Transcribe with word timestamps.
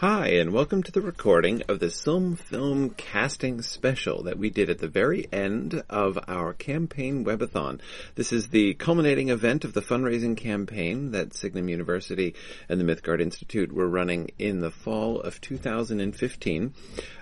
Hi, 0.00 0.28
and 0.28 0.52
welcome 0.52 0.84
to 0.84 0.92
the 0.92 1.00
recording 1.00 1.64
of 1.66 1.80
the 1.80 1.90
Silm 1.90 2.36
Film 2.36 2.90
Casting 2.90 3.62
Special 3.62 4.22
that 4.22 4.38
we 4.38 4.48
did 4.48 4.70
at 4.70 4.78
the 4.78 4.86
very 4.86 5.26
end 5.32 5.82
of 5.90 6.16
our 6.28 6.52
campaign 6.52 7.24
webathon. 7.24 7.80
This 8.14 8.32
is 8.32 8.46
the 8.46 8.74
culminating 8.74 9.30
event 9.30 9.64
of 9.64 9.72
the 9.72 9.82
fundraising 9.82 10.36
campaign 10.36 11.10
that 11.10 11.34
Signum 11.34 11.68
University 11.68 12.36
and 12.68 12.80
the 12.80 12.84
Mythgard 12.84 13.20
Institute 13.20 13.72
were 13.72 13.88
running 13.88 14.30
in 14.38 14.60
the 14.60 14.70
fall 14.70 15.20
of 15.20 15.40
2015. 15.40 16.74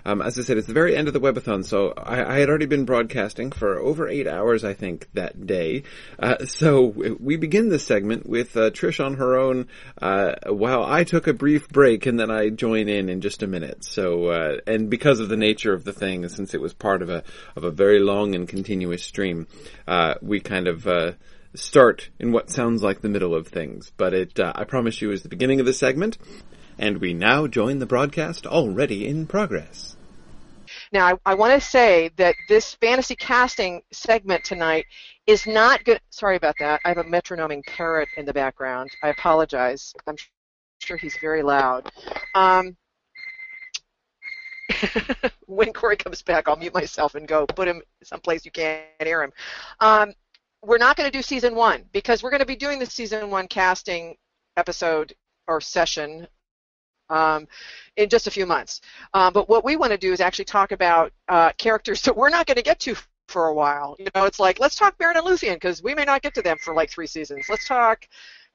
Um, 0.05 0.21
as 0.21 0.37
I 0.37 0.43
said, 0.43 0.59
it's 0.59 0.67
the 0.67 0.73
very 0.73 0.95
end 0.95 1.07
of 1.07 1.15
the 1.15 1.19
webathon, 1.19 1.65
so 1.65 1.93
I, 1.97 2.35
I, 2.35 2.39
had 2.39 2.47
already 2.47 2.67
been 2.67 2.85
broadcasting 2.85 3.51
for 3.51 3.79
over 3.79 4.07
eight 4.07 4.27
hours, 4.27 4.63
I 4.63 4.75
think, 4.75 5.09
that 5.15 5.47
day. 5.47 5.81
Uh, 6.19 6.45
so 6.45 6.93
we 7.19 7.37
begin 7.37 7.69
this 7.69 7.87
segment 7.87 8.29
with 8.29 8.55
uh, 8.55 8.69
Trish 8.69 9.03
on 9.03 9.15
her 9.15 9.35
own, 9.35 9.67
uh, 9.99 10.35
while 10.45 10.85
I 10.85 11.05
took 11.05 11.25
a 11.25 11.33
brief 11.33 11.67
break 11.69 12.05
and 12.05 12.19
then 12.19 12.29
I 12.29 12.49
joined 12.49 12.66
join 12.67 12.89
in 12.89 13.07
in 13.09 13.21
just 13.21 13.43
a 13.43 13.47
minute. 13.47 13.83
So, 13.83 14.25
uh, 14.25 14.57
and 14.67 14.89
because 14.89 15.19
of 15.19 15.29
the 15.29 15.37
nature 15.37 15.73
of 15.73 15.83
the 15.85 15.93
thing, 15.93 16.27
since 16.27 16.53
it 16.53 16.61
was 16.61 16.73
part 16.73 17.01
of 17.01 17.09
a 17.09 17.23
of 17.55 17.63
a 17.63 17.71
very 17.71 17.99
long 17.99 18.35
and 18.35 18.47
continuous 18.47 19.03
stream, 19.03 19.47
uh, 19.87 20.15
we 20.21 20.39
kind 20.41 20.67
of 20.67 20.85
uh, 20.85 21.13
start 21.55 22.09
in 22.19 22.31
what 22.33 22.49
sounds 22.49 22.83
like 22.83 22.99
the 23.01 23.09
middle 23.09 23.33
of 23.33 23.47
things. 23.47 23.91
But 23.95 24.13
it, 24.13 24.39
uh, 24.39 24.51
I 24.53 24.65
promise 24.65 25.01
you, 25.01 25.11
is 25.11 25.23
the 25.23 25.29
beginning 25.29 25.59
of 25.59 25.65
the 25.65 25.73
segment. 25.73 26.17
And 26.79 26.99
we 26.99 27.13
now 27.13 27.47
join 27.47 27.79
the 27.79 27.87
broadcast 27.87 28.45
already 28.45 29.07
in 29.07 29.25
progress. 29.25 29.95
Now, 30.91 31.07
I, 31.07 31.31
I 31.31 31.33
want 31.33 31.59
to 31.59 31.67
say 31.67 32.11
that 32.17 32.35
this 32.49 32.75
fantasy 32.75 33.15
casting 33.15 33.81
segment 33.91 34.43
tonight 34.43 34.85
is 35.25 35.47
not 35.47 35.83
good. 35.85 35.99
Sorry 36.11 36.35
about 36.35 36.55
that. 36.59 36.81
I 36.85 36.89
have 36.89 36.99
a 36.99 37.03
metronoming 37.03 37.63
parrot 37.65 38.09
in 38.15 38.25
the 38.25 38.33
background. 38.33 38.91
I 39.01 39.09
apologize. 39.09 39.93
I'm 40.05 40.17
sure 40.79 40.97
he's 40.97 41.17
very 41.17 41.43
loud. 41.43 41.91
Um, 42.35 42.75
when 45.45 45.73
Corey 45.73 45.97
comes 45.97 46.21
back, 46.21 46.47
I'll 46.47 46.55
mute 46.55 46.73
myself 46.73 47.15
and 47.15 47.27
go 47.27 47.45
put 47.45 47.67
him 47.67 47.81
someplace 48.03 48.45
you 48.45 48.51
can't 48.51 48.83
hear 49.01 49.23
him. 49.23 49.31
Um, 49.79 50.13
we're 50.63 50.77
not 50.77 50.97
going 50.97 51.09
to 51.09 51.17
do 51.17 51.21
season 51.21 51.55
one 51.55 51.85
because 51.91 52.23
we're 52.23 52.29
going 52.29 52.39
to 52.41 52.45
be 52.45 52.55
doing 52.55 52.79
the 52.79 52.85
season 52.85 53.29
one 53.29 53.47
casting 53.47 54.15
episode 54.57 55.13
or 55.47 55.61
session 55.61 56.27
um, 57.09 57.47
in 57.95 58.09
just 58.09 58.27
a 58.27 58.31
few 58.31 58.45
months. 58.45 58.81
Um, 59.13 59.31
but 59.33 59.47
what 59.47 59.63
we 59.63 59.75
want 59.75 59.91
to 59.91 59.97
do 59.97 60.11
is 60.11 60.19
actually 60.19 60.45
talk 60.45 60.71
about 60.71 61.13
uh, 61.29 61.51
characters 61.57 62.01
that 62.01 62.15
we're 62.15 62.29
not 62.29 62.47
going 62.47 62.57
to 62.57 62.63
get 62.63 62.79
to 62.81 62.95
for 63.27 63.47
a 63.47 63.53
while. 63.53 63.95
You 63.99 64.07
know, 64.15 64.25
it's 64.25 64.39
like 64.39 64.59
let's 64.59 64.75
talk 64.75 64.97
Beren 64.97 65.15
and 65.15 65.25
Luthien 65.25 65.55
because 65.55 65.83
we 65.83 65.93
may 65.93 66.05
not 66.05 66.21
get 66.21 66.33
to 66.35 66.41
them 66.41 66.57
for 66.57 66.73
like 66.73 66.89
three 66.89 67.07
seasons. 67.07 67.45
Let's 67.49 67.67
talk 67.67 68.07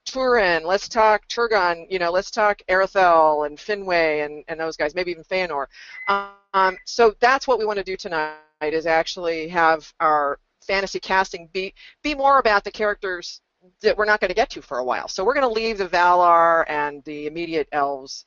Turin, 0.04 0.64
let's 0.64 0.88
talk 0.88 1.26
Turgon, 1.28 1.86
you 1.90 1.98
know, 1.98 2.10
let's 2.10 2.30
talk 2.30 2.60
Aredhel 2.68 3.46
and 3.46 3.56
Finwë 3.56 4.24
and, 4.24 4.44
and 4.48 4.58
those 4.58 4.76
guys, 4.76 4.94
maybe 4.94 5.10
even 5.10 5.24
Feanor. 5.24 5.66
Um, 6.08 6.76
so 6.84 7.14
that's 7.20 7.46
what 7.46 7.58
we 7.58 7.64
want 7.64 7.78
to 7.78 7.84
do 7.84 7.96
tonight 7.96 8.36
is 8.62 8.86
actually 8.86 9.48
have 9.48 9.92
our 10.00 10.38
fantasy 10.66 11.00
casting 11.00 11.48
be 11.52 11.74
be 12.02 12.14
more 12.14 12.38
about 12.38 12.62
the 12.64 12.70
characters 12.70 13.40
that 13.80 13.96
we're 13.96 14.04
not 14.04 14.20
going 14.20 14.28
to 14.28 14.34
get 14.34 14.50
to 14.50 14.62
for 14.62 14.78
a 14.78 14.84
while. 14.84 15.08
So 15.08 15.24
we're 15.24 15.34
going 15.34 15.48
to 15.48 15.60
leave 15.60 15.78
the 15.78 15.88
Valar 15.88 16.64
and 16.68 17.02
the 17.04 17.26
immediate 17.26 17.68
elves, 17.72 18.24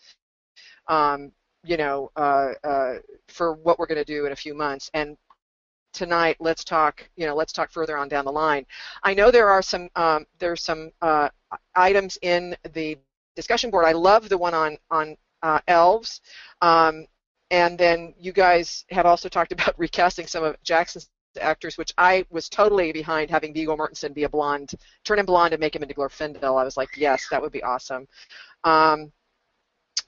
um, 0.88 1.32
you 1.64 1.78
know, 1.78 2.12
uh, 2.16 2.52
uh, 2.64 2.94
for 3.28 3.54
what 3.54 3.80
we're 3.80 3.88
going 3.88 4.04
to 4.04 4.06
do 4.06 4.26
in 4.26 4.32
a 4.32 4.36
few 4.36 4.54
months, 4.54 4.90
and 4.94 5.18
tonight 5.96 6.36
let's 6.40 6.64
talk 6.64 7.10
you 7.16 7.26
know 7.26 7.34
let's 7.34 7.54
talk 7.54 7.72
further 7.72 7.98
on 7.98 8.08
down 8.08 8.26
the 8.26 8.32
line. 8.32 8.66
I 9.04 9.14
know 9.14 9.32
there 9.32 9.50
are 9.50 9.62
some 9.62 9.90
um, 9.96 10.26
there's 10.38 10.62
some 10.62 10.92
uh, 11.02 11.30
items 11.76 12.20
in 12.22 12.56
the 12.74 12.98
discussion 13.36 13.72
board. 13.72 13.86
I 13.86 13.94
love 13.94 14.30
the 14.30 14.38
one 14.38 14.54
on 14.54 14.78
on 14.92 15.16
uh, 15.42 15.60
elves. 15.68 16.22
Um, 16.62 17.08
and 17.52 17.78
then 17.78 18.14
you 18.20 18.32
guys 18.32 18.86
had 18.90 19.06
also 19.06 19.30
talked 19.30 19.52
about 19.58 19.78
recasting 19.80 20.28
some 20.28 20.44
of 20.44 20.56
jackson's 20.64 21.10
actors 21.42 21.78
which 21.78 21.94
i 21.98 22.26
was 22.30 22.48
totally 22.48 22.94
behind 22.94 23.30
having 23.30 23.54
viggo 23.54 23.76
mortensen 23.76 24.14
be 24.14 24.24
a 24.24 24.30
blonde 24.30 24.72
turn 25.04 25.20
him 25.20 25.26
blonde 25.26 25.54
and 25.54 25.60
make 25.60 25.76
him 25.76 25.84
into 25.84 25.94
glorfindel. 25.94 26.60
I 26.60 26.64
was 26.64 26.78
like 26.78 26.90
yes 26.96 27.28
that 27.30 27.42
would 27.42 27.52
be 27.52 27.64
awesome. 27.64 28.08
Um, 28.64 29.12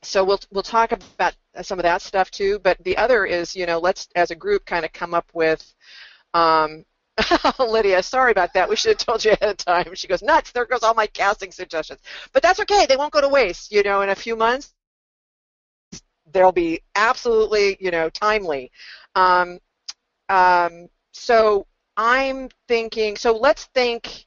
so 0.03 0.23
we'll 0.23 0.39
we'll 0.51 0.63
talk 0.63 0.91
about 0.91 1.35
some 1.61 1.79
of 1.79 1.83
that 1.83 2.01
stuff 2.01 2.31
too. 2.31 2.59
But 2.59 2.83
the 2.83 2.97
other 2.97 3.25
is, 3.25 3.55
you 3.55 3.65
know, 3.65 3.79
let's 3.79 4.07
as 4.15 4.31
a 4.31 4.35
group 4.35 4.65
kind 4.65 4.85
of 4.85 4.93
come 4.93 5.13
up 5.13 5.29
with. 5.33 5.73
Um, 6.33 6.85
Lydia, 7.59 8.03
sorry 8.03 8.31
about 8.31 8.53
that. 8.53 8.69
We 8.69 8.75
should 8.75 8.91
have 8.91 9.05
told 9.05 9.25
you 9.25 9.31
ahead 9.31 9.49
of 9.49 9.57
time. 9.57 9.95
She 9.95 10.07
goes 10.07 10.21
nuts. 10.21 10.51
There 10.51 10.65
goes 10.65 10.83
all 10.83 10.93
my 10.93 11.07
casting 11.07 11.51
suggestions. 11.51 11.99
But 12.31 12.43
that's 12.43 12.59
okay. 12.59 12.85
They 12.87 12.97
won't 12.97 13.11
go 13.13 13.21
to 13.21 13.29
waste. 13.29 13.71
You 13.71 13.81
know, 13.83 14.01
in 14.01 14.09
a 14.09 14.15
few 14.15 14.35
months, 14.35 14.73
they'll 16.31 16.51
be 16.51 16.81
absolutely, 16.95 17.77
you 17.79 17.91
know, 17.91 18.09
timely. 18.09 18.71
Um, 19.15 19.59
um, 20.29 20.87
so 21.11 21.65
I'm 21.95 22.49
thinking. 22.67 23.15
So 23.15 23.35
let's 23.35 23.65
think 23.73 24.25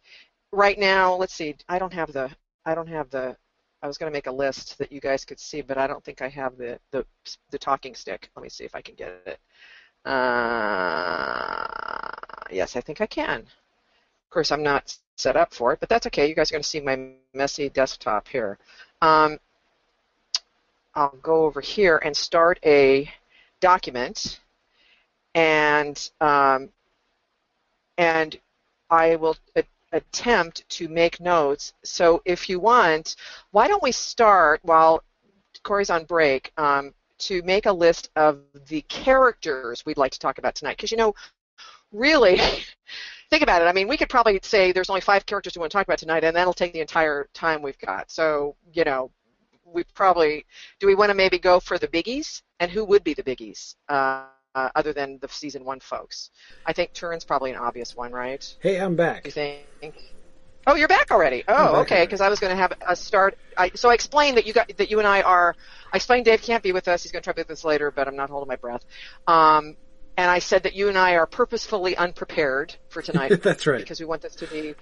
right 0.52 0.78
now. 0.78 1.14
Let's 1.14 1.34
see. 1.34 1.54
I 1.68 1.78
don't 1.78 1.92
have 1.92 2.12
the. 2.12 2.30
I 2.66 2.74
don't 2.74 2.88
have 2.88 3.08
the 3.10 3.36
I 3.82 3.86
was 3.86 3.96
going 3.96 4.10
to 4.10 4.16
make 4.16 4.26
a 4.26 4.32
list 4.32 4.76
that 4.78 4.92
you 4.92 5.00
guys 5.00 5.24
could 5.24 5.40
see, 5.40 5.62
but 5.62 5.78
I 5.78 5.86
don't 5.86 6.04
think 6.04 6.20
I 6.20 6.28
have 6.28 6.56
the, 6.58 6.78
the, 6.90 7.04
the 7.50 7.58
talking 7.58 7.94
stick. 7.94 8.30
Let 8.36 8.42
me 8.42 8.50
see 8.50 8.64
if 8.64 8.74
I 8.74 8.82
can 8.82 8.94
get 8.94 9.22
it. 9.26 9.38
Uh, 10.04 11.66
yes, 12.50 12.76
I 12.76 12.80
think 12.80 13.00
I 13.00 13.06
can. 13.06 13.40
Of 13.40 14.30
course, 14.30 14.52
I'm 14.52 14.62
not 14.62 14.96
set 15.16 15.36
up 15.36 15.54
for 15.54 15.72
it, 15.72 15.80
but 15.80 15.88
that's 15.88 16.06
okay. 16.08 16.28
You 16.28 16.34
guys 16.34 16.50
are 16.50 16.54
going 16.54 16.62
to 16.62 16.68
see 16.68 16.80
my 16.80 17.12
messy 17.32 17.68
desktop 17.70 18.28
here. 18.28 18.58
Um, 19.02 19.38
I'll 20.94 21.16
go 21.22 21.44
over 21.44 21.60
here 21.60 22.00
and 22.04 22.16
start 22.16 22.58
a 22.64 23.10
document, 23.60 24.40
and 25.34 26.10
um, 26.20 26.68
and 27.96 28.38
I 28.90 29.16
will 29.16 29.36
attempt 29.92 30.68
to 30.70 30.88
make 30.88 31.20
notes. 31.20 31.72
So 31.84 32.22
if 32.24 32.48
you 32.48 32.60
want, 32.60 33.16
why 33.50 33.68
don't 33.68 33.82
we 33.82 33.92
start 33.92 34.60
while 34.62 35.02
Corey's 35.62 35.90
on 35.90 36.04
break 36.04 36.52
um, 36.56 36.94
to 37.18 37.42
make 37.42 37.66
a 37.66 37.72
list 37.72 38.10
of 38.16 38.40
the 38.68 38.82
characters 38.82 39.84
we'd 39.84 39.98
like 39.98 40.12
to 40.12 40.18
talk 40.18 40.38
about 40.38 40.54
tonight? 40.54 40.76
Because 40.76 40.90
you 40.90 40.96
know, 40.96 41.14
really, 41.92 42.38
think 43.30 43.42
about 43.42 43.62
it. 43.62 43.66
I 43.66 43.72
mean, 43.72 43.88
we 43.88 43.96
could 43.96 44.08
probably 44.08 44.40
say 44.42 44.72
there's 44.72 44.90
only 44.90 45.00
five 45.00 45.26
characters 45.26 45.54
we 45.56 45.60
want 45.60 45.72
to 45.72 45.78
talk 45.78 45.86
about 45.86 45.98
tonight, 45.98 46.24
and 46.24 46.34
that'll 46.36 46.52
take 46.52 46.72
the 46.72 46.80
entire 46.80 47.28
time 47.34 47.62
we've 47.62 47.78
got. 47.78 48.10
So 48.10 48.56
you 48.72 48.84
know, 48.84 49.10
we 49.64 49.84
probably 49.94 50.44
do. 50.78 50.86
We 50.86 50.94
want 50.94 51.10
to 51.10 51.14
maybe 51.14 51.38
go 51.38 51.60
for 51.60 51.78
the 51.78 51.88
biggies, 51.88 52.42
and 52.60 52.70
who 52.70 52.84
would 52.84 53.04
be 53.04 53.14
the 53.14 53.22
biggies? 53.22 53.76
Uh, 53.88 54.24
uh, 54.54 54.68
other 54.74 54.92
than 54.92 55.18
the 55.20 55.28
season 55.28 55.64
one 55.64 55.80
folks. 55.80 56.30
I 56.66 56.72
think 56.72 56.92
Turin's 56.92 57.24
probably 57.24 57.50
an 57.50 57.56
obvious 57.56 57.94
one, 57.94 58.12
right? 58.12 58.44
Hey, 58.60 58.80
I'm 58.80 58.96
back. 58.96 59.24
You 59.24 59.32
think? 59.32 59.64
Oh, 60.66 60.74
you're 60.74 60.88
back 60.88 61.10
already. 61.10 61.44
Oh, 61.48 61.72
back 61.72 61.82
okay. 61.82 62.04
Because 62.04 62.20
I 62.20 62.28
was 62.28 62.38
going 62.38 62.50
to 62.50 62.56
have 62.56 62.72
a 62.86 62.94
start. 62.94 63.38
I, 63.56 63.70
so 63.74 63.88
I 63.88 63.94
explained 63.94 64.36
that 64.36 64.46
you 64.46 64.52
got 64.52 64.70
that 64.76 64.90
you 64.90 64.98
and 64.98 65.08
I 65.08 65.22
are. 65.22 65.54
I 65.92 65.96
explained 65.96 66.26
Dave 66.26 66.42
can't 66.42 66.62
be 66.62 66.72
with 66.72 66.88
us. 66.88 67.02
He's 67.02 67.12
going 67.12 67.22
to 67.22 67.24
try 67.24 67.32
to 67.32 67.36
be 67.36 67.42
with 67.42 67.50
us 67.50 67.64
later, 67.64 67.90
but 67.90 68.08
I'm 68.08 68.16
not 68.16 68.30
holding 68.30 68.48
my 68.48 68.56
breath. 68.56 68.84
Um, 69.26 69.76
and 70.16 70.30
I 70.30 70.38
said 70.40 70.64
that 70.64 70.74
you 70.74 70.88
and 70.88 70.98
I 70.98 71.14
are 71.14 71.26
purposefully 71.26 71.96
unprepared 71.96 72.74
for 72.90 73.00
tonight. 73.00 73.28
That's 73.42 73.66
right. 73.66 73.78
Because 73.78 74.00
we 74.00 74.06
want 74.06 74.22
this 74.22 74.34
to 74.36 74.46
be 74.46 74.74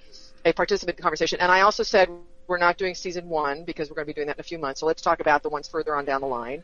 a 0.43 0.51
participant 0.51 0.97
conversation. 0.97 1.39
And 1.39 1.51
I 1.51 1.61
also 1.61 1.83
said 1.83 2.09
we're 2.49 2.57
not 2.57 2.77
doing 2.77 2.95
season 2.95 3.29
one 3.29 3.63
because 3.63 3.89
we're 3.89 3.95
going 3.95 4.07
to 4.07 4.13
be 4.13 4.13
doing 4.13 4.27
that 4.27 4.37
in 4.37 4.41
a 4.41 4.43
few 4.43 4.57
months. 4.57 4.79
So 4.79 4.85
let's 4.85 5.01
talk 5.01 5.19
about 5.21 5.43
the 5.43 5.49
ones 5.49 5.67
further 5.67 5.95
on 5.95 6.03
down 6.03 6.21
the 6.21 6.27
line. 6.27 6.63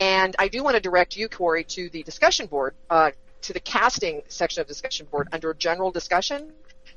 And 0.00 0.34
I 0.38 0.48
do 0.48 0.62
want 0.62 0.76
to 0.76 0.80
direct 0.80 1.16
you, 1.16 1.28
Corey, 1.28 1.64
to 1.64 1.90
the 1.90 2.02
discussion 2.02 2.46
board, 2.46 2.74
uh, 2.88 3.10
to 3.42 3.52
the 3.52 3.60
casting 3.60 4.22
section 4.28 4.60
of 4.62 4.68
the 4.68 4.72
discussion 4.72 5.06
board 5.10 5.28
under 5.32 5.52
general 5.52 5.90
discussion. 5.90 6.52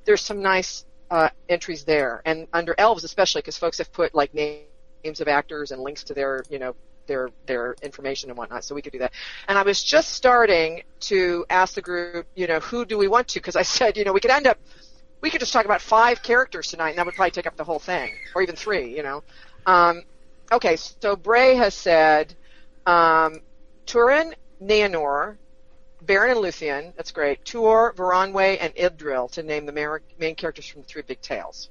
There's 0.05 0.21
some 0.21 0.41
nice 0.41 0.85
uh, 1.09 1.29
entries 1.49 1.83
there, 1.83 2.21
and 2.25 2.47
under 2.53 2.75
elves 2.77 3.03
especially, 3.03 3.41
because 3.41 3.57
folks 3.57 3.77
have 3.79 3.91
put 3.91 4.15
like 4.15 4.33
names 4.33 5.19
of 5.19 5.27
actors 5.27 5.71
and 5.71 5.81
links 5.81 6.03
to 6.05 6.13
their, 6.13 6.43
you 6.49 6.59
know, 6.59 6.75
their 7.07 7.29
their 7.45 7.75
information 7.81 8.29
and 8.29 8.37
whatnot, 8.37 8.63
so 8.63 8.75
we 8.75 8.81
could 8.81 8.91
do 8.91 8.99
that. 8.99 9.13
And 9.47 9.57
I 9.57 9.63
was 9.63 9.81
just 9.81 10.11
starting 10.11 10.83
to 11.01 11.45
ask 11.49 11.75
the 11.75 11.81
group, 11.81 12.27
you 12.35 12.47
know, 12.47 12.59
who 12.59 12.85
do 12.85 12.97
we 12.97 13.07
want 13.07 13.29
to? 13.29 13.39
Because 13.39 13.55
I 13.55 13.63
said, 13.63 13.97
you 13.97 14.03
know, 14.03 14.13
we 14.13 14.19
could 14.19 14.31
end 14.31 14.47
up 14.47 14.57
we 15.21 15.29
could 15.29 15.39
just 15.39 15.53
talk 15.53 15.65
about 15.65 15.81
five 15.81 16.21
characters 16.21 16.69
tonight, 16.69 16.89
and 16.89 16.97
that 16.97 17.05
would 17.05 17.15
probably 17.15 17.31
take 17.31 17.47
up 17.47 17.55
the 17.55 17.63
whole 17.63 17.79
thing, 17.79 18.11
or 18.35 18.41
even 18.41 18.55
three, 18.55 18.95
you 18.95 19.03
know. 19.03 19.23
Um, 19.65 20.03
okay, 20.51 20.75
so 20.75 21.15
Bray 21.15 21.55
has 21.55 21.73
said 21.73 22.33
um, 22.85 23.41
Turin, 23.85 24.35
Nienor, 24.61 25.37
Beren 26.05 26.31
and 26.31 26.39
Luthien, 26.39 26.95
that's 26.95 27.11
great, 27.11 27.43
Tuor, 27.43 27.93
Voronwë, 27.95 28.57
and 28.61 28.73
Idril 28.75 29.31
to 29.31 29.43
name 29.43 29.65
the 29.65 30.01
main 30.19 30.35
characters 30.35 30.67
from 30.67 30.83
the 30.83 30.87
Three 30.87 31.01
Big 31.01 31.21
Tales. 31.21 31.69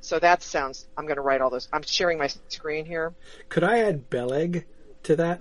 So 0.00 0.18
that 0.20 0.42
sounds, 0.42 0.86
I'm 0.96 1.04
going 1.04 1.16
to 1.16 1.22
write 1.22 1.40
all 1.40 1.50
those. 1.50 1.68
I'm 1.72 1.82
sharing 1.82 2.16
my 2.16 2.28
screen 2.48 2.86
here. 2.86 3.12
Could 3.48 3.64
I 3.64 3.80
add 3.80 4.08
Beleg 4.08 4.64
to 5.02 5.16
that? 5.16 5.40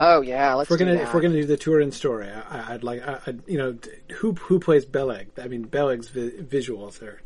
Oh 0.00 0.20
yeah, 0.20 0.54
let's. 0.54 0.68
If 0.68 0.70
we're 0.70 0.84
gonna 0.84 1.00
if 1.00 1.14
we're 1.14 1.20
gonna 1.20 1.34
do 1.34 1.44
the 1.44 1.56
tour 1.56 1.78
Turin 1.78 1.92
story, 1.92 2.28
I, 2.28 2.72
would 2.72 2.84
like 2.84 3.06
I, 3.06 3.20
would 3.26 3.42
you 3.46 3.58
know 3.58 3.78
who 4.16 4.32
who 4.32 4.58
plays 4.58 4.84
Beleg. 4.84 5.28
I 5.40 5.48
mean 5.48 5.64
Beleg's 5.64 6.08
vi- 6.08 6.42
visuals 6.42 7.02
are, 7.02 7.20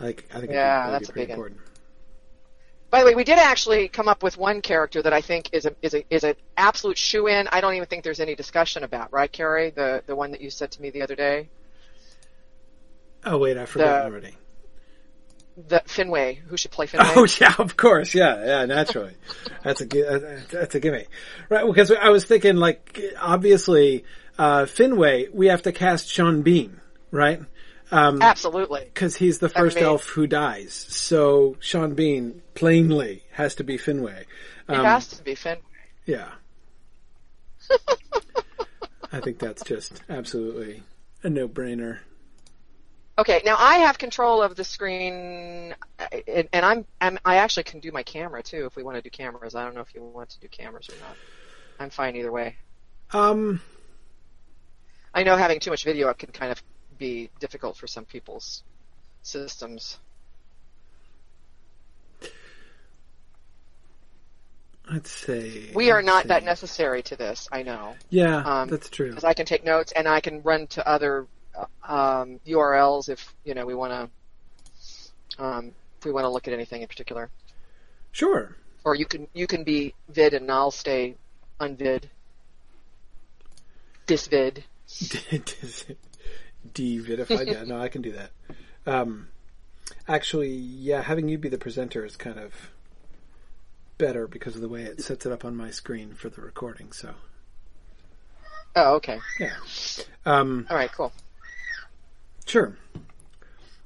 I 0.00 0.04
think 0.06 0.26
I 0.34 0.40
think 0.40 0.52
yeah, 0.52 0.86
be, 0.86 0.92
that's 0.92 1.10
pretty 1.10 1.26
big 1.26 1.30
important. 1.30 1.60
One. 1.60 1.70
By 2.88 3.00
the 3.00 3.06
way, 3.06 3.14
we 3.14 3.24
did 3.24 3.38
actually 3.38 3.88
come 3.88 4.08
up 4.08 4.22
with 4.22 4.38
one 4.38 4.62
character 4.62 5.02
that 5.02 5.12
I 5.12 5.20
think 5.20 5.50
is 5.52 5.66
a 5.66 5.74
is 5.82 5.94
a 5.94 6.04
is 6.08 6.24
an 6.24 6.34
absolute 6.56 6.98
shoe 6.98 7.26
in. 7.26 7.48
I 7.48 7.60
don't 7.60 7.74
even 7.74 7.86
think 7.86 8.04
there's 8.04 8.20
any 8.20 8.34
discussion 8.34 8.84
about, 8.84 9.12
right, 9.12 9.30
Carrie? 9.30 9.70
The 9.70 10.02
the 10.06 10.16
one 10.16 10.30
that 10.32 10.40
you 10.40 10.50
said 10.50 10.70
to 10.72 10.82
me 10.82 10.90
the 10.90 11.02
other 11.02 11.16
day, 11.16 11.48
Oh 13.24 13.38
wait, 13.38 13.58
I 13.58 13.66
forgot 13.66 14.02
The- 14.02 14.04
already. 14.04 14.36
The 15.56 15.82
Finwë, 15.86 16.36
who 16.38 16.56
should 16.56 16.70
play 16.70 16.86
Finwë? 16.90 17.12
Oh 17.16 17.26
yeah, 17.40 17.54
of 17.58 17.76
course, 17.76 18.14
yeah, 18.14 18.44
yeah, 18.44 18.64
naturally. 18.66 19.14
that's 19.64 19.80
a 19.80 19.84
uh, 19.86 20.40
that's 20.50 20.74
a 20.74 20.80
gimme, 20.80 21.06
right? 21.48 21.66
Because 21.66 21.90
I 21.90 22.10
was 22.10 22.24
thinking, 22.26 22.56
like, 22.56 23.00
obviously, 23.20 24.04
uh, 24.38 24.62
Finwë, 24.64 25.32
we 25.32 25.46
have 25.46 25.62
to 25.62 25.72
cast 25.72 26.08
Sean 26.08 26.42
Bean, 26.42 26.80
right? 27.10 27.40
Um, 27.90 28.20
Absolutely. 28.20 28.82
because 28.92 29.14
he's 29.16 29.38
the 29.38 29.48
first 29.48 29.76
mean- 29.76 29.84
elf 29.84 30.06
who 30.08 30.26
dies. 30.26 30.72
So 30.74 31.56
Sean 31.60 31.94
Bean 31.94 32.42
plainly 32.54 33.22
has 33.32 33.54
to 33.56 33.64
be 33.64 33.78
Finwë. 33.78 34.20
It 34.22 34.26
Um, 34.68 34.84
has 34.84 35.06
to 35.08 35.22
be 35.22 35.34
Finwë. 35.36 35.60
Yeah. 36.04 36.32
I 39.12 39.20
think 39.20 39.38
that's 39.38 39.62
just 39.64 40.02
absolutely 40.08 40.82
a 41.22 41.30
no-brainer. 41.30 41.98
Okay, 43.18 43.40
now 43.46 43.56
I 43.58 43.78
have 43.78 43.96
control 43.96 44.42
of 44.42 44.56
the 44.56 44.64
screen, 44.64 45.74
uh, 45.98 46.06
and, 46.28 46.48
and 46.52 46.66
I'm, 46.66 46.84
I'm 47.00 47.18
I 47.24 47.36
actually 47.36 47.62
can 47.64 47.80
do 47.80 47.90
my 47.90 48.02
camera 48.02 48.42
too 48.42 48.66
if 48.66 48.76
we 48.76 48.82
want 48.82 48.96
to 48.98 49.02
do 49.02 49.08
cameras. 49.08 49.54
I 49.54 49.64
don't 49.64 49.74
know 49.74 49.80
if 49.80 49.94
you 49.94 50.02
want 50.02 50.28
to 50.30 50.40
do 50.40 50.48
cameras 50.48 50.88
or 50.90 50.94
not. 51.00 51.16
I'm 51.80 51.88
fine 51.90 52.14
either 52.16 52.30
way. 52.30 52.56
Um, 53.12 53.60
I 55.14 55.22
know 55.22 55.36
having 55.36 55.60
too 55.60 55.70
much 55.70 55.84
video 55.84 56.08
up 56.08 56.18
can 56.18 56.30
kind 56.30 56.52
of 56.52 56.62
be 56.98 57.30
difficult 57.40 57.76
for 57.78 57.86
some 57.86 58.04
people's 58.04 58.62
systems. 59.22 59.98
let's 64.90 65.10
say 65.10 65.70
We 65.74 65.90
are 65.90 66.02
not 66.02 66.22
see. 66.22 66.28
that 66.28 66.44
necessary 66.44 67.02
to 67.04 67.16
this. 67.16 67.48
I 67.50 67.62
know 67.62 67.96
Yeah, 68.10 68.36
um, 68.38 68.68
that's 68.68 68.88
true. 68.88 69.08
because 69.08 69.24
I 69.24 69.34
can 69.34 69.44
take 69.46 69.64
notes 69.64 69.92
and 69.92 70.06
I 70.06 70.20
can 70.20 70.42
run 70.42 70.66
to 70.68 70.86
other 70.88 71.26
um, 71.86 72.40
URLs 72.46 73.08
if 73.08 73.34
you 73.44 73.54
know 73.54 73.64
we 73.66 73.74
want 73.74 73.92
to 73.92 75.42
um, 75.42 75.72
if 75.98 76.04
we 76.04 76.12
want 76.12 76.24
to 76.24 76.28
look 76.30 76.46
at 76.48 76.54
anything 76.54 76.82
in 76.82 76.88
particular. 76.88 77.30
Sure. 78.12 78.56
or 78.84 78.94
you 78.94 79.04
can 79.06 79.28
you 79.34 79.46
can 79.46 79.62
be 79.64 79.94
vid 80.08 80.32
and 80.34 80.50
I'll 80.50 80.70
stay 80.70 81.16
unvid. 81.60 82.04
Disvid. 84.06 84.62
Devidified. 86.74 87.46
yeah, 87.48 87.64
no, 87.64 87.80
I 87.80 87.88
can 87.88 88.02
do 88.02 88.12
that. 88.12 88.30
Um, 88.86 89.28
actually, 90.08 90.50
yeah, 90.52 91.02
having 91.02 91.28
you 91.28 91.38
be 91.38 91.48
the 91.48 91.58
presenter 91.58 92.04
is 92.04 92.16
kind 92.16 92.38
of 92.38 92.70
better 93.98 94.26
because 94.26 94.54
of 94.56 94.60
the 94.62 94.68
way 94.68 94.82
it 94.82 95.00
sets 95.02 95.26
it 95.26 95.32
up 95.32 95.44
on 95.44 95.56
my 95.56 95.70
screen 95.70 96.14
for 96.14 96.28
the 96.28 96.40
recording. 96.40 96.92
So, 96.92 97.14
Oh, 98.76 98.94
okay. 98.96 99.18
yeah. 99.40 99.54
Um, 100.24 100.66
All 100.70 100.76
right, 100.76 100.92
cool. 100.92 101.12
Sure. 102.46 102.76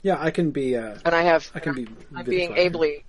Yeah, 0.02 0.16
I 0.18 0.30
can 0.30 0.50
be. 0.50 0.76
Uh, 0.76 0.96
And 1.04 1.14
I 1.14 1.22
have 1.22 1.50
I 1.54 1.60
can 1.60 1.74
be. 1.74 1.86
I'm 2.14 2.24
being 2.24 2.56
ably. 2.56 3.04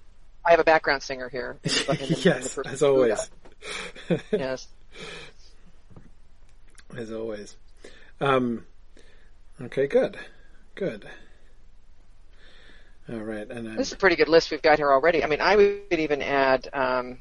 I 0.45 0.51
have 0.51 0.59
a 0.59 0.63
background 0.63 1.03
singer 1.03 1.30
here. 1.30 1.57
the- 1.63 2.21
yes, 2.24 2.57
as 2.65 2.81
always. 2.83 3.30
Yes. 4.31 4.68
as 6.98 7.12
always. 7.12 7.56
Um, 8.19 8.65
okay, 9.62 9.88
good, 9.88 10.18
good. 10.75 11.07
All 13.09 13.18
right, 13.19 13.50
and 13.50 13.68
I'm, 13.68 13.75
This 13.75 13.88
is 13.88 13.94
a 13.94 13.98
pretty 13.98 14.15
good 14.15 14.30
list 14.30 14.51
we've 14.51 14.62
got 14.62 14.77
here 14.77 14.92
already. 14.92 15.24
I 15.24 15.27
mean, 15.27 15.42
I 15.42 15.56
would 15.56 15.81
even 15.92 16.21
add 16.21 16.69
um, 16.74 17.19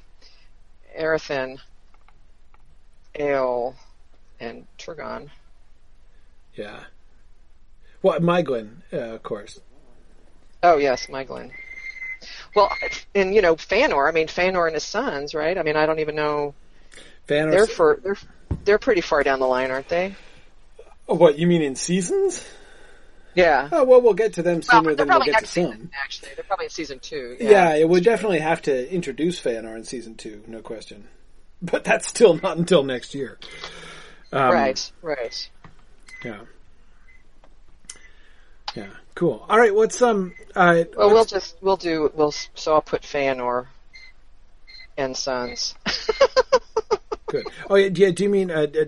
Ale, 3.15 3.75
and 4.41 4.67
Turgon. 4.79 5.29
yeah. 6.55 6.81
Well, 8.03 8.19
Maeglin, 8.21 8.71
uh, 8.93 8.97
of 8.97 9.23
course. 9.23 9.61
Oh 10.63 10.77
yes, 10.77 11.07
Maeglin. 11.07 11.51
Well, 12.55 12.71
and 13.15 13.35
you 13.35 13.43
know 13.43 13.57
Feanor. 13.57 14.09
I 14.09 14.13
mean 14.13 14.27
Feanor 14.27 14.67
and 14.67 14.75
his 14.75 14.85
sons, 14.85 15.35
right? 15.35 15.57
I 15.57 15.63
mean, 15.63 15.77
I 15.77 15.87
don't 15.87 16.01
even 16.01 16.15
know. 16.15 16.55
Thanos. 17.27 17.51
They're 17.51 17.67
for 17.67 18.01
they're 18.03 18.17
they're 18.65 18.79
pretty 18.79 19.01
far 19.01 19.23
down 19.23 19.39
the 19.39 19.47
line, 19.47 19.71
aren't 19.71 19.89
they? 19.89 20.15
Oh, 21.09 21.15
what 21.15 21.39
you 21.39 21.47
mean 21.47 21.63
in 21.63 21.77
seasons? 21.77 22.45
Yeah. 23.35 23.69
Oh 23.71 23.85
well, 23.85 24.01
we'll 24.01 24.15
get 24.15 24.35
to 24.35 24.43
them 24.43 24.63
sooner 24.63 24.95
they're 24.95 25.07
than 25.07 25.09
we'll 25.09 25.21
get 25.21 25.27
to 25.27 25.33
next 25.33 25.51
some. 25.51 25.91
Actually, 26.03 26.31
they're 26.35 26.45
probably 26.45 26.67
in 26.67 26.71
season 26.71 26.99
two. 26.99 27.37
Yeah, 27.41 27.75
it 27.75 27.89
would 27.89 28.05
definitely 28.05 28.41
have 28.41 28.63
to 28.63 28.93
introduce 28.93 29.41
Feanor 29.41 29.77
in 29.77 29.85
season 29.85 30.17
two, 30.17 30.43
no 30.47 30.61
question. 30.61 31.09
But 31.63 31.85
that's 31.85 32.09
still 32.09 32.35
not 32.35 32.57
until 32.57 32.83
next 32.83 33.15
year. 33.15 33.39
Um, 34.33 34.53
right, 34.53 34.93
right. 35.03 35.51
Yeah. 36.25 36.41
Yeah. 38.75 38.87
Cool. 39.15 39.45
All 39.49 39.59
right. 39.59 39.75
What's 39.75 40.01
um? 40.03 40.35
Uh, 40.55 40.85
Well, 40.97 41.11
we'll 41.11 41.25
just 41.25 41.57
we'll 41.61 41.77
do 41.77 42.11
we'll 42.15 42.33
so 42.55 42.75
I'll 42.75 42.83
put 42.83 43.03
Feanor 43.03 43.67
and 44.97 45.17
sons. 45.17 45.75
good. 47.27 47.47
Oh 47.69 47.75
yeah. 47.77 47.89
Do 47.89 48.01
you, 48.03 48.13
do 48.13 48.23
you 48.25 48.29
mean 48.29 48.51
uh, 48.51 48.67
uh, 48.73 48.85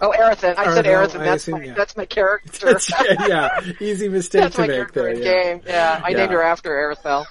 oh, 0.00 0.14
Erethin. 0.16 0.56
I 0.58 0.74
said 0.74 0.84
Erethin. 0.84 1.18
That's 1.20 1.42
assume, 1.44 1.58
my 1.60 1.64
yeah. 1.66 1.74
that's 1.74 1.96
my 1.96 2.04
character. 2.16 2.66
That's, 2.72 2.90
yeah, 3.28 3.60
easy 3.80 4.08
mistake 4.10 4.42
That's 4.42 4.56
to 4.56 4.66
make 4.66 4.92
there. 4.92 5.14
Yeah. 5.14 5.24
game. 5.44 5.62
Yeah, 5.66 6.00
I 6.04 6.10
Yeah. 6.10 6.16
named 6.18 6.32
her 6.32 6.42
after 6.42 6.70
Erethel. 6.70 7.26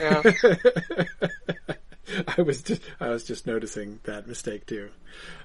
Yeah. 0.00 1.74
I 2.36 2.42
was 2.42 2.62
just 2.62 2.82
I 3.00 3.08
was 3.08 3.24
just 3.24 3.46
noticing 3.46 4.00
that 4.04 4.26
mistake 4.26 4.66
too. 4.66 4.90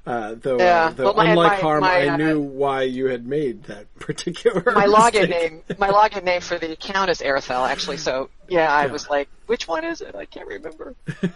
Uh, 0.06 0.36
though, 0.36 0.58
Yeah. 0.58 0.86
uh, 0.86 0.90
though 0.92 1.04
Well, 1.14 1.20
unlike 1.20 1.52
my- 1.52 1.58
harm, 1.58 1.82
my, 1.82 2.04
I 2.06 2.08
uh, 2.10 2.18
knew 2.18 2.40
why 2.40 2.84
you 2.84 3.08
had 3.08 3.28
made 3.28 3.64
that 3.64 3.94
particular. 4.00 4.64
my 4.66 4.86
login 4.88 5.30
name 5.30 5.62
my 5.78 5.90
login 5.90 6.24
name 6.24 6.42
for 6.42 6.58
the 6.58 6.72
account 6.72 7.10
is 7.10 7.20
Erethel 7.22 7.68
actually. 7.70 7.98
So 7.98 8.30
yeah, 8.48 8.74
I 8.74 8.86
Yeah. 8.86 8.92
was 8.92 9.10
like, 9.10 9.30
which 9.48 9.68
one 9.68 9.84
is 9.84 10.02
it? 10.02 10.16
I 10.16 10.26
can't 10.26 10.48
remember. 10.48 10.96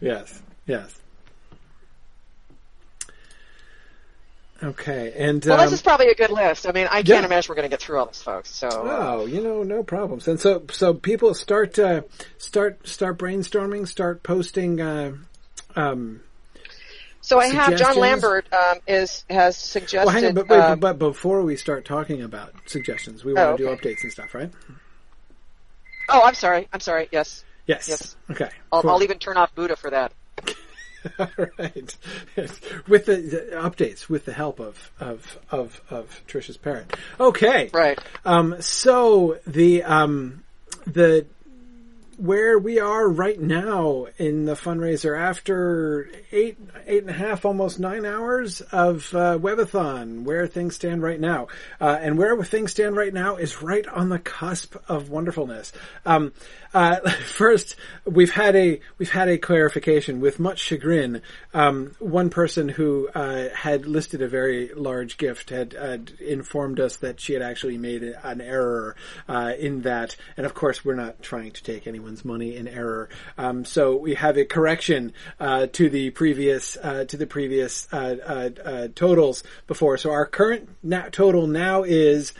yes, 0.00 0.42
yes. 0.66 1.00
Okay, 4.62 5.12
and 5.16 5.44
Well, 5.44 5.58
um, 5.58 5.66
this 5.66 5.72
is 5.72 5.82
probably 5.82 6.08
a 6.08 6.14
good 6.14 6.30
list. 6.30 6.66
I 6.66 6.72
mean, 6.72 6.86
I 6.86 7.02
can't 7.02 7.08
yeah. 7.08 7.24
imagine 7.24 7.48
we're 7.50 7.56
going 7.56 7.68
to 7.68 7.70
get 7.70 7.80
through 7.80 7.98
all 7.98 8.06
this, 8.06 8.22
folks. 8.22 8.50
So 8.50 8.68
uh, 8.68 9.16
Oh, 9.18 9.26
you 9.26 9.42
know, 9.42 9.62
no 9.62 9.82
problems. 9.82 10.26
And 10.28 10.40
so, 10.40 10.62
so 10.70 10.94
people 10.94 11.34
start, 11.34 11.78
uh, 11.78 12.02
start, 12.38 12.86
start 12.88 13.18
brainstorming, 13.18 13.86
start 13.86 14.22
posting, 14.22 14.80
uh, 14.80 15.12
um, 15.74 16.20
So 17.20 17.38
I 17.38 17.48
have 17.48 17.76
John 17.76 17.96
Lambert 17.98 18.50
um, 18.52 18.78
is 18.86 19.24
has 19.28 19.58
suggested. 19.58 20.06
well, 20.06 20.14
hang 20.14 20.24
on, 20.26 20.34
but, 20.34 20.48
wait, 20.48 20.58
um, 20.58 20.80
but 20.80 20.98
before 20.98 21.42
we 21.42 21.56
start 21.56 21.84
talking 21.84 22.22
about 22.22 22.54
suggestions, 22.66 23.24
we 23.24 23.34
want 23.34 23.48
Oh, 23.48 23.56
to 23.58 23.62
do 23.64 23.68
updates 23.68 24.04
and 24.04 24.12
stuff, 24.12 24.34
right? 24.34 24.50
oh, 26.08 26.22
I'm 26.24 26.34
sorry. 26.34 26.66
I'm 26.72 26.80
sorry. 26.80 27.08
Yes, 27.12 27.44
Yes. 27.66 27.88
Yes. 27.88 28.16
Okay. 28.30 28.48
I'll, 28.72 28.80
cool. 28.80 28.90
I'll 28.92 29.02
even 29.02 29.18
turn 29.18 29.36
off 29.36 29.54
Buddha 29.54 29.76
for 29.76 29.90
that. 29.90 30.12
All 31.18 31.46
right. 31.58 31.96
Yes. 32.36 32.60
With 32.86 33.06
the, 33.06 33.16
the 33.16 33.56
updates, 33.56 34.08
with 34.08 34.24
the 34.24 34.32
help 34.32 34.60
of, 34.60 34.90
of, 35.00 35.38
of, 35.50 35.80
of 35.90 36.22
Trisha's 36.26 36.56
parent. 36.56 36.94
Okay. 37.18 37.70
Right. 37.72 37.98
Um, 38.24 38.60
so 38.60 39.38
the 39.46 39.82
um, 39.82 40.44
the 40.86 41.26
where 42.16 42.58
we 42.58 42.80
are 42.80 43.08
right 43.08 43.38
now 43.40 44.06
in 44.16 44.46
the 44.46 44.54
fundraiser 44.54 45.18
after 45.18 46.10
eight 46.32 46.58
eight 46.86 47.02
and 47.02 47.10
a 47.10 47.14
half, 47.14 47.44
almost 47.44 47.78
nine 47.78 48.06
hours 48.06 48.60
of 48.60 49.12
uh, 49.14 49.38
webathon, 49.38 50.22
where 50.22 50.46
things 50.46 50.74
stand 50.74 51.02
right 51.02 51.20
now, 51.20 51.48
uh, 51.80 51.98
and 52.00 52.16
where 52.16 52.42
things 52.44 52.70
stand 52.70 52.96
right 52.96 53.12
now 53.12 53.36
is 53.36 53.62
right 53.62 53.86
on 53.88 54.08
the 54.08 54.18
cusp 54.18 54.76
of 54.88 55.10
wonderfulness. 55.10 55.72
Um, 56.04 56.32
uh, 56.72 57.00
first, 57.10 57.76
we've 58.04 58.32
had 58.32 58.56
a 58.56 58.80
we've 58.98 59.10
had 59.10 59.28
a 59.28 59.38
clarification 59.38 60.20
with 60.20 60.38
much 60.38 60.60
chagrin. 60.60 61.22
Um, 61.52 61.92
one 61.98 62.30
person 62.30 62.68
who 62.68 63.08
uh, 63.14 63.48
had 63.50 63.86
listed 63.86 64.22
a 64.22 64.28
very 64.28 64.72
large 64.74 65.16
gift 65.16 65.50
had, 65.50 65.72
had 65.72 66.12
informed 66.20 66.80
us 66.80 66.96
that 66.98 67.20
she 67.20 67.32
had 67.32 67.42
actually 67.42 67.78
made 67.78 68.02
an 68.02 68.40
error 68.40 68.96
uh, 69.28 69.52
in 69.58 69.82
that, 69.82 70.16
and 70.36 70.46
of 70.46 70.54
course, 70.54 70.84
we're 70.84 70.94
not 70.94 71.22
trying 71.22 71.52
to 71.52 71.62
take 71.62 71.86
anyone's 72.06 72.24
money 72.24 72.54
in 72.54 72.68
error. 72.68 73.08
Um, 73.36 73.64
so 73.64 73.96
we 73.96 74.14
have 74.14 74.38
a 74.38 74.44
correction 74.44 75.12
uh, 75.40 75.66
to 75.72 75.90
the 75.90 76.10
previous 76.10 76.76
uh, 76.76 77.04
to 77.06 77.16
the 77.16 77.26
previous 77.26 77.92
uh, 77.92 78.16
uh, 78.24 78.60
uh, 78.64 78.88
totals 78.94 79.42
before. 79.66 79.98
So 79.98 80.10
our 80.12 80.26
current 80.26 80.68
na- 80.84 81.08
total 81.10 81.48
now 81.48 81.82
is 81.82 82.32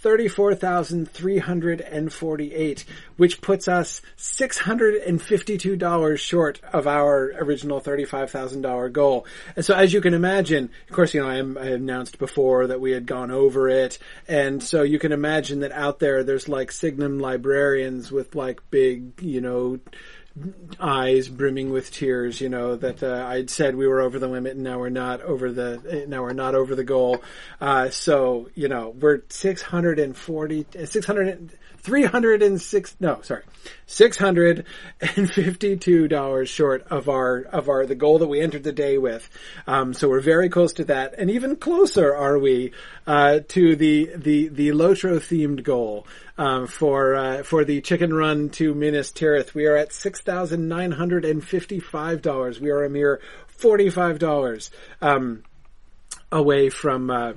34,348, 0.00 2.84
which 3.16 3.40
puts 3.42 3.68
us 3.68 4.00
$652 4.16 6.18
short 6.18 6.60
of 6.72 6.86
our 6.86 7.34
original 7.38 7.82
$35,000 7.82 8.92
goal. 8.92 9.26
And 9.56 9.64
so 9.64 9.74
as 9.74 9.92
you 9.92 10.00
can 10.00 10.14
imagine, 10.14 10.70
of 10.88 10.96
course, 10.96 11.12
you 11.12 11.20
know, 11.20 11.28
I, 11.28 11.36
I 11.36 11.66
announced 11.68 12.18
before 12.18 12.68
that 12.68 12.80
we 12.80 12.92
had 12.92 13.04
gone 13.04 13.30
over 13.30 13.68
it. 13.68 13.98
And 14.26 14.62
so 14.62 14.82
you 14.82 14.98
can 14.98 15.12
imagine 15.12 15.60
that 15.60 15.72
out 15.72 15.98
there, 15.98 16.24
there's 16.24 16.48
like 16.48 16.72
Signum 16.72 17.18
librarians 17.18 18.10
with 18.10 18.34
like 18.34 18.62
big, 18.70 19.20
you 19.20 19.42
know, 19.42 19.80
eyes 20.78 21.28
brimming 21.28 21.70
with 21.70 21.90
tears, 21.90 22.40
you 22.40 22.48
know, 22.48 22.76
that 22.76 23.02
uh, 23.02 23.26
I'd 23.26 23.50
said 23.50 23.74
we 23.74 23.86
were 23.86 24.00
over 24.00 24.18
the 24.18 24.28
limit 24.28 24.54
and 24.54 24.64
now 24.64 24.78
we're 24.78 24.88
not 24.88 25.20
over 25.22 25.50
the, 25.50 26.04
now 26.08 26.22
we're 26.22 26.32
not 26.32 26.54
over 26.54 26.74
the 26.74 26.84
goal. 26.84 27.22
Uh, 27.60 27.90
so, 27.90 28.48
you 28.54 28.68
know, 28.68 28.90
we're 28.90 29.22
640, 29.28 30.66
600, 30.84 31.58
306, 31.82 32.96
no, 33.00 33.20
sorry, 33.22 33.42
$652 33.88 36.46
short 36.46 36.86
of 36.88 37.08
our, 37.08 37.40
of 37.40 37.68
our, 37.68 37.86
the 37.86 37.94
goal 37.94 38.18
that 38.18 38.26
we 38.28 38.40
entered 38.40 38.64
the 38.64 38.72
day 38.72 38.98
with. 38.98 39.30
Um, 39.66 39.94
so 39.94 40.08
we're 40.08 40.20
very 40.20 40.48
close 40.48 40.74
to 40.74 40.84
that. 40.84 41.14
And 41.16 41.30
even 41.30 41.56
closer 41.56 42.14
are 42.14 42.38
we, 42.38 42.72
uh, 43.06 43.40
to 43.48 43.74
the, 43.76 44.12
the, 44.14 44.48
the 44.48 44.68
Lotro 44.70 45.18
themed 45.18 45.62
goal. 45.62 46.06
Um, 46.38 46.68
for 46.68 47.16
uh, 47.16 47.42
for 47.42 47.64
the 47.66 47.82
chicken 47.82 48.14
run 48.14 48.48
to 48.50 48.74
Minas 48.74 49.12
Tirith, 49.12 49.52
we 49.52 49.66
are 49.66 49.76
at 49.76 49.92
six 49.92 50.22
thousand 50.22 50.68
nine 50.68 50.90
hundred 50.90 51.26
and 51.26 51.44
fifty 51.44 51.80
five 51.80 52.22
dollars. 52.22 52.58
We 52.58 52.70
are 52.70 52.82
a 52.82 52.88
mere 52.88 53.20
forty 53.46 53.90
five 53.90 54.18
dollars 54.18 54.70
um, 55.02 55.42
away 56.32 56.70
from 56.70 57.10
uh, 57.10 57.34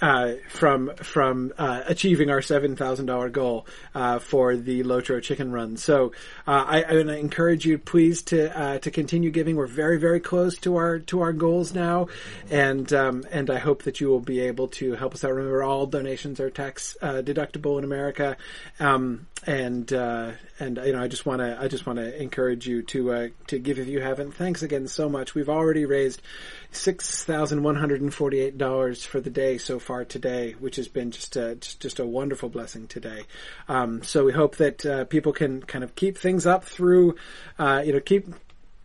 uh, 0.00 0.32
from 0.48 0.92
from 0.96 1.52
uh, 1.58 1.82
achieving 1.86 2.30
our 2.30 2.42
seven 2.42 2.76
thousand 2.76 3.06
dollar 3.06 3.28
goal 3.28 3.66
uh, 3.94 4.18
for 4.18 4.56
the 4.56 4.82
Lotro 4.82 5.22
Chicken 5.22 5.52
Run. 5.52 5.76
So 5.76 6.12
uh, 6.46 6.64
I, 6.66 6.82
I 6.82 7.16
encourage 7.16 7.64
you, 7.64 7.78
please, 7.78 8.22
to 8.22 8.58
uh, 8.58 8.78
to 8.78 8.90
continue 8.90 9.30
giving. 9.30 9.56
We're 9.56 9.66
very 9.66 9.98
very 9.98 10.20
close 10.20 10.58
to 10.58 10.76
our 10.76 10.98
to 11.00 11.20
our 11.22 11.32
goals 11.32 11.74
now, 11.74 12.08
and 12.50 12.92
um, 12.92 13.24
and 13.30 13.50
I 13.50 13.58
hope 13.58 13.84
that 13.84 14.00
you 14.00 14.08
will 14.08 14.20
be 14.20 14.40
able 14.40 14.68
to 14.68 14.94
help 14.94 15.14
us 15.14 15.24
out. 15.24 15.32
Remember, 15.32 15.62
all 15.62 15.86
donations 15.86 16.40
are 16.40 16.50
tax 16.50 16.96
uh, 17.00 17.22
deductible 17.24 17.78
in 17.78 17.84
America, 17.84 18.36
um, 18.80 19.26
and 19.46 19.90
and 19.92 20.78
you 20.84 20.92
know 20.92 21.02
I 21.02 21.08
just 21.08 21.26
want 21.26 21.40
to 21.40 21.56
I 21.60 21.68
just 21.68 21.86
want 21.86 21.98
to 21.98 22.22
encourage 22.22 22.66
you 22.66 22.82
to 22.82 23.30
to 23.48 23.58
give 23.58 23.78
if 23.78 23.88
you 23.88 24.00
haven't. 24.00 24.32
Thanks 24.32 24.62
again 24.62 24.86
so 24.88 25.08
much. 25.08 25.34
We've 25.34 25.48
already 25.48 25.84
raised 25.84 26.22
six 26.70 27.24
thousand 27.24 27.62
one 27.62 27.76
hundred 27.76 28.00
and 28.02 28.12
forty 28.12 28.40
eight 28.40 28.58
dollars 28.58 29.04
for 29.04 29.20
the 29.20 29.30
day 29.30 29.58
so 29.58 29.78
far 29.78 30.04
today, 30.04 30.52
which 30.52 30.76
has 30.76 30.88
been 30.88 31.10
just 31.10 31.36
a 31.36 31.56
just, 31.56 31.80
just 31.80 31.98
a 31.98 32.06
wonderful 32.06 32.48
blessing 32.48 32.86
today. 32.86 33.24
Um, 33.68 34.02
so 34.02 34.24
we 34.24 34.32
hope 34.32 34.56
that 34.56 34.84
uh, 34.86 35.04
people 35.04 35.32
can 35.32 35.62
kind 35.62 35.84
of 35.84 35.94
keep 35.94 36.18
things 36.18 36.46
up 36.46 36.64
through, 36.64 37.16
uh, 37.58 37.82
you 37.84 37.92
know, 37.92 38.00
keep 38.00 38.26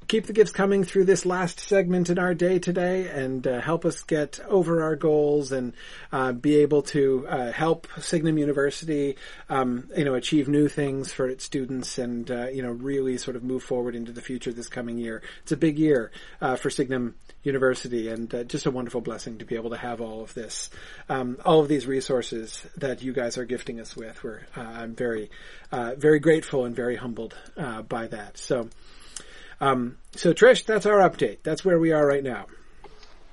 keep 0.09 0.25
the 0.25 0.33
gifts 0.33 0.51
coming 0.51 0.83
through 0.83 1.05
this 1.05 1.23
last 1.23 1.59
segment 1.59 2.09
in 2.09 2.17
our 2.17 2.33
day 2.33 2.57
today 2.57 3.07
and 3.07 3.45
uh, 3.45 3.61
help 3.61 3.85
us 3.85 4.01
get 4.01 4.39
over 4.47 4.81
our 4.81 4.95
goals 4.95 5.51
and 5.51 5.71
uh, 6.11 6.31
be 6.31 6.55
able 6.57 6.81
to 6.81 7.27
uh, 7.29 7.51
help 7.51 7.87
Signum 7.99 8.39
University, 8.39 9.15
um, 9.49 9.87
you 9.95 10.03
know, 10.03 10.15
achieve 10.15 10.49
new 10.49 10.67
things 10.67 11.13
for 11.13 11.29
its 11.29 11.43
students 11.43 11.99
and, 11.99 12.31
uh, 12.31 12.47
you 12.47 12.63
know, 12.63 12.71
really 12.71 13.17
sort 13.19 13.37
of 13.37 13.43
move 13.43 13.61
forward 13.61 13.95
into 13.95 14.11
the 14.11 14.21
future 14.21 14.51
this 14.51 14.67
coming 14.67 14.97
year. 14.97 15.21
It's 15.43 15.51
a 15.51 15.57
big 15.57 15.77
year 15.77 16.11
uh, 16.41 16.55
for 16.55 16.71
Signum 16.71 17.13
University 17.43 18.09
and 18.09 18.33
uh, 18.33 18.43
just 18.45 18.65
a 18.65 18.71
wonderful 18.71 19.01
blessing 19.01 19.37
to 19.37 19.45
be 19.45 19.53
able 19.53 19.69
to 19.69 19.77
have 19.77 20.01
all 20.01 20.23
of 20.23 20.33
this, 20.33 20.71
um, 21.07 21.37
all 21.45 21.59
of 21.59 21.67
these 21.67 21.85
resources 21.85 22.65
that 22.77 23.03
you 23.03 23.13
guys 23.13 23.37
are 23.37 23.45
gifting 23.45 23.79
us 23.79 23.95
with. 23.95 24.23
We're, 24.23 24.41
I'm 24.55 24.95
very, 24.95 25.29
very 25.71 26.17
grateful 26.17 26.65
and 26.65 26.75
very 26.75 26.95
humbled 26.95 27.35
by 27.87 28.07
that. 28.07 28.39
So, 28.39 28.69
um, 29.61 29.97
so 30.15 30.33
Trish, 30.33 30.65
that's 30.65 30.85
our 30.85 30.99
update. 30.99 31.39
That's 31.43 31.63
where 31.63 31.79
we 31.79 31.91
are 31.91 32.05
right 32.05 32.23
now. 32.23 32.45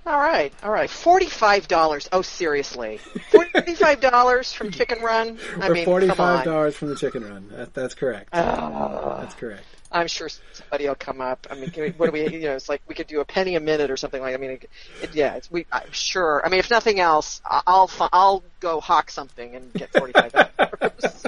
All 0.07 0.21
right, 0.21 0.53
all 0.63 0.71
right. 0.71 0.89
Forty-five 0.89 1.67
dollars. 1.67 2.09
Oh, 2.13 2.23
seriously, 2.23 2.99
forty-five 3.31 4.01
dollars 4.01 4.53
from 4.53 4.71
Chicken 4.73 5.03
Run. 5.03 5.37
I 5.61 5.67
or 5.67 5.75
mean, 5.75 5.85
forty-five 5.85 6.45
dollars 6.45 6.77
from 6.77 6.91
the 6.91 6.97
Chicken 6.97 7.29
Run. 7.29 7.49
That, 7.49 7.75
that's 7.75 7.95
correct. 7.95 8.29
Uh, 8.33 9.21
that's 9.21 9.35
correct. 9.35 9.65
I'm 9.91 10.07
sure 10.07 10.29
somebody 10.53 10.87
will 10.87 10.95
come 10.95 11.21
up. 11.21 11.49
I 11.51 11.57
mean, 11.57 11.73
we, 11.77 11.91
what 11.91 12.07
do 12.07 12.13
we? 12.13 12.29
You 12.29 12.41
know, 12.43 12.55
it's 12.55 12.69
like 12.69 12.83
we 12.87 12.95
could 12.95 13.09
do 13.09 13.21
a 13.21 13.25
penny 13.25 13.57
a 13.57 13.61
minute 13.61 13.91
or 13.91 13.97
something 13.97 14.23
like. 14.23 14.35
I 14.35 14.37
mean, 14.37 14.51
it, 14.51 14.71
it, 15.03 15.15
yeah, 15.15 15.35
it's, 15.35 15.51
we. 15.51 15.67
I'm 15.73 15.91
sure. 15.91 16.41
I 16.45 16.51
mean, 16.51 16.61
if 16.61 16.71
nothing 16.71 17.01
else, 17.01 17.41
I'll 17.45 17.91
I'll 18.13 18.45
go 18.61 18.81
hawk 18.81 19.11
something 19.11 19.57
and 19.57 19.73
get 19.73 19.93
forty-five 19.93 20.33
dollars. 20.33 21.27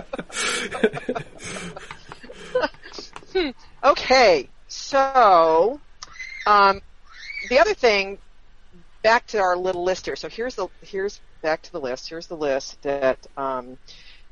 hmm. 3.32 3.50
Okay, 3.82 4.48
so, 4.88 5.80
um, 6.46 6.80
the 7.50 7.58
other 7.58 7.74
thing, 7.74 8.16
back 9.02 9.26
to 9.26 9.38
our 9.38 9.54
little 9.54 9.84
list 9.84 10.06
here. 10.06 10.16
So 10.16 10.30
here's 10.30 10.54
the 10.54 10.68
here's 10.80 11.20
back 11.42 11.60
to 11.62 11.72
the 11.72 11.80
list. 11.80 12.08
Here's 12.08 12.26
the 12.26 12.36
list 12.36 12.80
that 12.82 13.18
um, 13.36 13.76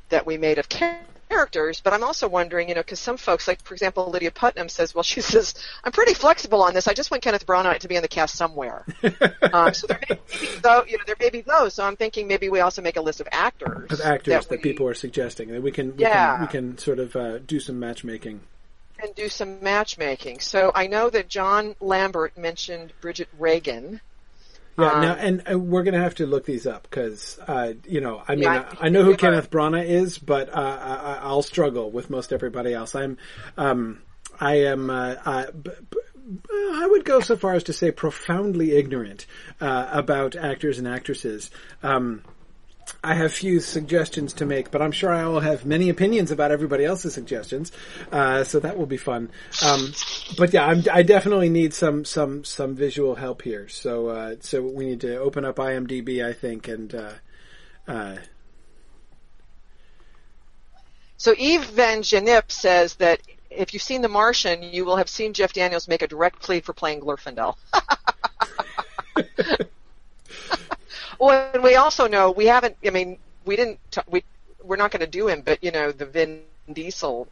that 0.08 0.24
we 0.24 0.38
made 0.38 0.56
of 0.56 0.66
characters. 0.70 1.82
But 1.84 1.92
I'm 1.92 2.02
also 2.02 2.26
wondering, 2.26 2.70
you 2.70 2.74
know, 2.74 2.80
because 2.80 3.00
some 3.00 3.18
folks, 3.18 3.46
like 3.46 3.62
for 3.64 3.74
example, 3.74 4.08
Lydia 4.08 4.30
Putnam 4.30 4.70
says, 4.70 4.94
well, 4.94 5.02
she 5.02 5.20
says, 5.32 5.54
I'm 5.84 5.92
pretty 5.92 6.14
flexible 6.14 6.62
on 6.62 6.72
this. 6.72 6.88
I 6.88 6.94
just 6.94 7.10
want 7.10 7.22
Kenneth 7.22 7.44
Branagh 7.44 7.78
to 7.80 7.88
be 7.88 7.96
in 7.96 8.02
the 8.02 8.08
cast 8.08 8.34
somewhere. 8.34 8.86
um, 9.52 9.74
so 9.74 9.86
there 9.86 10.00
may 10.08 10.16
be 10.40 10.48
though, 10.62 10.84
you 10.88 10.96
know, 10.96 11.04
there 11.06 11.16
may 11.20 11.28
be 11.28 11.42
those. 11.42 11.74
So 11.74 11.84
I'm 11.84 11.96
thinking 11.96 12.28
maybe 12.28 12.48
we 12.48 12.60
also 12.60 12.80
make 12.80 12.96
a 12.96 13.02
list 13.02 13.20
of 13.20 13.28
actors 13.30 13.92
of 13.92 14.00
actors 14.00 14.32
that, 14.32 14.48
that 14.48 14.64
we, 14.64 14.70
people 14.70 14.88
are 14.88 14.94
suggesting 14.94 15.50
that 15.50 15.62
we 15.62 15.70
can 15.70 15.96
we 15.96 16.04
yeah. 16.04 16.36
can 16.36 16.40
we 16.40 16.46
can 16.46 16.78
sort 16.78 16.98
of 16.98 17.14
uh, 17.14 17.38
do 17.40 17.60
some 17.60 17.78
matchmaking 17.78 18.40
and 19.02 19.14
do 19.14 19.28
some 19.28 19.62
matchmaking. 19.62 20.40
So 20.40 20.72
I 20.74 20.86
know 20.86 21.10
that 21.10 21.28
John 21.28 21.74
Lambert 21.80 22.36
mentioned 22.36 22.92
Bridget 23.00 23.28
Regan. 23.38 24.00
Yeah, 24.78 24.90
um, 24.90 25.00
now, 25.02 25.14
and, 25.14 25.42
and, 25.46 25.68
we're 25.68 25.84
going 25.84 25.94
to 25.94 26.00
have 26.00 26.16
to 26.16 26.26
look 26.26 26.44
these 26.44 26.66
up 26.66 26.82
because, 26.82 27.38
uh, 27.46 27.72
you 27.86 28.00
know, 28.00 28.22
I 28.28 28.34
mean, 28.34 28.44
yeah, 28.44 28.74
I, 28.78 28.86
I, 28.86 28.88
know 28.90 29.04
who 29.04 29.16
Kenneth 29.16 29.50
Branagh 29.50 29.86
is, 29.86 30.18
but 30.18 30.50
uh, 30.50 31.18
I, 31.22 31.28
will 31.30 31.42
struggle 31.42 31.90
with 31.90 32.10
most 32.10 32.30
everybody 32.30 32.74
else. 32.74 32.94
I'm, 32.94 33.16
um, 33.56 34.02
I 34.38 34.64
am, 34.64 34.90
uh, 34.90 35.14
I, 35.24 35.46
b- 35.50 35.70
b- 35.90 35.98
I 36.52 36.86
would 36.90 37.06
go 37.06 37.20
so 37.20 37.36
far 37.36 37.54
as 37.54 37.64
to 37.64 37.72
say 37.72 37.90
profoundly 37.90 38.72
ignorant 38.72 39.26
uh, 39.62 39.88
about 39.92 40.36
actors 40.36 40.78
and 40.78 40.86
actresses. 40.86 41.50
Um, 41.82 42.22
I 43.02 43.14
have 43.14 43.32
few 43.32 43.60
suggestions 43.60 44.32
to 44.34 44.46
make, 44.46 44.70
but 44.70 44.80
I'm 44.80 44.92
sure 44.92 45.12
I 45.12 45.26
will 45.26 45.40
have 45.40 45.64
many 45.64 45.88
opinions 45.88 46.30
about 46.30 46.50
everybody 46.50 46.84
else's 46.84 47.14
suggestions. 47.14 47.72
Uh, 48.12 48.44
so 48.44 48.60
that 48.60 48.78
will 48.78 48.86
be 48.86 48.96
fun. 48.96 49.30
Um, 49.64 49.92
but 50.38 50.52
yeah, 50.52 50.66
I'm, 50.66 50.84
i 50.92 51.02
definitely 51.02 51.48
need 51.48 51.74
some 51.74 52.04
some 52.04 52.44
some 52.44 52.74
visual 52.74 53.14
help 53.14 53.42
here. 53.42 53.68
So 53.68 54.08
uh, 54.08 54.36
so 54.40 54.62
we 54.62 54.84
need 54.86 55.00
to 55.02 55.16
open 55.18 55.44
up 55.44 55.56
IMDb, 55.56 56.24
I 56.24 56.32
think, 56.32 56.68
and. 56.68 56.94
Uh, 56.94 57.12
uh 57.88 58.16
so 61.18 61.34
Eve 61.38 61.64
Van 61.64 62.02
Genip 62.02 62.52
says 62.52 62.96
that 62.96 63.20
if 63.48 63.72
you've 63.72 63.82
seen 63.82 64.02
The 64.02 64.08
Martian, 64.08 64.62
you 64.62 64.84
will 64.84 64.96
have 64.96 65.08
seen 65.08 65.32
Jeff 65.32 65.54
Daniels 65.54 65.88
make 65.88 66.02
a 66.02 66.06
direct 66.06 66.42
plea 66.42 66.60
for 66.60 66.74
playing 66.74 67.00
Glorfindel. 67.00 67.56
Well, 71.18 71.50
and 71.54 71.62
we 71.62 71.76
also 71.76 72.06
know 72.06 72.30
we 72.30 72.46
haven't. 72.46 72.76
I 72.84 72.90
mean, 72.90 73.18
we 73.44 73.56
didn't. 73.56 73.78
T- 73.90 74.00
we 74.08 74.24
we're 74.62 74.76
not 74.76 74.90
going 74.90 75.00
to 75.00 75.06
do 75.06 75.28
him, 75.28 75.42
but 75.44 75.62
you 75.62 75.70
know 75.70 75.92
the 75.92 76.06
Vin 76.06 76.42
Diesel 76.72 77.28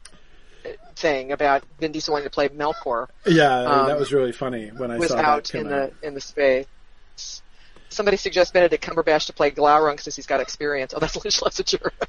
thing 0.97 1.33
about 1.33 1.65
Vin 1.79 1.93
Diesel 1.93 2.13
wanting 2.13 2.27
to 2.27 2.31
play 2.31 2.49
Melkor. 2.49 3.09
Yeah, 3.27 3.65
um, 3.65 3.87
that 3.87 3.99
was 3.99 4.13
really 4.13 4.33
funny 4.33 4.69
when 4.69 4.91
I 4.91 4.99
was 4.99 5.09
saw 5.09 5.19
out 5.19 5.45
that 5.45 5.59
in 5.59 5.69
the 5.69 5.93
in 6.03 6.15
the 6.15 6.21
space. 6.21 6.67
Somebody 7.89 8.17
suggests 8.17 8.53
Benedict 8.53 8.85
Cumberbatch 8.85 9.27
to 9.27 9.33
play 9.33 9.53
Glaurung 9.53 10.01
since 10.01 10.17
he's 10.17 10.27
got 10.27 10.41
experience. 10.41 10.95
Oh, 10.97 11.01
that's 11.01 11.17
Liz 11.25 11.35
Schlesinger. 11.35 11.93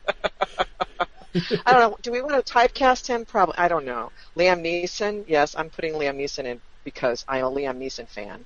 I 1.65 1.73
don't 1.73 1.79
know. 1.81 1.97
Do 2.01 2.11
we 2.11 2.21
want 2.21 2.43
to 2.43 2.53
typecast 2.53 3.07
him? 3.07 3.25
Probably. 3.25 3.55
I 3.57 3.67
don't 3.67 3.85
know. 3.85 4.11
Liam 4.37 4.61
Neeson. 4.61 5.25
Yes, 5.27 5.55
I'm 5.55 5.69
putting 5.69 5.93
Liam 5.93 6.17
Neeson 6.17 6.45
in 6.45 6.61
because 6.83 7.25
I'm 7.27 7.43
a 7.43 7.51
Liam 7.51 7.77
Neeson 7.77 8.07
fan. 8.07 8.45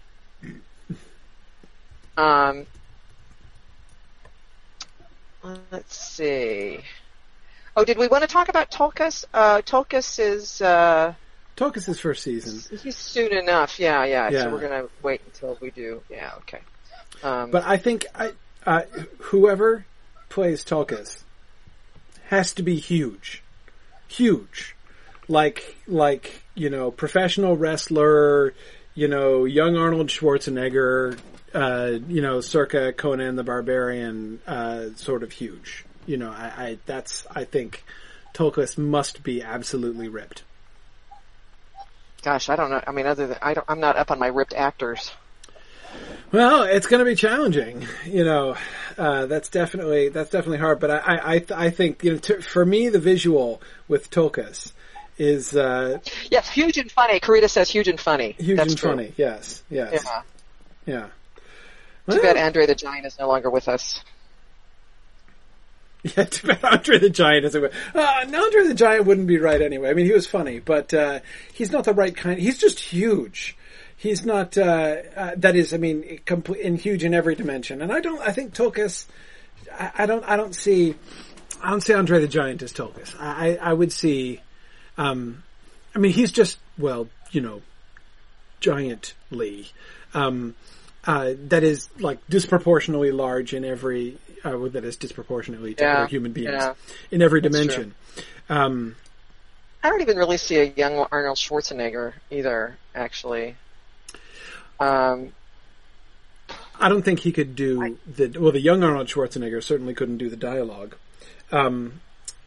Um, 2.17 2.65
Let's 5.43 5.95
see. 5.95 6.79
Oh, 7.75 7.85
did 7.85 7.97
we 7.97 8.07
want 8.07 8.23
to 8.23 8.27
talk 8.27 8.49
about 8.49 8.71
Tulkas? 8.71 9.25
Uh, 9.33 9.61
Tulkas 9.61 10.19
is. 10.19 10.61
Uh, 10.61 11.13
is 11.59 11.99
first 11.99 12.23
season. 12.23 12.77
He's 12.79 12.95
soon 12.95 13.33
enough. 13.33 13.79
Yeah, 13.79 14.05
yeah. 14.05 14.29
yeah. 14.29 14.43
So 14.43 14.51
we're 14.51 14.61
gonna 14.61 14.87
wait 15.03 15.21
until 15.25 15.57
we 15.61 15.71
do. 15.71 16.01
Yeah. 16.09 16.31
Okay. 16.39 16.59
Um, 17.23 17.51
but 17.51 17.65
I 17.65 17.77
think 17.77 18.05
I, 18.15 18.31
uh, 18.65 18.83
whoever 19.19 19.85
plays 20.29 20.63
Tulkas 20.63 21.23
has 22.27 22.53
to 22.53 22.63
be 22.63 22.77
huge, 22.77 23.43
huge, 24.07 24.75
like 25.27 25.75
like 25.87 26.43
you 26.55 26.69
know 26.69 26.91
professional 26.91 27.57
wrestler, 27.57 28.53
you 28.95 29.07
know 29.07 29.45
young 29.45 29.75
Arnold 29.75 30.07
Schwarzenegger, 30.07 31.17
uh, 31.53 31.99
you 32.07 32.21
know, 32.21 32.41
circa 32.41 32.93
Conan 32.93 33.35
the 33.35 33.43
Barbarian, 33.43 34.39
uh, 34.47 34.87
sort 34.95 35.23
of 35.23 35.31
huge. 35.31 35.85
You 36.05 36.17
know, 36.17 36.31
I, 36.31 36.45
I 36.57 36.77
that's 36.85 37.25
I 37.29 37.43
think 37.43 37.83
Tulkas 38.33 38.77
must 38.77 39.23
be 39.23 39.41
absolutely 39.41 40.07
ripped. 40.07 40.43
Gosh, 42.21 42.49
I 42.49 42.55
don't 42.55 42.69
know. 42.69 42.81
I 42.85 42.91
mean, 42.91 43.05
other 43.05 43.27
than 43.27 43.37
I 43.41 43.53
don't, 43.53 43.65
I'm 43.69 43.79
not 43.79 43.95
up 43.95 44.11
on 44.11 44.19
my 44.19 44.27
ripped 44.27 44.53
actors. 44.53 45.11
Well, 46.31 46.63
it's 46.63 46.85
going 46.85 46.99
to 46.99 47.05
be 47.05 47.15
challenging. 47.15 47.87
You 48.05 48.23
know, 48.23 48.55
uh, 48.97 49.25
that's 49.25 49.49
definitely 49.49 50.09
that's 50.09 50.29
definitely 50.29 50.59
hard. 50.59 50.79
But 50.79 50.91
I 50.91 51.35
I, 51.35 51.45
I 51.55 51.69
think 51.69 52.03
you 52.03 52.13
know 52.13 52.17
to, 52.19 52.41
for 52.41 52.65
me 52.65 52.89
the 52.89 52.99
visual 52.99 53.61
with 53.87 54.11
Tulkas 54.11 54.71
is 55.17 55.55
uh, 55.55 55.99
yes, 56.29 56.49
huge 56.49 56.77
and 56.77 56.91
funny. 56.91 57.19
Karita 57.19 57.49
says 57.49 57.69
huge 57.69 57.87
and 57.87 57.99
funny. 57.99 58.35
huge 58.39 58.57
That's 58.57 58.71
and 58.73 58.79
true. 58.79 58.89
funny. 58.91 59.13
Yes, 59.17 59.63
yes, 59.69 60.03
Yeah. 60.05 60.21
yeah. 60.85 61.07
Too 62.09 62.21
bad 62.21 62.37
Andre 62.37 62.65
the 62.65 62.75
Giant 62.75 63.05
is 63.05 63.17
no 63.19 63.27
longer 63.27 63.49
with 63.49 63.67
us. 63.67 64.01
Yeah, 66.15 66.23
too 66.23 66.47
bad 66.47 66.63
Andre 66.63 66.97
the 66.97 67.09
Giant 67.09 67.43
isn't. 67.45 67.61
With, 67.61 67.73
Uh, 67.93 68.25
no, 68.29 68.45
Andre 68.45 68.63
the 68.67 68.73
Giant 68.73 69.05
wouldn't 69.05 69.27
be 69.27 69.37
right 69.37 69.61
anyway. 69.61 69.89
I 69.89 69.93
mean, 69.93 70.05
he 70.05 70.13
was 70.13 70.25
funny, 70.25 70.59
but 70.59 70.93
uh, 70.93 71.19
he's 71.51 71.71
not 71.71 71.83
the 71.83 71.93
right 71.93 72.15
kind. 72.15 72.39
He's 72.39 72.57
just 72.57 72.79
huge. 72.79 73.57
He's 73.97 74.25
not. 74.25 74.57
Uh, 74.57 74.95
uh, 75.13 75.31
that 75.35 75.57
is, 75.57 75.73
I 75.73 75.77
mean, 75.77 76.21
complete 76.25 76.63
and 76.65 76.79
huge 76.79 77.03
in 77.03 77.13
every 77.13 77.35
dimension. 77.35 77.81
And 77.81 77.91
I 77.91 77.99
don't. 77.99 78.21
I 78.21 78.31
think 78.31 78.53
Tulkas. 78.53 79.07
I, 79.77 79.91
I 79.97 80.05
don't. 80.05 80.23
I 80.23 80.37
don't 80.37 80.55
see. 80.55 80.95
I 81.61 81.69
don't 81.71 81.81
see 81.81 81.93
Andre 81.93 82.21
the 82.21 82.29
Giant 82.29 82.61
as 82.63 82.71
Tulkas. 82.71 83.13
I, 83.19 83.57
I 83.57 83.71
I 83.71 83.73
would 83.73 83.91
see. 83.91 84.39
Um, 84.97 85.43
I 85.93 85.99
mean, 85.99 86.13
he's 86.13 86.31
just 86.31 86.59
well, 86.77 87.09
you 87.31 87.41
know, 87.41 87.61
giantly. 88.61 89.67
Um, 90.13 90.55
uh, 91.05 91.33
that 91.47 91.63
is 91.63 91.89
like 91.99 92.19
disproportionately 92.29 93.11
large 93.11 93.53
in 93.53 93.65
every. 93.65 94.17
Uh, 94.43 94.69
that 94.69 94.85
is 94.85 94.95
disproportionately 94.95 95.73
to 95.75 95.83
Yeah, 95.83 95.97
other 95.97 96.07
human 96.07 96.31
beings 96.31 96.51
yeah. 96.51 96.73
in 97.11 97.21
every 97.21 97.41
That's 97.41 97.53
dimension. 97.53 97.93
Um, 98.47 98.95
I 99.83 99.89
don't 99.89 100.01
even 100.01 100.17
really 100.17 100.37
see 100.37 100.57
a 100.57 100.63
young 100.63 101.05
Arnold 101.11 101.37
Schwarzenegger 101.37 102.13
either. 102.31 102.77
Actually, 102.95 103.55
um, 104.79 105.33
I 106.79 106.89
don't 106.89 107.03
think 107.03 107.19
he 107.19 107.31
could 107.31 107.55
do 107.55 107.97
the 108.07 108.37
well. 108.39 108.51
The 108.51 108.61
young 108.61 108.83
Arnold 108.83 109.07
Schwarzenegger 109.07 109.61
certainly 109.61 109.93
couldn't 109.93 110.17
do 110.17 110.29
the 110.29 110.37
dialogue. 110.37 110.95
Um, 111.51 112.01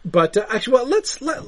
but 0.04 0.36
uh, 0.36 0.46
actually, 0.50 0.74
well, 0.74 0.86
let's 0.86 1.20
let 1.20 1.42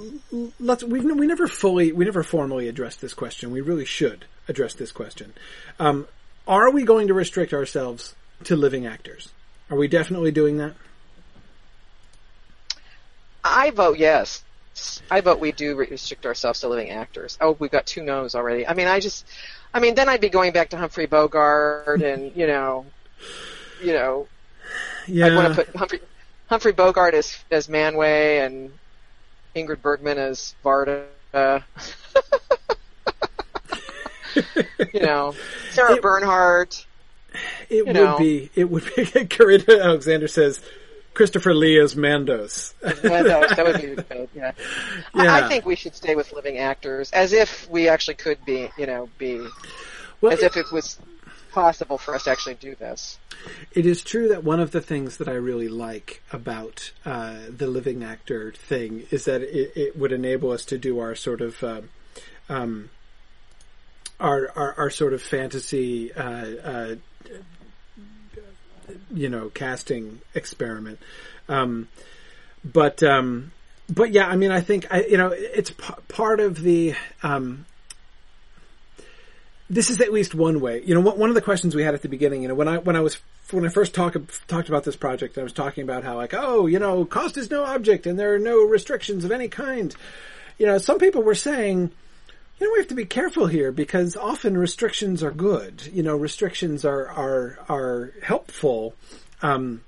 let's 0.60 0.84
we 0.84 1.00
we 1.00 1.26
never 1.26 1.48
fully 1.48 1.92
we 1.92 2.04
never 2.04 2.22
formally 2.22 2.68
addressed 2.68 3.00
this 3.00 3.14
question. 3.14 3.50
We 3.50 3.60
really 3.60 3.84
should 3.84 4.26
address 4.48 4.74
this 4.74 4.92
question. 4.92 5.32
Um, 5.78 6.06
are 6.46 6.70
we 6.70 6.84
going 6.84 7.08
to 7.08 7.14
restrict 7.14 7.52
ourselves 7.52 8.14
to 8.44 8.56
living 8.56 8.86
actors? 8.86 9.30
Are 9.70 9.76
we 9.76 9.88
definitely 9.88 10.30
doing 10.30 10.58
that? 10.58 10.74
I 13.42 13.70
vote 13.70 13.98
yes. 13.98 14.42
I 15.10 15.20
vote 15.20 15.38
we 15.38 15.52
do 15.52 15.76
restrict 15.76 16.26
ourselves 16.26 16.60
to 16.60 16.68
living 16.68 16.90
actors. 16.90 17.38
Oh, 17.40 17.56
we've 17.58 17.70
got 17.70 17.86
two 17.86 18.02
no's 18.02 18.34
already. 18.34 18.66
I 18.66 18.74
mean, 18.74 18.88
I 18.88 19.00
just, 19.00 19.24
I 19.72 19.80
mean, 19.80 19.94
then 19.94 20.08
I'd 20.08 20.20
be 20.20 20.30
going 20.30 20.52
back 20.52 20.70
to 20.70 20.76
Humphrey 20.76 21.06
Bogart 21.06 22.02
and 22.02 22.34
you 22.34 22.46
know, 22.46 22.86
you 23.82 23.92
know, 23.92 24.26
Yeah, 25.06 25.26
I 25.26 25.36
want 25.36 25.54
to 25.54 25.64
put 25.64 25.76
Humphrey 25.76 26.00
Humphrey 26.48 26.72
Bogart 26.72 27.14
as 27.14 27.36
as 27.50 27.68
Manwë 27.68 28.44
and 28.44 28.72
Ingrid 29.54 29.80
Bergman 29.80 30.18
as 30.18 30.54
Varda. 30.64 31.04
you 34.92 35.00
know, 35.00 35.34
Sarah 35.70 35.94
It- 35.96 36.02
Bernhardt. 36.02 36.86
it 37.68 37.86
would 37.86 37.94
know. 37.94 38.18
be. 38.18 38.50
It 38.54 38.70
would 38.70 38.84
be. 38.94 39.04
Karina 39.26 39.64
Alexander 39.80 40.28
says 40.28 40.60
Christopher 41.14 41.54
Lee 41.54 41.78
as 41.78 41.94
Mandos. 41.94 42.74
Yeah, 42.82 43.22
that, 43.22 43.56
that 43.56 43.64
would 43.66 43.80
be 43.80 44.02
good. 44.02 44.28
Yeah. 44.34 44.52
I, 45.14 45.42
I 45.42 45.48
think 45.48 45.64
we 45.64 45.76
should 45.76 45.94
stay 45.94 46.14
with 46.14 46.32
living 46.32 46.58
actors, 46.58 47.10
as 47.12 47.32
if 47.32 47.68
we 47.70 47.88
actually 47.88 48.14
could 48.14 48.44
be, 48.44 48.68
you 48.78 48.86
know, 48.86 49.08
be 49.18 49.46
well, 50.20 50.32
as 50.32 50.42
if 50.42 50.56
it 50.56 50.70
was 50.72 50.98
possible 51.52 51.98
for 51.98 52.16
us 52.16 52.24
to 52.24 52.30
actually 52.30 52.54
do 52.54 52.74
this. 52.74 53.16
It 53.72 53.86
is 53.86 54.02
true 54.02 54.26
that 54.28 54.42
one 54.42 54.58
of 54.58 54.72
the 54.72 54.80
things 54.80 55.18
that 55.18 55.28
I 55.28 55.34
really 55.34 55.68
like 55.68 56.20
about 56.32 56.90
uh, 57.04 57.36
the 57.48 57.68
living 57.68 58.02
actor 58.02 58.52
thing 58.52 59.06
is 59.12 59.24
that 59.26 59.40
it, 59.42 59.72
it 59.76 59.96
would 59.96 60.10
enable 60.10 60.50
us 60.50 60.64
to 60.66 60.78
do 60.78 60.98
our 60.98 61.14
sort 61.14 61.40
of 61.40 61.62
uh, 61.62 61.82
um, 62.48 62.90
our, 64.20 64.50
our 64.54 64.74
our 64.78 64.90
sort 64.90 65.12
of 65.12 65.22
fantasy, 65.22 66.12
uh, 66.12 66.22
uh, 66.22 66.94
you 69.12 69.28
know, 69.28 69.48
casting 69.48 70.20
experiment. 70.34 70.98
Um, 71.48 71.88
but 72.64 73.02
um, 73.02 73.52
but 73.88 74.12
yeah, 74.12 74.26
I 74.26 74.36
mean, 74.36 74.50
I 74.50 74.60
think 74.60 74.86
I, 74.90 75.04
you 75.04 75.16
know, 75.16 75.28
it's 75.28 75.70
p- 75.70 75.94
part 76.08 76.40
of 76.40 76.62
the. 76.62 76.94
Um, 77.22 77.66
this 79.70 79.88
is 79.88 80.00
at 80.00 80.12
least 80.12 80.34
one 80.34 80.60
way. 80.60 80.82
You 80.84 80.94
know, 80.94 81.00
one 81.00 81.30
of 81.30 81.34
the 81.34 81.40
questions 81.40 81.74
we 81.74 81.82
had 81.82 81.94
at 81.94 82.02
the 82.02 82.08
beginning, 82.08 82.42
you 82.42 82.48
know, 82.48 82.54
when 82.54 82.68
I 82.68 82.78
when 82.78 82.96
I 82.96 83.00
was 83.00 83.18
when 83.50 83.64
I 83.64 83.68
first 83.68 83.94
talk, 83.94 84.16
talked 84.46 84.68
about 84.68 84.84
this 84.84 84.96
project, 84.96 85.38
I 85.38 85.42
was 85.42 85.52
talking 85.52 85.84
about 85.84 86.04
how 86.04 86.16
like, 86.16 86.34
oh, 86.34 86.66
you 86.66 86.78
know, 86.78 87.04
cost 87.04 87.36
is 87.36 87.50
no 87.50 87.64
object 87.64 88.06
and 88.06 88.18
there 88.18 88.34
are 88.34 88.38
no 88.38 88.64
restrictions 88.64 89.24
of 89.24 89.32
any 89.32 89.48
kind. 89.48 89.94
You 90.58 90.66
know, 90.66 90.78
some 90.78 90.98
people 90.98 91.22
were 91.22 91.34
saying, 91.34 91.90
you 92.58 92.66
know, 92.66 92.72
we 92.72 92.78
have 92.78 92.88
to 92.88 92.94
be 92.94 93.04
careful 93.04 93.46
here 93.46 93.72
because 93.72 94.16
often 94.16 94.56
restrictions 94.56 95.22
are 95.22 95.30
good. 95.30 95.86
You 95.92 96.02
know, 96.02 96.16
restrictions 96.16 96.84
are 96.84 97.08
are 97.08 97.58
are 97.68 98.12
helpful. 98.22 98.94
Um, 99.42 99.82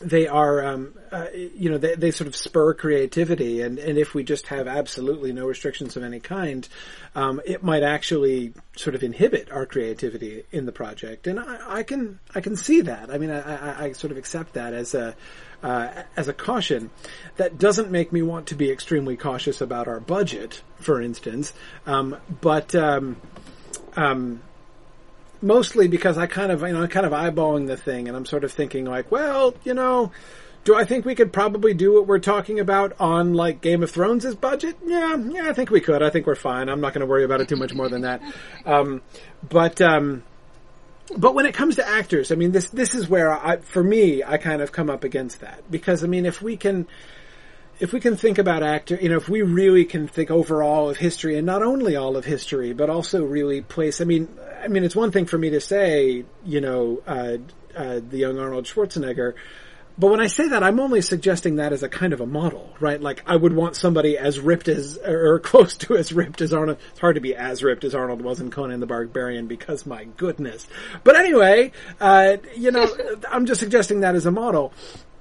they 0.00 0.26
are, 0.26 0.64
um, 0.64 0.94
uh, 1.12 1.26
you 1.32 1.70
know, 1.70 1.78
they, 1.78 1.94
they 1.94 2.10
sort 2.10 2.26
of 2.26 2.34
spur 2.34 2.74
creativity, 2.74 3.60
and, 3.62 3.78
and 3.78 3.96
if 3.96 4.12
we 4.12 4.24
just 4.24 4.48
have 4.48 4.66
absolutely 4.66 5.32
no 5.32 5.46
restrictions 5.46 5.96
of 5.96 6.02
any 6.02 6.20
kind, 6.20 6.68
um, 7.14 7.40
it 7.44 7.62
might 7.62 7.82
actually 7.82 8.52
sort 8.76 8.94
of 8.94 9.02
inhibit 9.02 9.50
our 9.52 9.66
creativity 9.66 10.44
in 10.50 10.66
the 10.66 10.72
project. 10.72 11.26
And 11.26 11.38
I, 11.38 11.78
I 11.78 11.82
can 11.84 12.18
I 12.34 12.40
can 12.40 12.56
see 12.56 12.82
that. 12.82 13.10
I 13.10 13.18
mean, 13.18 13.30
I, 13.30 13.40
I, 13.40 13.84
I 13.84 13.92
sort 13.92 14.10
of 14.10 14.18
accept 14.18 14.54
that 14.54 14.74
as 14.74 14.94
a 14.94 15.14
uh, 15.64 16.02
as 16.16 16.28
a 16.28 16.32
caution. 16.32 16.90
That 17.36 17.58
doesn't 17.58 17.90
make 17.90 18.12
me 18.12 18.22
want 18.22 18.48
to 18.48 18.54
be 18.54 18.70
extremely 18.70 19.16
cautious 19.16 19.60
about 19.60 19.88
our 19.88 19.98
budget, 19.98 20.62
for 20.76 21.00
instance. 21.00 21.52
Um, 21.86 22.16
but 22.40 22.74
um, 22.74 23.16
um, 23.96 24.42
mostly 25.40 25.88
because 25.88 26.18
I 26.18 26.26
kind 26.26 26.52
of, 26.52 26.60
you 26.60 26.68
know, 26.68 26.82
I'm 26.82 26.88
kind 26.88 27.06
of 27.06 27.12
eyeballing 27.12 27.66
the 27.66 27.76
thing 27.76 28.08
and 28.08 28.16
I'm 28.16 28.26
sort 28.26 28.44
of 28.44 28.52
thinking 28.52 28.84
like, 28.84 29.10
well, 29.10 29.54
you 29.64 29.74
know, 29.74 30.12
do 30.64 30.74
I 30.74 30.84
think 30.84 31.04
we 31.04 31.14
could 31.14 31.32
probably 31.32 31.74
do 31.74 31.94
what 31.94 32.06
we're 32.06 32.18
talking 32.18 32.60
about 32.60 32.92
on 33.00 33.34
like 33.34 33.60
Game 33.60 33.82
of 33.82 33.90
Thrones' 33.90 34.34
budget? 34.34 34.76
Yeah, 34.84 35.16
yeah, 35.16 35.48
I 35.48 35.54
think 35.54 35.70
we 35.70 35.80
could. 35.80 36.02
I 36.02 36.10
think 36.10 36.26
we're 36.26 36.34
fine. 36.34 36.68
I'm 36.68 36.80
not 36.80 36.92
going 36.92 37.00
to 37.00 37.06
worry 37.06 37.24
about 37.24 37.40
it 37.40 37.48
too 37.48 37.56
much 37.56 37.74
more 37.74 37.88
than 37.88 38.02
that. 38.02 38.22
Um, 38.66 39.00
but, 39.48 39.80
um, 39.80 40.24
but 41.16 41.34
when 41.34 41.46
it 41.46 41.54
comes 41.54 41.76
to 41.76 41.86
actors, 41.86 42.32
I 42.32 42.34
mean, 42.34 42.52
this, 42.52 42.70
this 42.70 42.94
is 42.94 43.08
where 43.08 43.32
I, 43.32 43.58
for 43.58 43.82
me, 43.82 44.22
I 44.22 44.38
kind 44.38 44.62
of 44.62 44.72
come 44.72 44.88
up 44.90 45.04
against 45.04 45.40
that. 45.40 45.70
Because 45.70 46.02
I 46.02 46.06
mean, 46.06 46.26
if 46.26 46.40
we 46.40 46.56
can, 46.56 46.86
if 47.78 47.92
we 47.92 48.00
can 48.00 48.16
think 48.16 48.38
about 48.38 48.62
actor, 48.62 48.98
you 49.00 49.08
know, 49.08 49.16
if 49.16 49.28
we 49.28 49.42
really 49.42 49.84
can 49.84 50.08
think 50.08 50.30
overall 50.30 50.88
of 50.88 50.96
history 50.96 51.36
and 51.36 51.46
not 51.46 51.62
only 51.62 51.96
all 51.96 52.16
of 52.16 52.24
history, 52.24 52.72
but 52.72 52.88
also 52.88 53.24
really 53.24 53.60
place, 53.60 54.00
I 54.00 54.04
mean, 54.04 54.28
I 54.62 54.68
mean, 54.68 54.84
it's 54.84 54.96
one 54.96 55.10
thing 55.10 55.26
for 55.26 55.36
me 55.36 55.50
to 55.50 55.60
say, 55.60 56.24
you 56.44 56.60
know, 56.60 57.02
uh, 57.06 57.36
uh, 57.76 58.00
the 58.08 58.18
young 58.18 58.38
Arnold 58.38 58.64
Schwarzenegger, 58.64 59.34
but 59.96 60.10
when 60.10 60.20
I 60.20 60.26
say 60.26 60.48
that, 60.48 60.62
I'm 60.62 60.80
only 60.80 61.02
suggesting 61.02 61.56
that 61.56 61.72
as 61.72 61.82
a 61.82 61.88
kind 61.88 62.12
of 62.12 62.20
a 62.20 62.26
model, 62.26 62.74
right? 62.80 63.00
Like, 63.00 63.22
I 63.26 63.36
would 63.36 63.54
want 63.54 63.76
somebody 63.76 64.18
as 64.18 64.40
ripped 64.40 64.68
as, 64.68 64.98
or 64.98 65.38
close 65.44 65.76
to 65.78 65.96
as 65.96 66.12
ripped 66.12 66.40
as 66.40 66.52
Arnold. 66.52 66.78
It's 66.90 67.00
hard 67.00 67.14
to 67.14 67.20
be 67.20 67.34
as 67.34 67.62
ripped 67.62 67.84
as 67.84 67.94
Arnold 67.94 68.20
was 68.20 68.40
in 68.40 68.50
Conan 68.50 68.80
the 68.80 68.86
Barbarian 68.86 69.46
because 69.46 69.86
my 69.86 70.04
goodness. 70.04 70.66
But 71.04 71.16
anyway, 71.16 71.72
uh, 72.00 72.38
you 72.56 72.72
know, 72.72 72.86
I'm 73.30 73.46
just 73.46 73.60
suggesting 73.60 74.00
that 74.00 74.14
as 74.14 74.26
a 74.26 74.32
model 74.32 74.72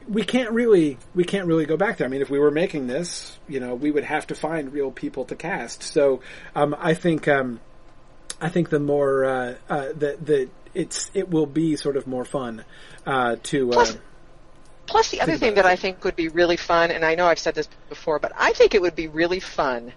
we 0.07 0.21
can't 0.21 0.51
really 0.51 0.97
we 1.15 1.23
can't 1.23 1.47
really 1.47 1.65
go 1.65 1.77
back 1.77 1.97
there. 1.97 2.05
I 2.05 2.09
mean, 2.09 2.21
if 2.21 2.29
we 2.29 2.37
were 2.37 2.51
making 2.51 2.87
this, 2.87 3.37
you 3.47 3.61
know, 3.61 3.73
we 3.75 3.89
would 3.89 4.03
have 4.03 4.27
to 4.27 4.35
find 4.35 4.73
real 4.73 4.91
people 4.91 5.23
to 5.25 5.35
cast. 5.35 5.81
So 5.81 6.19
um, 6.55 6.75
I 6.77 6.93
think 6.93 7.27
um, 7.29 7.61
I 8.41 8.49
think 8.49 8.69
the 8.69 8.79
more 8.79 9.23
uh, 9.23 9.55
uh, 9.69 9.87
the 9.95 10.17
the 10.21 10.49
it's 10.73 11.09
it 11.13 11.29
will 11.29 11.45
be 11.45 11.75
sort 11.75 11.95
of 11.95 12.07
more 12.07 12.25
fun 12.25 12.65
uh, 13.05 13.37
to. 13.43 13.71
Uh, 13.71 13.73
Plus- 13.75 13.97
Plus, 14.87 15.09
the 15.11 15.21
other 15.21 15.37
thing 15.37 15.55
that 15.55 15.65
I 15.65 15.75
think 15.75 16.03
would 16.03 16.15
be 16.15 16.27
really 16.29 16.57
fun, 16.57 16.91
and 16.91 17.05
I 17.05 17.15
know 17.15 17.27
I've 17.27 17.39
said 17.39 17.55
this 17.55 17.67
before, 17.89 18.19
but 18.19 18.31
I 18.37 18.53
think 18.53 18.75
it 18.75 18.81
would 18.81 18.95
be 18.95 19.07
really 19.07 19.39
fun 19.39 19.93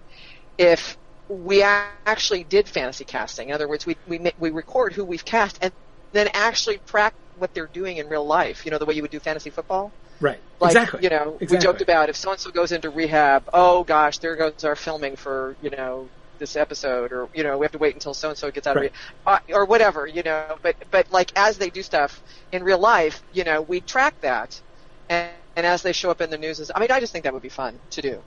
if 0.58 0.98
we 1.28 1.62
actually 1.62 2.44
did 2.44 2.68
fantasy 2.68 3.04
casting. 3.04 3.50
In 3.50 3.54
other 3.54 3.68
words, 3.68 3.86
we 3.86 3.96
we 4.06 4.32
we 4.38 4.50
record 4.50 4.92
who 4.94 5.04
we've 5.04 5.24
cast 5.24 5.58
and 5.62 5.72
then 6.12 6.28
actually 6.34 6.78
track 6.86 7.14
what 7.34 7.54
they're 7.54 7.68
doing 7.68 7.98
in 7.98 8.08
real 8.08 8.26
life. 8.26 8.64
You 8.64 8.72
know, 8.72 8.78
the 8.78 8.86
way 8.86 8.94
you 8.94 9.02
would 9.02 9.10
do 9.12 9.20
fantasy 9.20 9.50
football. 9.50 9.94
right. 10.20 10.42
Like, 10.60 10.70
exactly. 10.70 11.00
you 11.00 11.10
know, 11.10 11.40
we 11.48 11.58
joked 11.58 11.82
about 11.82 12.08
if 12.08 12.16
so 12.16 12.30
and 12.30 12.40
so 12.40 12.50
goes 12.50 12.72
into 12.72 12.90
rehab, 12.90 13.44
oh 13.52 13.84
gosh, 13.84 14.18
there 14.18 14.36
goes 14.36 14.64
our 14.64 14.76
filming 14.76 15.16
for, 15.16 15.56
you 15.60 15.70
know, 15.70 16.10
this 16.38 16.56
episode 16.56 17.12
or, 17.12 17.28
you 17.34 17.42
know, 17.44 17.58
we 17.58 17.64
have 17.64 17.72
to 17.72 17.78
wait 17.78 17.94
until 17.94 18.14
so 18.14 18.30
and 18.30 18.38
so 18.38 18.50
gets 18.50 18.66
out 18.66 18.74
Right. 18.74 18.76
of 18.76 18.80
rehab, 18.82 18.94
uh, 19.26 19.38
or 19.50 19.66
whatever, 19.66 20.06
you 20.06 20.22
know, 20.22 20.56
but, 20.62 20.76
but 20.90 21.10
like 21.10 21.30
as 21.36 21.58
they 21.58 21.70
do 21.70 21.82
stuff 21.82 22.22
in 22.52 22.64
real 22.64 22.78
life, 22.78 23.22
you 23.32 23.44
know, 23.44 23.62
we 23.62 23.80
track 23.82 24.16
that 24.22 24.62
and, 25.08 25.30
and 25.56 25.66
as 25.66 25.82
they 25.82 25.92
show 25.92 26.10
up 26.10 26.20
in 26.20 26.30
the 26.30 26.38
news, 26.38 26.60
is 26.60 26.70
I 26.74 26.80
mean, 26.80 26.90
I 26.90 27.00
just 27.00 27.12
think 27.12 27.24
that 27.24 27.32
would 27.32 27.42
be 27.42 27.48
fun 27.48 27.78
to 27.90 28.02
do. 28.02 28.22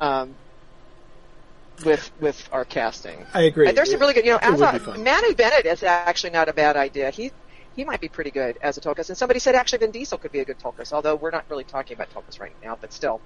Um, 0.00 0.34
with 1.84 2.10
with 2.20 2.48
our 2.52 2.64
casting, 2.64 3.24
I 3.34 3.42
agree. 3.42 3.66
and 3.68 3.76
there's 3.76 3.90
some 3.90 4.00
really 4.00 4.14
good. 4.14 4.24
You 4.24 4.32
know, 4.32 4.38
It 4.42 4.52
would 4.52 4.62
as 4.62 4.86
a, 4.86 4.98
Manu 4.98 5.34
Bennett 5.34 5.66
is 5.66 5.82
actually 5.82 6.30
not 6.30 6.48
a 6.48 6.52
bad 6.52 6.76
idea. 6.76 7.10
He 7.10 7.32
he 7.74 7.84
might 7.84 8.00
be 8.00 8.08
pretty 8.08 8.30
good 8.30 8.58
as 8.62 8.76
a 8.76 8.80
Tulkas, 8.80 9.08
and 9.08 9.18
somebody 9.18 9.40
said 9.40 9.54
actually 9.56 9.78
Vin 9.80 9.90
Diesel 9.90 10.18
could 10.18 10.30
be 10.30 10.38
a 10.38 10.44
good 10.44 10.58
Tulkas. 10.60 10.92
Although 10.92 11.16
we're 11.16 11.32
not 11.32 11.44
really 11.48 11.64
talking 11.64 11.96
about 11.96 12.10
Tulkas 12.14 12.38
right 12.38 12.52
now, 12.62 12.78
but 12.80 12.92
still, 12.92 13.20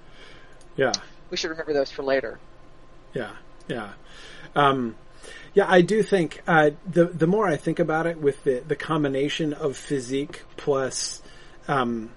Yeah, 0.75 0.93
we 1.29 1.37
should 1.37 1.51
remember 1.51 1.73
those 1.73 1.91
for 1.91 2.01
later. 2.01 2.39
yeah, 3.13 3.31
yeah. 3.67 3.91
Um, 4.55 4.95
yeah, 5.53 5.65
I 5.67 5.81
do 5.81 6.01
think 6.01 6.41
uh, 6.47 6.71
the 6.91 7.05
the 7.05 7.27
more 7.27 7.47
I 7.47 7.55
think 7.55 7.77
about 7.77 8.07
it, 8.07 8.17
with 8.19 8.43
the 8.43 8.63
the 8.67 8.75
combination 8.75 9.53
of 9.53 9.77
physique 9.77 10.41
plus 10.57 11.21
um, 11.67 12.09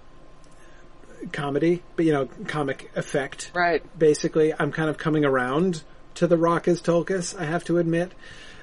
comedy, 1.32 1.82
but 1.96 2.04
you 2.04 2.12
know, 2.12 2.26
comic 2.48 2.90
effect, 2.96 3.50
Right. 3.54 3.82
basically, 3.98 4.52
I'm 4.58 4.72
kind 4.72 4.88
of 4.90 4.98
coming 4.98 5.24
around 5.24 5.82
to 6.14 6.26
the 6.26 6.36
Rock 6.36 6.68
as 6.68 6.80
Tulkas. 6.80 7.38
I 7.38 7.44
have 7.44 7.64
to 7.64 7.78
admit. 7.78 8.12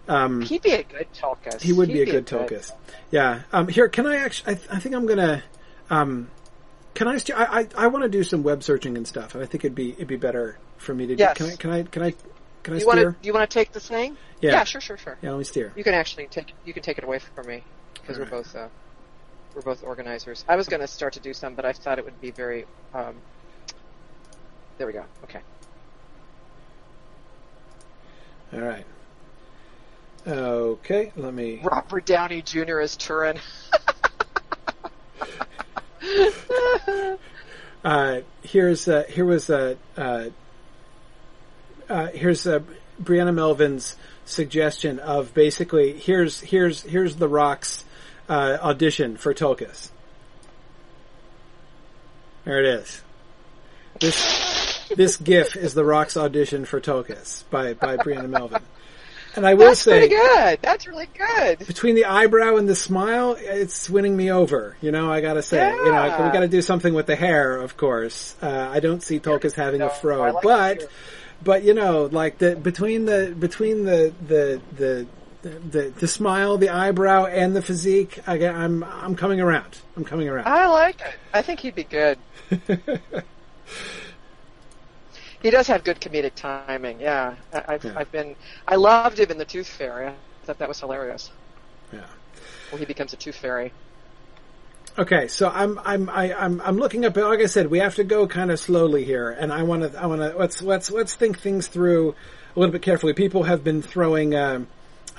Um, 0.07 0.41
He'd 0.41 0.61
be 0.63 0.71
a 0.71 0.83
good 0.83 1.07
Tulkas. 1.13 1.61
He 1.61 1.71
would 1.73 1.87
He'd 1.89 1.93
be 1.93 2.01
a 2.01 2.05
good 2.05 2.25
Tulkas. 2.25 2.71
Yeah. 3.11 3.41
Um, 3.51 3.67
here, 3.67 3.87
can 3.87 4.07
I 4.07 4.17
actually? 4.17 4.53
I, 4.53 4.55
th- 4.55 4.67
I 4.71 4.79
think 4.79 4.95
I'm 4.95 5.05
gonna. 5.05 5.43
Um, 5.89 6.29
can 6.95 7.07
I? 7.07 7.17
St- 7.17 7.37
I 7.37 7.61
I, 7.61 7.67
I 7.77 7.87
want 7.87 8.03
to 8.03 8.09
do 8.09 8.23
some 8.23 8.41
web 8.43 8.63
searching 8.63 8.97
and 8.97 9.07
stuff, 9.07 9.35
and 9.35 9.43
I 9.43 9.45
think 9.45 9.63
it'd 9.65 9.75
be 9.75 9.91
it'd 9.93 10.07
be 10.07 10.15
better 10.15 10.57
for 10.77 10.93
me 10.95 11.05
to. 11.07 11.15
Yes. 11.15 11.37
Do. 11.37 11.43
Can 11.45 11.51
I? 11.51 11.55
Can 11.55 11.71
I? 11.71 11.83
Can 11.83 12.01
I? 12.03 12.13
Can 12.63 12.73
I 12.73 12.77
You 12.79 12.85
want 12.87 12.97
steer? 12.99 13.11
to? 13.11 13.17
You 13.25 13.33
want 13.33 13.49
to 13.49 13.53
take 13.53 13.71
this 13.71 13.87
thing? 13.87 14.17
Yeah. 14.41 14.63
sure, 14.63 14.81
sure, 14.81 14.97
sure. 14.97 15.17
Yeah, 15.21 15.31
let 15.31 15.37
me 15.37 15.43
steer. 15.43 15.71
You 15.75 15.83
can 15.83 15.93
actually 15.93 16.27
take 16.27 16.53
you 16.65 16.73
can 16.73 16.81
take 16.83 16.97
it 16.97 17.03
away 17.03 17.19
from 17.19 17.45
me 17.47 17.63
because 17.93 18.17
we're 18.17 18.25
both 18.25 18.53
uh, 18.55 18.67
we're 19.55 19.61
both 19.61 19.83
organizers. 19.83 20.45
I 20.47 20.55
was 20.55 20.67
going 20.67 20.81
to 20.81 20.87
start 20.87 21.13
to 21.13 21.19
do 21.19 21.33
some, 21.33 21.55
but 21.55 21.65
I 21.65 21.73
thought 21.73 21.99
it 21.99 22.05
would 22.05 22.21
be 22.21 22.31
very. 22.31 22.65
Um, 22.93 23.15
there 24.77 24.87
we 24.87 24.93
go. 24.93 25.03
Okay. 25.23 25.41
All 28.53 28.61
right. 28.61 28.85
Okay. 30.27 31.11
Let 31.15 31.33
me. 31.33 31.59
Robert 31.63 32.05
Downey 32.05 32.41
Jr. 32.41 32.79
as 32.79 32.95
Turin. 32.95 33.39
Uh, 37.83 38.21
here's 38.41 38.87
uh, 38.87 39.05
here 39.07 39.23
was 39.23 39.49
uh, 39.49 39.75
uh, 39.95 40.25
uh, 41.87 42.07
here's 42.07 42.45
uh, 42.45 42.59
Brianna 43.01 43.33
Melvin's 43.33 43.95
suggestion 44.25 44.99
of 44.99 45.33
basically 45.33 45.93
here's 45.93 46.41
here's 46.41 46.81
here's 46.81 47.15
the 47.15 47.29
Rock's 47.29 47.85
uh, 48.29 48.57
audition 48.61 49.17
for 49.17 49.33
Tulkas. 49.33 49.89
There 52.45 52.59
it 52.59 52.65
is. 52.65 53.01
This 53.99 54.87
this 54.95 55.17
GIF 55.17 55.55
is 55.55 55.73
the 55.73 55.83
Rock's 55.83 56.15
audition 56.15 56.65
for 56.65 56.79
Tulkas 56.79 57.43
by 57.49 57.73
by 57.73 57.97
Brianna 57.97 58.29
Melvin. 58.29 58.61
And 59.35 59.45
I 59.45 59.53
will 59.53 59.67
That's 59.67 59.81
say, 59.81 60.07
pretty 60.07 60.15
good. 60.15 60.59
That's 60.61 60.87
really 60.87 61.07
good. 61.15 61.59
between 61.67 61.93
the 61.95 62.05
eyebrow 62.05 62.57
and 62.57 62.67
the 62.67 62.75
smile, 62.75 63.35
it's 63.37 63.87
winning 63.89 64.17
me 64.17 64.31
over. 64.31 64.75
You 64.81 64.91
know, 64.91 65.11
I 65.11 65.21
gotta 65.21 65.43
say, 65.43 65.69
you 65.71 65.91
know, 65.91 66.25
we 66.25 66.31
gotta 66.31 66.47
do 66.47 66.61
something 66.63 66.93
with 66.93 67.05
the 67.05 67.15
hair, 67.15 67.57
of 67.57 67.77
course. 67.77 68.35
Uh, 68.41 68.69
I 68.71 68.79
don't 68.79 69.03
see 69.03 69.19
Tulkas 69.19 69.53
having 69.53 69.81
a 69.81 69.89
fro, 69.89 70.31
like 70.31 70.43
but, 70.43 70.89
but 71.43 71.63
you 71.63 71.73
know, 71.75 72.09
like 72.11 72.39
the 72.39 72.55
between 72.55 73.05
the 73.05 73.35
between 73.37 73.83
the 73.85 74.13
the 74.27 74.61
the. 74.75 75.07
The, 75.41 75.93
the 75.97 76.07
smile, 76.07 76.57
the 76.57 76.69
eyebrow, 76.69 77.25
and 77.25 77.55
the 77.55 77.61
physique. 77.61 78.19
I, 78.27 78.45
I'm 78.45 78.83
I'm 78.83 79.15
coming 79.15 79.39
around. 79.39 79.79
I'm 79.95 80.03
coming 80.03 80.27
around. 80.27 80.47
I 80.47 80.67
like 80.67 80.99
it. 80.99 81.15
I 81.33 81.41
think 81.41 81.61
he'd 81.61 81.75
be 81.75 81.85
good. 81.85 82.17
He 85.41 85.51
does 85.51 85.67
have 85.67 85.83
good 85.83 86.01
comedic 86.01 86.35
timing. 86.35 86.99
Yeah, 86.99 87.35
I, 87.53 87.63
I've 87.69 87.85
Yeah. 87.85 87.93
I've 87.95 88.11
been 88.11 88.35
I 88.67 88.75
loved 88.75 89.19
him 89.19 89.31
in 89.31 89.37
the 89.37 89.45
Tooth 89.45 89.67
Fairy. 89.67 90.07
I 90.07 90.13
thought 90.43 90.59
that 90.59 90.67
was 90.67 90.79
hilarious. 90.79 91.31
Yeah. 91.93 92.01
Well, 92.71 92.79
he 92.79 92.85
becomes 92.85 93.13
a 93.13 93.15
Tooth 93.15 93.37
Fairy. 93.37 93.71
Okay, 94.97 95.27
so 95.27 95.49
I'm 95.49 95.79
I'm 95.85 96.09
I, 96.09 96.33
I'm 96.33 96.59
I'm 96.61 96.77
looking 96.77 97.05
up. 97.05 97.15
Like 97.15 97.39
I 97.39 97.45
said, 97.45 97.67
we 97.67 97.79
have 97.79 97.95
to 97.95 98.03
go 98.03 98.27
kind 98.27 98.51
of 98.51 98.59
slowly 98.59 99.05
here, 99.05 99.29
and 99.29 99.53
I 99.53 99.63
want 99.63 99.89
to 99.89 100.01
I 100.01 100.07
want 100.07 100.21
to 100.21 100.37
let's 100.37 100.61
let's 100.61 100.91
let's 100.91 101.15
think 101.15 101.39
things 101.39 101.67
through 101.67 102.15
a 102.55 102.59
little 102.59 102.73
bit 102.73 102.81
carefully. 102.81 103.13
People 103.13 103.43
have 103.43 103.63
been 103.63 103.81
throwing 103.81 104.35
um, 104.35 104.67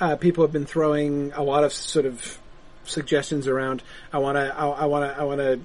uh, 0.01 0.15
people 0.15 0.43
have 0.43 0.51
been 0.51 0.65
throwing 0.65 1.31
a 1.33 1.43
lot 1.43 1.63
of 1.63 1.71
sort 1.71 2.05
of 2.05 2.39
suggestions 2.83 3.47
around. 3.47 3.83
I 4.11 4.17
want 4.17 4.35
to 4.35 4.53
I 4.57 4.85
want 4.85 5.05
to 5.05 5.21
I 5.21 5.23
want 5.23 5.39
to 5.39 5.59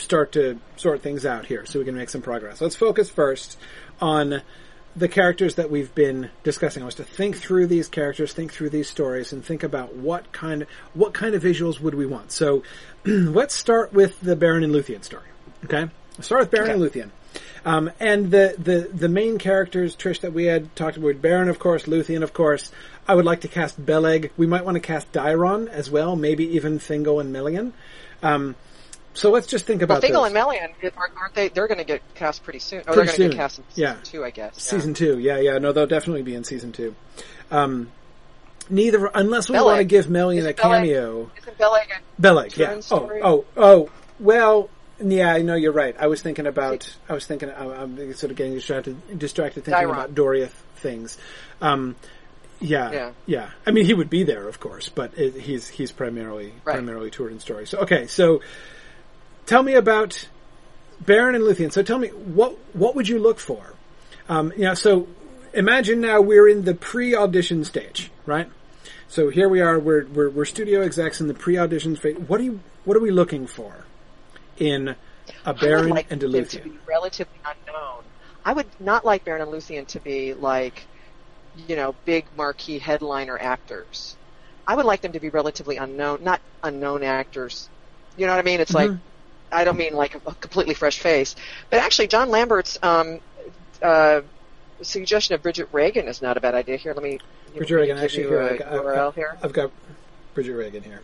start 0.00 0.32
to 0.32 0.58
sort 0.76 1.02
things 1.02 1.26
out 1.26 1.44
here 1.44 1.66
so 1.66 1.78
we 1.78 1.84
can 1.84 1.96
make 1.96 2.08
some 2.08 2.22
progress. 2.22 2.60
Let's 2.60 2.76
focus 2.76 3.10
first 3.10 3.58
on 4.00 4.42
the 4.96 5.08
characters 5.08 5.56
that 5.56 5.70
we've 5.70 5.92
been 5.92 6.30
discussing. 6.44 6.82
I 6.84 6.86
was 6.86 6.94
to 6.96 7.04
think 7.04 7.36
through 7.36 7.66
these 7.66 7.88
characters, 7.88 8.32
think 8.32 8.52
through 8.52 8.70
these 8.70 8.88
stories, 8.88 9.32
and 9.32 9.44
think 9.44 9.64
about 9.64 9.96
what 9.96 10.30
kind 10.30 10.66
what 10.94 11.12
kind 11.12 11.34
of 11.34 11.42
visuals 11.42 11.80
would 11.80 11.96
we 11.96 12.06
want. 12.06 12.30
So 12.30 12.62
let's 13.04 13.54
start 13.54 13.92
with 13.92 14.20
the 14.20 14.36
Beren 14.36 14.62
and 14.62 14.72
Luthien 14.72 15.02
story. 15.02 15.26
Okay, 15.64 15.88
let's 16.16 16.26
start 16.26 16.42
with 16.42 16.50
Beren 16.52 16.70
and 16.70 16.80
Luthien. 16.80 17.10
Um, 17.64 17.90
and 17.98 18.30
the, 18.30 18.54
the, 18.58 18.90
the 18.92 19.08
main 19.08 19.38
characters, 19.38 19.96
Trish, 19.96 20.20
that 20.20 20.32
we 20.32 20.44
had 20.44 20.74
talked 20.76 20.96
about, 20.96 21.22
Beren, 21.22 21.48
of 21.48 21.58
course, 21.58 21.84
Luthien, 21.84 22.22
of 22.22 22.34
course. 22.34 22.70
I 23.06 23.14
would 23.14 23.24
like 23.24 23.42
to 23.42 23.48
cast 23.48 23.84
Beleg. 23.84 24.30
We 24.36 24.46
might 24.46 24.64
want 24.64 24.76
to 24.76 24.80
cast 24.80 25.12
Dairon 25.12 25.68
as 25.68 25.90
well, 25.90 26.16
maybe 26.16 26.56
even 26.56 26.78
Thingol 26.78 27.20
and 27.20 27.32
Melian. 27.32 27.72
Um, 28.22 28.56
so 29.12 29.30
let's 29.30 29.46
just 29.46 29.66
think 29.66 29.80
Well, 29.80 29.84
about 29.98 30.02
those. 30.02 30.10
and 30.24 30.34
Melian, 30.34 30.70
aren't 30.96 31.34
they? 31.34 31.48
They're 31.48 31.68
going 31.68 31.78
to 31.78 31.84
get 31.84 32.02
cast 32.14 32.42
pretty 32.42 32.58
soon. 32.58 32.80
Oh, 32.88 32.94
Pretty 32.94 33.08
they're 33.08 33.16
going 33.18 33.30
to 33.30 33.36
get 33.36 33.40
cast 33.42 33.58
in 33.58 33.64
Yeah. 33.74 33.92
season 34.02 34.04
two, 34.04 34.24
I 34.24 34.30
guess. 34.30 34.54
Yeah. 34.56 34.60
Season 34.78 34.94
two, 34.94 35.18
yeah, 35.18 35.38
yeah. 35.38 35.58
No, 35.58 35.72
they'll 35.72 35.86
definitely 35.86 36.22
be 36.22 36.34
in 36.34 36.44
season 36.44 36.72
two. 36.72 36.94
Um, 37.50 37.90
neither, 38.70 39.06
unless 39.14 39.48
we 39.50 39.60
want 39.60 39.78
to 39.78 39.84
give 39.84 40.08
Melian 40.10 40.40
Is 40.40 40.46
a 40.46 40.52
cameo. 40.54 41.30
Isn't 41.38 41.58
Beleg 41.58 41.88
a- 41.90 42.20
Beleg, 42.22 42.56
yeah. 42.56 42.68
Turin's 42.74 42.90
Oh, 42.90 43.10
oh, 43.22 43.44
oh. 43.56 43.90
Well, 44.18 44.70
yeah, 45.04 45.32
I 45.34 45.42
know 45.42 45.54
you're 45.54 45.72
right. 45.72 45.94
I 45.98 46.06
was 46.06 46.22
thinking 46.22 46.46
about. 46.46 46.88
I 47.08 47.12
was 47.14 47.26
thinking. 47.26 47.50
I'm, 47.50 47.70
I'm 47.98 48.14
sort 48.14 48.30
of 48.30 48.36
getting 48.36 48.54
distracted. 48.54 49.18
Distracted 49.18 49.64
thinking 49.64 49.88
Dairon. 49.88 49.90
about 49.92 50.14
Doriath 50.14 50.52
things. 50.76 51.18
Um, 51.60 51.96
yeah, 52.60 52.90
Yeah. 52.92 53.10
yeah. 53.26 53.50
I 53.66 53.70
mean, 53.70 53.84
he 53.84 53.94
would 53.94 54.10
be 54.10 54.22
there, 54.22 54.48
of 54.48 54.60
course, 54.60 54.88
but 54.88 55.16
it, 55.18 55.34
he's 55.34 55.68
he's 55.68 55.92
primarily 55.92 56.52
Right. 56.64 56.74
primarily 56.74 57.10
Turin's 57.10 57.42
story. 57.42 57.66
So 57.66 57.78
okay, 57.80 58.06
so 58.06 58.40
tell 59.46 59.62
me 59.62 59.74
about 59.74 60.28
Beren 61.04 61.34
and 61.34 61.44
Luthien. 61.44 61.72
So 61.72 61.82
tell 61.82 61.98
me 61.98 62.08
what 62.08 62.56
what 62.74 62.94
would 62.94 63.08
you 63.08 63.18
look 63.18 63.38
for? 63.38 63.74
Um, 64.28 64.52
you 64.56 64.64
know, 64.64 64.74
so 64.74 65.06
imagine 65.52 66.00
now 66.00 66.20
we're 66.20 66.48
in 66.48 66.64
the 66.64 66.74
pre-audition 66.74 67.64
stage, 67.64 68.10
right? 68.26 68.48
So 69.08 69.28
here 69.28 69.48
we 69.48 69.60
are. 69.60 69.78
We're 69.78 70.06
we're, 70.06 70.30
we're 70.30 70.44
studio 70.44 70.80
execs 70.82 71.20
in 71.20 71.28
the 71.28 71.34
pre-audition 71.34 71.96
phase. 71.96 72.16
What 72.18 72.38
do 72.38 72.44
you 72.44 72.60
what 72.84 72.96
are 72.96 73.00
we 73.00 73.10
looking 73.10 73.46
for 73.46 73.84
in 74.58 74.94
a 75.44 75.54
Beren 75.54 75.90
like 75.90 76.10
and 76.10 76.22
a 76.22 76.28
Luthien? 76.28 76.64
be 76.64 76.78
relatively 76.86 77.38
unknown. 77.44 78.02
I 78.44 78.52
would 78.52 78.66
not 78.78 79.04
like 79.04 79.24
Beren 79.24 79.42
and 79.42 79.50
Luthien 79.50 79.86
to 79.88 80.00
be 80.00 80.34
like, 80.34 80.86
you 81.68 81.76
know, 81.76 81.94
big 82.04 82.24
marquee 82.36 82.78
headliner 82.78 83.38
actors. 83.38 84.16
I 84.66 84.74
would 84.76 84.86
like 84.86 85.02
them 85.02 85.12
to 85.12 85.20
be 85.20 85.28
relatively 85.28 85.76
unknown, 85.76 86.24
not 86.24 86.40
unknown 86.62 87.02
actors. 87.02 87.68
You 88.16 88.26
know 88.26 88.32
what 88.32 88.38
I 88.38 88.42
mean? 88.42 88.60
It's 88.60 88.72
like, 88.74 88.90
Mhm. 88.90 89.00
I 89.52 89.64
don't 89.64 89.76
mean 89.76 89.94
like 89.94 90.14
a, 90.14 90.20
a 90.30 90.34
completely 90.34 90.74
fresh 90.74 90.98
face, 90.98 91.36
but 91.70 91.80
actually 91.80 92.08
John 92.08 92.30
Lambert's 92.30 92.78
um, 92.82 93.20
uh, 93.82 94.22
suggestion 94.82 95.34
of 95.34 95.42
Bridget 95.42 95.68
Regan 95.72 96.08
is 96.08 96.22
not 96.22 96.36
a 96.36 96.40
bad 96.40 96.54
idea. 96.54 96.76
Here, 96.76 96.92
let 96.94 97.02
me. 97.02 97.20
Bridget 97.54 97.74
Regan. 97.76 97.98
Actually, 97.98 98.24
here 98.24 98.40
a 98.40 98.54
I 98.54 98.56
got, 98.56 98.72
URL 98.72 99.08
I've, 99.08 99.14
here. 99.14 99.38
I've 99.42 99.52
got 99.52 99.70
Bridget 100.34 100.54
Regan 100.54 100.82
here. 100.82 101.00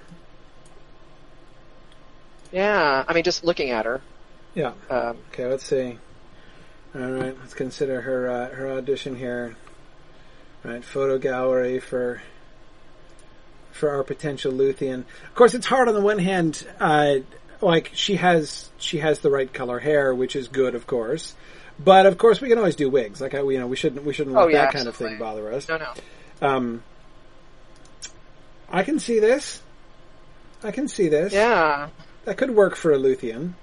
Yeah, 2.53 3.05
I 3.07 3.13
mean, 3.13 3.23
just 3.23 3.45
looking 3.45 3.71
at 3.71 3.85
her. 3.87 4.01
Yeah. 4.55 4.73
Um, 4.89 5.19
Okay, 5.33 5.47
let's 5.47 5.65
see. 5.65 5.99
All 6.95 7.01
right, 7.03 7.37
let's 7.39 7.55
consider 7.55 8.01
her 8.01 8.29
uh, 8.29 8.49
her 8.55 8.69
audition 8.73 9.15
here. 9.15 9.55
Right, 10.63 10.85
photo 10.85 11.19
gallery 11.19 11.81
for 11.81 12.21
for 13.73 13.91
our 13.91 14.03
potential 14.05 14.53
Luthien. 14.53 15.05
Of 15.29 15.35
course, 15.35 15.55
it's 15.55 15.67
hard 15.67 15.89
on 15.89 15.95
the 15.95 16.01
one 16.03 16.19
hand. 16.19 16.67
Uh, 16.79 17.17
like 17.63 17.91
she 17.95 18.17
has 18.17 18.69
she 18.79 18.99
has 18.99 19.21
the 19.21 19.31
right 19.31 19.51
color 19.53 19.79
hair, 19.79 20.15
which 20.15 20.37
is 20.37 20.49
good, 20.49 20.75
of 20.75 20.87
course. 20.87 21.35
But 21.83 22.05
of 22.05 22.19
course, 22.19 22.41
we 22.43 22.49
can 22.49 22.59
always 22.59 22.77
do 22.77 22.91
wigs. 22.91 23.21
Like 23.23 23.35
I, 23.35 23.41
you 23.43 23.59
know, 23.59 23.67
we 23.67 23.77
shouldn't 23.77 24.05
we 24.05 24.13
shouldn't 24.13 24.37
let 24.37 24.45
Oh, 24.45 24.49
yeah, 24.49 24.63
that 24.67 24.73
kind 24.73 24.87
of 24.89 24.97
thing 24.97 25.19
bother 25.19 25.51
us. 25.53 25.67
no, 25.69 25.79
no. 25.79 25.93
Um, 26.43 26.83
I 28.69 28.83
can 28.83 28.99
see 28.99 29.19
this. 29.19 29.63
I 30.63 30.73
can 30.73 30.89
see 30.89 31.09
this. 31.09 31.33
Yeah. 31.33 31.89
That 32.27 32.37
could 32.37 32.51
work 32.51 32.77
for 32.77 32.93
a 32.93 32.99
Luthien. 32.99 33.55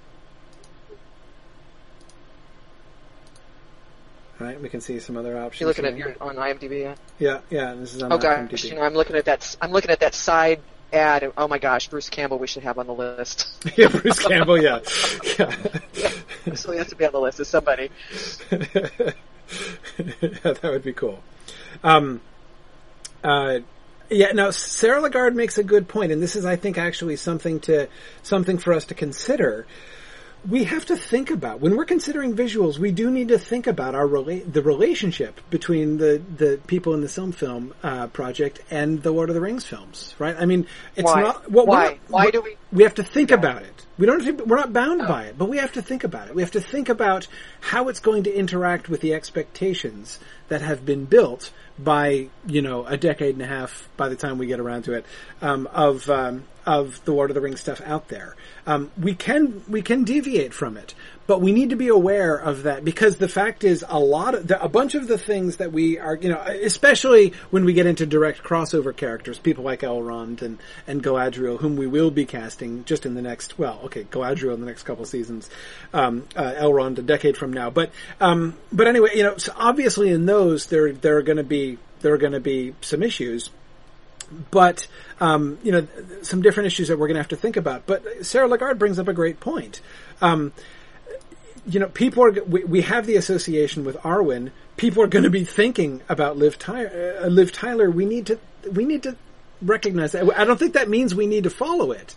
Right, 4.39 4.61
we 4.61 4.69
can 4.69 4.81
see 4.81 4.99
some 4.99 5.17
other 5.17 5.37
options. 5.37 5.61
You're 5.61 5.69
looking 5.69 5.85
at 5.85 5.97
your 5.97 6.15
on 6.21 6.35
IMDb. 6.35 6.81
Yeah? 6.81 6.95
Yeah, 7.19 7.39
yeah. 7.49 7.73
This 7.73 7.95
is 7.95 8.03
on 8.03 8.11
Oh 8.11 8.17
IMDb. 8.17 8.49
gosh, 8.51 8.63
you 8.65 8.75
know, 8.75 8.81
I'm 8.81 8.93
looking 8.93 9.15
at 9.15 9.25
that. 9.25 9.55
I'm 9.61 9.71
looking 9.71 9.91
at 9.91 9.99
that 10.01 10.13
side 10.13 10.61
add, 10.93 11.31
oh 11.37 11.47
my 11.47 11.57
gosh, 11.57 11.89
Bruce 11.89 12.09
Campbell 12.09 12.39
we 12.39 12.47
should 12.47 12.63
have 12.63 12.77
on 12.77 12.87
the 12.87 12.93
list. 12.93 13.47
yeah, 13.77 13.87
Bruce 13.87 14.19
Campbell. 14.19 14.61
Yeah, 14.61 14.79
yeah. 15.39 16.53
so 16.55 16.71
he 16.71 16.77
has 16.77 16.87
to 16.87 16.95
be 16.95 17.05
on 17.05 17.11
the 17.11 17.19
list 17.19 17.39
as 17.39 17.47
somebody. 17.47 17.89
yeah, 18.51 18.57
that 20.43 20.59
would 20.63 20.83
be 20.83 20.93
cool. 20.93 21.21
Um, 21.83 22.21
uh, 23.23 23.59
yeah, 24.09 24.31
now 24.31 24.51
Sarah 24.51 25.01
Lagarde 25.01 25.35
makes 25.35 25.57
a 25.57 25.63
good 25.63 25.87
point, 25.87 26.11
and 26.11 26.21
this 26.21 26.35
is, 26.35 26.45
I 26.45 26.55
think, 26.55 26.77
actually 26.77 27.17
something 27.17 27.59
to 27.61 27.87
something 28.23 28.57
for 28.57 28.73
us 28.73 28.85
to 28.85 28.93
consider. 28.95 29.65
We 30.49 30.63
have 30.63 30.85
to 30.85 30.95
think 30.95 31.29
about 31.29 31.59
when 31.59 31.75
we're 31.75 31.83
considering 31.85 32.33
visuals. 32.33 32.77
We 32.79 32.91
do 32.91 33.11
need 33.11 33.27
to 33.29 33.37
think 33.39 33.67
about 33.67 33.95
our 33.95 34.07
rela- 34.07 34.49
the 34.51 34.61
relationship 34.61 35.41
between 35.49 35.97
the 35.97 36.21
the 36.37 36.57
people 36.67 36.93
in 36.93 37.01
the 37.01 37.09
Silm 37.09 37.33
Film 37.33 37.73
uh, 37.83 38.07
project 38.07 38.61
and 38.71 39.03
the 39.03 39.11
Lord 39.11 39.29
of 39.29 39.35
the 39.35 39.41
Rings 39.41 39.65
films, 39.65 40.15
right? 40.19 40.37
I 40.39 40.45
mean, 40.45 40.65
it's 40.95 41.03
Why? 41.11 41.21
not 41.21 41.51
well, 41.51 41.65
Why? 41.65 41.83
not- 41.83 41.97
Why 42.07 42.29
do 42.31 42.41
we- 42.41 42.55
we 42.71 42.83
have 42.83 42.95
to 42.95 43.03
think 43.03 43.31
about 43.31 43.63
it. 43.63 43.85
We 43.97 44.05
don't. 44.05 44.23
Have 44.23 44.37
to, 44.37 44.43
we're 44.45 44.57
not 44.57 44.71
bound 44.71 45.01
Oh. 45.01 45.07
by 45.07 45.23
it, 45.25 45.37
but 45.37 45.49
we 45.49 45.57
have 45.57 45.73
to 45.73 45.81
think 45.81 46.03
about 46.05 46.27
it. 46.29 46.35
We 46.35 46.41
have 46.43 46.51
to 46.51 46.61
think 46.61 46.87
about 46.87 47.27
how 47.59 47.89
it's 47.89 47.99
going 47.99 48.23
to 48.23 48.33
interact 48.33 48.87
with 48.89 49.01
the 49.01 49.13
expectations 49.13 50.19
that 50.49 50.61
have 50.61 50.85
been 50.85 51.05
built 51.05 51.51
by 51.79 52.29
you 52.45 52.61
know 52.61 52.85
a 52.85 52.97
decade 52.97 53.35
and 53.35 53.41
a 53.41 53.47
half 53.47 53.87
by 53.97 54.09
the 54.09 54.15
time 54.15 54.37
we 54.37 54.47
get 54.47 54.59
around 54.59 54.83
to 54.83 54.93
it 54.93 55.05
um, 55.41 55.67
of 55.73 56.09
um, 56.09 56.43
of 56.65 57.03
the 57.05 57.13
Lord 57.13 57.29
of 57.29 57.35
the 57.35 57.41
Rings 57.41 57.61
stuff 57.61 57.81
out 57.81 58.09
there. 58.09 58.35
Um, 58.65 58.91
we 58.99 59.15
can 59.15 59.63
we 59.67 59.81
can 59.81 60.03
deviate 60.03 60.53
from 60.53 60.77
it, 60.77 60.93
but 61.27 61.41
we 61.41 61.51
need 61.51 61.69
to 61.69 61.75
be 61.75 61.89
aware 61.89 62.35
of 62.35 62.63
that 62.63 62.83
because 62.83 63.17
the 63.17 63.27
fact 63.27 63.63
is 63.63 63.85
a 63.87 63.99
lot 63.99 64.33
of 64.33 64.47
the, 64.47 64.61
a 64.61 64.69
bunch 64.69 64.95
of 64.95 65.07
the 65.07 65.17
things 65.17 65.57
that 65.57 65.71
we 65.71 65.99
are 65.99 66.15
you 66.15 66.29
know 66.29 66.41
especially 66.63 67.33
when 67.51 67.65
we 67.65 67.73
get 67.73 67.85
into 67.85 68.05
direct 68.05 68.43
crossover 68.43 68.95
characters, 68.95 69.37
people 69.37 69.63
like 69.63 69.81
Elrond 69.81 70.41
and 70.41 70.57
and 70.87 71.03
Galadriel, 71.03 71.59
whom 71.59 71.75
we 71.75 71.87
will 71.87 72.11
be 72.11 72.25
casting 72.25 72.83
just 72.85 73.05
in 73.05 73.13
the 73.13 73.21
next 73.21 73.59
well, 73.59 73.79
okay, 73.85 74.03
Galadriel 74.05 74.53
in 74.53 74.61
the 74.61 74.65
next 74.65 74.83
couple 74.83 75.05
seasons, 75.05 75.49
um, 75.93 76.25
uh, 76.35 76.53
Elrond 76.53 76.97
a 76.97 77.01
decade 77.01 77.37
from 77.37 77.53
now, 77.53 77.69
but 77.69 77.91
um, 78.19 78.57
but 78.71 78.87
anyway, 78.87 79.09
you 79.15 79.23
know, 79.23 79.37
so 79.37 79.53
obviously 79.55 80.09
in 80.09 80.25
those 80.25 80.67
there 80.67 80.91
there 80.93 81.17
are 81.17 81.21
going 81.21 81.37
to 81.37 81.43
be 81.43 81.77
there 82.01 82.13
are 82.13 82.17
going 82.17 82.33
to 82.33 82.39
be 82.39 82.73
some 82.81 83.03
issues 83.03 83.49
but 84.51 84.87
um, 85.21 85.57
you 85.63 85.71
know 85.71 85.87
some 86.21 86.41
different 86.41 86.67
issues 86.67 86.89
that 86.89 86.97
we're 86.99 87.07
going 87.07 87.15
to 87.15 87.21
have 87.21 87.29
to 87.29 87.35
think 87.35 87.57
about. 87.57 87.85
But 87.85 88.25
Sarah 88.25 88.47
Lagarde 88.47 88.77
brings 88.77 88.99
up 88.99 89.07
a 89.07 89.13
great 89.13 89.39
point. 89.39 89.81
Um, 90.21 90.51
you 91.67 91.79
know, 91.79 91.87
people 91.89 92.23
are 92.23 92.31
we, 92.31 92.63
we 92.63 92.81
have 92.81 93.05
the 93.05 93.17
association 93.17 93.83
with 93.83 93.97
Arwen. 93.97 94.51
People 94.77 95.03
are 95.03 95.07
going 95.07 95.23
to 95.23 95.29
be 95.29 95.43
thinking 95.43 96.01
about 96.07 96.37
Liv 96.37 96.57
Tyler. 96.57 97.19
Uh, 97.21 97.27
Liv 97.27 97.51
Tyler. 97.51 97.89
We 97.89 98.05
need 98.05 98.27
to 98.27 98.39
we 98.71 98.85
need 98.85 99.03
to 99.03 99.15
recognize 99.61 100.13
that. 100.13 100.27
I 100.37 100.45
don't 100.45 100.57
think 100.57 100.73
that 100.73 100.89
means 100.89 101.13
we 101.13 101.27
need 101.27 101.43
to 101.43 101.49
follow 101.49 101.91
it. 101.91 102.15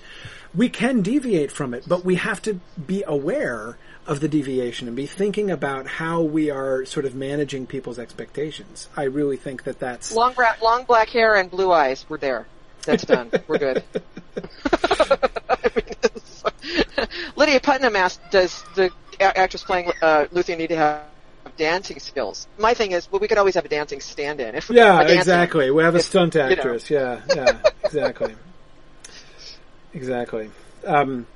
We 0.55 0.69
can 0.69 1.03
deviate 1.03 1.53
from 1.53 1.75
it, 1.75 1.85
but 1.87 2.05
we 2.05 2.17
have 2.17 2.43
to 2.43 2.61
be 2.85 3.05
aware 3.07 3.77
of 4.07 4.21
the 4.21 4.29
deviation 4.29 4.89
and 4.89 4.97
be 4.97 5.07
thinking 5.07 5.51
about 5.51 5.87
how 5.87 6.23
we 6.23 6.51
are 6.51 6.85
sort 6.85 7.07
of 7.07 7.15
managing 7.15 7.67
people's 7.67 7.99
expectations. 7.99 8.89
I 8.97 9.05
really 9.05 9.37
think 9.37 9.65
that 9.65 9.79
that's 9.79 10.13
Long, 10.13 10.33
bra- 10.33 10.55
long 10.61 10.85
black 10.85 11.09
hair 11.11 11.37
and 11.37 11.51
blue 11.51 11.71
eyes. 11.71 12.05
We're 12.09 12.19
there. 12.19 12.47
That's 12.85 13.05
done. 13.05 13.31
We're 13.47 13.59
good. 13.59 13.85
I 14.71 15.71
mean, 15.77 17.09
Lydia 17.37 17.61
Putnam 17.61 17.95
asked, 17.95 18.21
"Does 18.31 18.65
the 18.75 18.91
actress 19.21 19.63
playing 19.63 19.93
uh, 20.03 20.27
Luthien 20.33 20.59
need 20.59 20.69
to 20.69 20.77
have 20.77 21.03
dancing 21.57 21.99
skills?" 21.99 22.47
My 22.59 22.75
thing 22.75 22.93
is, 22.93 23.11
well, 23.11 23.21
we 23.21 23.29
could 23.29 23.39
always 23.39 23.55
have 23.55 23.65
a 23.65 23.69
dancing 23.69 24.01
stand-in. 24.01 24.55
If 24.55 24.71
Yeah, 24.71 24.99
dancing- 24.99 25.19
exactly. 25.19 25.71
We 25.71 25.83
have 25.83 25.95
a 25.95 25.99
if, 25.99 26.05
stunt 26.05 26.35
you 26.35 26.41
know. 26.43 26.49
actress. 26.49 26.91
Yeah, 26.91 27.21
yeah, 27.35 27.59
exactly. 27.85 28.35
Exactly. 29.95 30.51
Um, 30.87 31.27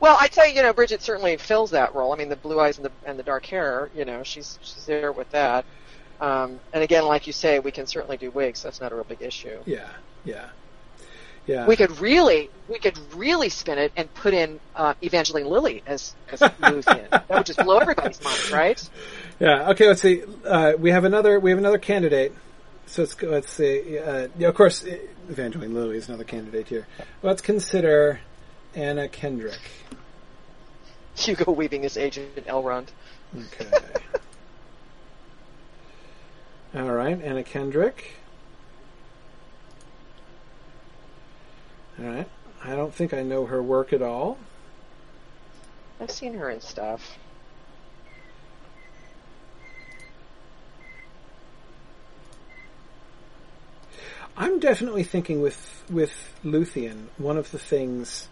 Well, 0.00 0.16
I 0.20 0.28
tell 0.28 0.46
you, 0.46 0.54
you 0.54 0.62
know, 0.62 0.72
Bridget 0.72 1.00
certainly 1.02 1.36
fills 1.38 1.70
that 1.70 1.94
role. 1.94 2.12
I 2.12 2.16
mean, 2.16 2.28
the 2.28 2.36
blue 2.36 2.60
eyes 2.60 2.76
and 2.76 2.84
the 2.84 2.92
and 3.06 3.18
the 3.18 3.22
dark 3.22 3.46
hair. 3.46 3.90
You 3.94 4.04
know, 4.04 4.22
she's 4.22 4.58
she's 4.62 4.84
there 4.86 5.12
with 5.12 5.30
that. 5.30 5.64
Um, 6.20 6.60
and 6.72 6.82
again, 6.82 7.04
like 7.06 7.26
you 7.26 7.32
say, 7.32 7.58
we 7.58 7.70
can 7.72 7.86
certainly 7.86 8.16
do 8.16 8.30
wigs. 8.30 8.62
That's 8.62 8.80
not 8.80 8.92
a 8.92 8.94
real 8.94 9.04
big 9.04 9.20
issue. 9.22 9.58
yeah, 9.66 9.88
yeah, 10.24 10.46
yeah. 11.46 11.66
We 11.66 11.76
could 11.76 12.00
really, 12.00 12.50
we 12.68 12.78
could 12.78 12.98
really 13.14 13.48
spin 13.48 13.78
it 13.78 13.92
and 13.96 14.12
put 14.14 14.34
in 14.34 14.60
uh, 14.74 14.94
Evangeline 15.02 15.46
Lilly 15.46 15.82
as 15.86 16.14
as 16.30 16.40
Luthien. 16.40 17.08
that 17.10 17.28
would 17.28 17.46
just 17.46 17.58
blow 17.58 17.78
everybody's 17.78 18.22
mind, 18.22 18.50
right? 18.50 18.90
Yeah. 19.38 19.70
Okay. 19.70 19.86
Let's 19.86 20.02
see. 20.02 20.22
Uh, 20.44 20.72
we 20.78 20.90
have 20.90 21.04
another. 21.04 21.38
We 21.38 21.50
have 21.50 21.58
another 21.58 21.78
candidate. 21.78 22.32
So 22.86 23.02
let's 23.02 23.14
go. 23.14 23.28
Let's 23.28 23.50
see. 23.50 23.98
Uh, 23.98 24.28
yeah, 24.38 24.48
of 24.48 24.54
course, 24.54 24.84
uh, 24.84 24.96
Evangeline 25.28 25.74
Lilly 25.74 25.96
is 25.96 26.08
another 26.08 26.24
candidate 26.24 26.68
here. 26.68 26.86
Let's 27.22 27.42
consider 27.42 28.20
Anna 28.74 29.08
Kendrick. 29.08 29.58
Hugo 31.16 31.50
Weaving 31.52 31.84
as 31.84 31.96
Agent 31.96 32.46
Elrond. 32.46 32.88
Okay. 33.36 33.70
All 36.80 36.92
right, 36.92 37.20
Anna 37.22 37.42
Kendrick. 37.42 38.16
All 41.98 42.06
right. 42.06 42.28
I 42.62 42.74
don't 42.74 42.94
think 42.94 43.14
I 43.14 43.22
know 43.22 43.46
her 43.46 43.62
work 43.62 43.92
at 43.92 44.02
all. 44.02 44.38
I've 46.00 46.10
seen 46.10 46.34
her 46.34 46.50
in 46.50 46.60
stuff. 46.60 47.16
I'm 54.36 54.58
definitely 54.58 55.04
thinking 55.04 55.40
with 55.40 55.82
with 55.88 56.34
Luthien. 56.44 57.06
One 57.16 57.38
of 57.38 57.50
the 57.50 57.58
things, 57.58 58.28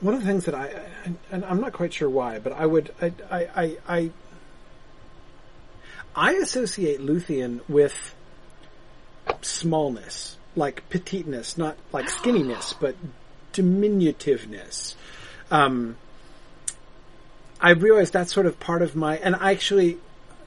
one 0.00 0.14
of 0.14 0.20
the 0.20 0.26
things 0.26 0.46
that 0.46 0.54
I, 0.54 0.64
I 0.66 1.12
and 1.30 1.44
I'm 1.44 1.60
not 1.60 1.72
quite 1.72 1.92
sure 1.92 2.10
why, 2.10 2.40
but 2.40 2.52
I 2.52 2.66
would 2.66 2.92
I 3.00 3.12
I 3.30 3.40
I 3.54 3.76
I, 3.88 4.10
I 6.16 6.32
associate 6.32 7.00
Luthien 7.00 7.60
with 7.68 8.14
smallness, 9.42 10.36
like 10.56 10.88
petiteness, 10.88 11.56
not 11.56 11.76
like 11.92 12.06
skinniness, 12.06 12.74
but 12.80 12.94
diminutiveness. 13.52 14.94
Um, 15.50 15.96
I 17.60 17.72
realize 17.72 18.10
that's 18.10 18.32
sort 18.32 18.46
of 18.46 18.58
part 18.58 18.82
of 18.82 18.96
my, 18.96 19.18
and 19.18 19.34
actually, 19.34 19.98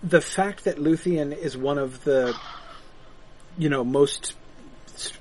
the 0.02 0.22
fact 0.22 0.64
that 0.66 0.78
Luthien 0.78 1.36
is 1.38 1.56
one 1.56 1.78
of 1.78 2.04
the 2.04 2.36
you 3.58 3.70
know, 3.70 3.84
most 3.84 4.34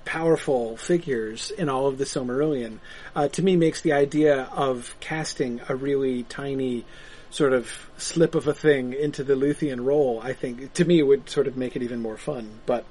powerful 0.05 0.77
figures 0.77 1.51
in 1.51 1.69
all 1.69 1.87
of 1.87 1.99
the 1.99 2.05
Silmarillion, 2.05 2.79
uh, 3.15 3.29
to 3.29 3.43
me 3.43 3.57
makes 3.57 3.81
the 3.81 3.93
idea 3.93 4.43
of 4.53 4.95
casting 5.01 5.61
a 5.69 5.77
really 5.77 6.23
tiny 6.25 6.85
sort 7.31 7.53
of 7.53 7.91
slip 7.97 8.35
of 8.35 8.47
a 8.47 8.55
thing 8.55 8.93
into 8.93 9.25
the 9.25 9.35
Luthien 9.35 9.85
role, 9.85 10.21
I 10.23 10.35
think, 10.35 10.75
to 10.75 10.85
me 10.85 11.03
would 11.03 11.31
sort 11.31 11.47
of 11.47 11.57
make 11.57 11.77
it 11.77 11.83
even 11.83 12.01
more 12.01 12.19
fun. 12.19 12.61
But, 12.67 12.85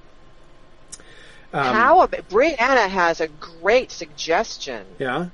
um, 1.53 1.63
How 1.65 2.01
about 2.01 2.27
Brianna 2.29 2.87
has 2.89 3.21
a 3.21 3.27
great 3.27 3.91
suggestion. 3.91 4.85
yeah, 4.99 5.29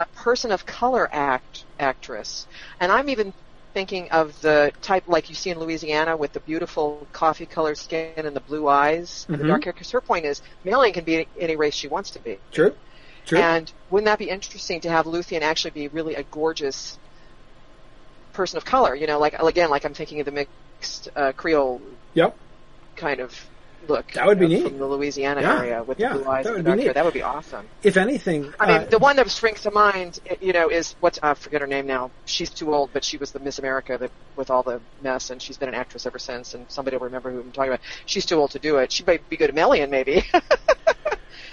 a 0.00 0.06
person 0.06 0.52
of 0.52 0.64
color 0.66 1.08
act 1.12 1.64
actress, 1.78 2.46
and 2.80 2.92
I'm 2.92 3.08
even 3.08 3.32
thinking 3.74 4.10
of 4.10 4.38
the 4.40 4.72
type 4.80 5.04
like 5.06 5.28
you 5.28 5.34
see 5.34 5.50
in 5.50 5.58
Louisiana 5.58 6.16
with 6.16 6.32
the 6.32 6.40
beautiful 6.40 7.06
coffee 7.12 7.46
colored 7.46 7.76
skin 7.78 8.12
and 8.16 8.34
the 8.34 8.40
blue 8.40 8.68
eyes 8.68 9.26
and 9.28 9.36
Mhm. 9.36 9.42
the 9.42 9.46
dark 9.48 9.64
hair. 9.64 9.72
Because 9.72 9.90
her 9.90 10.00
point 10.00 10.24
is, 10.24 10.40
Marion 10.64 10.94
can 10.94 11.04
be 11.04 11.28
any 11.38 11.56
race 11.56 11.74
she 11.74 11.88
wants 11.88 12.10
to 12.12 12.18
be. 12.20 12.38
true, 12.52 12.74
true. 13.26 13.38
And 13.38 13.70
wouldn't 13.90 14.06
that 14.06 14.18
be 14.18 14.30
interesting 14.30 14.80
to 14.82 14.90
have 14.90 15.06
Luthien 15.06 15.42
actually 15.42 15.72
be 15.72 15.88
really 15.88 16.14
a 16.14 16.24
gorgeous 16.24 16.98
person 18.32 18.56
of 18.56 18.64
color? 18.64 18.94
You 18.94 19.06
know, 19.06 19.18
like 19.18 19.34
again, 19.34 19.70
like 19.70 19.84
I'm 19.84 19.94
thinking 19.94 20.20
of 20.20 20.26
the 20.26 20.32
mixed 20.32 21.08
uh, 21.16 21.32
Creole 21.32 21.80
yep. 22.14 22.36
kind 22.96 23.20
of 23.20 23.34
look. 23.88 24.12
That 24.12 24.26
would 24.26 24.38
be 24.38 24.46
know, 24.48 24.54
neat. 24.56 24.68
from 24.68 24.78
the 24.78 24.86
Louisiana 24.86 25.40
Yeah, 25.42 25.58
area 25.58 25.82
with 25.82 25.98
yeah, 25.98 26.12
the 26.12 26.18
blue 26.20 26.30
eyes 26.30 26.44
that 26.44 26.54
would 26.54 26.64
be 26.64 26.74
neat. 26.74 26.94
That 26.94 27.04
would 27.04 27.14
be 27.14 27.22
awesome. 27.22 27.66
If 27.82 27.96
anything, 27.96 28.52
I 28.58 28.66
mean, 28.66 28.76
uh, 28.82 28.84
the 28.86 28.98
one 28.98 29.16
that 29.16 29.30
springs 29.30 29.62
to 29.62 29.70
mind, 29.70 30.20
you 30.40 30.52
know, 30.52 30.68
is 30.68 30.94
what 31.00 31.18
I 31.22 31.34
forget 31.34 31.60
her 31.60 31.66
name 31.66 31.86
now. 31.86 32.10
She's 32.24 32.50
too 32.50 32.74
old, 32.74 32.90
but 32.92 33.04
she 33.04 33.16
was 33.16 33.32
the 33.32 33.38
Miss 33.40 33.58
America 33.58 33.96
that, 33.98 34.10
with 34.36 34.50
all 34.50 34.62
the 34.62 34.80
mess, 35.02 35.30
and 35.30 35.40
she's 35.40 35.56
been 35.56 35.68
an 35.68 35.74
actress 35.74 36.06
ever 36.06 36.18
since. 36.18 36.54
And 36.54 36.64
somebody 36.70 36.96
will 36.96 37.04
remember 37.04 37.30
who 37.30 37.40
I'm 37.40 37.52
talking 37.52 37.70
about. 37.72 37.80
She's 38.06 38.26
too 38.26 38.36
old 38.36 38.52
to 38.52 38.58
do 38.58 38.78
it. 38.78 38.92
She 38.92 39.04
might 39.04 39.28
be 39.28 39.36
good 39.36 39.50
at 39.50 39.54
Melian, 39.54 39.90
maybe. 39.90 40.24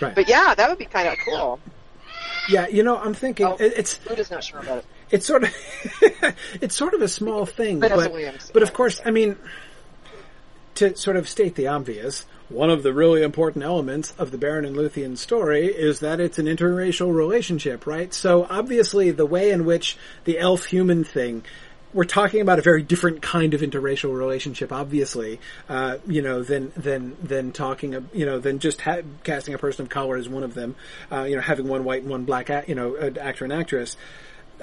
right. 0.01 0.15
but 0.15 0.27
yeah, 0.29 0.53
that 0.55 0.69
would 0.69 0.77
be 0.79 0.85
kind 0.85 1.07
of 1.07 1.17
cool. 1.25 1.59
yeah, 2.49 2.67
you 2.67 2.83
know, 2.83 2.97
I'm 2.97 3.13
thinking 3.13 3.45
Oh. 3.47 3.55
it, 3.59 3.73
it's 3.77 3.99
Luda's 4.07 4.29
not 4.31 4.43
sure 4.43 4.59
about 4.59 4.79
it. 4.79 4.85
it's 5.11 5.25
sort 5.25 5.43
of 5.43 5.55
it's 6.61 6.75
sort 6.75 6.93
of 6.93 7.01
a 7.01 7.07
small 7.07 7.45
thing, 7.45 7.79
Vanessa 7.79 8.09
but 8.09 8.49
but 8.53 8.63
of 8.63 8.73
course, 8.73 9.01
I 9.05 9.11
mean, 9.11 9.37
to 10.75 10.95
sort 10.95 11.17
of 11.17 11.29
state 11.29 11.55
the 11.55 11.67
obvious, 11.67 12.25
one 12.49 12.69
of 12.69 12.83
the 12.83 12.93
really 12.93 13.23
important 13.23 13.63
elements 13.63 14.13
of 14.17 14.31
the 14.31 14.37
Beren 14.37 14.65
and 14.65 14.75
Luthien 14.75 15.17
story 15.17 15.67
is 15.67 15.99
that 15.99 16.19
it's 16.19 16.39
an 16.39 16.45
interracial 16.45 17.13
relationship, 17.13 17.87
right? 17.87 18.13
So 18.13 18.45
obviously, 18.49 19.11
the 19.11 19.25
way 19.25 19.51
in 19.51 19.65
which 19.65 19.97
the 20.25 20.39
elf-human 20.39 21.03
thing 21.03 21.43
we're 21.93 22.05
talking 22.05 22.41
about 22.41 22.59
a 22.59 22.61
very 22.61 22.81
different 22.81 23.21
kind 23.21 23.53
of 23.53 23.61
interracial 23.61 24.17
relationship, 24.17 24.71
obviously, 24.71 25.39
uh, 25.69 25.97
you 26.07 26.21
know, 26.21 26.41
than 26.41 26.71
than 26.75 27.15
than 27.21 27.51
talking, 27.51 28.09
you 28.13 28.25
know, 28.25 28.39
than 28.39 28.59
just 28.59 28.81
ha- 28.81 29.01
casting 29.23 29.53
a 29.53 29.57
person 29.57 29.83
of 29.83 29.89
color 29.89 30.17
as 30.17 30.27
one 30.27 30.43
of 30.43 30.53
them, 30.53 30.75
uh, 31.11 31.23
you 31.23 31.35
know, 31.35 31.41
having 31.41 31.67
one 31.67 31.83
white 31.83 32.01
and 32.01 32.09
one 32.09 32.25
black, 32.25 32.49
a- 32.49 32.63
you 32.67 32.75
know, 32.75 32.97
actor 32.97 33.43
and 33.43 33.53
actress. 33.53 33.95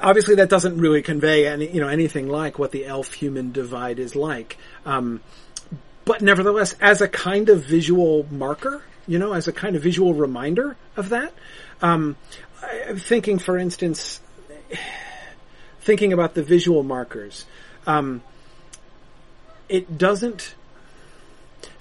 Obviously, 0.01 0.37
that 0.37 0.49
doesn't 0.49 0.79
really 0.79 1.03
convey 1.03 1.47
any, 1.47 1.71
you 1.71 1.81
know, 1.81 1.89
anything 1.89 2.29
like 2.29 2.59
what 2.59 2.73
the 2.73 2.87
elf-human 2.87 3.53
divide 3.53 3.99
is 3.99 4.17
like. 4.17 4.57
Um, 4.87 5.21
but 6.05 6.23
nevertheless, 6.23 6.75
as 6.81 7.01
a 7.01 7.09
kind 7.09 7.49
of 7.49 7.65
visual 7.65 8.27
marker, 8.31 8.83
you 9.07 9.19
know, 9.19 9.33
as 9.33 9.49
a 9.49 9.53
kind 9.53 9.77
of 9.77 9.83
visual 9.83 10.15
reminder 10.15 10.77
of 10.97 11.11
that, 11.11 11.33
um, 11.83 12.17
I'm 12.63 12.99
thinking, 12.99 13.39
for 13.39 13.59
instance, 13.59 14.21
thinking 15.81 16.13
about 16.13 16.35
the 16.35 16.43
visual 16.43 16.83
markers, 16.83 17.45
um, 17.87 18.23
it 19.69 19.99
doesn't. 19.99 20.55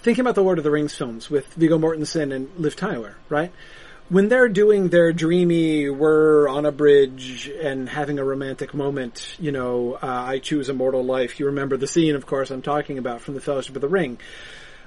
Thinking 0.01 0.21
about 0.21 0.35
the 0.35 0.43
Lord 0.43 0.57
of 0.57 0.63
the 0.63 0.71
Rings 0.71 0.95
films 0.95 1.29
with 1.29 1.53
Viggo 1.55 1.77
Mortensen 1.77 2.33
and 2.33 2.49
Liv 2.57 2.75
Tyler, 2.77 3.17
right? 3.27 3.51
When 4.09 4.27
they're 4.27 4.49
doing 4.49 4.89
their 4.89 5.13
dreamy, 5.13 5.87
we're 5.87 6.47
on 6.47 6.65
a 6.65 6.71
bridge 6.71 7.47
and 7.61 7.87
having 7.87 8.17
a 8.17 8.23
romantic 8.23 8.73
moment, 8.73 9.35
you 9.39 9.51
know, 9.51 9.99
uh, 10.01 10.07
I 10.07 10.39
choose 10.39 10.67
a 10.67 10.73
mortal 10.73 11.03
life. 11.03 11.39
You 11.39 11.45
remember 11.45 11.77
the 11.77 11.85
scene, 11.85 12.15
of 12.15 12.25
course, 12.25 12.49
I'm 12.49 12.63
talking 12.63 12.97
about 12.97 13.21
from 13.21 13.35
the 13.35 13.41
Fellowship 13.41 13.75
of 13.75 13.81
the 13.81 13.87
Ring. 13.87 14.17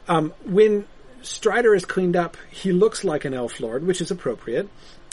Um, 0.09 0.35
when 0.45 0.89
Strider 1.23 1.73
is 1.73 1.85
cleaned 1.85 2.17
up, 2.17 2.37
he 2.51 2.73
looks 2.73 3.05
like 3.05 3.25
an 3.25 3.33
elf 3.33 3.61
lord, 3.61 3.87
which 3.87 4.01
is 4.01 4.11
appropriate. 4.11 4.69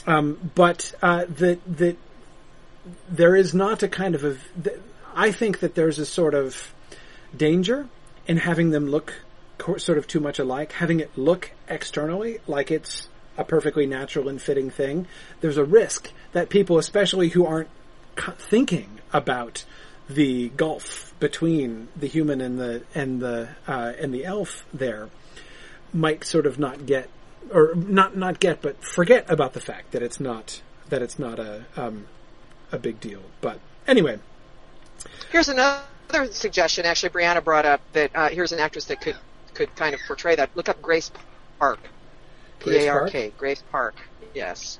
Um, 0.07 0.51
but 0.55 0.93
uh, 1.03 1.25
that 1.27 1.59
that 1.77 1.97
there 3.09 3.35
is 3.35 3.53
not 3.53 3.83
a 3.83 3.87
kind 3.87 4.15
of 4.15 4.23
a. 4.23 4.37
I 5.13 5.31
think 5.31 5.59
that 5.59 5.75
there's 5.75 5.99
a 5.99 6.05
sort 6.05 6.33
of 6.33 6.73
danger 7.35 7.87
in 8.25 8.37
having 8.37 8.71
them 8.71 8.87
look 8.87 9.13
sort 9.77 9.97
of 9.97 10.07
too 10.07 10.19
much 10.19 10.39
alike, 10.39 10.71
having 10.71 10.99
it 10.99 11.15
look 11.17 11.51
externally 11.67 12.39
like 12.47 12.71
it's 12.71 13.08
a 13.39 13.43
perfectly 13.43 13.85
natural 13.85 14.27
and 14.27 14.41
fitting 14.41 14.69
thing. 14.69 15.07
There's 15.41 15.57
a 15.57 15.63
risk 15.63 16.11
that 16.33 16.49
people, 16.49 16.77
especially 16.77 17.29
who 17.29 17.45
aren't 17.45 17.69
thinking 18.37 18.99
about 19.13 19.63
the 20.09 20.49
gulf 20.49 21.13
between 21.19 21.87
the 21.95 22.07
human 22.07 22.41
and 22.41 22.59
the 22.59 22.83
and 22.93 23.21
the 23.21 23.49
uh, 23.67 23.93
and 23.99 24.13
the 24.13 24.25
elf, 24.25 24.65
there 24.73 25.09
might 25.93 26.25
sort 26.25 26.45
of 26.45 26.59
not 26.59 26.85
get 26.85 27.09
or 27.51 27.73
not 27.75 28.17
not 28.17 28.39
get, 28.39 28.61
but 28.61 28.83
forget 28.83 29.25
about 29.29 29.53
the 29.53 29.61
fact 29.61 29.91
that 29.91 30.03
it's 30.03 30.19
not 30.19 30.61
that 30.89 31.01
it's 31.01 31.17
not 31.17 31.39
a 31.39 31.65
um, 31.77 32.07
a 32.71 32.77
big 32.77 32.99
deal. 32.99 33.21
But 33.39 33.59
anyway, 33.87 34.19
here's 35.31 35.49
another 35.49 35.85
suggestion. 36.31 36.85
Actually, 36.85 37.09
Brianna 37.09 37.43
brought 37.43 37.65
up 37.65 37.81
that 37.93 38.11
uh, 38.13 38.29
here's 38.29 38.51
an 38.51 38.59
actress 38.59 38.85
that 38.85 38.99
could 38.99 39.15
could 39.53 39.73
kind 39.75 39.93
of 39.93 40.01
portray 40.07 40.35
that. 40.35 40.49
Look 40.55 40.67
up 40.67 40.81
Grace 40.81 41.11
Park, 41.59 41.79
P 42.59 42.75
A 42.77 42.89
R 42.89 43.09
K, 43.09 43.33
Grace 43.37 43.63
Park. 43.71 43.95
Yes, 44.33 44.79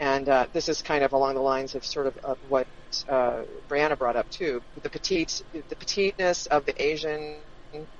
and 0.00 0.28
uh, 0.28 0.46
this 0.52 0.68
is 0.68 0.82
kind 0.82 1.04
of 1.04 1.12
along 1.12 1.34
the 1.34 1.40
lines 1.40 1.74
of 1.74 1.84
sort 1.84 2.06
of, 2.06 2.16
of 2.18 2.38
what 2.48 2.66
uh, 3.08 3.42
Brianna 3.68 3.98
brought 3.98 4.16
up 4.16 4.30
too. 4.30 4.62
The 4.82 4.90
petite, 4.90 5.42
the 5.52 5.76
petiteness 5.76 6.46
of 6.46 6.66
the 6.66 6.82
Asian 6.82 7.36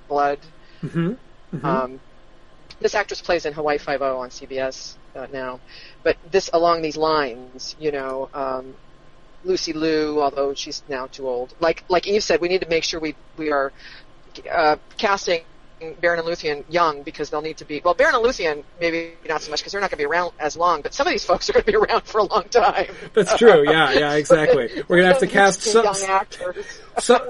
blood. 0.07 0.39
Mm-hmm. 0.81 1.09
Mm-hmm. 1.55 1.65
Um, 1.65 1.99
this 2.79 2.95
actress 2.95 3.21
plays 3.21 3.45
in 3.45 3.53
Hawaii 3.53 3.77
Five 3.77 4.01
O 4.01 4.19
on 4.19 4.29
CBS 4.29 4.95
uh, 5.15 5.27
now, 5.31 5.59
but 6.03 6.17
this 6.31 6.49
along 6.53 6.81
these 6.81 6.97
lines, 6.97 7.75
you 7.79 7.91
know, 7.91 8.29
um, 8.33 8.75
Lucy 9.43 9.73
Liu, 9.73 10.21
although 10.21 10.53
she's 10.53 10.83
now 10.87 11.07
too 11.07 11.27
old. 11.27 11.53
Like 11.59 11.83
like 11.89 12.07
Eve 12.07 12.23
said, 12.23 12.41
we 12.41 12.47
need 12.47 12.61
to 12.61 12.69
make 12.69 12.83
sure 12.83 12.99
we 12.99 13.15
we 13.37 13.51
are 13.51 13.71
uh, 14.49 14.77
casting 14.97 15.43
Beren 15.79 16.19
and 16.19 16.27
Luthien 16.27 16.63
young 16.69 17.03
because 17.03 17.29
they'll 17.29 17.41
need 17.41 17.57
to 17.57 17.65
be 17.65 17.81
well 17.83 17.95
Beren 17.95 18.13
and 18.13 18.23
Luthien 18.23 18.63
maybe 18.79 19.13
not 19.27 19.41
so 19.41 19.51
much 19.51 19.61
because 19.61 19.71
they're 19.71 19.81
not 19.81 19.89
going 19.89 19.97
to 19.97 20.03
be 20.03 20.05
around 20.05 20.33
as 20.39 20.57
long 20.57 20.81
but 20.81 20.93
some 20.93 21.07
of 21.07 21.11
these 21.11 21.25
folks 21.25 21.49
are 21.49 21.53
going 21.53 21.65
to 21.65 21.71
be 21.71 21.77
around 21.91 22.03
for 22.03 22.19
a 22.19 22.23
long 22.23 22.43
time. 22.49 22.87
That's 23.13 23.37
true. 23.37 23.63
Yeah 23.63 23.91
yeah 23.93 24.13
exactly. 24.13 24.69
We're 24.87 24.97
going 24.97 25.07
to 25.07 25.13
have 25.13 25.19
to 25.19 25.27
cast 25.27 25.61
some 25.61 25.83
young 25.83 26.03
actors. 26.07 26.65
some, 26.99 27.21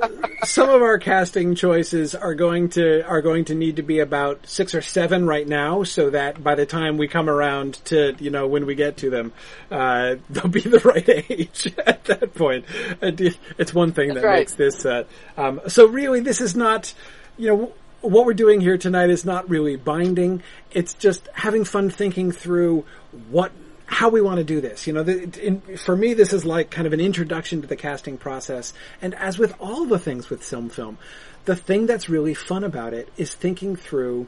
some 0.43 0.69
of 0.69 0.81
our 0.81 0.97
casting 0.97 1.55
choices 1.55 2.15
are 2.15 2.33
going 2.33 2.69
to 2.69 3.05
are 3.05 3.21
going 3.21 3.45
to 3.45 3.55
need 3.55 3.75
to 3.77 3.83
be 3.83 3.99
about 3.99 4.47
six 4.47 4.73
or 4.73 4.81
seven 4.81 5.25
right 5.25 5.47
now 5.47 5.83
so 5.83 6.09
that 6.09 6.43
by 6.43 6.55
the 6.55 6.65
time 6.65 6.97
we 6.97 7.07
come 7.07 7.29
around 7.29 7.73
to 7.85 8.15
you 8.19 8.29
know 8.29 8.47
when 8.47 8.65
we 8.65 8.75
get 8.75 8.97
to 8.97 9.09
them 9.09 9.31
uh, 9.71 10.15
they'll 10.29 10.47
be 10.47 10.61
the 10.61 10.79
right 10.79 11.07
age 11.29 11.73
at 11.85 12.03
that 12.05 12.33
point. 12.33 12.65
It's 13.01 13.73
one 13.73 13.91
thing 13.91 14.09
that's 14.09 14.21
that 14.21 14.27
right. 14.27 14.39
makes 14.39 14.53
this 14.55 14.79
set 14.79 15.07
um, 15.37 15.61
so 15.67 15.87
really 15.87 16.19
this 16.19 16.41
is 16.41 16.55
not 16.55 16.93
you 17.37 17.47
know 17.47 17.73
what 18.01 18.25
we're 18.25 18.33
doing 18.33 18.61
here 18.61 18.77
tonight 18.77 19.09
is 19.09 19.25
not 19.25 19.49
really 19.49 19.75
binding. 19.75 20.43
It's 20.71 20.93
just 20.93 21.27
having 21.33 21.65
fun 21.65 21.89
thinking 21.89 22.31
through 22.31 22.85
what 23.29 23.51
how 23.85 24.09
we 24.09 24.21
want 24.21 24.37
to 24.37 24.43
do 24.43 24.61
this. 24.61 24.85
You 24.85 24.93
know, 24.93 25.03
the, 25.03 25.23
in, 25.45 25.61
for 25.77 25.95
me, 25.95 26.13
this 26.13 26.31
is 26.31 26.45
like 26.45 26.69
kind 26.69 26.85
of 26.85 26.93
an 26.93 26.99
introduction 26.99 27.61
to 27.61 27.67
the 27.67 27.75
casting 27.75 28.17
process. 28.17 28.71
And 29.01 29.15
as 29.15 29.39
with 29.39 29.55
all 29.59 29.85
the 29.85 29.97
things 29.97 30.29
with 30.29 30.43
film 30.43 30.69
film, 30.69 30.99
the 31.45 31.55
thing 31.55 31.87
that's 31.87 32.07
really 32.07 32.35
fun 32.35 32.63
about 32.63 32.93
it 32.93 33.11
is 33.17 33.33
thinking 33.33 33.75
through 33.75 34.27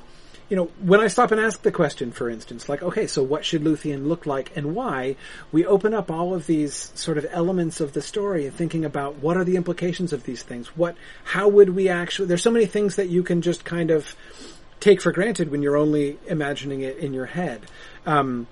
you 0.52 0.58
know, 0.58 0.66
when 0.82 1.00
I 1.00 1.08
stop 1.08 1.32
and 1.32 1.40
ask 1.40 1.62
the 1.62 1.72
question, 1.72 2.12
for 2.12 2.30
instance, 2.30 2.68
like, 2.68 2.84
okay, 2.84 3.08
so 3.08 3.24
what 3.24 3.46
should 3.46 3.64
Luthien 3.64 4.08
look 4.08 4.26
like 4.26 4.52
and 4.58 4.76
why? 4.76 5.16
We 5.54 5.66
open 5.66 5.94
up 5.94 6.12
all 6.12 6.34
of 6.34 6.46
these 6.46 6.92
sort 6.94 7.18
of 7.18 7.26
elements 7.32 7.80
of 7.80 7.94
the 7.94 8.02
story 8.02 8.46
and 8.46 8.54
thinking 8.54 8.84
about 8.84 9.16
what 9.20 9.38
are 9.38 9.46
the 9.46 9.56
implications 9.56 10.12
of 10.12 10.26
these 10.26 10.44
things? 10.44 10.76
What, 10.76 10.98
how 11.24 11.48
would 11.48 11.70
we 11.70 11.88
actually, 11.88 12.28
there's 12.28 12.44
so 12.44 12.52
many 12.52 12.66
things 12.66 12.98
that 12.98 13.08
you 13.08 13.24
can 13.24 13.42
just 13.42 13.64
kind 13.64 13.92
of 13.92 14.14
take 14.82 15.02
for 15.02 15.14
granted 15.14 15.52
when 15.52 15.64
you're 15.64 15.78
only 15.78 16.20
imagining 16.28 16.82
it 16.82 16.98
in 16.98 17.14
your 17.14 17.28
head. 17.28 17.62
Um, 18.06 18.46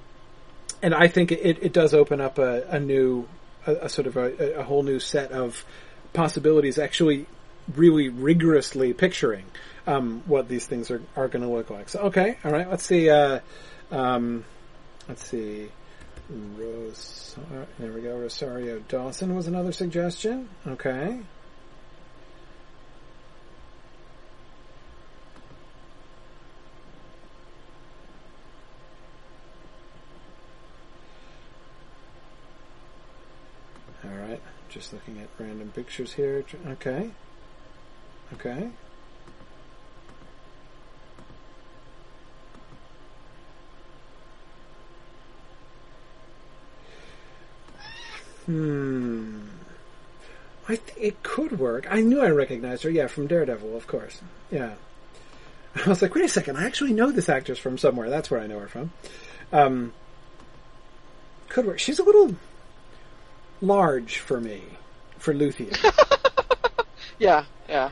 and 0.81 0.95
I 0.95 1.09
think 1.09 1.33
it, 1.33 1.61
it 1.61 1.73
does 1.73 1.93
open 1.93 2.21
up 2.21 2.37
a, 2.37 2.65
a 2.69 2.79
new, 2.79 3.27
a, 3.67 3.73
a, 3.73 3.89
sort 3.89 4.07
of 4.07 4.15
a, 4.15 4.59
a 4.59 4.63
whole 4.63 4.83
new 4.83 5.01
set 5.01 5.33
of 5.33 5.65
possibilities 6.13 6.79
actually 6.79 7.25
really 7.75 8.07
rigorously 8.07 8.93
picturing 8.93 9.43
um, 9.89 10.21
what 10.27 10.47
these 10.47 10.67
things 10.67 10.91
are, 10.91 11.01
are 11.15 11.27
going 11.27 11.41
to 11.41 11.49
look 11.49 11.71
like. 11.71 11.89
So, 11.89 12.01
okay, 12.01 12.37
all 12.45 12.51
right, 12.51 12.69
let's 12.69 12.85
see. 12.85 13.09
Uh, 13.09 13.39
um, 13.91 14.45
let's 15.07 15.25
see. 15.25 15.69
Rosar- 16.31 17.65
there 17.79 17.91
we 17.91 18.01
go. 18.01 18.15
Rosario 18.19 18.79
Dawson 18.87 19.35
was 19.35 19.47
another 19.47 19.71
suggestion. 19.71 20.47
Okay. 20.67 21.19
All 34.03 34.11
right, 34.11 34.41
just 34.69 34.93
looking 34.93 35.19
at 35.19 35.27
random 35.39 35.71
pictures 35.75 36.13
here. 36.13 36.45
Okay. 36.67 37.09
Okay. 38.33 38.69
Hmm. 48.49 49.41
I 50.67 50.77
th- 50.77 50.97
it 50.97 51.21
could 51.21 51.59
work. 51.59 51.85
I 51.87 52.01
knew 52.01 52.19
I 52.19 52.29
recognized 52.31 52.81
her. 52.81 52.89
Yeah, 52.89 53.05
from 53.05 53.27
Daredevil, 53.27 53.77
of 53.77 53.85
course. 53.85 54.19
Yeah. 54.49 54.73
I 55.85 55.87
was 55.87 56.01
like, 56.01 56.15
wait 56.15 56.25
a 56.25 56.29
second. 56.29 56.57
I 56.57 56.65
actually 56.65 56.93
know 56.93 57.11
this 57.11 57.29
actress 57.29 57.59
from 57.59 57.77
somewhere. 57.77 58.09
That's 58.09 58.31
where 58.31 58.39
I 58.39 58.47
know 58.47 58.57
her 58.57 58.67
from. 58.67 58.91
Um, 59.53 59.93
could 61.47 61.67
work. 61.67 61.77
She's 61.77 61.99
a 61.99 62.03
little 62.03 62.35
large 63.61 64.17
for 64.17 64.41
me, 64.41 64.63
for 65.19 65.31
Luthien. 65.31 65.77
yeah, 67.19 67.45
yeah. 67.67 67.91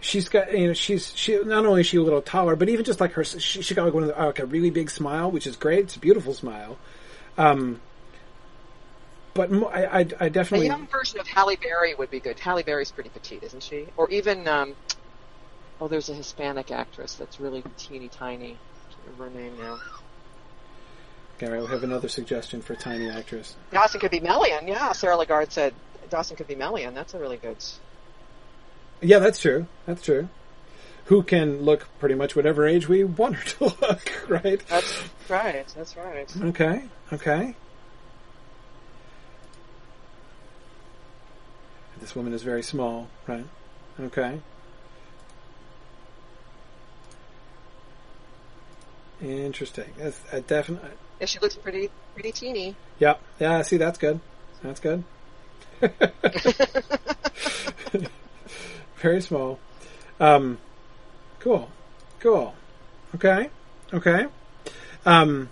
She's 0.00 0.28
got, 0.28 0.52
you 0.52 0.66
know, 0.66 0.72
she's 0.74 1.16
she 1.16 1.42
not 1.44 1.64
only 1.64 1.80
is 1.80 1.86
she 1.86 1.96
a 1.96 2.02
little 2.02 2.20
taller, 2.20 2.56
but 2.56 2.68
even 2.68 2.84
just 2.84 3.00
like 3.00 3.12
her, 3.12 3.24
she, 3.24 3.62
she 3.62 3.74
got 3.74 3.86
like 3.86 3.94
one 3.94 4.02
of 4.02 4.10
the, 4.14 4.22
like 4.22 4.38
a 4.38 4.44
really 4.44 4.70
big 4.70 4.90
smile, 4.90 5.30
which 5.30 5.46
is 5.46 5.56
great. 5.56 5.84
It's 5.84 5.96
a 5.96 5.98
beautiful 5.98 6.34
smile. 6.34 6.76
Um, 7.38 7.80
but 9.38 9.52
I, 9.72 9.84
I, 9.84 9.98
I, 10.18 10.28
definitely 10.30 10.66
a 10.66 10.70
young 10.70 10.88
version 10.88 11.20
of 11.20 11.28
Halle 11.28 11.54
Berry 11.54 11.94
would 11.94 12.10
be 12.10 12.18
good. 12.18 12.40
Halle 12.40 12.64
Berry's 12.64 12.90
pretty 12.90 13.10
petite, 13.10 13.44
isn't 13.44 13.62
she? 13.62 13.86
Or 13.96 14.10
even 14.10 14.48
um, 14.48 14.74
oh, 15.80 15.86
there's 15.86 16.08
a 16.08 16.14
Hispanic 16.14 16.72
actress 16.72 17.14
that's 17.14 17.38
really 17.38 17.62
teeny 17.76 18.08
tiny. 18.08 18.58
I 18.58 18.92
can't 18.92 19.16
remember 19.16 19.38
her 19.38 19.44
name 19.44 19.58
now. 19.60 19.78
Gary, 21.38 21.60
we 21.60 21.68
have 21.68 21.84
another 21.84 22.08
suggestion 22.08 22.62
for 22.62 22.74
tiny 22.74 23.08
actress. 23.08 23.54
Dawson 23.70 24.00
could 24.00 24.10
be 24.10 24.18
Melian. 24.18 24.66
Yeah, 24.66 24.90
Sarah 24.90 25.16
Lagarde 25.16 25.52
said 25.52 25.72
Dawson 26.10 26.36
could 26.36 26.48
be 26.48 26.56
Melian. 26.56 26.94
That's 26.94 27.14
a 27.14 27.18
really 27.20 27.36
good. 27.36 27.58
Yeah, 29.00 29.20
that's 29.20 29.38
true. 29.38 29.68
That's 29.86 30.02
true. 30.02 30.28
Who 31.04 31.22
can 31.22 31.62
look 31.62 31.86
pretty 32.00 32.16
much 32.16 32.34
whatever 32.34 32.66
age 32.66 32.88
we 32.88 33.04
want 33.04 33.36
her 33.36 33.44
to 33.50 33.64
look, 33.82 34.10
right? 34.28 34.60
That's 34.66 35.00
right. 35.28 35.72
That's 35.76 35.96
right. 35.96 36.36
Okay. 36.42 36.82
Okay. 37.12 37.54
This 42.00 42.14
woman 42.14 42.32
is 42.32 42.42
very 42.42 42.62
small, 42.62 43.08
right? 43.26 43.44
Okay. 44.00 44.40
Interesting. 49.20 49.92
That's 49.98 50.20
a 50.32 50.40
definite. 50.40 50.96
Yeah, 51.20 51.26
she 51.26 51.38
looks 51.40 51.56
pretty 51.56 51.90
pretty 52.14 52.32
teeny. 52.32 52.76
Yeah, 52.98 53.16
yeah. 53.40 53.62
See, 53.62 53.76
that's 53.76 53.98
good. 53.98 54.20
That's 54.62 54.80
good. 54.80 55.04
very 58.96 59.20
small. 59.20 59.58
Um, 60.20 60.58
cool, 61.40 61.68
cool. 62.20 62.54
Okay, 63.14 63.50
okay. 63.92 64.26
Um, 65.04 65.48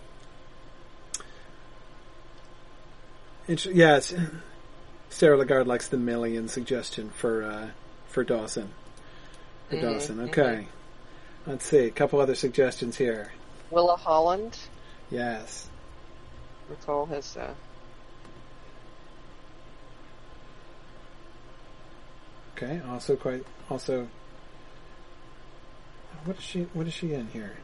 int- 3.49 3.67
yes, 3.67 4.15
Sarah 5.17 5.39
Lagarde 5.39 5.67
likes 5.67 5.89
the 5.89 5.97
Melian 5.97 6.47
suggestion 6.47 7.09
for 7.09 7.43
uh, 7.43 7.69
for 8.07 8.23
Dawson. 8.23 8.69
For 9.71 9.77
Mhm, 9.77 9.81
Dawson, 9.81 10.21
okay. 10.29 10.69
Let's 11.47 11.65
see 11.65 11.87
a 11.87 11.91
couple 11.91 12.21
other 12.21 12.35
suggestions 12.35 12.99
here. 12.99 13.33
Willa 13.71 13.97
Holland. 13.97 14.59
Yes, 15.11 15.71
Nicole 16.69 17.07
has. 17.07 17.35
Uh, 17.35 17.55
okay. 22.55 22.83
Also 22.87 23.17
quite 23.17 23.47
also. 23.71 24.09
What 26.27 26.37
is 26.37 26.43
she? 26.43 26.63
What 26.75 26.87
is 26.87 26.93
she 26.93 27.15
in 27.15 27.29
here? 27.29 27.57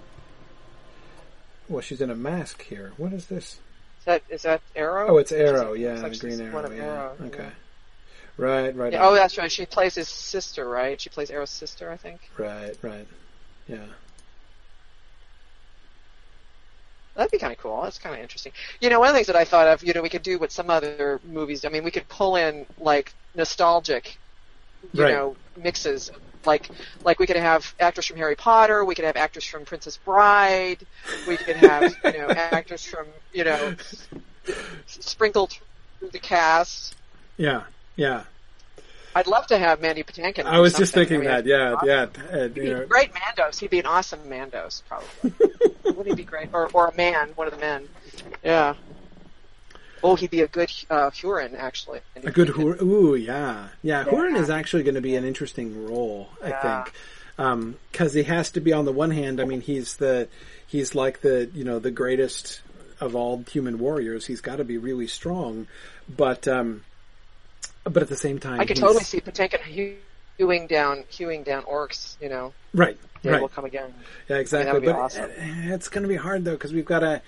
Well, 1.68 1.82
she's 1.82 2.00
in 2.00 2.08
a 2.08 2.16
mask 2.16 2.62
here. 2.62 2.92
What 2.96 3.12
is 3.12 3.26
this? 3.26 3.58
Is 4.02 4.06
that 4.06 4.22
is 4.28 4.42
that 4.42 4.60
Arrow? 4.74 5.10
Oh, 5.10 5.18
it's 5.18 5.30
Arrow. 5.30 5.68
Looks 5.68 5.80
Yeah, 5.80 6.00
like 6.00 6.18
Green 6.18 6.52
one 6.52 6.64
Arrow. 6.64 6.72
of 6.72 6.76
Yeah. 6.76 6.82
Arrow, 6.82 7.16
Okay. 7.26 7.44
yeah. 7.44 7.50
Right. 8.36 8.74
Right. 8.74 8.92
Yeah, 8.92 9.06
oh, 9.06 9.14
that's 9.14 9.38
right. 9.38 9.50
She 9.52 9.64
plays 9.64 9.94
his 9.94 10.08
sister, 10.08 10.68
right? 10.68 11.00
She 11.00 11.08
plays 11.08 11.30
Arrow's 11.30 11.50
sister, 11.50 11.88
I 11.90 11.96
think. 11.96 12.20
Right. 12.36 12.76
Right. 12.82 13.06
Yeah. 13.68 13.86
That'd 17.14 17.30
be 17.30 17.38
kind 17.38 17.52
of 17.52 17.58
cool. 17.58 17.82
That's 17.82 17.98
kind 17.98 18.14
of 18.14 18.20
interesting. 18.22 18.52
You 18.80 18.90
know, 18.90 18.98
one 18.98 19.08
of 19.08 19.12
the 19.12 19.18
things 19.18 19.26
that 19.28 19.36
I 19.36 19.44
thought 19.44 19.68
of, 19.68 19.84
you 19.84 19.92
know, 19.92 20.02
we 20.02 20.08
could 20.08 20.22
do 20.22 20.38
what 20.38 20.50
some 20.50 20.68
other 20.70 21.20
movies. 21.22 21.64
I 21.64 21.68
mean, 21.68 21.84
we 21.84 21.90
could 21.92 22.08
pull 22.08 22.36
in 22.36 22.66
like 22.78 23.12
nostalgic, 23.36 24.18
you 24.92 25.04
Right. 25.04 25.12
know, 25.14 25.36
mixes. 25.56 26.10
Like, 26.44 26.68
like 27.04 27.18
we 27.18 27.26
could 27.26 27.36
have 27.36 27.74
actors 27.80 28.06
from 28.06 28.16
Harry 28.16 28.36
Potter. 28.36 28.84
We 28.84 28.94
could 28.94 29.04
have 29.04 29.16
actors 29.16 29.44
from 29.44 29.64
Princess 29.64 29.96
Bride. 29.96 30.78
We 31.26 31.36
could 31.36 31.56
have, 31.56 31.94
you 32.04 32.12
know, 32.18 32.28
actors 32.30 32.84
from, 32.84 33.06
you 33.32 33.44
know, 33.44 33.74
sprinkled 34.86 35.58
through 35.98 36.10
the 36.10 36.18
cast. 36.18 36.96
Yeah. 37.36 37.62
Yeah. 37.96 38.24
I'd 39.14 39.26
love 39.26 39.46
to 39.48 39.58
have 39.58 39.80
Mandy 39.80 40.02
Patinkin. 40.02 40.46
I 40.46 40.56
do 40.56 40.62
was 40.62 40.72
just 40.74 40.94
thinking 40.94 41.16
I 41.16 41.20
mean, 41.20 41.28
that. 41.28 41.46
Yeah. 41.46 41.74
awesome. 41.74 41.88
Yeah. 41.88 42.06
uh, 42.32 42.42
He'd 42.48 42.56
you 42.56 42.62
be 42.62 42.70
know, 42.70 42.86
great 42.86 43.12
Mandos. 43.12 43.58
He'd 43.60 43.70
be 43.70 43.78
an 43.78 43.86
awesome 43.86 44.20
Mandos, 44.20 44.82
probably. 44.88 45.32
Wouldn't 45.84 46.06
he 46.06 46.14
be 46.14 46.24
great? 46.24 46.48
Or, 46.52 46.70
or 46.72 46.88
a 46.88 46.94
man, 46.94 47.30
one 47.34 47.46
of 47.46 47.52
the 47.52 47.60
men. 47.60 47.88
Yeah. 48.42 48.74
Oh, 50.02 50.16
he'd 50.16 50.30
be 50.30 50.40
a 50.40 50.48
good 50.48 50.70
uh, 50.90 51.10
Húrin, 51.10 51.54
actually. 51.56 52.00
A 52.16 52.30
good 52.30 52.48
Hur- 52.48 52.82
Ooh, 52.82 53.14
yeah, 53.14 53.68
yeah. 53.82 54.04
Yeah. 54.04 54.10
Húrin 54.10 54.36
is 54.36 54.50
actually 54.50 54.82
going 54.82 54.96
to 54.96 55.00
be 55.00 55.14
an 55.16 55.24
interesting 55.24 55.86
role, 55.86 56.28
I 56.42 56.48
Yeah. 56.48 56.84
think, 56.84 57.72
because 57.92 58.12
he 58.12 58.24
has 58.24 58.50
to 58.52 58.60
be 58.60 58.72
on 58.72 58.84
the 58.84 58.92
one 58.92 59.10
hand. 59.10 59.40
I 59.40 59.44
mean, 59.44 59.60
he's 59.60 59.96
the 59.96 60.28
he's 60.66 60.94
like 60.94 61.20
the 61.20 61.50
you 61.54 61.64
know 61.64 61.78
the 61.78 61.90
greatest 61.90 62.60
of 63.00 63.14
all 63.14 63.44
human 63.50 63.78
warriors. 63.78 64.26
He's 64.26 64.40
got 64.40 64.56
to 64.56 64.64
be 64.64 64.78
really 64.78 65.06
strong, 65.06 65.66
but 66.08 66.48
um, 66.48 66.84
but 67.84 68.02
at 68.02 68.08
the 68.08 68.16
same 68.16 68.38
time, 68.38 68.60
I 68.60 68.64
could 68.64 68.76
totally 68.76 69.04
see 69.04 69.20
Patinkin 69.20 69.96
hewing 70.38 70.66
down, 70.66 71.04
hewing 71.08 71.42
down 71.42 71.64
orcs. 71.64 72.16
You 72.20 72.28
know, 72.28 72.52
right, 72.74 72.96
they 73.22 73.30
right. 73.30 73.40
will 73.40 73.48
come 73.48 73.64
again. 73.64 73.92
Yeah, 74.28 74.36
exactly. 74.36 74.80
be 74.80 74.86
but 74.86 74.96
awesome. 74.96 75.24
uh, 75.24 75.74
it's 75.74 75.88
going 75.88 76.02
to 76.02 76.08
be 76.08 76.16
hard 76.16 76.44
though 76.44 76.52
because 76.52 76.72
we've 76.72 76.84
got 76.84 77.00
to 77.00 77.22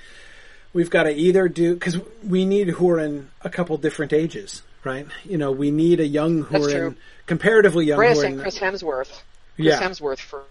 we've 0.74 0.90
got 0.90 1.04
to 1.04 1.10
either 1.10 1.48
do 1.48 1.72
because 1.72 1.98
we 2.22 2.44
need 2.44 2.68
Húrin 2.68 3.26
a 3.40 3.48
couple 3.48 3.78
different 3.78 4.12
ages, 4.12 4.62
right? 4.82 5.06
You 5.24 5.38
know, 5.38 5.52
we 5.52 5.70
need 5.70 6.00
a 6.00 6.06
young 6.06 6.44
Húrin, 6.44 6.96
comparatively 7.26 7.86
young 7.86 7.98
Húrin 7.98 8.24
and 8.26 8.40
Chris 8.42 8.58
Hemsworth. 8.58 9.22
Chris 9.54 9.66
yeah, 9.66 9.80
Hemsworth 9.80 10.18
for 10.18 10.42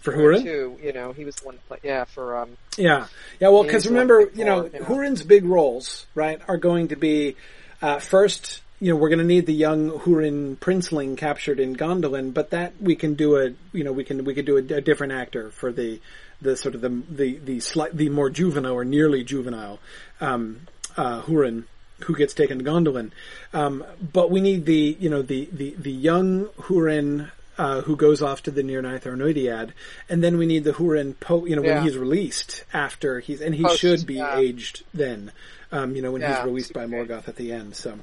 for 0.00 0.12
Húrin. 0.12 0.42
too. 0.42 0.78
You 0.82 0.92
know, 0.92 1.12
he 1.12 1.24
was 1.24 1.36
the 1.36 1.46
one. 1.46 1.58
Play, 1.68 1.78
yeah, 1.84 2.04
for 2.04 2.36
um. 2.38 2.56
Yeah, 2.76 3.06
yeah. 3.38 3.48
Well, 3.48 3.62
because 3.62 3.86
remember, 3.86 4.28
you 4.34 4.44
know, 4.44 4.64
you 4.64 4.80
know. 4.80 4.84
Húrin's 4.86 5.22
big 5.22 5.44
roles, 5.44 6.06
right, 6.14 6.40
are 6.48 6.56
going 6.56 6.88
to 6.88 6.96
be 6.96 7.36
uh, 7.80 8.00
first. 8.00 8.62
You 8.78 8.90
know, 8.90 8.96
we're 8.96 9.08
going 9.08 9.20
to 9.20 9.24
need 9.24 9.46
the 9.46 9.54
young 9.54 9.90
Húrin 9.90 10.56
princeling 10.58 11.16
captured 11.16 11.60
in 11.60 11.76
Gondolin, 11.76 12.34
but 12.34 12.50
that 12.50 12.74
we 12.78 12.94
can 12.94 13.14
do 13.14 13.36
a, 13.38 13.52
you 13.72 13.84
know, 13.84 13.92
we 13.92 14.04
can 14.04 14.24
we 14.24 14.34
could 14.34 14.44
do 14.44 14.56
a, 14.56 14.76
a 14.76 14.80
different 14.82 15.14
actor 15.14 15.50
for 15.50 15.72
the 15.72 15.98
the 16.40 16.56
sort 16.56 16.74
of 16.74 16.80
the 16.80 16.88
the 17.10 17.38
the 17.38 17.60
slight 17.60 17.96
the 17.96 18.08
more 18.08 18.30
juvenile 18.30 18.72
or 18.74 18.84
nearly 18.84 19.24
juvenile 19.24 19.78
um, 20.20 20.60
uh, 20.96 21.22
Húrin 21.22 21.64
who 22.00 22.14
gets 22.14 22.34
taken 22.34 22.58
to 22.58 22.64
Gondolin. 22.64 23.10
Um, 23.54 23.82
but 24.12 24.30
we 24.30 24.40
need 24.40 24.66
the 24.66 24.96
you 25.00 25.08
know 25.08 25.22
the 25.22 25.48
the 25.52 25.74
the 25.78 25.92
young 25.92 26.46
Húrin. 26.58 27.30
Uh, 27.58 27.80
who 27.80 27.96
goes 27.96 28.20
off 28.20 28.42
to 28.42 28.50
the 28.50 28.60
Nirnaeth 28.62 29.04
Arnoediad, 29.04 29.70
and 30.10 30.22
then 30.22 30.36
we 30.36 30.44
need 30.44 30.62
the 30.64 30.72
Húrin 30.72 31.18
po- 31.18 31.46
you 31.46 31.56
know, 31.56 31.62
when 31.62 31.82
he's 31.82 31.96
released 31.96 32.64
after 32.74 33.18
he's, 33.20 33.40
and 33.40 33.54
he 33.54 33.62
Post, 33.62 33.78
should 33.78 34.06
be 34.06 34.16
yeah. 34.16 34.36
aged 34.36 34.84
then, 34.92 35.32
um, 35.72 35.96
you 35.96 36.02
know, 36.02 36.12
when 36.12 36.20
he's 36.20 36.38
released 36.44 36.74
by. 36.74 36.84
Morgoth 36.84 37.28
at 37.28 37.36
the 37.36 37.52
end. 37.52 37.74
So, 37.74 37.98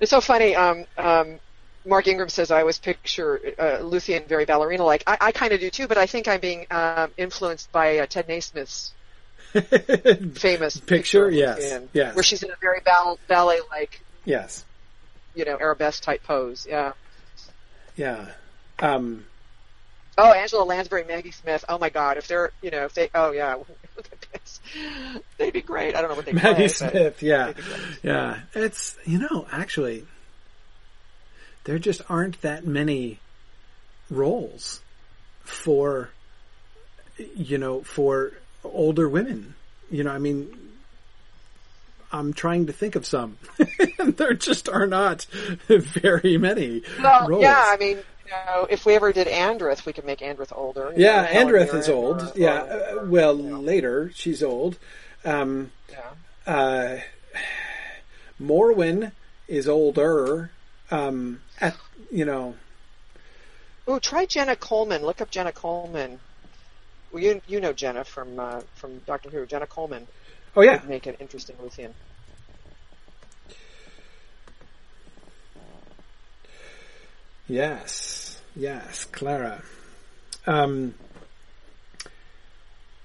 It's 0.00 0.10
so 0.10 0.20
funny. 0.20 0.56
Um, 0.56 0.86
um, 0.98 1.38
Mark 1.86 2.06
Ingram 2.06 2.28
says 2.28 2.50
I 2.50 2.60
always 2.60 2.78
picture 2.78 3.40
uh, 3.58 3.78
Luthien 3.82 4.26
very 4.26 4.44
ballerina 4.44 4.84
like. 4.84 5.02
I, 5.06 5.16
I 5.20 5.32
kind 5.32 5.52
of 5.52 5.60
do 5.60 5.70
too, 5.70 5.88
but 5.88 5.98
I 5.98 6.06
think 6.06 6.28
I'm 6.28 6.40
being 6.40 6.66
um, 6.70 7.10
influenced 7.16 7.72
by 7.72 7.98
uh, 7.98 8.06
Ted 8.06 8.28
Nasmith's 8.28 8.92
famous 10.38 10.78
Picture? 10.78 11.28
of 11.28 11.34
Yes, 11.34 11.58
Luthien, 11.60 11.88
yes. 11.92 12.14
where 12.14 12.22
she's 12.22 12.42
in 12.42 12.50
a 12.50 12.56
very 12.60 12.80
ball, 12.84 13.18
ballet 13.28 13.60
like, 13.70 14.02
yes, 14.24 14.64
you 15.34 15.44
know, 15.44 15.56
arabesque 15.58 16.02
type 16.02 16.22
pose. 16.22 16.66
Yeah. 16.68 16.92
yeah, 17.96 18.26
um, 18.78 19.24
Oh, 20.18 20.32
Angela 20.32 20.64
Lansbury, 20.64 21.04
Maggie 21.04 21.30
Smith. 21.30 21.64
Oh 21.66 21.78
my 21.78 21.88
God, 21.88 22.18
if 22.18 22.28
they're, 22.28 22.52
you 22.62 22.70
know, 22.70 22.84
if 22.84 22.92
they, 22.92 23.08
oh 23.14 23.30
yeah, 23.30 23.56
they'd 25.38 25.52
be 25.52 25.62
great. 25.62 25.96
I 25.96 26.02
don't 26.02 26.10
know 26.10 26.16
what 26.16 26.26
they 26.26 26.32
Maggie 26.32 26.54
play, 26.56 26.68
Smith. 26.68 27.22
Yeah, 27.22 27.46
they'd 27.46 27.56
be 27.56 27.62
great. 27.62 27.80
yeah. 28.02 28.38
It's 28.54 28.98
you 29.06 29.18
know 29.18 29.46
actually, 29.50 30.04
there 31.70 31.78
just 31.78 32.02
aren't 32.10 32.42
that 32.42 32.66
many 32.66 33.20
roles 34.10 34.80
for 35.44 36.10
you 37.36 37.58
know 37.58 37.82
for 37.82 38.32
older 38.64 39.08
women. 39.08 39.54
You 39.88 40.02
know, 40.04 40.10
I 40.10 40.18
mean. 40.18 40.56
I'm 42.12 42.32
trying 42.32 42.66
to 42.66 42.72
think 42.72 42.96
of 42.96 43.06
some. 43.06 43.38
there 44.04 44.34
just 44.34 44.68
are 44.68 44.84
not 44.88 45.26
very 45.68 46.38
many 46.38 46.82
Well, 47.00 47.28
roles. 47.28 47.42
yeah, 47.42 47.62
I 47.68 47.76
mean, 47.76 47.98
you 47.98 48.32
know, 48.32 48.66
if 48.68 48.84
we 48.84 48.96
ever 48.96 49.12
did 49.12 49.28
Andreth, 49.28 49.86
we 49.86 49.92
could 49.92 50.04
make 50.04 50.18
Andreth 50.18 50.50
older. 50.52 50.92
Yeah, 50.96 51.18
know, 51.22 51.22
Helen 51.28 51.54
Andreth 51.54 51.74
is 51.74 51.88
old. 51.88 52.20
or- 52.22 52.32
yeah, 52.34 52.64
or- 52.64 52.98
uh, 53.02 53.04
well, 53.04 53.34
later 53.34 54.10
she's 54.12 54.42
old. 54.42 54.76
Um, 55.24 55.70
yeah. 55.88 56.52
uh, 56.52 56.98
Morwen 58.42 59.12
is 59.46 59.68
older. 59.68 60.50
Um, 60.90 61.40
at 61.60 61.76
you 62.10 62.24
know, 62.24 62.54
Ooh, 63.88 64.00
try 64.00 64.24
Jenna 64.24 64.56
Coleman. 64.56 65.02
Look 65.02 65.20
up 65.20 65.30
Jenna 65.30 65.52
Coleman. 65.52 66.20
Well, 67.12 67.22
you 67.22 67.40
you 67.46 67.60
know 67.60 67.72
Jenna 67.72 68.04
from 68.04 68.38
uh, 68.38 68.60
from 68.74 68.98
Doctor 69.00 69.30
Who. 69.30 69.46
Jenna 69.46 69.66
Coleman 69.66 70.06
oh 70.56 70.62
yeah, 70.62 70.80
would 70.80 70.88
make 70.88 71.06
an 71.06 71.14
interesting 71.14 71.56
Luthien. 71.56 71.92
yes, 77.48 78.40
yes, 78.54 79.04
Clara. 79.06 79.62
Um, 80.46 80.94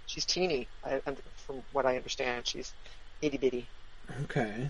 She's 0.06 0.26
teeny, 0.26 0.68
I, 0.84 1.02
from 1.46 1.62
what 1.74 1.86
I 1.86 1.98
understand. 1.98 2.48
She's 2.48 2.72
itty 3.22 3.38
bitty, 3.38 3.68
okay, 4.24 4.70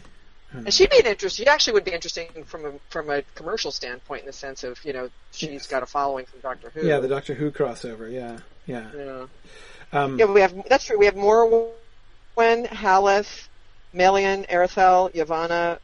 and 0.65 0.73
she'd 0.73 0.89
be 0.89 0.99
an 0.99 1.05
interest. 1.07 1.35
She 1.37 1.47
actually 1.47 1.73
would 1.73 1.83
be 1.85 1.91
interesting 1.91 2.27
from 2.45 2.65
a 2.65 2.71
from 2.89 3.09
a 3.09 3.21
commercial 3.35 3.71
standpoint, 3.71 4.21
in 4.21 4.27
the 4.27 4.33
sense 4.33 4.63
of 4.63 4.83
you 4.85 4.93
know 4.93 5.09
she's 5.31 5.49
Yes. 5.51 5.67
got 5.67 5.83
a 5.83 5.85
following 5.85 6.25
from 6.25 6.39
Doctor 6.41 6.69
Who. 6.73 6.85
yeah, 6.87 6.99
the 6.99 7.07
Doctor 7.07 7.33
Who 7.33 7.51
crossover. 7.51 8.11
Yeah, 8.11 8.39
yeah. 8.65 8.89
yeah. 8.95 9.25
Um, 9.93 10.17
Yeah, 10.19 10.25
we 10.25 10.41
have. 10.41 10.53
That's 10.67 10.85
true. 10.85 10.97
We 10.97 11.05
have 11.05 11.15
Morwen, 11.15 11.71
Haleth, 12.37 13.47
Melian, 13.93 14.45
Aredhel, 14.49 15.13
Yavanna, 15.13 15.79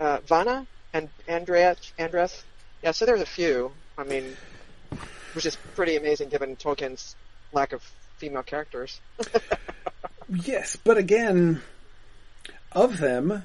uh, 0.00 0.18
Vanna, 0.26 0.66
and 0.92 1.08
Andrea, 1.28 1.76
Andreth. 1.98 2.42
Yeah, 2.82 2.90
so 2.92 3.06
there's 3.06 3.20
a 3.22 3.26
few. 3.26 3.72
I 3.98 4.04
mean, 4.04 4.36
which 5.34 5.46
is 5.46 5.56
pretty 5.74 5.96
amazing 5.96 6.28
given 6.28 6.56
Tolkien's 6.56 7.16
lack 7.52 7.72
of 7.72 7.82
female 8.18 8.42
characters. 8.42 9.00
Yes, 10.28 10.74
but 10.74 10.96
again, 10.98 11.62
of 12.72 12.98
them, 12.98 13.44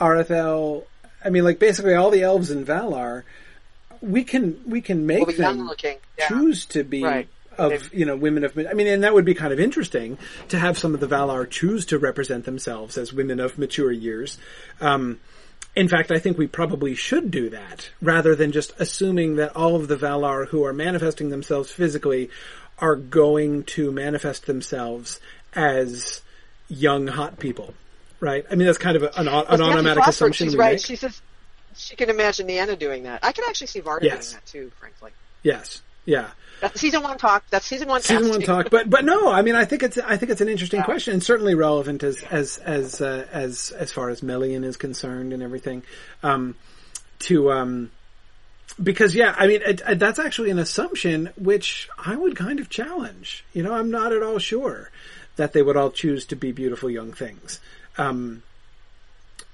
Aredhel 0.00 0.84
I 1.24 1.30
mean, 1.30 1.44
like 1.44 1.58
basically 1.58 1.94
all 1.94 2.10
the 2.10 2.22
elves 2.22 2.50
in 2.50 2.64
Valar, 2.64 3.22
we 4.00 4.24
can 4.24 4.60
we 4.66 4.80
can 4.80 5.06
make 5.06 5.26
Well, 5.26 5.36
the 5.36 5.42
them 5.42 5.66
looking. 5.66 5.98
Yeah. 6.18 6.28
choose 6.28 6.64
to 6.66 6.84
be 6.84 7.02
Right. 7.02 7.28
of 7.58 7.92
you 7.94 8.04
know 8.04 8.16
women 8.16 8.44
of. 8.44 8.58
I 8.58 8.72
mean, 8.74 8.86
and 8.86 9.04
that 9.04 9.14
would 9.14 9.24
be 9.24 9.34
kind 9.34 9.52
of 9.52 9.60
interesting 9.60 10.18
to 10.48 10.58
have 10.58 10.78
some 10.78 10.94
of 10.94 11.00
the 11.00 11.06
Valar 11.06 11.48
choose 11.48 11.86
to 11.86 11.98
represent 11.98 12.44
themselves 12.44 12.98
as 12.98 13.12
women 13.12 13.40
of 13.40 13.58
mature 13.58 13.92
years. 13.92 14.38
Um, 14.80 15.20
in 15.74 15.88
fact, 15.88 16.10
I 16.10 16.18
think 16.18 16.36
we 16.36 16.46
probably 16.46 16.94
should 16.94 17.30
do 17.30 17.48
that 17.50 17.90
rather 18.02 18.34
than 18.34 18.52
just 18.52 18.72
assuming 18.78 19.36
that 19.36 19.56
all 19.56 19.76
of 19.76 19.88
the 19.88 19.96
Valar 19.96 20.48
who 20.48 20.64
are 20.64 20.72
manifesting 20.72 21.30
themselves 21.30 21.70
physically 21.70 22.28
are 22.78 22.96
going 22.96 23.62
to 23.62 23.90
manifest 23.92 24.46
themselves 24.46 25.20
as 25.54 26.20
young 26.68 27.06
hot 27.06 27.38
people. 27.38 27.74
Right? 28.22 28.46
I 28.50 28.54
mean, 28.54 28.66
that's 28.66 28.78
kind 28.78 28.96
of 28.96 29.02
an, 29.02 29.26
an 29.26 29.28
automatic 29.28 30.06
assumption 30.06 30.46
She's 30.46 30.56
right. 30.56 30.74
make. 30.76 30.84
She 30.86 30.94
says 30.96 31.20
she 31.74 31.96
can 31.96 32.08
imagine 32.08 32.46
Nienna 32.46 32.78
doing 32.78 33.02
that. 33.02 33.24
I 33.24 33.32
can 33.32 33.44
actually 33.48 33.66
see 33.66 33.80
Varda 33.80 34.02
Yes. 34.04 34.30
doing 34.30 34.34
that 34.40 34.46
too, 34.46 34.72
frankly. 34.78 35.10
Yes. 35.42 35.82
Yeah. 36.04 36.28
That's 36.60 36.80
season 36.80 37.02
one 37.02 37.18
talk. 37.18 37.42
That's 37.50 37.66
season 37.66 37.88
one. 37.88 38.00
season 38.00 38.30
one 38.30 38.40
talk, 38.42 38.70
but 38.70 38.88
but 38.88 39.04
no, 39.04 39.30
I 39.32 39.42
mean, 39.42 39.56
I 39.56 39.64
think 39.64 39.82
it's 39.82 39.98
I 39.98 40.16
think 40.16 40.30
it's 40.30 40.40
an 40.40 40.48
interesting 40.48 40.78
Yeah. 40.78 40.84
question 40.84 41.14
and 41.14 41.22
certainly 41.22 41.56
relevant 41.56 42.04
as 42.04 42.22
as 42.30 42.58
as 42.58 43.00
uh, 43.00 43.26
as 43.32 43.72
as 43.76 43.90
far 43.90 44.08
as 44.08 44.22
Melian 44.22 44.62
is 44.62 44.76
concerned 44.76 45.32
and 45.32 45.42
everything. 45.42 45.82
Um, 46.22 46.54
to 47.20 47.50
um, 47.50 47.90
because 48.80 49.14
yeah, 49.16 49.34
I 49.36 49.48
mean, 49.48 49.62
it, 49.66 49.82
it- 49.86 49.98
that's 49.98 50.20
actually 50.20 50.50
an 50.50 50.60
assumption 50.60 51.30
which 51.36 51.88
I 51.98 52.14
would 52.14 52.36
kind 52.36 52.60
of 52.60 52.68
challenge. 52.70 53.44
You 53.52 53.64
know, 53.64 53.74
I'm 53.74 53.90
not 53.90 54.12
at 54.12 54.22
all 54.22 54.38
sure 54.38 54.90
that 55.36 55.52
they 55.52 55.62
would 55.62 55.76
all 55.76 55.90
choose 55.90 56.26
to 56.26 56.36
be 56.36 56.52
beautiful 56.52 56.88
young 56.90 57.12
things. 57.12 57.58
Um, 57.98 58.42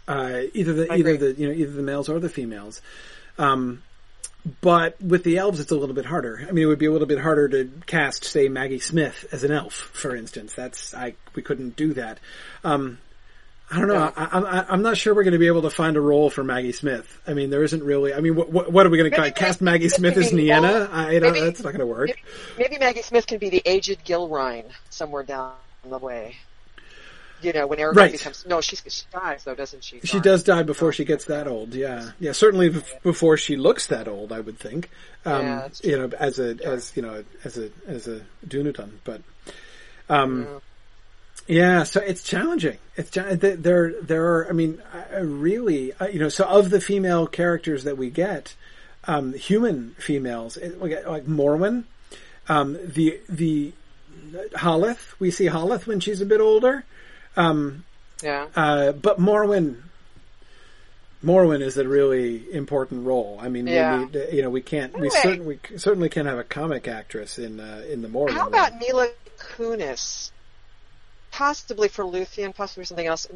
uh, 0.06 0.42
either 0.54 0.72
the 0.72 0.92
either 0.92 1.16
the 1.16 1.32
you 1.34 1.48
know 1.48 1.54
either 1.54 1.72
the 1.72 1.82
males 1.82 2.08
or 2.08 2.18
the 2.18 2.28
females. 2.28 2.80
Um, 3.38 3.82
but 4.60 5.00
with 5.02 5.24
the 5.24 5.36
elves, 5.36 5.60
it's 5.60 5.70
a 5.70 5.76
little 5.76 5.94
bit 5.94 6.06
harder. 6.06 6.44
I 6.48 6.52
mean, 6.52 6.64
it 6.64 6.66
would 6.66 6.78
be 6.78 6.86
a 6.86 6.92
little 6.92 7.06
bit 7.06 7.18
harder 7.18 7.48
to 7.48 7.70
cast, 7.86 8.24
say, 8.24 8.48
Maggie 8.48 8.78
Smith 8.78 9.26
as 9.32 9.44
an 9.44 9.50
elf, 9.50 9.74
for 9.74 10.16
instance. 10.16 10.54
That's 10.54 10.94
I 10.94 11.14
we 11.34 11.42
couldn't 11.42 11.76
do 11.76 11.92
that. 11.94 12.18
Um, 12.64 12.98
I 13.70 13.78
don't 13.78 13.88
know. 13.88 13.94
Yeah. 13.94 14.12
I, 14.16 14.38
I, 14.38 14.66
I'm 14.70 14.80
not 14.80 14.96
sure 14.96 15.14
we're 15.14 15.24
going 15.24 15.32
to 15.32 15.38
be 15.38 15.46
able 15.46 15.62
to 15.62 15.70
find 15.70 15.96
a 15.98 16.00
role 16.00 16.30
for 16.30 16.42
Maggie 16.42 16.72
Smith. 16.72 17.20
I 17.26 17.34
mean, 17.34 17.50
there 17.50 17.62
isn't 17.62 17.82
really. 17.82 18.14
I 18.14 18.20
mean, 18.20 18.34
what, 18.34 18.72
what, 18.72 18.86
are 18.86 18.88
we 18.88 18.96
going 18.96 19.10
to 19.10 19.30
cast 19.32 19.60
Maggie 19.60 19.90
Smith 19.90 20.16
as 20.16 20.32
Nienna? 20.32 20.90
I 20.90 21.18
don't. 21.18 21.34
Maybe- 21.34 21.44
That's 21.44 21.62
not 21.62 21.72
going 21.72 21.80
to 21.80 21.86
work. 21.86 22.08
Maybe, 22.08 22.70
maybe 22.70 22.78
Maggie 22.78 23.02
Smith 23.02 23.26
can 23.26 23.38
be 23.38 23.50
the 23.50 23.62
aged 23.66 24.06
Gilraen 24.06 24.64
somewhere 24.88 25.22
down 25.22 25.52
the 25.84 25.98
way. 25.98 26.36
You 27.42 27.52
know, 27.52 27.66
when 27.66 27.78
Aragorn 27.78 27.96
Right. 27.96 28.12
becomes 28.12 28.44
no, 28.46 28.60
she 28.60 28.76
she 28.76 29.04
dies 29.12 29.44
though, 29.44 29.54
doesn't 29.54 29.84
she? 29.84 30.00
She 30.04 30.18
does 30.20 30.42
die 30.42 30.62
before 30.64 30.92
she 30.92 31.04
gets 31.04 31.26
that 31.26 31.46
old. 31.46 31.74
Yeah, 31.74 32.10
yeah. 32.18 32.32
Certainly 32.32 32.70
bef- 32.70 33.02
before 33.02 33.36
she 33.36 33.56
looks 33.56 33.86
that 33.88 34.08
old, 34.08 34.32
I 34.32 34.40
would 34.40 34.58
think. 34.58 34.90
Um, 35.24 35.42
Yeah, 35.46 35.68
you 35.82 35.98
know, 35.98 36.10
as 36.18 36.38
a 36.38 36.56
as 36.64 36.92
you 36.96 37.02
know 37.02 37.24
as 37.44 37.56
a 37.58 37.70
as 37.86 38.08
a 38.08 38.22
Dunedain, 38.46 38.90
but 39.04 39.22
um, 40.08 40.46
Yeah. 41.46 41.78
yeah. 41.78 41.82
So 41.84 42.00
it's 42.00 42.22
challenging. 42.22 42.78
It's 42.96 43.10
there. 43.10 43.92
There 44.02 44.26
are. 44.26 44.48
I 44.48 44.52
mean, 44.52 44.82
really. 45.20 45.92
uh, 45.94 46.06
You 46.08 46.18
know, 46.20 46.28
so 46.28 46.44
of 46.44 46.70
the 46.70 46.80
female 46.80 47.26
characters 47.26 47.84
that 47.84 47.96
we 47.96 48.10
get, 48.10 48.54
um, 49.04 49.32
human 49.32 49.94
females, 49.98 50.58
we 50.80 50.88
get 50.88 51.08
like 51.08 51.26
Morwen, 51.26 51.84
um, 52.48 52.76
the 52.84 53.20
the 53.28 53.72
Haleth. 54.54 55.14
We 55.18 55.30
see 55.30 55.46
Haleth 55.46 55.86
when 55.86 56.00
she's 56.00 56.20
a 56.20 56.26
bit 56.26 56.40
older. 56.40 56.84
Um, 57.38 57.84
Yeah. 58.22 58.48
uh, 58.56 58.92
but 58.92 59.18
Morwen, 59.20 59.82
Morwen 61.24 61.62
is 61.62 61.76
a 61.78 61.86
really 61.88 62.52
important 62.52 63.06
role. 63.06 63.38
I 63.40 63.48
mean, 63.48 63.66
Yeah. 63.68 63.98
we 63.98 64.04
need, 64.06 64.28
you 64.32 64.42
know, 64.42 64.50
we 64.50 64.60
can't, 64.60 64.92
we 64.92 65.06
Anyway. 65.06 65.20
certainly, 65.22 65.60
we 65.70 65.78
certainly 65.78 66.08
can't 66.08 66.26
have 66.26 66.38
a 66.38 66.44
comic 66.44 66.88
actress 66.88 67.38
in, 67.38 67.60
uh, 67.60 67.84
in 67.88 68.02
the 68.02 68.08
Morwen. 68.08 68.30
How 68.32 68.40
role. 68.40 68.48
about 68.48 68.78
Mila 68.78 69.08
Kunis? 69.38 70.32
Possibly 71.30 71.86
for 71.88 72.04
Luthien, 72.04 72.52
possibly 72.54 72.84
something 72.84 73.06
else. 73.06 73.26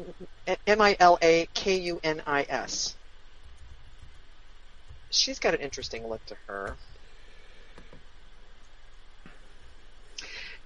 M 0.67 0.81
I 0.81 0.97
L 0.99 1.17
A 1.21 1.47
K 1.53 1.79
U 1.79 2.01
N 2.03 2.21
I 2.27 2.45
S. 2.49 2.95
She's 5.11 5.39
got 5.39 5.53
an 5.53 5.61
interesting 5.61 6.05
look 6.07 6.25
to 6.25 6.35
her. 6.47 6.75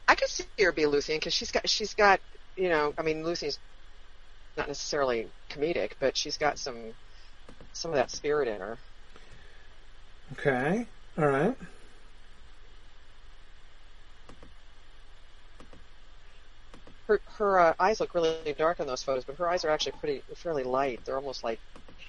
I 0.07 0.15
could 0.15 0.29
see 0.29 0.45
her 0.59 0.71
be 0.71 0.83
Luthien 0.83 1.15
because 1.17 1.33
she's 1.33 1.51
got 1.51 1.69
she's 1.69 1.93
got 1.93 2.21
you 2.57 2.69
know 2.69 2.93
I 2.97 3.03
mean 3.03 3.23
Lucy's 3.23 3.59
not 4.57 4.67
necessarily 4.67 5.27
comedic, 5.49 5.91
but 5.99 6.17
she's 6.17 6.37
got 6.37 6.57
some 6.57 6.93
some 7.73 7.91
of 7.91 7.95
that 7.95 8.11
spirit 8.11 8.47
in 8.47 8.59
her. 8.59 8.77
Okay. 10.33 10.85
All 11.17 11.27
right. 11.27 11.55
Her 17.07 17.21
her 17.37 17.59
uh, 17.59 17.73
eyes 17.79 17.99
look 17.99 18.13
really 18.13 18.53
dark 18.57 18.79
in 18.79 18.87
those 18.87 19.03
photos, 19.03 19.23
but 19.23 19.35
her 19.37 19.47
eyes 19.47 19.63
are 19.63 19.69
actually 19.69 19.93
pretty 19.93 20.23
fairly 20.35 20.63
light. 20.63 20.99
They're 21.05 21.15
almost 21.15 21.43
like 21.43 21.59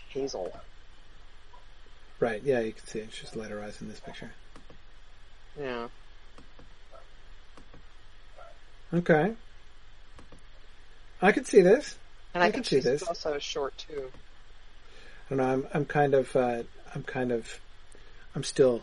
hazel. 0.08 0.52
Right. 2.18 2.42
Yeah, 2.42 2.60
you 2.60 2.72
can 2.72 2.84
see 2.84 2.98
it. 2.98 3.04
It's 3.04 3.18
just 3.18 3.36
lighter 3.36 3.62
eyes 3.62 3.80
in 3.80 3.88
this 3.88 4.00
picture. 4.00 4.32
Yeah. 5.60 5.88
Okay. 8.92 9.34
I 11.20 11.32
could 11.32 11.46
see 11.46 11.60
this. 11.62 11.96
And 12.34 12.42
I 12.42 12.48
I, 12.48 12.50
can 12.50 12.64
see 12.64 12.80
this. 12.80 13.02
also 13.02 13.38
short 13.38 13.76
too. 13.78 14.10
I 15.30 15.34
don't 15.34 15.38
know. 15.38 15.52
I'm, 15.52 15.66
I'm 15.74 15.84
kind 15.84 16.14
of, 16.14 16.34
uh, 16.36 16.62
I'm 16.94 17.02
kind 17.02 17.32
of, 17.32 17.60
I'm 18.34 18.44
still, 18.44 18.82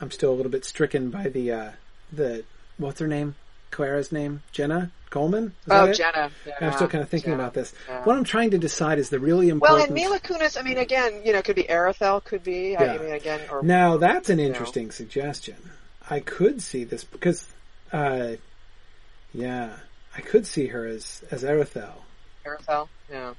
I'm 0.00 0.10
still 0.10 0.32
a 0.32 0.36
little 0.36 0.50
bit 0.52 0.64
stricken 0.64 1.10
by 1.10 1.28
the, 1.28 1.52
uh, 1.52 1.70
the, 2.12 2.44
what's 2.78 3.00
her 3.00 3.06
name? 3.08 3.34
Clara's 3.70 4.12
name? 4.12 4.42
Jenna 4.52 4.90
Coleman? 5.10 5.46
Is 5.66 5.72
Oh? 5.72 5.92
Jenna. 5.92 6.30
I'm 6.60 6.72
still 6.72 6.88
kind 6.88 7.02
of 7.02 7.10
thinking 7.10 7.32
Jenna. 7.32 7.42
about 7.42 7.54
this. 7.54 7.72
Yeah. 7.88 8.04
What 8.04 8.16
I'm 8.16 8.24
trying 8.24 8.50
to 8.52 8.58
decide 8.58 8.98
is 8.98 9.10
the 9.10 9.18
really 9.18 9.48
important. 9.48 9.78
Well, 9.78 9.84
and 9.86 9.94
Mila 9.94 10.18
Kunis, 10.20 10.58
I 10.58 10.62
mean, 10.62 10.78
again, 10.78 11.22
you 11.24 11.32
know, 11.32 11.42
could 11.42 11.56
be 11.56 11.64
Aredhel, 11.64 12.22
could 12.24 12.42
be. 12.42 12.70
Yeah. 12.72 12.94
I 12.94 12.98
mean, 12.98 13.12
again, 13.12 13.40
or 13.50 13.62
now 13.62 13.96
that's 13.98 14.30
an 14.30 14.38
know. 14.38 14.44
interesting 14.44 14.90
suggestion. 14.90 15.56
I 16.08 16.20
could 16.20 16.62
see 16.62 16.84
this 16.84 17.04
because, 17.04 17.46
uh, 17.92 18.32
yeah, 19.34 19.70
I 20.16 20.20
could 20.20 20.46
see 20.46 20.66
her 20.68 20.86
as 20.86 21.22
as 21.30 21.42
Aredhel. 21.42 21.92
Aredhel. 22.44 22.88
Yeah. 23.10 23.34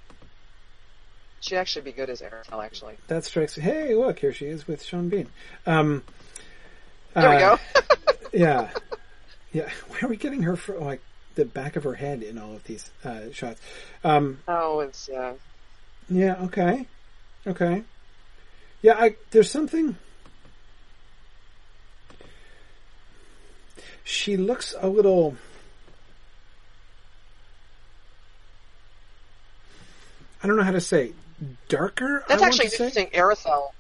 She'd 1.39 1.57
actually 1.57 1.83
be 1.83 1.91
good 1.91 2.09
as 2.09 2.21
Aredhel, 2.21 2.63
actually. 2.63 2.95
That 3.07 3.23
strikes. 3.23 3.57
me. 3.57 3.63
Hey, 3.63 3.95
look, 3.95 4.19
here 4.19 4.33
she 4.33 4.45
is 4.47 4.67
with 4.67 4.83
Sean 4.83 5.09
Bean. 5.09 5.29
Um, 5.65 6.03
There 7.13 7.29
we 7.29 7.35
uh, 7.37 7.55
go. 7.55 7.59
yeah, 8.33 8.69
yeah. 9.51 9.69
Where 9.87 10.05
are 10.05 10.07
we 10.07 10.17
getting 10.17 10.43
her 10.43 10.55
from? 10.55 10.83
Like 10.83 11.01
the 11.35 11.45
back 11.45 11.75
of 11.75 11.83
her 11.83 11.93
head 11.93 12.23
in 12.23 12.37
all 12.37 12.53
of 12.53 12.63
these 12.63 12.89
uh, 13.03 13.31
shots. 13.31 13.61
Um, 14.03 14.39
oh, 14.47 14.79
it's 14.81 15.09
yeah. 15.11 15.33
yeah. 16.09 16.35
Okay. 16.43 16.87
Okay. 17.45 17.83
Yeah. 18.81 18.95
I 18.97 19.15
there's 19.31 19.49
something. 19.49 19.95
She 24.03 24.37
looks 24.37 24.75
a 24.79 24.87
little. 24.87 25.37
I 30.43 30.47
don't 30.47 30.57
know 30.57 30.63
how 30.63 30.71
to 30.71 30.81
say 30.81 31.13
darker. 31.69 32.23
That's 32.27 32.41
I 32.41 32.47
actually 32.47 32.69
to 32.69 32.75
say? 32.75 32.85
interesting. 32.85 33.07
Aredhel. 33.19 33.71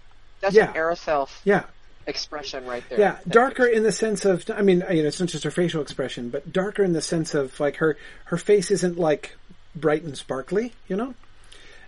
That's 0.41 0.55
Yeah. 0.55 0.69
an 0.69 0.75
Aredhel 0.75 1.29
Yeah, 1.43 1.63
expression 2.05 2.65
right 2.65 2.83
there. 2.89 2.99
Yeah, 2.99 3.17
darker 3.27 3.65
in 3.65 3.83
the 3.83 3.91
sense 3.91 4.25
of, 4.25 4.49
I 4.55 4.61
mean, 4.61 4.83
you 4.91 5.01
know, 5.01 5.07
it's 5.07 5.19
not 5.19 5.29
just 5.29 5.43
her 5.43 5.51
facial 5.51 5.81
expression, 5.81 6.29
but 6.29 6.51
darker 6.53 6.83
in 6.83 6.93
the 6.93 7.01
sense 7.01 7.33
of 7.33 7.59
like 7.59 7.77
her, 7.77 7.97
her 8.25 8.37
face 8.37 8.71
isn't 8.71 8.97
like 8.99 9.35
bright 9.75 10.03
and 10.03 10.17
sparkly, 10.17 10.73
you 10.87 10.95
know? 10.95 11.13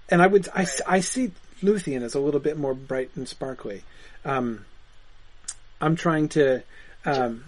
And 0.10 0.22
I 0.22 0.28
would, 0.28 0.48
I 0.56 0.66
I 0.88 1.00
see 1.02 1.32
Luthien 1.62 2.02
as 2.02 2.16
a 2.16 2.20
little 2.20 2.40
bit 2.40 2.58
more 2.58 2.74
bright 2.74 3.12
and 3.16 3.28
sparkly. 3.30 3.84
Um, 4.26 4.66
I'm 5.80 5.96
trying 5.96 6.30
to, 6.30 6.64
um, 7.06 7.46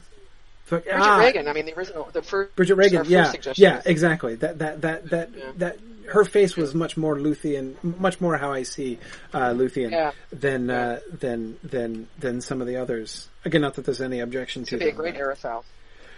Bridget 0.69 0.93
ah, 0.93 1.17
Reagan. 1.17 1.47
I 1.49 1.53
mean, 1.53 1.65
the 1.65 1.77
original, 1.77 2.09
the 2.13 2.21
first. 2.21 2.55
Bridget 2.55 2.75
Regan, 2.75 3.05
yeah, 3.05 3.33
yeah, 3.55 3.81
exactly. 3.85 4.35
That 4.35 4.59
that 4.59 4.81
that 4.81 5.09
that 5.09 5.29
Yeah. 5.35 5.51
that 5.57 5.77
her 6.09 6.23
face 6.25 6.55
was 6.55 6.73
much 6.75 6.97
more 6.97 7.15
Luthien, 7.15 7.75
much 7.99 8.19
more 8.21 8.37
how 8.37 8.51
I 8.51 8.63
see 8.63 8.99
uh, 9.33 9.49
Luthien 9.51 9.91
Yeah. 9.91 10.11
than 10.31 10.69
uh, 10.69 10.99
than 11.11 11.57
than 11.63 12.07
than 12.19 12.41
some 12.41 12.61
of 12.61 12.67
the 12.67 12.77
others. 12.77 13.27
Again, 13.45 13.61
not 13.61 13.75
that 13.75 13.85
there's 13.85 14.01
any 14.01 14.19
objection 14.19 14.63
to 14.65 14.77
be 14.77 14.89
a 14.89 14.91
great 14.91 15.15
Aredhel. 15.15 15.63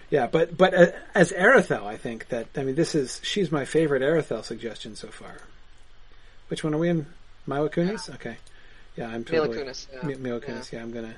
Yeah, 0.09 0.27
but 0.27 0.55
but 0.57 0.73
uh, 0.73 0.91
as 1.15 1.31
Aredhel, 1.31 1.86
I 1.86 1.97
think 1.97 2.27
that 2.29 2.47
I 2.55 2.63
mean 2.63 2.75
this 2.75 2.93
is 2.95 3.19
she's 3.23 3.51
my 3.51 3.65
favorite 3.65 4.01
Aredhel 4.01 4.43
suggestion 4.43 4.95
so 4.95 5.07
far. 5.07 5.38
Which 6.49 6.63
one 6.63 6.73
are 6.73 6.77
we 6.77 6.89
in? 6.89 7.05
Mila 7.47 7.69
Kunis? 7.69 8.13
Okay. 8.15 8.38
Yeah, 8.95 9.07
I'm 9.07 9.25
Mila 9.31 9.47
totally 9.47 9.65
Kunis, 9.65 9.88
yeah. 9.91 10.05
Mi- 10.07 10.15
Mila 10.15 10.39
Kunis. 10.39 10.71
Yeah. 10.71 10.81
I'm 10.84 10.91
gonna 10.91 11.15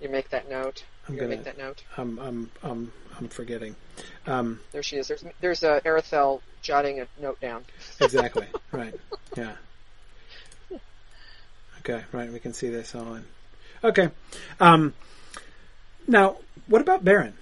You 0.00 0.08
make 0.08 0.30
that 0.30 0.48
note. 0.48 0.84
I'm 1.08 1.16
gonna- 1.16 1.28
make 1.28 1.44
that 1.44 1.58
note. 1.58 1.82
I'm 1.96 2.18
I'm 2.18 2.50
I'm 2.62 2.92
I'm 3.18 3.28
forgetting. 3.28 3.76
Um, 4.26 4.60
There 4.72 4.82
she 4.82 4.96
is. 4.96 5.08
There's 5.08 5.24
there's 5.40 5.62
a 5.62 5.80
Aredhel 5.84 6.40
jotting 6.62 7.00
a 7.00 7.06
note 7.20 7.40
down. 7.40 7.64
exactly. 8.00 8.46
right. 8.70 8.94
Yeah. 9.36 9.52
Okay, 11.80 12.04
right. 12.12 12.32
We 12.32 12.38
can 12.38 12.52
see 12.52 12.68
this 12.68 12.94
on. 12.94 13.24
Okay. 13.82 14.10
Um, 14.60 14.94
now, 16.06 16.36
what 16.68 16.80
about 16.80 17.04
Beren? 17.04 17.32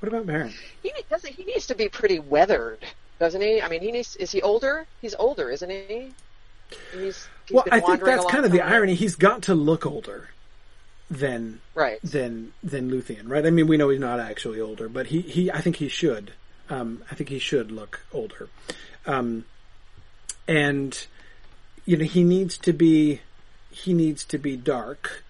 What 0.00 0.08
about 0.08 0.26
Beren? 0.26 0.52
He 0.82 0.92
doesn't. 1.08 1.32
He 1.32 1.44
needs 1.44 1.68
to 1.68 1.76
be 1.76 1.88
pretty 1.88 2.18
weathered, 2.18 2.84
doesn't 3.20 3.40
he? 3.40 3.62
I 3.62 3.68
mean, 3.68 3.80
he 3.80 3.92
needs. 3.92 4.16
Is 4.16 4.32
he 4.32 4.42
older? 4.42 4.86
He's 5.00 5.14
older, 5.14 5.50
isn't 5.50 5.70
he? 5.70 6.12
He's, 6.92 7.28
he's 7.46 7.52
well, 7.52 7.64
I 7.70 7.78
think 7.78 8.02
that's 8.02 8.24
kind 8.24 8.44
of 8.44 8.50
the 8.50 8.60
irony. 8.60 8.94
He's 8.94 9.14
got 9.14 9.42
to 9.44 9.54
look 9.54 9.86
older 9.86 10.28
than 11.18 11.60
Right. 11.74 12.00
than 12.02 12.52
than 12.62 12.90
Luthien, 12.90 13.28
right? 13.28 13.44
I 13.46 13.50
mean, 13.50 13.66
we 13.66 13.76
know 13.76 13.88
he's 13.88 14.00
not 14.00 14.20
actually 14.20 14.60
older, 14.60 14.88
but 14.88 15.06
he, 15.06 15.20
he 15.20 15.50
I 15.50 15.60
think 15.60 15.76
he 15.76 15.88
should. 15.88 16.32
Um, 16.70 17.02
I 17.10 17.14
think 17.14 17.28
he 17.28 17.38
should 17.38 17.70
look 17.70 18.00
older. 18.12 18.48
Um, 19.06 19.44
and 20.48 21.06
you 21.86 21.96
know, 21.96 22.04
he 22.04 22.24
needs 22.24 22.58
to 22.58 22.72
be 22.72 23.20
he 23.70 23.92
needs 23.92 24.24
to 24.24 24.38
be 24.38 24.56
dark, 24.56 25.22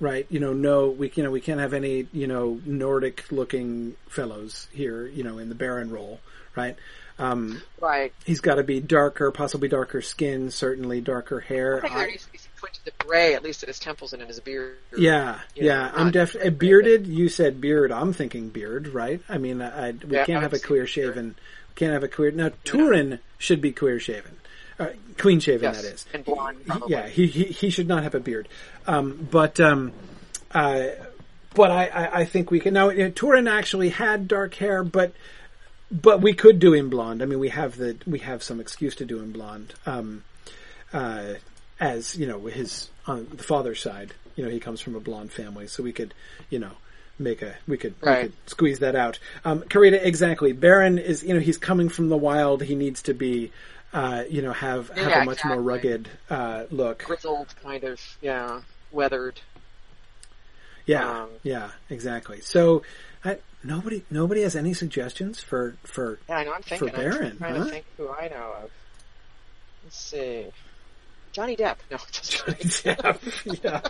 right? 0.00 0.26
You 0.30 0.40
know, 0.40 0.52
no, 0.52 0.88
we 0.90 1.10
you 1.14 1.22
know 1.22 1.30
we 1.30 1.40
can't 1.40 1.60
have 1.60 1.72
any 1.72 2.06
you 2.12 2.26
know 2.26 2.60
Nordic 2.64 3.30
looking 3.30 3.96
fellows 4.08 4.68
here, 4.72 5.06
you 5.06 5.24
know, 5.24 5.38
in 5.38 5.48
the 5.48 5.54
Beren 5.54 5.90
role, 5.90 6.20
right? 6.56 6.76
Um, 7.18 7.62
Right. 7.80 8.12
he's 8.24 8.40
got 8.40 8.54
to 8.56 8.62
be 8.62 8.80
darker, 8.80 9.30
possibly 9.30 9.68
darker 9.68 10.00
skin, 10.02 10.50
certainly 10.50 11.00
darker 11.00 11.40
hair. 11.40 11.78
I 11.78 11.80
think 11.82 11.92
I- 11.94 11.98
there 11.98 12.06
needs 12.08 12.24
to 12.26 12.32
be 12.32 12.38
some 12.38 12.51
twinge 12.62 12.78
of 12.78 12.84
the 12.84 12.92
gray, 13.04 13.34
at 13.34 13.42
least 13.42 13.62
at 13.62 13.68
his 13.68 13.78
temples 13.78 14.12
and 14.12 14.22
in 14.22 14.28
his 14.28 14.38
beard. 14.40 14.76
yeah, 14.96 15.40
you 15.54 15.62
know, 15.62 15.68
yeah. 15.68 15.92
I'm 15.94 16.10
definitely 16.12 16.50
bearded. 16.50 17.06
You 17.06 17.28
said 17.28 17.60
beard. 17.60 17.90
I'm 17.92 18.12
thinking 18.12 18.48
beard, 18.50 18.88
right? 18.88 19.20
I 19.28 19.38
mean, 19.38 19.60
I, 19.60 19.88
I- 19.88 19.90
we 19.92 20.16
Yeah, 20.16 20.24
can't 20.24 20.38
I 20.38 20.42
have 20.42 20.52
a 20.52 20.58
clear 20.58 20.86
shaven. 20.86 21.34
We 21.70 21.74
can't 21.74 21.92
have 21.92 22.04
a 22.04 22.08
clear. 22.08 22.30
Now, 22.30 22.50
Turin 22.64 23.18
should 23.38 23.60
be 23.60 23.72
clear 23.72 23.98
shaven, 23.98 24.36
uh, 24.78 24.88
clean 25.18 25.40
shaven. 25.40 25.64
Yes, 25.72 25.82
That 25.82 25.92
is, 25.94 26.06
and 26.14 26.24
blonde, 26.24 26.58
probably. 26.66 26.90
yeah, 26.92 27.08
he, 27.08 27.26
he 27.26 27.44
he 27.44 27.70
should 27.70 27.88
not 27.88 28.02
have 28.04 28.14
a 28.14 28.20
beard. 28.20 28.46
Um, 28.86 29.26
but 29.30 29.58
um, 29.58 29.92
uh, 30.52 30.84
but 31.54 31.70
I, 31.70 31.86
I 31.86 32.20
I 32.20 32.24
think 32.24 32.50
we 32.50 32.60
can 32.60 32.74
now. 32.74 32.90
uh, 32.90 33.10
Turin 33.14 33.48
actually 33.48 33.88
had 33.88 34.28
dark 34.28 34.54
hair, 34.54 34.84
but 34.84 35.12
but 35.90 36.20
we 36.22 36.32
could 36.34 36.58
do 36.58 36.72
him 36.74 36.88
blonde. 36.90 37.22
I 37.22 37.26
mean, 37.26 37.38
we 37.40 37.48
have 37.48 37.76
the 37.76 37.96
we 38.06 38.20
have 38.20 38.42
some 38.42 38.60
excuse 38.60 38.94
to 38.96 39.04
do 39.04 39.18
him 39.18 39.32
blonde. 39.32 39.74
Um, 39.86 40.24
uh, 40.92 41.34
as 41.82 42.16
you 42.16 42.26
know, 42.26 42.38
his 42.46 42.88
on 43.06 43.26
the 43.34 43.42
father's 43.42 43.80
side, 43.80 44.14
you 44.36 44.44
know, 44.44 44.50
he 44.50 44.60
comes 44.60 44.80
from 44.80 44.94
a 44.94 45.00
blonde 45.00 45.32
family, 45.32 45.66
so 45.66 45.82
we 45.82 45.92
could, 45.92 46.14
you 46.48 46.60
know, 46.60 46.70
make 47.18 47.42
a 47.42 47.56
we 47.66 47.76
could, 47.76 47.94
we 48.00 48.06
could 48.22 48.32
squeeze 48.46 48.78
that 48.78 48.94
out. 48.94 49.18
Um, 49.44 49.62
Karita, 49.62 50.00
exactly. 50.02 50.54
Beren 50.54 51.02
is, 51.02 51.24
you 51.24 51.34
know, 51.34 51.40
he's 51.40 51.58
coming 51.58 51.88
from 51.88 52.08
the 52.08 52.16
wild. 52.16 52.62
He 52.62 52.76
needs 52.76 53.02
to 53.02 53.14
be, 53.14 53.50
uh, 53.92 54.22
you 54.30 54.42
know, 54.42 54.52
have 54.52 54.90
have 54.90 55.08
Yeah, 55.10 55.22
a 55.22 55.24
much 55.24 55.44
more 55.44 55.60
rugged 55.60 56.08
uh, 56.30 56.64
look. 56.70 57.02
Grizzled, 57.04 57.52
kind 57.62 57.82
of. 57.82 58.00
Yeah. 58.22 58.60
Weathered. 58.92 59.40
Yeah, 60.86 61.22
Um, 61.22 61.30
yeah, 61.42 61.70
exactly. 61.90 62.40
So, 62.40 62.82
I, 63.24 63.38
nobody 63.64 64.04
nobody 64.10 64.42
has 64.42 64.54
any 64.56 64.74
suggestions 64.74 65.40
for 65.40 65.76
for 65.84 66.18
Yeah, 66.28 66.36
I 66.38 66.44
know. 66.44 66.52
I'm 66.54 66.62
thinking. 66.62 66.88
Beren, 66.88 67.30
I'm 67.32 67.38
trying 67.38 67.54
huh? 67.56 67.64
to 67.64 67.70
think 67.70 67.86
who 67.96 68.08
I 68.08 68.28
know 68.28 68.54
of. 68.64 68.70
Let's 69.84 69.98
see. 69.98 70.46
Johnny 71.32 71.56
Depp. 71.56 71.76
No, 71.90 71.98
just 72.10 72.44
kidding. 72.44 72.70
yeah, 73.64 73.80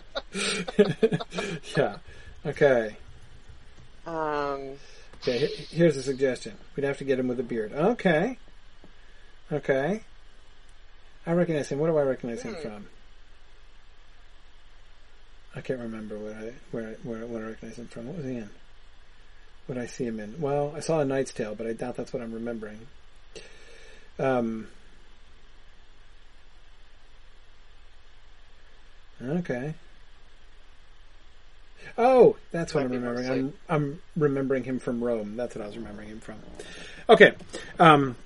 yeah, 0.77 1.17
yeah. 1.77 1.97
Okay. 2.47 2.97
Um, 4.07 4.73
Okay, 5.23 5.47
here's 5.71 5.97
a 5.97 6.03
suggestion. 6.03 6.55
We'd 6.75 6.83
have 6.83 6.99
to 6.99 7.05
get 7.05 7.19
him 7.21 7.29
with 7.29 7.39
a 7.39 7.45
beard. 7.45 7.73
Okay. 7.73 8.39
Okay. 9.53 10.03
I 11.25 11.33
recognize 11.33 11.69
him. 11.69 11.79
What 11.79 11.87
do 11.87 11.97
I 11.97 12.03
recognize 12.03 12.43
him 12.43 12.55
Hmm. 12.55 12.61
from? 12.63 12.87
I 15.55 15.61
can't 15.61 15.79
remember 15.81 16.19
what 16.19 16.33
I 16.33 16.53
where 16.73 16.97
where 17.05 17.27
what 17.27 17.43
I 17.43 17.47
recognize 17.47 17.77
him 17.79 17.87
from. 17.89 18.07
What 18.09 18.17
was 18.17 18.25
he 18.27 18.33
in? 18.37 18.51
What 19.67 19.77
did 19.77 19.85
I 19.85 19.87
see 19.87 20.07
him 20.07 20.19
in? 20.19 20.41
Well, 20.41 20.73
I 20.75 20.81
saw 20.81 20.99
a 21.01 21.05
Knight's 21.05 21.33
Tale, 21.33 21.55
but 21.55 21.67
I 21.69 21.73
doubt 21.73 21.95
that's 21.97 22.13
what 22.13 22.23
I'm 22.23 22.33
remembering. 22.33 22.81
Um. 24.19 24.67
Okay. 29.25 29.75
Oh, 31.99 32.37
that's 32.51 32.75
what 32.75 32.85
I'm 32.85 32.93
remembering. 32.93 33.29
I'm 33.29 33.53
I'm 33.69 34.01
remembering 34.17 34.65
him 34.65 34.79
from 34.79 35.03
Rome. 35.03 35.37
That's 35.37 35.55
what 35.55 35.63
I 35.63 35.67
was 35.67 35.77
remembering 35.77 36.09
him 36.09 36.21
from. 36.21 36.37
Okay. 37.09 37.35
Um, 37.79 38.17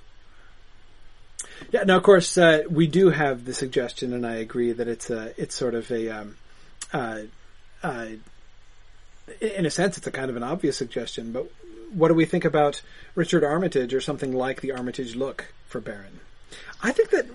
yeah. 1.71 1.83
Now, 1.83 1.97
of 1.97 2.03
course, 2.03 2.37
uh, 2.37 2.63
we 2.69 2.87
do 2.87 3.09
have 3.09 3.45
the 3.45 3.53
suggestion, 3.53 4.13
and 4.13 4.25
I 4.25 4.35
agree 4.35 4.71
that 4.71 4.87
it's 4.87 5.09
a 5.09 5.33
it's 5.41 5.55
sort 5.55 5.75
of 5.75 5.91
a 5.91 6.09
um, 6.09 6.37
uh, 6.93 7.19
uh, 7.83 8.07
in 9.41 9.65
a 9.65 9.69
sense, 9.69 9.97
it's 9.97 10.07
a 10.07 10.11
kind 10.11 10.29
of 10.29 10.37
an 10.37 10.43
obvious 10.43 10.77
suggestion. 10.77 11.31
But 11.31 11.51
what 11.93 12.07
do 12.09 12.13
we 12.13 12.25
think 12.25 12.45
about 12.45 12.81
Richard 13.15 13.43
Armitage 13.43 13.93
or 13.93 14.01
something 14.01 14.33
like 14.33 14.61
the 14.61 14.71
Armitage 14.71 15.15
look 15.15 15.53
for 15.67 15.81
Beren? 15.81 16.19
I 16.81 16.91
think 16.91 17.09
that 17.09 17.25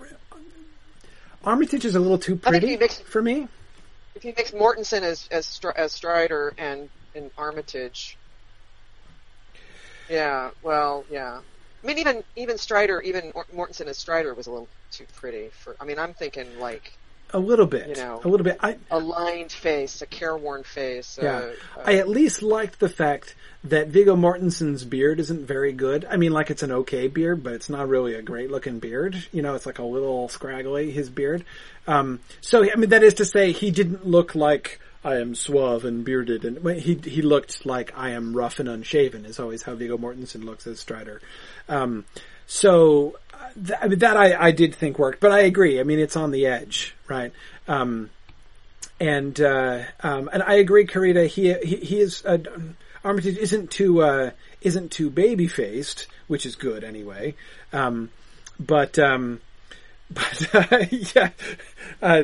Armitage 1.44 1.84
is 1.84 1.94
a 1.94 2.00
little 2.00 2.18
too 2.18 2.36
pretty 2.36 2.76
makes- 2.76 3.00
for 3.00 3.22
me. 3.22 3.48
if 4.14 4.22
he 4.22 4.32
makes 4.36 4.52
Mortensen 4.52 5.02
as 5.02 5.26
as, 5.30 5.60
as 5.76 5.92
Strider 5.92 6.54
and 6.58 6.88
and 7.14 7.30
Armitage. 7.36 8.16
Yeah. 10.08 10.50
Well. 10.62 11.04
Yeah. 11.10 11.40
I 11.82 11.86
mean, 11.86 11.98
even 11.98 12.22
even 12.36 12.58
Strider, 12.58 13.00
even 13.00 13.32
Mortensen 13.54 13.86
as 13.86 13.98
Strider 13.98 14.34
was 14.34 14.46
a 14.46 14.50
little 14.50 14.68
too 14.90 15.06
pretty 15.16 15.48
for. 15.48 15.76
I 15.80 15.84
mean, 15.84 15.98
I'm 15.98 16.14
thinking 16.14 16.58
like 16.60 16.92
A 17.34 17.38
little 17.38 17.66
bit, 17.66 17.96
You 17.96 18.04
know. 18.04 18.20
a 18.22 18.28
little 18.28 18.44
bit. 18.44 18.58
I 18.60 18.76
a 18.90 18.98
lined 18.98 19.52
face, 19.52 20.02
a 20.02 20.06
careworn 20.06 20.64
face. 20.64 21.18
Yeah. 21.20 21.36
Uh, 21.36 21.40
uh, 21.78 21.82
I 21.86 21.94
at 21.94 22.08
least 22.08 22.42
liked 22.42 22.78
the 22.78 22.88
fact 22.88 23.34
that 23.64 23.88
Viggo 23.88 24.16
Mortensen's 24.16 24.84
beard 24.84 25.20
isn't 25.20 25.46
very 25.46 25.72
good. 25.72 26.04
I 26.04 26.16
mean, 26.16 26.32
like 26.32 26.50
it's 26.50 26.62
an 26.62 26.72
okay 26.72 27.08
beard, 27.08 27.42
but 27.42 27.54
it's 27.54 27.70
not 27.70 27.88
really 27.88 28.14
a 28.14 28.22
great 28.22 28.50
looking 28.50 28.80
beard. 28.80 29.24
You 29.32 29.42
know, 29.42 29.54
it's 29.54 29.66
like 29.66 29.78
a 29.78 29.84
little 29.84 30.28
scraggly, 30.28 30.90
his 30.90 31.08
beard. 31.08 31.44
Um, 31.86 32.20
so, 32.40 32.64
I 32.70 32.76
mean, 32.76 32.90
that 32.90 33.02
is 33.02 33.14
to 33.14 33.24
say, 33.24 33.52
he 33.52 33.70
didn't 33.70 34.06
look 34.06 34.34
like 34.34 34.80
I 35.04 35.16
am 35.16 35.34
suave 35.34 35.84
and 35.84 36.04
bearded, 36.04 36.44
and 36.44 36.78
he 36.78 36.94
he 36.94 37.22
looked 37.22 37.66
like 37.66 37.92
I 37.96 38.10
am 38.10 38.36
rough 38.36 38.60
and 38.60 38.68
unshaven. 38.68 39.24
Is 39.24 39.40
always 39.40 39.62
how 39.62 39.74
Viggo 39.74 39.96
Mortensen 39.98 40.44
looks 40.44 40.66
as 40.66 40.78
Strider. 40.78 41.20
Um, 41.68 42.04
so, 42.46 43.18
th- 43.54 43.78
I 43.80 43.88
mean, 43.88 43.98
that 44.00 44.16
I, 44.16 44.48
I 44.48 44.50
did 44.50 44.74
think 44.74 44.98
worked, 44.98 45.20
but 45.20 45.32
I 45.32 45.40
agree. 45.40 45.80
I 45.80 45.82
mean, 45.82 45.98
it's 45.98 46.16
on 46.16 46.30
the 46.30 46.46
edge, 46.46 46.94
right? 47.08 47.32
Um, 47.68 48.10
and 49.00 49.40
uh, 49.40 49.82
um, 50.00 50.30
and 50.32 50.42
I 50.42 50.54
agree, 50.54 50.86
Karita. 50.86 51.26
He 51.26 51.52
he, 51.54 51.76
he 51.76 52.00
is 52.00 52.24
uh, 52.24 52.38
Armitage 53.04 53.36
isn't 53.36 53.70
too 53.70 54.02
uh, 54.02 54.30
isn't 54.60 54.92
too 54.92 55.10
baby 55.10 55.48
faced, 55.48 56.06
which 56.28 56.46
is 56.46 56.56
good 56.56 56.84
anyway. 56.84 57.34
Um, 57.72 58.10
but 58.60 58.98
um, 58.98 59.40
but 60.10 60.54
uh, 60.54 60.84
yeah, 60.90 61.30
uh, 62.00 62.22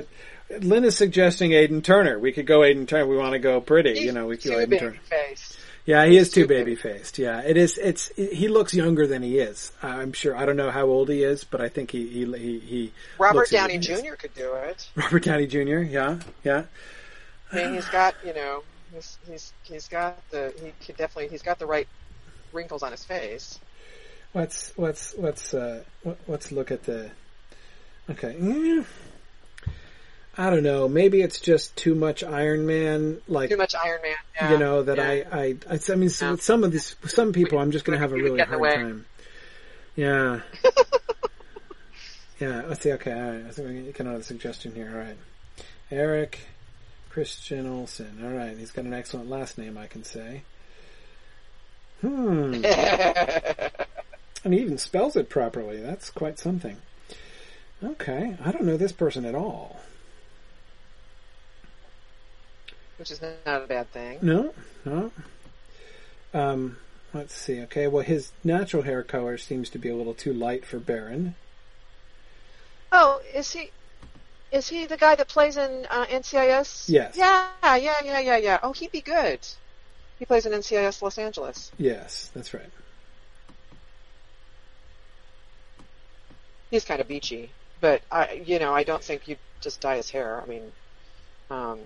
Lynn 0.60 0.84
is 0.84 0.96
suggesting 0.96 1.52
Aidan 1.52 1.82
Turner. 1.82 2.18
We 2.18 2.32
could 2.32 2.46
go 2.46 2.62
Aidan 2.62 2.86
Turner. 2.86 3.06
We 3.06 3.16
want 3.16 3.32
to 3.32 3.38
go 3.38 3.60
pretty, 3.60 3.94
he's 3.94 4.04
you 4.04 4.12
know. 4.12 4.26
We 4.26 4.36
could 4.36 4.52
go 4.52 4.60
Aidan 4.60 4.78
Turner. 4.78 4.98
face. 5.10 5.57
Yeah, 5.88 6.04
he 6.04 6.18
is 6.18 6.28
too 6.28 6.46
baby 6.46 6.74
faced. 6.74 7.18
Yeah, 7.18 7.40
it 7.40 7.56
is. 7.56 7.78
It's 7.78 8.12
he 8.14 8.48
looks 8.48 8.74
younger 8.74 9.06
than 9.06 9.22
he 9.22 9.38
is. 9.38 9.72
I'm 9.82 10.12
sure. 10.12 10.36
I 10.36 10.44
don't 10.44 10.58
know 10.58 10.70
how 10.70 10.84
old 10.84 11.08
he 11.08 11.22
is, 11.22 11.44
but 11.44 11.62
I 11.62 11.70
think 11.70 11.90
he 11.90 12.06
he 12.06 12.26
he. 12.26 12.58
he 12.58 12.92
Robert 13.18 13.48
Downey 13.48 13.78
than 13.78 13.82
he 13.82 13.92
is. 13.92 14.02
Jr. 14.02 14.14
could 14.16 14.34
do 14.34 14.52
it. 14.52 14.86
Robert 14.96 15.22
Downey 15.22 15.46
Jr. 15.46 15.78
Yeah, 15.78 16.18
yeah. 16.44 16.64
I 17.50 17.56
mean, 17.56 17.72
he's 17.72 17.86
got 17.86 18.14
you 18.22 18.34
know, 18.34 18.64
he's 18.92 19.16
he's 19.26 19.54
he's 19.62 19.88
got 19.88 20.18
the 20.30 20.52
he 20.62 20.72
could 20.84 20.98
definitely 20.98 21.28
he's 21.28 21.40
got 21.40 21.58
the 21.58 21.64
right 21.64 21.88
wrinkles 22.52 22.82
on 22.82 22.90
his 22.90 23.06
face. 23.06 23.58
Let's 24.34 24.76
let's 24.76 25.16
let's 25.16 25.54
uh 25.54 25.84
let- 26.04 26.18
let's 26.28 26.52
look 26.52 26.70
at 26.70 26.82
the. 26.84 27.10
Okay. 28.10 28.36
I 30.38 30.50
don't 30.50 30.62
know. 30.62 30.88
Maybe 30.88 31.20
it's 31.20 31.40
just 31.40 31.74
too 31.76 31.94
much 31.96 32.22
Iron 32.22 32.64
Man. 32.64 33.20
Like 33.26 33.50
Too 33.50 33.56
much 33.56 33.74
Iron 33.74 34.00
Man. 34.02 34.14
Yeah, 34.36 34.52
you 34.52 34.58
know 34.58 34.82
that 34.84 34.96
yeah. 34.96 35.28
I, 35.32 35.56
I 35.68 35.78
I 35.88 35.94
mean 35.96 36.10
Yeah. 36.20 36.30
with 36.30 36.42
some 36.42 36.62
of 36.64 36.70
these 36.72 36.94
some 37.06 37.32
people 37.32 37.58
I'm 37.58 37.72
just 37.72 37.84
going 37.84 37.96
to 37.96 38.00
have 38.00 38.12
a 38.12 38.14
really 38.14 38.36
get 38.36 38.46
in 38.48 38.52
the 38.52 38.58
hard 38.58 38.74
time. 38.74 39.06
Yeah. 39.96 40.40
yeah. 42.40 42.62
Let's 42.68 42.82
see. 42.82 42.92
Okay. 42.92 43.12
All 43.12 43.20
right. 43.32 43.44
I 43.46 43.50
think 43.50 43.68
we 43.68 43.74
can 43.74 43.84
get 43.86 44.00
another 44.00 44.22
suggestion 44.22 44.74
here. 44.74 44.90
All 44.92 44.98
right. 44.98 45.16
Eric 45.90 46.38
Christian 47.10 47.66
Olsen. 47.66 48.20
All 48.24 48.30
right. 48.30 48.56
He's 48.56 48.70
got 48.70 48.84
an 48.84 48.94
excellent 48.94 49.28
last 49.28 49.58
name. 49.58 49.76
I 49.76 49.88
can 49.88 50.04
say. 50.04 50.42
Hmm. 52.00 52.64
And 54.44 54.54
he 54.54 54.60
even 54.60 54.78
spells 54.78 55.16
it 55.16 55.28
properly. 55.28 55.80
That's 55.80 56.10
quite 56.10 56.38
something. 56.38 56.76
Okay, 57.82 58.36
I 58.44 58.52
don't 58.52 58.64
know 58.64 58.76
this 58.76 58.92
person 58.92 59.24
at 59.24 59.34
all. 59.34 59.80
Which 62.98 63.10
is 63.10 63.20
not 63.22 63.62
a 63.62 63.66
bad 63.66 63.90
thing. 63.92 64.18
No, 64.22 64.52
no. 64.84 65.12
Um, 66.34 66.78
let's 67.14 67.34
see. 67.34 67.60
Okay, 67.62 67.86
well, 67.86 68.02
his 68.02 68.32
natural 68.42 68.82
hair 68.82 69.02
color 69.02 69.38
seems 69.38 69.70
to 69.70 69.78
be 69.78 69.88
a 69.88 69.94
little 69.96 70.14
too 70.14 70.32
light 70.32 70.66
for 70.66 70.78
Beren. 70.78 71.34
Oh, 72.90 73.20
is 73.34 73.52
he? 73.52 73.70
Is 74.50 74.68
he 74.68 74.86
the 74.86 74.96
guy 74.96 75.14
that 75.14 75.28
plays 75.28 75.56
in 75.56 75.86
uh, 75.90 76.06
NCIS? 76.06 76.88
Yes. 76.88 77.16
Yeah, 77.16 77.48
yeah, 77.62 77.76
yeah, 78.02 78.18
yeah, 78.18 78.36
yeah. 78.36 78.58
Oh, 78.62 78.72
he'd 78.72 78.90
be 78.90 79.02
good. 79.02 79.40
He 80.18 80.24
plays 80.24 80.46
in 80.46 80.52
NCIS 80.52 81.00
Los 81.02 81.18
Angeles. 81.18 81.70
Yes, 81.78 82.30
that's 82.34 82.52
right. 82.54 82.70
He's 86.70 86.84
kind 86.84 87.00
of 87.00 87.08
beachy, 87.08 87.50
but 87.80 88.02
I, 88.10 88.42
you 88.44 88.58
know, 88.58 88.74
I 88.74 88.82
don't 88.82 89.02
think 89.02 89.28
you 89.28 89.36
just 89.60 89.80
dye 89.80 89.96
his 89.96 90.10
hair. 90.10 90.42
I 90.42 90.46
mean, 90.46 90.72
um, 91.50 91.78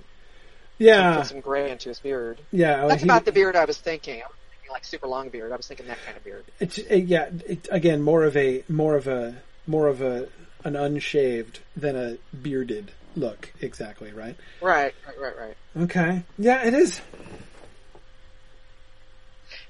Yeah, 0.82 1.16
put 1.18 1.26
some 1.26 1.40
gray 1.40 1.70
into 1.70 1.88
his 1.88 2.00
beard. 2.00 2.38
yeah. 2.50 2.86
That's 2.86 3.02
he- 3.02 3.08
about 3.08 3.24
the 3.24 3.32
beard 3.32 3.56
I 3.56 3.64
was 3.64 3.78
thinking. 3.78 4.20
I 4.22 4.26
was 4.26 4.36
thinking 4.50 4.72
like 4.72 4.84
super 4.84 5.06
long 5.06 5.28
beard. 5.28 5.52
I 5.52 5.56
was 5.56 5.66
thinking 5.66 5.86
that 5.86 5.98
kind 6.04 6.16
of 6.16 6.24
beard. 6.24 6.44
It's 6.60 6.78
uh, 6.78 6.94
yeah. 6.94 7.28
It, 7.46 7.68
again, 7.70 8.02
more 8.02 8.24
of 8.24 8.36
a 8.36 8.62
more 8.68 8.96
of 8.96 9.06
a 9.06 9.36
more 9.66 9.88
of 9.88 10.00
a 10.02 10.28
an 10.64 10.74
unshaved 10.76 11.60
than 11.76 11.96
a 11.96 12.18
bearded 12.36 12.92
look. 13.16 13.52
Exactly 13.60 14.12
right. 14.12 14.36
Right, 14.60 14.94
right, 15.06 15.20
right, 15.20 15.38
right. 15.38 15.56
Okay. 15.84 16.22
Yeah, 16.38 16.64
it 16.64 16.74
is. 16.74 17.00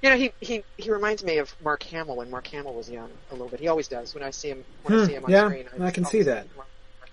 You 0.00 0.10
know, 0.10 0.16
he, 0.16 0.32
he, 0.40 0.64
he 0.76 0.90
reminds 0.90 1.22
me 1.24 1.38
of 1.38 1.54
Mark 1.62 1.82
Hamill 1.84 2.16
when 2.16 2.30
Mark 2.30 2.46
Hamill 2.48 2.74
was 2.74 2.90
young 2.90 3.10
a 3.30 3.34
little 3.34 3.48
bit. 3.48 3.60
He 3.60 3.68
always 3.68 3.88
does 3.88 4.14
when 4.14 4.22
I 4.24 4.30
see 4.30 4.48
him 4.50 4.64
when 4.82 4.94
I 4.94 5.00
Hmm, 5.00 5.06
see 5.06 5.14
him 5.14 5.24
on 5.24 5.30
yeah, 5.30 5.44
screen. 5.46 5.66
I 5.80 5.90
can 5.90 6.04
see 6.04 6.22
that. 6.22 6.46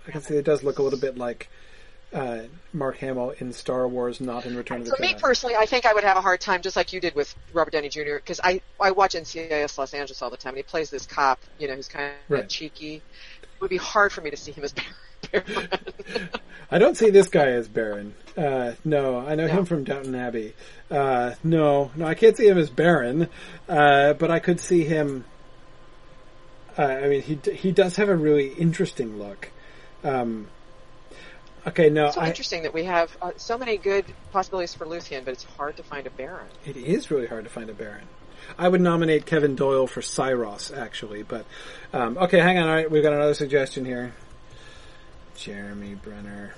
I 0.08 0.12
can 0.12 0.22
see 0.22 0.36
it 0.36 0.46
does 0.46 0.64
look 0.64 0.80
a 0.80 0.84
little 0.84 1.00
bit 1.00 1.18
like 1.18 1.50
uh, 2.14 2.40
Mark 2.74 2.98
Hamill 2.98 3.32
in 3.40 3.54
Star 3.54 3.88
Wars, 3.88 4.20
not 4.20 4.46
in 4.46 4.56
Return 4.56 4.80
of 4.82 4.86
the 4.86 4.96
For 4.96 5.02
me 5.02 5.14
personally, 5.14 5.56
I 5.56 5.66
think 5.66 5.86
I 5.86 5.94
would 5.94 6.04
have 6.04 6.18
a 6.18 6.22
hard 6.22 6.42
time, 6.42 6.62
just 6.62 6.76
like 6.76 6.92
you 6.94 7.00
did 7.00 7.16
with 7.16 7.34
Robert 7.54 7.72
Downey 7.72 7.90
Jr., 7.90 8.16
because 8.16 8.40
I, 8.44 8.62
I 8.80 8.92
watch 8.92 9.14
NCIS 9.14 9.78
Los 9.78 9.94
Angeles 9.94 10.22
all 10.22 10.30
the 10.30 10.38
time, 10.38 10.52
and 10.52 10.58
he 10.58 10.64
plays 10.64 10.90
this 10.90 11.06
cop, 11.06 11.40
you 11.60 11.68
know, 11.68 11.76
who's 11.76 11.88
kind 11.88 12.12
of 12.12 12.16
Right. 12.30 12.50
cheeky. 12.50 12.96
It 13.42 13.48
would 13.62 13.70
be 13.70 13.78
hard 13.78 14.12
for 14.12 14.22
me 14.22 14.30
to 14.32 14.38
see 14.38 14.52
him 14.52 14.64
as 14.64 14.74
Beren. 15.24 15.80
I 16.72 16.78
don't 16.80 16.96
see 16.96 17.10
this 17.10 17.28
guy 17.28 17.48
as 17.50 17.68
Beren. 17.68 18.12
Uh, 18.38 18.74
no, 18.86 19.18
I 19.20 19.36
know 19.36 19.48
No. 19.48 19.54
him 19.54 19.66
from 19.66 19.84
Downton 19.84 20.16
Abbey. 20.16 20.54
Uh, 20.90 21.34
no, 21.44 21.92
no, 21.96 22.06
I 22.06 22.14
can't 22.16 22.38
see 22.38 22.48
him 22.48 22.58
as 22.58 22.70
Beren, 22.70 23.28
uh, 23.68 24.14
but 24.14 24.32
I 24.32 24.40
could 24.40 24.60
see 24.60 24.84
him. 24.84 25.26
Uh, 26.78 26.84
I 26.84 27.08
mean, 27.10 27.22
he 27.22 27.38
he 27.52 27.72
does 27.72 27.98
have 27.98 28.08
a 28.10 28.16
really 28.16 28.48
interesting 28.54 29.20
look. 29.20 29.50
Um, 30.04 30.48
okay, 31.70 31.90
no, 31.90 32.12
so 32.12 32.22
I, 32.22 32.28
interesting 32.28 32.64
that 32.64 32.74
we 32.74 32.84
have 32.86 33.16
uh, 33.22 33.32
so 33.38 33.58
many 33.58 33.78
good 33.78 34.06
possibilities 34.32 34.74
for 34.74 34.86
Luthien, 34.86 35.26
but 35.26 35.32
it's 35.34 35.44
hard 35.44 35.78
to 35.78 35.84
find 35.84 36.06
a 36.06 36.10
Beren. 36.10 36.46
it 36.66 36.78
is 36.78 37.10
really 37.10 37.28
hard 37.28 37.44
to 37.46 37.50
find 37.50 37.70
a 37.70 37.74
Beren. 37.74 38.04
I 38.58 38.68
would 38.68 38.82
nominate 38.82 39.26
Kevin 39.26 39.56
Doyle 39.56 39.88
for 39.88 40.02
Saeros, 40.02 40.76
actually, 40.76 41.24
but 41.24 41.46
um, 41.94 42.18
okay, 42.18 42.40
hang 42.40 42.58
on. 42.58 42.68
All 42.68 42.76
right, 42.76 42.90
we've 42.90 43.04
got 43.04 43.14
another 43.14 43.34
suggestion 43.34 43.86
here. 43.86 44.14
Jeremy 45.36 45.98
Renner. 46.06 46.54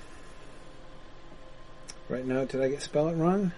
Right 2.08 2.26
now, 2.26 2.44
did 2.44 2.60
I 2.60 2.68
get 2.68 2.82
spell 2.82 3.08
it 3.08 3.14
wrong? 3.14 3.52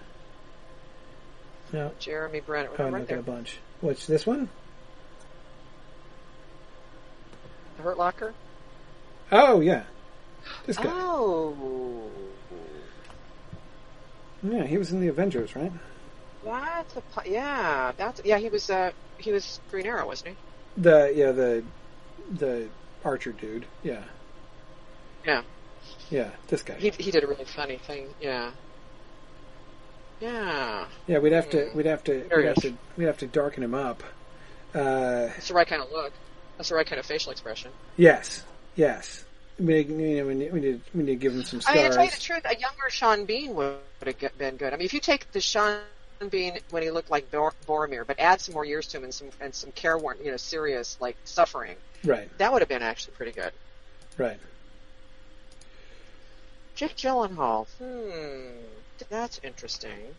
No. 1.73 1.91
Jeremy 1.99 2.41
Renner. 2.45 2.69
Oh, 2.77 2.89
right 2.89 3.07
there. 3.07 3.19
a 3.19 3.23
bunch. 3.23 3.57
Which 3.81 4.07
this 4.07 4.25
one? 4.25 4.49
The 7.77 7.83
Hurt 7.83 7.97
Locker. 7.97 8.33
Oh 9.31 9.59
yeah, 9.59 9.83
this 10.65 10.77
guy. 10.77 10.83
Oh, 10.87 12.09
Yeah, 14.43 14.63
he 14.63 14.77
was 14.77 14.91
in 14.91 14.99
the 15.01 15.07
Avengers, 15.07 15.55
right? 15.55 15.71
that's 16.43 16.95
a 16.95 17.29
yeah. 17.29 17.91
That's 17.97 18.21
yeah. 18.23 18.37
He 18.37 18.49
was 18.49 18.69
uh 18.69 18.91
he 19.17 19.31
was 19.31 19.59
Green 19.71 19.85
Arrow, 19.87 20.05
wasn't 20.07 20.29
he? 20.31 20.81
The 20.81 21.11
yeah 21.15 21.31
the 21.31 21.63
the 22.31 22.67
Archer 23.03 23.31
dude. 23.31 23.65
Yeah, 23.83 24.03
Yeah. 25.25 25.41
yeah, 26.11 26.29
this 26.47 26.61
guy. 26.63 26.75
He 26.75 26.89
he 26.91 27.09
did 27.11 27.23
a 27.23 27.27
really 27.27 27.45
funny 27.45 27.77
thing. 27.77 28.07
Yeah. 28.21 28.51
Yeah. 30.21 30.85
yeah, 31.07 31.19
we'd 31.19 31.33
have 31.33 31.49
to 31.49 31.69
we'd 31.75 31.85
have 31.87 32.03
to 32.05 32.25
we'd 32.35 32.45
have 32.45 32.55
to 32.61 32.73
we'd 32.97 33.05
have 33.05 33.17
to 33.17 33.27
darken 33.27 33.63
him 33.63 33.73
up. 33.73 34.01
Uh, 34.73 35.27
That's 35.27 35.47
the 35.49 35.53
right 35.53 35.67
kind 35.67 35.81
of 35.81 35.91
look. 35.91 36.13
That's 36.57 36.69
the 36.69 36.75
right 36.75 36.87
kind 36.87 36.99
of 36.99 37.05
facial 37.05 37.31
expression. 37.31 37.71
yes, 37.97 38.43
yes. 38.75 39.24
We, 39.57 39.83
you 39.83 40.17
know, 40.17 40.27
we 40.27 40.35
need, 40.35 40.51
we 40.51 40.59
need 40.59 40.81
we 40.93 41.03
need 41.03 41.11
to 41.13 41.15
give 41.15 41.33
him 41.33 41.43
some 41.43 41.61
stars. 41.61 41.77
I 41.77 41.81
mean, 41.81 41.89
to 41.89 41.95
tell 41.95 42.05
you 42.05 42.11
the 42.11 42.19
truth, 42.19 42.41
a 42.45 42.57
younger 42.57 42.89
Sean 42.89 43.25
Bean 43.25 43.55
would 43.55 43.77
have 44.05 44.37
been 44.37 44.57
good. 44.57 44.73
I 44.73 44.75
mean, 44.75 44.85
if 44.85 44.93
you 44.93 44.99
take 44.99 45.31
the 45.31 45.39
Sean 45.39 45.79
Bean 46.29 46.59
when 46.71 46.83
he 46.83 46.91
looked 46.91 47.09
like 47.09 47.31
Bor- 47.31 47.53
Boromir, 47.65 48.05
but 48.05 48.19
add 48.19 48.41
some 48.41 48.53
more 48.53 48.65
years 48.65 48.87
to 48.87 48.97
him 48.97 49.05
and 49.05 49.13
some 49.13 49.29
and 49.39 49.55
some 49.55 49.71
careworn, 49.71 50.17
you 50.23 50.31
know, 50.31 50.37
serious 50.37 50.97
like 50.99 51.15
suffering, 51.23 51.77
Right, 52.03 52.29
that 52.37 52.51
would 52.51 52.61
have 52.61 52.69
been 52.69 52.83
actually 52.83 53.13
pretty 53.15 53.31
good. 53.31 53.51
right. 54.17 54.39
Jake 56.75 56.97
Gyllenhaal. 56.97 57.67
Hmm, 57.79 58.57
that's 59.09 59.39
interesting. 59.43 60.13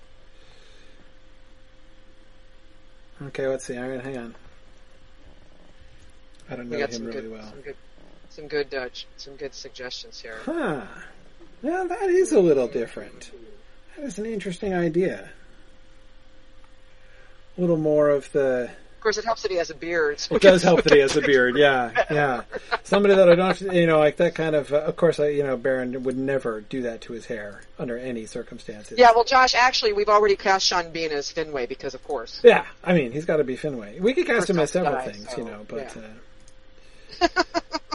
Okay, 3.23 3.47
let's 3.47 3.65
see. 3.65 3.77
All 3.77 3.89
right, 3.89 4.01
hang 4.01 4.17
on. 4.17 4.35
I 6.49 6.57
don't 6.57 6.71
know 6.71 6.79
him 6.79 7.05
really 7.05 7.21
good, 7.23 7.31
well. 7.33 7.53
good, 7.63 7.77
some 8.37 8.49
good, 8.49 8.73
uh, 8.75 8.89
some 9.17 9.35
good 9.37 9.55
suggestions 9.55 10.21
here. 10.21 10.39
Huh. 10.45 10.83
Well, 11.63 11.89
that 11.89 12.11
is 12.11 12.33
a 12.33 12.41
little 12.41 12.69
different. 12.69 13.31
That 13.97 14.05
is 14.05 14.19
an 14.19 14.27
interesting 14.27 14.75
idea. 14.75 15.31
A 17.57 17.61
little 17.61 17.79
more 17.79 18.11
of 18.11 18.31
the. 18.33 18.71
Of 18.97 19.01
course, 19.01 19.17
it 19.17 19.25
helps 19.25 19.43
that 19.43 19.51
he 19.51 19.57
has 19.57 19.71
a 19.71 19.75
beard. 19.75 20.21
so 20.21 20.35
It 20.37 20.43
does 20.43 20.63
help 20.63 20.83
that 20.83 20.93
he 20.93 20.99
has 20.99 21.17
a 21.17 21.23
beard. 21.23 21.57
Yeah, 21.57 22.05
yeah. 22.11 22.43
Somebody 22.83 23.15
that 23.15 23.29
I 23.31 23.37
don't, 23.37 23.55
to, 23.57 23.75
you 23.75 23.87
know, 23.87 24.01
like 24.01 24.17
that 24.17 24.35
kind 24.35 24.55
of. 24.55 24.71
Uh, 24.71 24.81
of 24.81 24.97
course, 24.97 25.19
I, 25.19 25.29
you 25.29 25.43
know, 25.43 25.57
Beren 25.57 26.03
would 26.03 26.19
never 26.19 26.61
do 26.61 26.83
that 26.83 27.01
to 27.03 27.15
his 27.15 27.25
hair 27.25 27.63
under 27.79 27.97
any 27.97 28.27
circumstances. 28.27 28.99
Yeah, 28.99 29.13
well, 29.15 29.25
Josh, 29.25 29.55
actually, 29.55 29.95
we've 29.95 30.11
already 30.11 30.37
cast 30.37 30.67
Sean 30.67 30.93
Bean 30.93 31.13
as 31.13 31.33
Finwë 31.33 31.69
because, 31.69 31.95
of 31.95 32.05
course. 32.05 32.41
Yeah, 32.45 32.67
I 32.85 32.93
mean, 32.93 33.13
he's 33.13 33.25
got 33.25 33.39
to 33.39 33.45
be 33.45 33.57
Finwë. 33.57 34.01
We 34.01 34.13
could 34.13 34.27
cast 34.27 34.51
him 34.51 34.59
as 34.59 34.73
several 34.73 34.95
guy, 34.95 35.11
things, 35.11 35.31
so, 35.31 35.39
you 35.39 35.45
know, 35.45 35.65
but. 35.67 35.97
yeah. 35.97 36.03
Uh, 37.23 37.29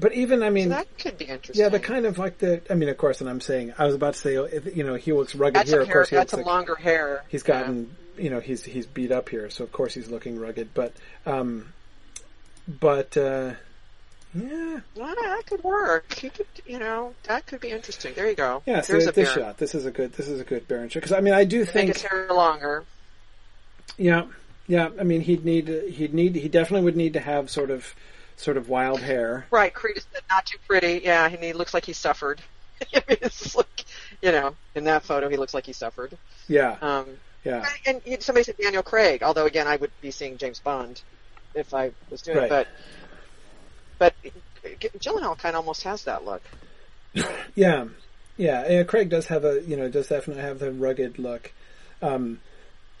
but 0.00 0.12
even, 0.14 0.42
I 0.42 0.46
So 0.48 0.50
mean, 0.50 0.68
that 0.70 0.86
could 0.98 1.18
be 1.18 1.26
interesting. 1.26 1.62
yeah, 1.62 1.68
the 1.68 1.78
kind 1.78 2.06
of 2.06 2.18
like 2.18 2.38
the. 2.38 2.62
I 2.70 2.74
mean, 2.74 2.88
of 2.88 2.96
course, 2.96 3.20
and 3.20 3.28
I'm 3.30 3.40
saying, 3.40 3.74
I 3.78 3.84
was 3.86 3.94
about 3.94 4.14
to 4.14 4.20
say, 4.20 4.32
you 4.74 4.82
know, 4.82 4.94
he 4.94 5.12
looks 5.12 5.34
rugged 5.34 5.54
that's 5.56 5.70
here. 5.70 5.80
some 5.80 5.82
Of 5.82 5.86
hair, 5.88 5.94
course, 5.96 6.08
he 6.10 6.16
that's 6.16 6.30
some 6.30 6.40
like, 6.40 6.46
longer 6.46 6.74
hair. 6.74 7.24
he's 7.28 7.42
Yeah. 7.46 7.60
gotten 7.60 7.96
you 8.18 8.28
know 8.28 8.40
he's 8.40 8.64
he's 8.64 8.86
beat 8.86 9.12
up 9.12 9.28
here 9.30 9.48
so 9.48 9.64
of 9.64 9.72
course 9.72 9.94
he's 9.94 10.10
looking 10.10 10.38
rugged 10.38 10.68
but 10.74 10.92
um 11.24 11.72
but 12.68 13.16
uh 13.16 13.52
yeah 14.34 14.80
Well, 14.94 15.14
that 15.14 15.42
could 15.46 15.64
work. 15.64 16.12
He 16.14 16.28
could, 16.28 16.46
you 16.66 16.78
know, 16.78 17.14
that 17.24 17.46
could 17.46 17.60
be 17.60 17.70
interesting. 17.70 18.12
There 18.14 18.28
you 18.28 18.36
go. 18.36 18.62
yeah 18.66 18.80
so 18.82 18.92
There's 18.92 19.06
a 19.06 19.12
this 19.12 19.28
Beren. 19.30 19.34
shot 19.34 19.58
this 19.58 19.74
is 19.74 19.86
a 19.86 19.90
good 19.90 20.12
this 20.14 20.28
is 20.28 20.38
a 20.40 20.44
good 20.44 20.68
Beren 20.68 20.90
shot 20.90 21.00
because 21.00 21.12
I 21.12 21.20
mean 21.20 21.32
I 21.34 21.44
do 21.44 21.64
think 21.64 21.94
his 21.94 22.02
hair 22.02 22.28
longer. 22.30 22.84
yeah 23.96 24.26
yeah 24.66 24.90
I 24.98 25.04
mean 25.04 25.20
he'd 25.22 25.44
need 25.44 25.68
he'd 25.68 26.12
need 26.12 26.34
he 26.36 26.48
definitely 26.48 26.84
would 26.84 26.96
need 26.96 27.14
to 27.14 27.20
have 27.20 27.48
sort 27.48 27.70
of 27.70 27.94
sort 28.40 28.56
of 28.56 28.68
wild 28.68 29.00
hair 29.00 29.46
Right, 29.50 29.72
Creed 29.72 30.02
not 30.30 30.46
too 30.46 30.58
pretty. 30.66 31.02
Yeah, 31.04 31.26
and 31.26 31.42
he 31.42 31.52
looks 31.52 31.74
like 31.74 31.84
he 31.84 31.92
suffered. 31.92 32.40
I 32.94 33.02
mean, 33.08 33.18
it's 33.22 33.54
like, 33.54 33.84
you 34.22 34.32
know, 34.32 34.54
in 34.74 34.84
that 34.84 35.02
photo, 35.04 35.28
he 35.28 35.36
looks 35.36 35.52
like 35.54 35.66
he 35.66 35.72
suffered. 35.72 36.16
yeah 36.48 36.76
Um, 36.80 37.06
yeah 37.44 37.64
and 37.86 38.00
and 38.06 38.22
somebody 38.22 38.44
said 38.44 38.56
Daniel 38.56 38.82
Craig, 38.82 39.22
although 39.22 39.46
again, 39.46 39.66
I 39.68 39.76
would 39.76 39.90
be 40.00 40.10
seeing 40.10 40.38
James 40.38 40.60
Bond 40.60 41.00
if 41.54 41.74
I 41.74 41.92
was 42.10 42.22
doing 42.22 42.38
Right. 42.38 42.50
it. 42.52 42.68
But, 43.98 44.14
but 44.22 44.80
Gyllenhaal 45.00 45.36
kind 45.38 45.54
of 45.56 45.60
almost 45.60 45.82
has 45.84 46.04
that 46.04 46.24
look. 46.24 46.42
yeah 47.54 47.86
yeah 48.36 48.66
yeah 48.70 48.82
Craig 48.84 49.08
does 49.10 49.26
have 49.26 49.44
a 49.44 49.60
you 49.62 49.76
know 49.76 49.88
does 49.88 50.06
definitely 50.08 50.42
have 50.42 50.60
the 50.60 50.70
rugged 50.70 51.18
look 51.18 51.52
um 52.00 52.40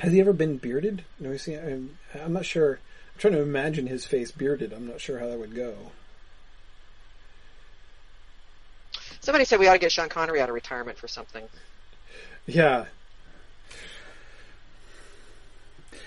has 0.00 0.12
he 0.12 0.20
ever 0.20 0.32
been 0.32 0.56
bearded 0.58 1.04
no 1.20 1.36
see 1.36 1.54
I'm, 1.54 1.96
I'm 2.20 2.32
not 2.32 2.44
sure 2.44 2.80
I'm 3.14 3.20
trying 3.20 3.34
to 3.34 3.42
imagine 3.42 3.86
his 3.86 4.04
face 4.04 4.30
bearded 4.30 4.72
I'm 4.72 4.86
not 4.86 5.00
sure 5.00 5.18
how 5.18 5.28
that 5.28 5.38
would 5.38 5.54
go 5.54 5.92
Somebody 9.24 9.46
said 9.46 9.58
we 9.58 9.68
ought 9.68 9.72
to 9.72 9.78
get 9.78 9.90
Sean 9.90 10.10
Connery 10.10 10.42
out 10.42 10.50
of 10.50 10.54
retirement 10.54 10.98
for 10.98 11.08
something. 11.08 11.48
Yeah. 12.46 12.84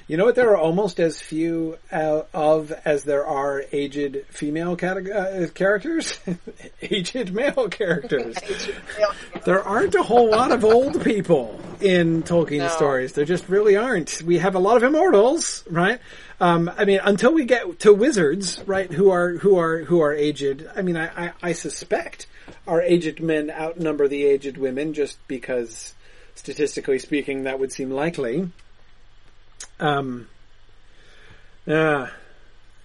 You 0.08 0.16
know 0.16 0.24
what? 0.24 0.36
There 0.36 0.52
are 0.52 0.58
almost 0.58 1.02
as 1.02 1.20
few 1.20 1.78
uh, 1.92 2.22
of 2.34 2.72
as 2.86 3.04
there 3.04 3.26
are 3.28 3.66
aged 3.74 4.24
female 4.30 4.78
cate- 4.78 5.10
uh, 5.12 5.48
characters. 5.54 6.18
aged 6.82 7.34
male 7.34 7.68
characters. 7.68 8.38
There 9.44 9.62
aren't 9.62 9.96
a 9.96 10.04
whole 10.04 10.30
lot 10.30 10.52
of 10.52 10.64
old 10.64 11.04
people 11.04 11.60
in 11.82 12.24
Tolkien 12.24 12.60
No. 12.60 12.68
stories. 12.70 13.14
There 13.14 13.26
just 13.26 13.50
really 13.50 13.76
aren't. 13.76 14.22
We 14.26 14.38
have 14.38 14.56
a 14.56 14.60
lot 14.60 14.78
of 14.78 14.84
immortals, 14.84 15.66
right? 15.70 16.00
Um, 16.40 16.72
I 16.78 16.86
mean, 16.86 17.00
until 17.04 17.34
we 17.34 17.44
get 17.44 17.80
to 17.80 17.94
wizards, 17.94 18.64
right? 18.66 18.90
Who 18.92 19.10
are 19.10 19.32
who 19.34 19.58
are 19.58 19.80
who 19.80 20.00
are 20.02 20.14
aged? 20.14 20.66
I 20.74 20.84
mean, 20.84 20.96
I, 20.96 21.28
I, 21.28 21.34
I 21.44 21.52
suspect 21.52 22.28
our 22.66 22.82
aged 22.82 23.20
men 23.20 23.52
outnumber 23.52 24.08
the 24.08 24.24
aged 24.24 24.58
women, 24.58 24.94
just 24.94 25.18
because 25.28 25.94
statistically 26.36 27.00
speaking, 27.00 27.44
that 27.44 27.60
would 27.60 27.74
seem 27.74 27.92
likely. 27.92 28.50
Um, 29.80 30.28
yeah, 31.66 32.10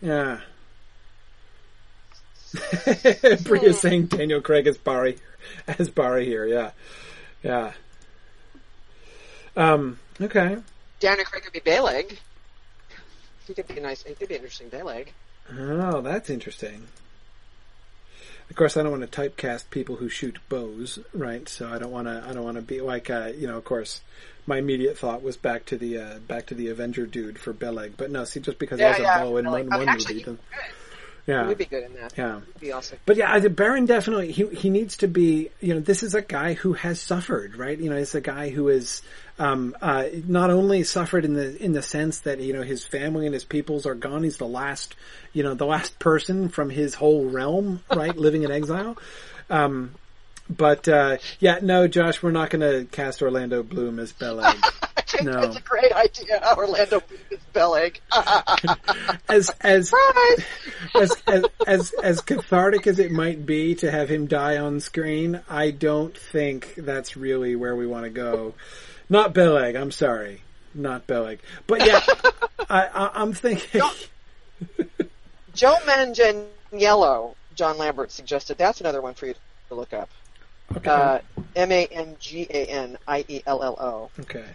yeah. 0.01 0.41
Bria 3.43 3.73
saying 3.73 4.07
Daniel 4.07 4.41
Craig 4.43 4.66
as 4.66 4.77
Barry, 4.77 5.18
as 5.66 5.89
Barry 5.89 6.27
here. 6.27 6.47
Yeah, 6.47 6.70
yeah. 7.43 7.73
Um. 9.57 9.99
Okay. 10.20 10.59
Daniel 11.01 11.25
Craig 11.25 11.43
could 11.45 11.53
be 11.53 11.61
Beleg. 11.61 12.18
He 13.47 13.55
could 13.55 13.66
be 13.66 13.79
a 13.79 13.81
nice. 13.81 14.03
He 14.03 14.14
could 14.14 14.29
be 14.29 14.35
an 14.35 14.41
interesting 14.43 14.68
Beleg. 14.68 15.09
Oh, 15.59 16.01
that's 16.01 16.31
interesting. 16.31 16.87
Of 18.53 18.57
course, 18.57 18.77
I 18.77 18.83
don't 18.83 18.93
want 18.93 19.11
to 19.11 19.21
typecast 19.31 19.71
people 19.71 19.97
who 19.97 20.11
shoot 20.11 20.37
bows, 20.51 20.99
right? 21.15 21.49
So 21.49 21.69
I 21.73 21.79
don't 21.79 21.91
want 21.91 22.07
to. 22.07 22.23
I 22.29 22.35
don't 22.35 22.45
want 22.45 22.57
to 22.57 22.63
be 22.63 22.83
like, 22.83 23.09
uh, 23.09 23.33
you 23.35 23.47
know. 23.47 23.57
Of 23.57 23.65
course, 23.65 24.03
my 24.47 24.59
immediate 24.59 24.99
thought 24.99 25.23
was 25.23 25.39
back 25.39 25.65
to 25.67 25.79
the 25.79 25.97
uh, 25.97 26.19
back 26.19 26.45
to 26.49 26.55
the 26.55 26.69
Avenger 26.69 27.07
dude 27.07 27.39
for 27.39 27.55
Beleg, 27.55 27.95
but 27.97 28.11
no, 28.11 28.25
see, 28.25 28.41
just 28.41 28.59
because 28.59 28.79
Yeah, 28.79 28.89
he 28.95 29.03
has 29.05 29.05
yeah, 29.05 29.23
a 29.23 29.25
bow 29.25 29.37
in 29.39 29.47
one, 29.51 29.69
one 29.71 29.89
actually, 29.89 30.17
movie, 30.17 30.25
doesn't- 30.25 30.41
He 31.25 31.33
yeah, 31.33 31.47
would 31.49 31.57
be 31.57 31.65
good 31.65 31.85
in 31.85 31.95
that. 31.95 32.13
yeah. 32.19 32.41
He'd 32.41 32.61
be 32.61 32.73
awesome. 32.73 32.99
But 33.07 33.17
yeah, 33.17 33.39
the 33.39 33.49
Beren 33.49 33.87
definitely 33.87 34.33
he 34.33 34.47
he 34.49 34.69
needs 34.69 34.99
to 34.99 35.09
be. 35.09 35.49
You 35.61 35.73
know, 35.73 35.81
this 35.81 36.03
is 36.03 36.15
a 36.15 36.21
guy 36.21 36.53
who 36.53 36.75
has 36.75 37.01
suffered, 37.01 37.57
right? 37.57 37.79
You 37.79 37.89
know, 37.89 37.97
it's 37.97 38.15
a 38.15 38.21
guy 38.21 38.51
who 38.51 38.69
is 38.69 39.01
um, 39.43 39.76
uh, 39.82 40.05
not 40.28 40.51
only 40.51 40.84
suffered 40.84 41.24
in 41.24 41.34
the 41.34 41.61
in 41.62 41.72
the 41.72 41.82
sense 41.82 42.20
that 42.20 42.38
you 42.38 42.53
know 42.53 42.62
his 42.62 42.84
family 42.84 43.26
and 43.26 43.34
his 43.34 43.45
peoples 43.45 43.86
are 43.86 43.97
gone. 43.97 44.22
He's 44.22 44.36
the 44.36 44.47
last, 44.47 44.95
you 45.32 45.43
know, 45.43 45.55
the 45.55 45.66
last 45.66 45.99
person 45.99 46.49
from 46.49 46.70
his 46.70 46.95
whole 46.95 47.24
realm, 47.24 47.82
right, 47.95 48.16
living 48.16 48.45
in 48.45 48.53
exile. 48.53 48.97
Um, 49.51 49.97
but 50.49 50.86
uh, 50.86 51.16
yeah, 51.40 51.59
no, 51.61 51.88
Josh, 51.88 52.22
we're 52.22 52.30
not 52.30 52.51
going 52.51 52.61
to 52.61 52.84
cast 52.84 53.20
Orlando 53.20 53.64
Bloom 53.64 53.99
as 53.99 54.12
Beleg. 54.12 54.45
I 54.45 54.70
No. 55.22 55.43
that's 55.43 55.57
a 55.57 55.61
great 55.61 55.93
idea. 55.93 56.40
Orlando 56.57 57.01
Bloom 57.01 57.20
is 57.32 57.38
Beleg. 57.53 58.01
as 59.28 59.51
as 59.61 59.93
as, 60.95 61.11
as 61.26 61.53
as 61.66 61.93
as 62.03 62.20
cathartic 62.20 62.86
as 62.86 63.01
it 63.01 63.11
might 63.11 63.45
be 63.45 63.74
to 63.76 63.90
have 63.90 64.09
him 64.09 64.26
die 64.26 64.59
on 64.59 64.78
screen, 64.78 65.40
I 65.51 65.72
don't 65.72 66.16
think 66.16 66.74
that's 66.76 67.16
really 67.16 67.57
where 67.57 67.74
we 67.74 67.86
want 67.86 68.05
to 68.05 68.11
go. 68.11 68.55
Not 69.13 69.35
Beleg, 69.35 69.77
I'm 69.77 69.91
sorry, 69.91 70.41
not 70.73 71.07
Beleg. 71.07 71.41
But 71.67 71.85
yeah, 71.87 72.01
I, 72.71 72.87
I, 72.87 73.11
I'm 73.13 73.35
thinking. 73.35 73.83
Joe 75.53 75.77
Manganiello, 75.85 77.35
John 77.55 77.77
Lambert 77.77 78.11
suggested. 78.11 78.57
That's 78.57 78.81
another 78.81 79.03
one 79.03 79.13
for 79.13 79.27
you 79.27 79.35
to 79.69 79.75
look 79.75 79.93
up. 79.93 80.09
Okay. 80.75 80.91
Uh, 80.91 81.19
M 81.55 81.71
A 81.73 81.85
N 81.89 82.17
G 82.21 82.47
A 82.49 82.65
N 82.65 82.97
I 83.07 83.27
E 83.29 83.43
L 83.45 83.63
L 83.63 83.77
O. 83.79 84.11
okay. 84.23 84.47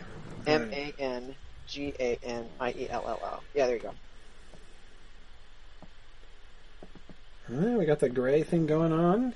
M 0.47 0.73
A 0.73 0.91
N 0.97 1.35
G 1.67 1.93
A 1.99 2.17
N 2.23 2.47
I 2.59 2.71
E 2.71 2.89
L 2.89 3.03
L 3.07 3.19
O. 3.23 3.39
Yeah, 3.53 3.67
there 3.67 3.75
you 3.75 3.81
go. 3.83 3.93
Alright, 7.53 7.77
we 7.77 7.85
got 7.85 7.99
the 7.99 8.09
gray 8.09 8.41
thing 8.41 8.65
going 8.65 8.91
on. 8.91 9.35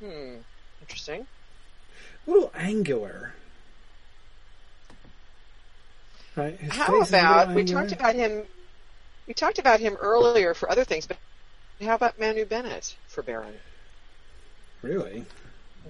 Hmm. 0.00 0.34
Interesting. 0.82 1.26
A 2.26 2.30
little 2.30 2.52
angular. 2.54 3.34
Right. 6.36 6.58
His 6.58 6.72
How 6.72 6.86
face 6.86 7.08
is 7.08 7.12
a 7.12 7.16
little 7.16 7.30
about 7.30 7.54
we 7.54 7.64
talked 7.64 7.92
about 7.92 8.14
him? 8.14 8.42
We 9.26 9.34
talked 9.34 9.58
about 9.58 9.80
him 9.80 9.96
earlier 10.00 10.54
for 10.54 10.70
other 10.70 10.84
things, 10.84 11.06
but 11.06 11.18
how 11.80 11.94
about 11.94 12.18
Manu 12.18 12.44
Bennett 12.44 12.96
for 13.06 13.22
Beren? 13.22 13.52
Really? 14.82 15.24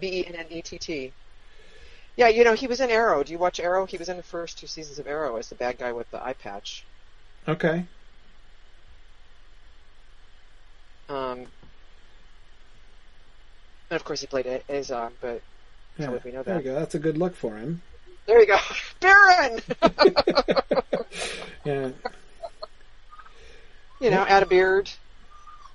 B 0.00 0.20
E 0.20 0.26
N 0.26 0.34
N 0.34 0.46
E 0.50 0.62
T 0.62 0.78
T. 0.78 1.12
Yeah, 2.16 2.28
you 2.28 2.44
know 2.44 2.54
he 2.54 2.66
was 2.66 2.80
in 2.80 2.90
Arrow. 2.90 3.22
Do 3.22 3.32
you 3.32 3.38
watch 3.38 3.60
Arrow? 3.60 3.86
He 3.86 3.96
was 3.96 4.08
in 4.08 4.16
the 4.16 4.22
first 4.22 4.58
two 4.58 4.66
seasons 4.66 4.98
of 4.98 5.06
Arrow 5.06 5.36
as 5.36 5.48
the 5.48 5.54
bad 5.54 5.78
guy 5.78 5.92
with 5.92 6.10
the 6.10 6.22
eye 6.22 6.34
patch. 6.34 6.84
Okay. 7.48 7.86
Um, 11.08 11.46
and 13.90 13.96
of 13.96 14.04
course 14.04 14.20
he 14.20 14.26
played 14.26 14.46
Azog, 14.68 15.12
but 15.20 15.42
Yeah. 15.98 16.10
would 16.10 16.24
we 16.24 16.32
know 16.32 16.42
there 16.42 16.54
that? 16.54 16.64
you 16.64 16.70
go. 16.72 16.78
That's 16.78 16.94
a 16.94 16.98
good 16.98 17.18
look 17.18 17.34
for 17.34 17.56
him. 17.56 17.82
there 18.26 18.40
you 18.40 18.46
go, 18.46 18.56
Beren. 19.00 19.62
Yeah. 21.64 21.90
you 24.00 24.10
know, 24.10 24.24
add 24.26 24.42
a 24.42 24.46
beard, 24.46 24.90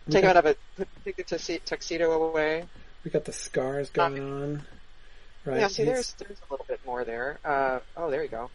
take 0.10 0.26
out 0.26 0.36
of 0.36 0.46
it, 0.46 0.60
take 1.06 1.16
the 1.16 1.60
tuxedo 1.66 2.12
away. 2.12 2.66
We 3.06 3.12
got 3.12 3.24
the 3.24 3.32
scars 3.32 3.90
going 3.90 4.20
on. 4.20 4.64
Right. 5.46 5.62
Yeah, 5.62 5.68
see, 5.70 5.86
there's 5.86 6.12
there's 6.14 6.38
a 6.50 6.54
little 6.54 6.66
bit 6.68 6.82
more 6.86 7.06
there. 7.06 7.40
Uh, 7.46 7.80
oh, 7.96 8.12
there 8.12 8.22
you 8.22 8.28
go. 8.28 8.50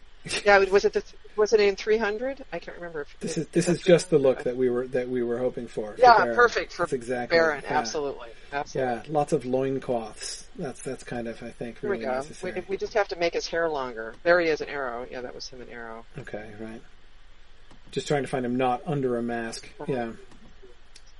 Yeah, 0.45 0.59
was 0.59 0.85
it 0.85 0.93
the 0.93 1.01
was 1.35 1.53
it 1.53 1.59
in 1.59 1.75
300? 1.75 2.43
I 2.51 2.59
can't 2.59 2.77
remember. 2.77 3.01
If 3.01 3.19
This 3.19 3.37
is 3.37 3.47
this 3.47 3.67
is 3.69 3.81
just 3.81 4.09
the 4.09 4.17
look 4.19 4.43
that 4.43 4.55
we 4.57 4.69
were 4.69 4.87
that 4.87 5.09
we 5.09 5.23
were 5.23 5.37
hoping 5.37 5.67
for. 5.67 5.93
for 5.93 5.99
Yeah, 5.99 6.15
Beren. 6.15 6.35
perfect 6.35 6.73
for 6.73 6.83
That's 6.83 6.93
exactly 6.93 7.37
Beren. 7.37 7.61
yeah. 7.63 7.77
Absolutely, 7.79 8.29
absolutely. 8.51 8.93
Yeah, 8.93 9.01
lots 9.09 9.33
of 9.33 9.45
loincloths. 9.45 10.45
That's 10.57 10.81
that's 10.81 11.03
kind 11.03 11.27
of 11.27 11.41
I 11.43 11.49
think 11.51 11.79
Here 11.79 11.89
we 11.89 11.97
really 11.97 12.05
go. 12.05 12.11
We, 12.11 12.15
necessary. 12.17 12.65
we 12.67 12.77
just 12.77 12.93
have 12.93 13.07
to 13.09 13.15
make 13.15 13.33
his 13.33 13.47
hair 13.47 13.67
longer. 13.69 14.15
There 14.23 14.39
he 14.39 14.47
is 14.47 14.61
an 14.61 14.69
Arrow. 14.69 15.05
Yeah, 15.09 15.21
that 15.21 15.33
was 15.35 15.47
him 15.49 15.61
an 15.61 15.69
Arrow. 15.69 16.05
Okay, 16.19 16.51
right. 16.59 16.81
Just 17.91 18.07
trying 18.07 18.23
to 18.23 18.27
find 18.29 18.45
him 18.45 18.55
not 18.57 18.81
under 18.85 19.17
a 19.17 19.23
mask. 19.23 19.69
Yeah. 19.87 20.11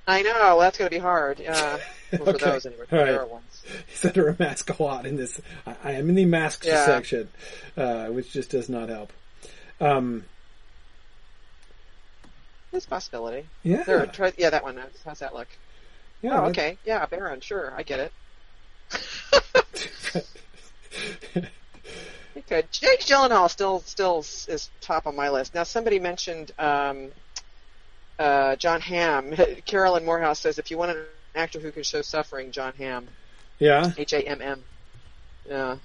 I 0.06 0.20
know 0.22 0.60
that's 0.60 0.76
going 0.76 0.90
to 0.90 0.94
be 0.94 1.00
hard. 1.00 1.38
Yeah, 1.40 1.78
well, 2.12 2.24
for 2.24 2.30
Okay. 2.30 2.44
those 2.44 2.66
anyway, 2.66 2.84
for 2.86 2.98
All 2.98 3.04
right. 3.04 3.28
Ones. 3.30 3.62
He's 3.86 4.04
under 4.04 4.28
a 4.28 4.36
mask 4.38 4.78
a 4.78 4.82
lot 4.82 5.06
in 5.06 5.16
this. 5.16 5.40
I, 5.66 5.76
I 5.82 5.92
am 5.92 6.10
in 6.10 6.14
the 6.14 6.26
masks 6.26 6.66
Yeah. 6.66 6.84
section, 6.84 7.28
uh, 7.76 8.06
which 8.08 8.30
just 8.32 8.50
does 8.50 8.68
not 8.68 8.90
help. 8.90 9.12
Um, 9.80 10.24
a 12.72 12.80
possibility. 12.80 13.46
yeah. 13.62 13.84
There, 13.84 14.04
try, 14.06 14.32
yeah, 14.36 14.50
that 14.50 14.62
one. 14.62 14.80
How's 15.04 15.20
that 15.20 15.34
look? 15.34 15.48
yeah. 16.22 16.40
oh, 16.40 16.46
okay. 16.46 16.78
Yeah, 16.84 17.06
Beren. 17.06 17.42
Sure, 17.42 17.72
I 17.76 17.82
get 17.82 18.00
it. 18.00 18.12
Could. 22.48 22.70
Jake 22.70 23.00
Gyllenhaal 23.00 23.48
still 23.48 23.80
still 23.80 24.18
is 24.18 24.68
top 24.80 25.06
on 25.06 25.16
my 25.16 25.30
list. 25.30 25.54
Now, 25.54 25.62
somebody 25.62 25.98
mentioned 25.98 26.52
um, 26.58 27.10
uh, 28.18 28.56
Jon 28.56 28.80
Hamm. 28.80 29.34
Carolyn 29.66 30.04
Morehouse 30.04 30.40
says 30.40 30.58
if 30.58 30.70
you 30.70 30.76
want 30.76 30.90
an 30.90 31.04
actor 31.34 31.58
who 31.58 31.72
can 31.72 31.82
show 31.84 32.02
suffering, 32.02 32.50
Jon 32.50 32.74
Hamm. 32.76 33.08
yeah. 33.58 33.92
H 33.96 34.12
A 34.12 34.20
M 34.28 34.42
M. 34.42 34.62
Yeah. 35.48 35.76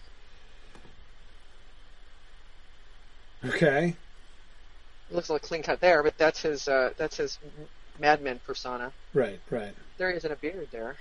Okay. 3.45 3.95
looks 5.11 5.29
like 5.29 5.43
a 5.43 5.47
clean 5.47 5.63
cut 5.63 5.79
there, 5.79 6.03
but 6.03 6.17
that's 6.17 6.41
his 6.41 6.67
uh, 6.67 6.91
that's 6.97 7.17
his 7.17 7.39
Mad 7.99 8.21
Men 8.21 8.39
persona. 8.45 8.91
Right. 9.13 9.39
Right. 9.49 9.73
There 9.97 10.09
isn't 10.11 10.31
a 10.31 10.35
beard 10.35 10.67
there. 10.71 10.95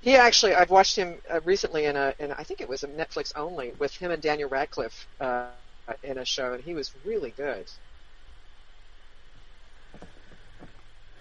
He 0.00 0.16
actually, 0.16 0.54
I've 0.54 0.70
watched 0.70 0.96
him 0.96 1.14
uh, 1.30 1.40
recently 1.44 1.86
in 1.86 1.96
a, 1.96 2.14
in 2.18 2.30
I 2.32 2.44
think 2.44 2.60
it 2.60 2.68
was 2.68 2.84
a 2.84 2.88
Netflix 2.88 3.32
only 3.36 3.72
with 3.78 3.96
him 3.96 4.10
and 4.10 4.20
Daniel 4.20 4.50
Radcliffe 4.50 5.06
uh, 5.18 5.46
in 6.02 6.18
a 6.18 6.26
show, 6.26 6.52
and 6.52 6.62
he 6.62 6.74
was 6.74 6.92
really 7.06 7.30
good. 7.30 7.64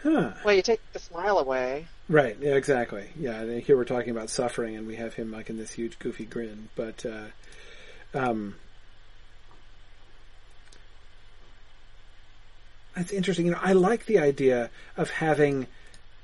Huh. 0.01 0.33
Well, 0.43 0.53
you 0.53 0.61
take 0.61 0.81
the 0.91 0.99
smile 0.99 1.39
away. 1.39 1.87
Right. 2.09 2.35
Yeah. 2.41 2.55
Exactly. 2.55 3.05
Yeah. 3.17 3.45
Here 3.59 3.77
we're 3.77 3.85
talking 3.85 4.09
about 4.09 4.29
suffering, 4.29 4.75
and 4.75 4.85
we 4.85 4.97
have 4.97 5.13
him 5.13 5.31
like 5.31 5.49
in 5.49 5.57
this 5.57 5.71
huge 5.71 5.97
goofy 5.97 6.25
grin. 6.25 6.67
But 6.75 7.05
uh, 7.05 7.27
um, 8.13 8.55
that's 12.95 13.11
interesting. 13.11 13.45
You 13.45 13.51
know, 13.53 13.59
I 13.61 13.73
like 13.73 14.05
the 14.05 14.19
idea 14.19 14.69
of 14.97 15.09
having 15.09 15.67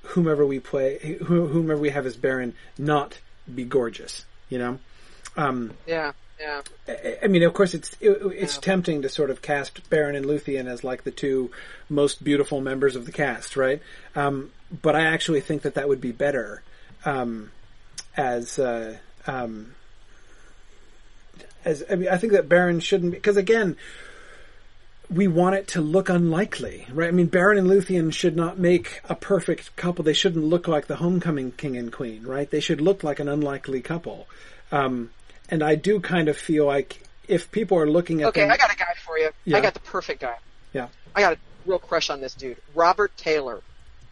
whomever 0.04 0.46
we 0.46 0.60
play, 0.60 1.18
whomever 1.24 1.80
we 1.80 1.90
have 1.90 2.06
as 2.06 2.18
Beren, 2.18 2.54
not 2.78 3.20
be 3.54 3.64
gorgeous. 3.64 4.26
You 4.50 4.58
know. 4.60 4.80
Um, 5.38 5.74
Yeah, 5.88 6.14
yeah. 6.40 6.62
I- 6.88 7.18
I 7.24 7.28
mean, 7.28 7.44
of 7.44 7.54
course, 7.54 7.74
it's 7.74 7.96
it, 8.00 8.18
it's 8.34 8.56
Yeah. 8.56 8.62
tempting 8.62 9.02
to 9.04 9.10
sort 9.10 9.30
of 9.30 9.42
cast 9.42 9.90
Beren 9.90 10.16
and 10.16 10.26
Luthien 10.26 10.68
as 10.68 10.84
like 10.84 11.04
the 11.04 11.12
two 11.12 11.52
most 11.90 12.24
beautiful 12.24 12.62
members 12.62 12.96
of 12.96 13.06
the 13.06 13.12
cast, 13.12 13.56
right? 13.56 13.82
Um, 14.16 14.52
but 14.82 14.96
I 14.96 15.02
actually 15.02 15.42
think 15.42 15.62
that 15.64 15.76
that 15.76 15.88
would 15.88 16.02
be 16.02 16.12
better 16.12 16.64
um, 17.06 17.52
as 18.18 18.58
uh, 18.60 18.98
um, 19.28 19.74
as 21.66 21.84
I 21.90 21.96
mean, 21.96 22.10
I 22.10 22.18
think 22.18 22.34
that 22.34 22.50
Beren 22.50 22.82
shouldn't 22.82 23.14
because 23.14 23.38
again. 23.38 23.76
We 25.10 25.28
want 25.28 25.56
it 25.56 25.68
to 25.70 25.82
look 25.82 26.08
unlikely, 26.10 26.86
right? 26.94 27.08
I 27.08 27.12
mean, 27.12 27.30
Beren 27.30 27.58
and 27.58 27.68
Luthien 27.68 28.14
should 28.14 28.36
not 28.36 28.60
make 28.60 29.02
a 29.10 29.16
perfect 29.16 29.76
couple. 29.76 30.04
They 30.04 30.14
shouldn't 30.14 30.46
look 30.46 30.68
like 30.68 30.86
the 30.86 30.98
homecoming 30.98 31.52
king 31.54 31.76
and 31.78 31.92
queen, 31.92 32.24
right? 32.24 32.50
They 32.50 32.60
should 32.60 32.80
look 32.80 33.04
like 33.04 33.20
an 33.20 33.28
unlikely 33.28 33.82
couple. 33.82 34.28
Um, 34.72 35.10
and 35.50 35.64
I 35.64 35.76
do 35.76 36.00
kind 36.00 36.28
of 36.30 36.38
feel 36.38 36.66
like 36.66 37.02
if 37.28 37.52
people 37.52 37.78
are 37.80 37.90
looking 37.90 38.22
at 38.22 38.28
Okay, 38.30 38.42
them, 38.42 38.52
I 38.52 38.58
got 38.58 38.72
a 38.72 38.76
guy 38.76 38.94
for 39.04 39.18
you. 39.18 39.32
Yeah. 39.46 39.58
I 39.58 39.62
got 39.62 39.74
the 39.74 39.80
perfect 39.80 40.22
guy. 40.22 40.38
Yeah. 40.74 40.88
I 41.16 41.22
got 41.22 41.34
a 41.34 41.38
real 41.66 41.80
crush 41.80 42.10
on 42.10 42.22
this 42.22 42.36
dude, 42.36 42.58
Robert 42.76 43.16
Taylor. 43.18 43.62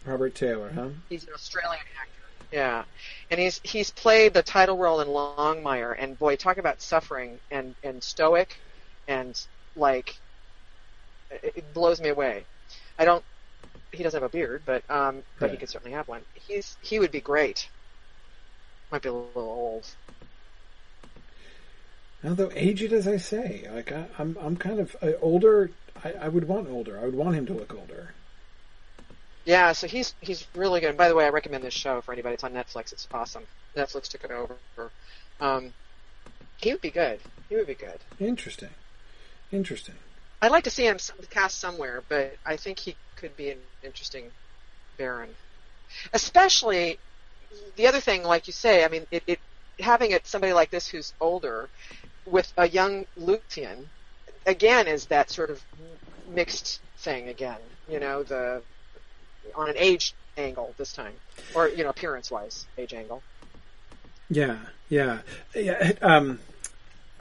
Robert 0.06 0.36
Taylor, 0.36 0.72
huh? 0.74 0.90
He's 1.10 1.26
an 1.26 1.34
Australian 1.34 1.84
actor. 2.00 2.12
Yeah, 2.52 2.84
and 3.30 3.40
he's 3.40 3.60
he's 3.64 3.92
played 3.92 4.34
the 4.34 4.42
title 4.42 4.78
role 4.78 5.02
in 5.02 5.10
Longmire, 5.10 5.94
and 5.98 6.18
boy, 6.18 6.38
talk 6.38 6.58
about 6.58 6.82
suffering 6.82 7.40
and 7.52 7.76
and 7.84 8.02
stoic, 8.02 8.58
and 9.08 9.40
like 9.76 10.18
it, 11.32 11.74
blows 11.74 12.02
me 12.02 12.10
away. 12.10 12.46
I 12.98 13.06
don't. 13.06 13.24
he 13.92 14.04
doesn't 14.04 14.22
have 14.22 14.30
a 14.30 14.32
beard, 14.32 14.64
but 14.66 14.84
um, 14.90 15.24
but 15.40 15.52
he 15.52 15.58
could 15.58 15.70
certainly 15.70 15.96
have 15.96 16.08
one. 16.08 16.22
He's 16.34 16.78
he 16.82 17.00
would 17.00 17.12
be 17.12 17.22
great. 17.22 17.70
Might 18.92 19.02
be 19.02 19.10
a 19.10 19.14
little 19.14 19.32
old. 19.36 19.88
Although 22.24 22.52
aged 22.56 22.94
as 22.94 23.08
I 23.08 23.18
say, 23.18 23.68
like 23.74 23.92
I, 23.92 24.06
I'm, 24.18 24.38
I'm 24.42 24.58
kind 24.58 24.80
of 24.80 24.96
uh, 25.02 25.12
older. 25.22 25.72
I, 26.04 26.14
I 26.14 26.28
would 26.30 26.48
want 26.48 26.70
older. 26.70 26.98
I 26.98 27.06
would 27.06 27.16
want 27.16 27.36
him 27.36 27.46
to 27.48 27.54
look 27.54 27.74
older. 27.74 28.14
Yeah, 29.46 29.72
so 29.72 29.88
he's 29.88 30.16
he's 30.20 30.46
really 30.56 30.82
good. 30.82 30.90
And 30.90 30.98
by 30.98 31.10
the 31.10 31.16
way, 31.16 31.26
I 31.26 31.30
recommend 31.30 31.64
this 31.64 31.74
show 31.74 32.02
for 32.02 32.12
anybody. 32.14 32.34
It's 32.34 32.44
on 32.44 32.54
Netflix. 32.54 32.92
It's 32.92 33.08
awesome. 33.14 33.44
Netflix 33.76 34.08
took 34.08 34.24
it 34.24 34.32
over. 34.32 34.58
Um, 35.40 35.74
he 36.58 36.72
would 36.72 36.82
be 36.82 36.90
good. 36.90 37.20
He 37.50 37.56
would 37.56 37.68
be 37.68 37.76
good. 37.76 38.00
Interesting. 38.20 38.70
Interesting. 39.52 39.96
I'd 40.48 40.52
like 40.52 40.64
to 40.64 40.70
see 40.70 40.86
him 40.86 40.98
cast 41.30 41.60
somewhere, 41.60 42.04
but 42.08 42.38
I 42.46 42.56
think 42.56 42.80
he 42.80 42.96
could 43.18 43.36
be 43.36 43.50
an 43.50 43.58
interesting 43.84 44.32
Beren. 44.98 45.28
Especially 46.14 47.00
the 47.76 47.88
other 47.88 48.00
thing, 48.00 48.24
like 48.24 48.48
you 48.48 48.54
say, 48.54 48.86
I 48.86 48.88
mean, 48.88 49.06
it, 49.12 49.24
it 49.28 49.40
having 49.78 50.12
it 50.12 50.26
somebody 50.26 50.54
like 50.54 50.70
this 50.72 50.88
who's 50.88 51.12
older 51.20 51.68
with 52.26 52.50
a 52.56 52.66
young 52.66 53.06
Luthien 53.20 53.88
again 54.46 54.88
is 54.88 55.08
that 55.08 55.30
sort 55.30 55.50
of 55.50 55.62
mixed 56.30 56.80
thing 57.00 57.28
again. 57.28 57.60
You 57.90 58.00
know, 58.00 58.24
the 58.24 58.62
on 59.54 59.68
an 59.68 59.76
age 59.78 60.16
angle 60.38 60.74
this 60.78 60.94
time, 60.94 61.16
or 61.56 61.68
you 61.68 61.84
know, 61.84 61.90
appearance 61.90 62.32
wise, 62.32 62.66
age 62.78 62.94
angle. 62.94 63.22
Yeah, 64.30 64.60
yeah, 64.88 65.20
yeah. 65.54 65.92
Um, 66.02 66.40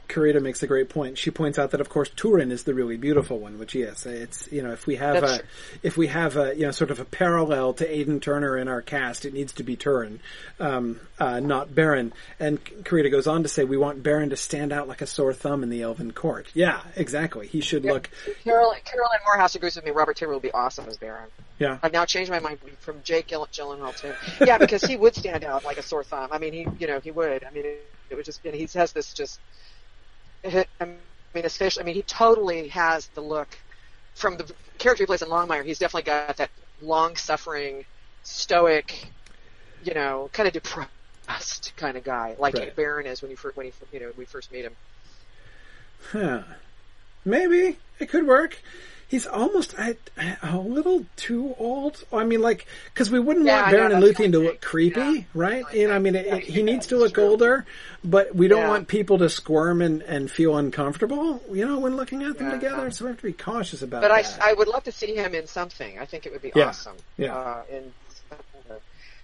Karita 0.08 0.40
makes 0.40 0.62
a 0.62 0.66
great 0.66 0.88
point. 0.88 1.18
She 1.18 1.30
points 1.30 1.58
out 1.58 1.70
that, 1.72 1.80
of 1.80 1.88
course, 1.88 2.08
Turin 2.10 2.50
is 2.50 2.64
the 2.64 2.74
really 2.74 2.96
beautiful 2.96 3.38
one. 3.38 3.58
Which, 3.58 3.74
yes, 3.74 4.06
it's 4.06 4.50
you 4.50 4.62
know, 4.62 4.72
if 4.72 4.86
we 4.86 4.96
have 4.96 5.20
That's 5.20 5.42
a, 5.42 5.42
if 5.82 5.96
we 5.96 6.06
have 6.08 6.36
a, 6.36 6.54
you 6.54 6.62
know, 6.62 6.70
sort 6.70 6.90
of 6.90 7.00
a 7.00 7.04
parallel 7.04 7.74
to 7.74 7.88
Aidan 7.88 8.20
Turner 8.20 8.56
in 8.56 8.68
our 8.68 8.82
cast, 8.82 9.24
it 9.24 9.34
needs 9.34 9.52
to 9.54 9.62
be 9.62 9.76
Turin, 9.76 10.20
um, 10.60 11.00
uh, 11.18 11.40
not 11.40 11.68
Beren. 11.70 12.12
And 12.38 12.64
Karita 12.64 13.10
goes 13.10 13.26
on 13.26 13.42
to 13.42 13.48
say, 13.48 13.64
we 13.64 13.76
want 13.76 14.02
Beren 14.02 14.30
to 14.30 14.36
stand 14.36 14.72
out 14.72 14.88
like 14.88 15.00
a 15.02 15.06
sore 15.06 15.32
thumb 15.32 15.62
in 15.62 15.70
the 15.70 15.82
Elven 15.82 16.12
court. 16.12 16.46
Yeah, 16.54 16.80
exactly. 16.94 17.46
He 17.46 17.60
should 17.60 17.84
look. 17.84 18.10
Carolyn, 18.44 18.78
Carolyn 18.84 19.18
Morehouse 19.26 19.54
agrees 19.54 19.76
with 19.76 19.84
me. 19.84 19.90
Robert 19.90 20.16
Taylor 20.16 20.32
will 20.32 20.40
be 20.40 20.52
awesome 20.52 20.86
as 20.88 20.96
Beren. 20.96 21.26
Yeah, 21.58 21.78
I've 21.82 21.92
now 21.92 22.04
changed 22.04 22.30
my 22.30 22.38
mind 22.38 22.58
from 22.80 23.02
Jake 23.02 23.28
Gill- 23.28 23.48
Gyllenhaal 23.50 23.96
to 23.96 24.14
yeah, 24.44 24.58
because 24.58 24.82
he 24.82 24.96
would 24.96 25.14
stand 25.14 25.42
out 25.42 25.64
like 25.64 25.78
a 25.78 25.82
sore 25.82 26.04
thumb. 26.04 26.28
I 26.30 26.38
mean, 26.38 26.52
he 26.52 26.66
you 26.78 26.86
know 26.86 27.00
he 27.00 27.10
would. 27.10 27.44
I 27.44 27.50
mean, 27.50 27.64
it, 27.64 27.90
it 28.10 28.14
was 28.14 28.26
just 28.26 28.44
you 28.44 28.52
know, 28.52 28.58
he 28.58 28.68
has 28.74 28.92
this 28.92 29.14
just. 29.14 29.40
I 30.80 30.84
mean, 30.84 31.44
especially 31.44 31.82
I 31.82 31.86
mean, 31.86 31.94
he 31.94 32.02
totally 32.02 32.68
has 32.68 33.08
the 33.08 33.20
look 33.20 33.48
from 34.14 34.36
the 34.36 34.50
character 34.78 35.02
he 35.02 35.06
plays 35.06 35.22
in 35.22 35.28
Longmire. 35.28 35.64
He's 35.64 35.78
definitely 35.78 36.06
got 36.06 36.36
that 36.36 36.50
long-suffering, 36.80 37.84
stoic, 38.22 39.06
you 39.84 39.94
know, 39.94 40.30
kind 40.32 40.46
of 40.46 40.52
depressed 40.52 41.72
kind 41.76 41.96
of 41.96 42.04
guy, 42.04 42.36
like 42.38 42.54
Right. 42.54 42.74
Beren 42.76 43.06
is 43.06 43.22
when 43.22 43.30
you 43.30 43.36
when 43.54 43.66
he 43.66 43.72
you 43.92 44.00
know 44.00 44.12
we 44.16 44.24
first 44.24 44.52
meet 44.52 44.64
him. 44.64 44.76
Huh. 46.12 46.42
Maybe 47.24 47.78
it 47.98 48.08
could 48.08 48.26
work. 48.26 48.62
He's 49.08 49.26
almost 49.26 49.72
a, 49.74 49.96
a 50.42 50.56
little 50.58 51.06
too 51.14 51.54
old. 51.58 52.02
I 52.12 52.24
mean, 52.24 52.42
like, 52.42 52.66
because 52.92 53.08
we 53.10 53.20
wouldn't 53.20 53.46
Yeah, 53.46 53.62
want 53.62 53.72
Beren 53.74 53.92
and 53.92 54.02
that's 54.02 54.18
Luthien 54.18 54.32
to 54.32 54.40
look 54.40 54.60
creepy, 54.60 55.00
Yeah. 55.00 55.22
right? 55.32 55.62
my 55.64 55.72
You 55.72 55.88
know, 55.88 55.94
I 55.94 55.98
mean, 56.00 56.16
it, 56.16 56.26
Yeah, 56.26 56.34
it, 56.36 56.44
he 56.44 56.58
yeah, 56.58 56.64
needs 56.64 56.88
to 56.88 56.96
look 56.96 57.14
true. 57.14 57.24
older, 57.24 57.66
but 58.02 58.34
we 58.34 58.48
don't 58.48 58.62
Yeah. 58.62 58.68
want 58.68 58.88
people 58.88 59.18
to 59.18 59.28
squirm 59.28 59.80
and, 59.80 60.02
and 60.02 60.28
feel 60.28 60.56
uncomfortable, 60.56 61.40
you 61.52 61.64
know, 61.66 61.78
when 61.78 61.94
looking 61.94 62.24
at 62.24 62.36
them 62.36 62.48
Yeah. 62.48 62.54
together. 62.54 62.90
So 62.90 63.04
we 63.04 63.10
have 63.10 63.18
to 63.20 63.26
be 63.26 63.32
cautious 63.32 63.82
about 63.82 64.00
that. 64.00 64.08
But 64.08 64.14
I, 64.14 64.22
that. 64.22 64.42
I 64.42 64.52
would 64.54 64.66
love 64.68 64.82
to 64.84 64.92
see 64.92 65.14
him 65.14 65.34
in 65.36 65.46
something. 65.46 66.00
I 66.00 66.04
think 66.04 66.26
it 66.26 66.32
would 66.32 66.42
be 66.42 66.52
Yeah. 66.56 66.68
awesome. 66.68 66.96
Yeah. 67.16 67.36
Uh, 67.36 67.62
in 67.70 67.92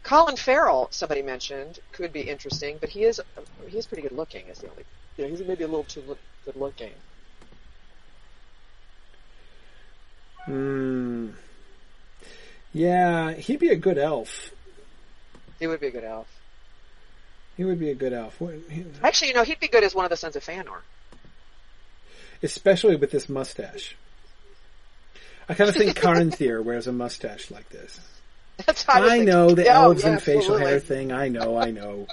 Colin 0.05 0.37
Farrell, 0.37 0.89
somebody 0.91 1.23
mentioned, 1.23 1.79
could 1.93 2.13
be 2.13 2.23
interesting, 2.23 2.79
but 2.81 2.89
he 2.91 3.05
is 3.05 3.21
he 3.69 3.79
is 3.79 3.87
pretty 3.87 4.03
good 4.03 4.13
looking. 4.13 4.47
Is 4.49 4.59
the 4.59 4.69
only 4.71 4.85
yeah, 5.17 5.27
he's 5.27 5.41
maybe 5.41 5.65
a 5.65 5.69
little 5.69 5.85
too 5.85 6.03
look, 6.07 6.19
good 6.45 6.57
looking. 6.57 6.93
Hmm. 10.45 11.31
Yeah, 12.73 13.33
he'd 13.33 13.61
be 13.61 13.69
a 13.69 13.77
good 13.77 13.99
elf. 13.99 14.51
He 15.61 15.67
would 15.67 15.81
be 15.81 15.89
a 15.89 15.91
good 15.91 16.05
elf. 16.05 16.27
He 17.57 17.65
would 17.65 17.79
be 17.79 17.91
a 17.91 17.95
good 17.95 18.13
elf. 18.13 18.41
What- 18.41 18.55
he- 18.71 18.87
Actually, 19.03 19.29
you 19.29 19.35
know, 19.35 19.45
he'd 19.45 19.61
be 19.61 19.69
good 19.69 19.85
as 19.85 19.95
one 19.95 20.05
of 20.05 20.11
the 20.11 20.17
sons 20.17 20.37
of 20.37 20.45
Feanor. 20.45 20.81
Especially 22.43 22.97
with 22.97 23.11
this 23.11 23.29
mustache. 23.29 23.95
I 25.49 25.55
kind 25.55 25.69
of 25.71 25.77
think 25.77 25.95
Caranthir 25.97 26.63
wears 26.65 26.87
a 26.87 26.93
mustache 26.93 27.51
like 27.51 27.69
this. 27.69 28.01
That's 28.67 28.83
how 28.85 29.03
I, 29.03 29.15
I 29.17 29.19
know 29.19 29.51
the 29.55 29.65
Yeah, 29.65 29.81
elves 29.83 30.03
yeah, 30.03 30.11
and 30.13 30.23
facial 30.23 30.57
hair 30.57 30.81
thing. 30.81 31.13
I 31.13 31.29
know, 31.29 31.57
I 31.57 31.71
know. 31.71 32.07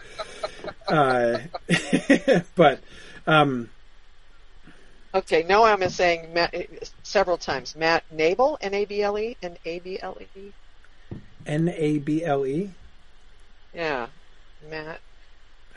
uh, 0.88 1.40
but 2.56 2.80
um, 3.28 3.70
Okay, 5.14 5.44
Noam 5.44 5.82
is 5.82 5.96
saying 5.96 6.34
Matt, 6.34 6.56
several 7.04 7.38
times. 7.38 7.76
Matt 7.76 8.04
Nable, 8.16 8.58
N 8.62 8.74
A 8.74 8.86
B 8.86 9.02
L 9.02 9.18
E, 9.18 9.36
N 9.42 9.58
A 9.66 9.80
B 9.80 10.00
L 10.00 10.18
E. 10.36 10.52
N 11.46 11.70
A 11.70 11.98
B 11.98 12.24
L 12.24 12.46
E. 12.46 12.70
Yeah, 13.74 14.08
Matt 14.70 15.00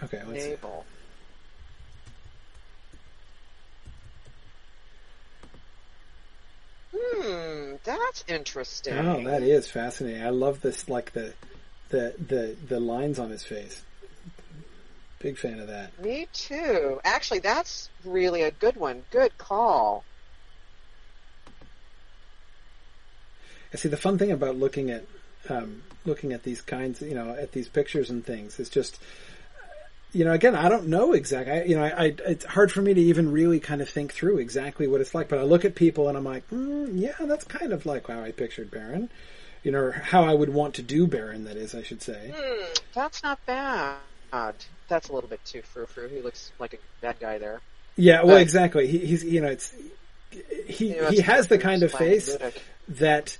Okay, 0.03 0.21
let's 0.27 0.45
see. 0.45 0.51
Nable. 0.51 0.85
Hmm, 6.95 7.75
that's 7.85 8.25
interesting. 8.29 8.99
Oh, 8.99 9.25
that 9.25 9.43
is 9.43 9.69
fascinating. 9.69 10.23
I 10.23 10.31
love 10.31 10.61
this, 10.61 10.89
like 10.89 11.13
the 11.13 11.33
the 11.89 12.15
the 12.19 12.57
the 12.69 12.81
lines 12.81 13.19
on 13.19 13.31
his 13.31 13.45
face. 13.45 13.83
Big 15.23 15.39
fan 15.39 15.61
of 15.61 15.69
that. 15.69 16.03
Me 16.03 16.27
too. 16.33 17.01
Actually, 17.05 17.39
that's 17.39 17.89
really 18.05 18.43
a 18.43 18.51
good 18.51 18.77
one. 18.77 19.05
Good 19.13 19.39
call. 19.39 20.05
I 23.73 23.77
see 23.77 23.89
the 23.89 23.97
fun 23.97 24.19
thing 24.19 24.33
about 24.33 24.57
looking 24.57 24.91
at 24.91 25.05
um, 25.49 25.83
looking 26.05 26.33
at 26.33 26.43
these 26.43 26.61
kinds, 26.61 27.01
you 27.01 27.15
know, 27.15 27.31
at 27.31 27.53
these 27.53 27.69
pictures 27.69 28.11
and 28.11 28.25
things 28.25 28.59
is 28.59 28.69
just, 28.69 28.99
you 30.13 30.25
know, 30.25 30.33
again, 30.33 30.57
I 30.57 30.69
don't 30.69 30.89
know 30.89 31.13
exactly. 31.13 31.53
I, 31.53 31.63
you 31.65 31.77
know, 31.77 31.85
I, 31.85 31.89
I, 31.91 32.15
it's 32.27 32.45
hard 32.45 32.73
for 32.73 32.83
me 32.83 32.93
to 32.93 33.01
even 33.01 33.31
really 33.31 33.61
kind 33.61 33.81
of 33.81 33.89
think 33.89 34.13
through 34.13 34.39
exactly 34.39 34.89
what 34.89 35.01
it's 35.01 35.15
like. 35.15 35.29
But 35.29 35.39
I 35.39 35.43
look 35.45 35.65
at 35.65 35.77
people 35.77 36.09
and 36.09 36.19
I'm 36.19 36.25
like, 36.25 36.49
mm, 36.51 36.91
yeah, 36.95 37.15
that's 37.21 37.45
kind 37.45 37.73
of 37.73 37.87
like 37.87 38.09
how 38.09 38.21
I 38.21 38.33
pictured 38.33 38.73
Beren. 38.73 39.09
You 39.63 39.71
know, 39.71 39.79
or 39.79 39.93
how 39.93 40.25
I 40.25 40.35
would 40.35 40.51
want 40.51 40.75
to 40.75 40.83
do 40.83 41.07
Beren. 41.07 41.45
That 41.45 41.57
is, 41.57 41.77
I 41.77 41.85
should 41.85 42.03
say. 42.03 42.35
Hmm, 42.35 42.65
that's 42.93 43.23
not 43.23 43.39
bad. 43.47 43.99
That's 44.33 45.09
a 45.09 45.13
little 45.13 45.29
bit 45.29 45.45
too 45.45 45.63
frou 45.63 45.87
frou. 45.87 46.09
He 46.09 46.21
looks 46.21 46.51
like 46.59 46.75
a 46.75 46.79
bad 47.01 47.17
guy 47.21 47.39
there. 47.39 47.61
Yeah, 47.97 48.23
well, 48.23 48.37
But- 48.37 48.43
exactly. 48.43 48.87
He, 48.87 48.99
he's, 48.99 49.25
you 49.25 49.41
know, 49.41 49.49
it's 49.49 49.73
he 50.67 50.95
You 50.95 51.03
know, 51.03 51.11
he 51.11 51.21
has 51.21 51.49
the 51.49 51.59
kind 51.59 51.83
of 51.83 51.93
face 51.93 52.37
that 52.89 53.37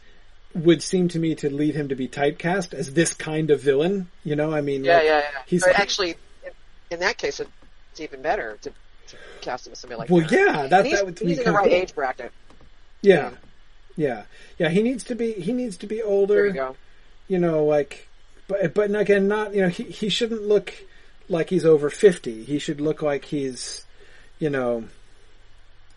would 0.55 0.83
seem 0.83 1.09
to 1.09 1.19
me 1.19 1.35
to 1.37 1.49
lead 1.51 1.75
him 1.75 1.89
to 1.89 1.95
be 1.95 2.07
typecast 2.09 2.75
as 2.75 2.93
this 2.93 3.15
kind 3.15 3.51
of 3.51 3.61
villain. 3.63 4.09
You 4.25 4.37
know, 4.37 4.53
I 4.53 4.61
mean, 4.61 4.85
Yeah, 4.85 4.97
like, 4.97 5.05
yeah, 5.05 5.19
yeah. 5.21 5.29
he's- 5.47 5.63
But 5.65 5.79
actually, 5.79 6.17
in, 6.91 7.01
that 7.01 7.17
case, 7.17 7.41
it's 7.41 8.01
even 8.01 8.21
better 8.21 8.59
to, 8.63 8.71
to 9.09 9.17
cast 9.41 9.67
him 9.67 9.73
as 9.73 9.79
somebody 9.79 10.01
like 10.01 10.11
Well, 10.11 10.21
that. 10.21 10.31
yeah, 10.33 10.67
that 10.67 10.85
he's, 10.85 10.95
that 10.97 11.07
would 11.07 11.19
he's 11.19 11.39
in 11.39 11.45
the 11.45 11.53
right 11.53 11.65
cool. 11.65 11.73
age 11.75 11.95
bracket. 11.95 12.33
Yeah, 13.01 13.31
yeah, 13.97 14.25
yeah. 14.59 14.69
He 14.69 14.83
needs 14.83 15.05
to 15.05 15.15
be. 15.15 15.33
He 15.33 15.53
needs 15.55 15.79
to 15.79 15.87
be 15.87 15.97
There 15.97 16.07
older. 16.07 16.47
you 16.47 16.53
go. 16.53 16.77
You 17.29 17.39
know, 17.39 17.65
like, 17.65 18.07
but 18.53 18.75
but 18.75 18.95
again, 18.95 19.29
not. 19.29 19.55
You 19.55 19.63
know, 19.63 19.69
he 19.69 19.85
he 19.85 20.09
shouldn't 20.09 20.43
look 20.43 20.73
like 21.29 21.51
he's 21.51 21.65
over 21.65 21.91
fifty. 21.91 22.45
He 22.45 22.59
should 22.59 22.81
look 22.81 23.03
like 23.03 23.25
he's, 23.25 23.85
you 24.39 24.51
know, 24.51 24.85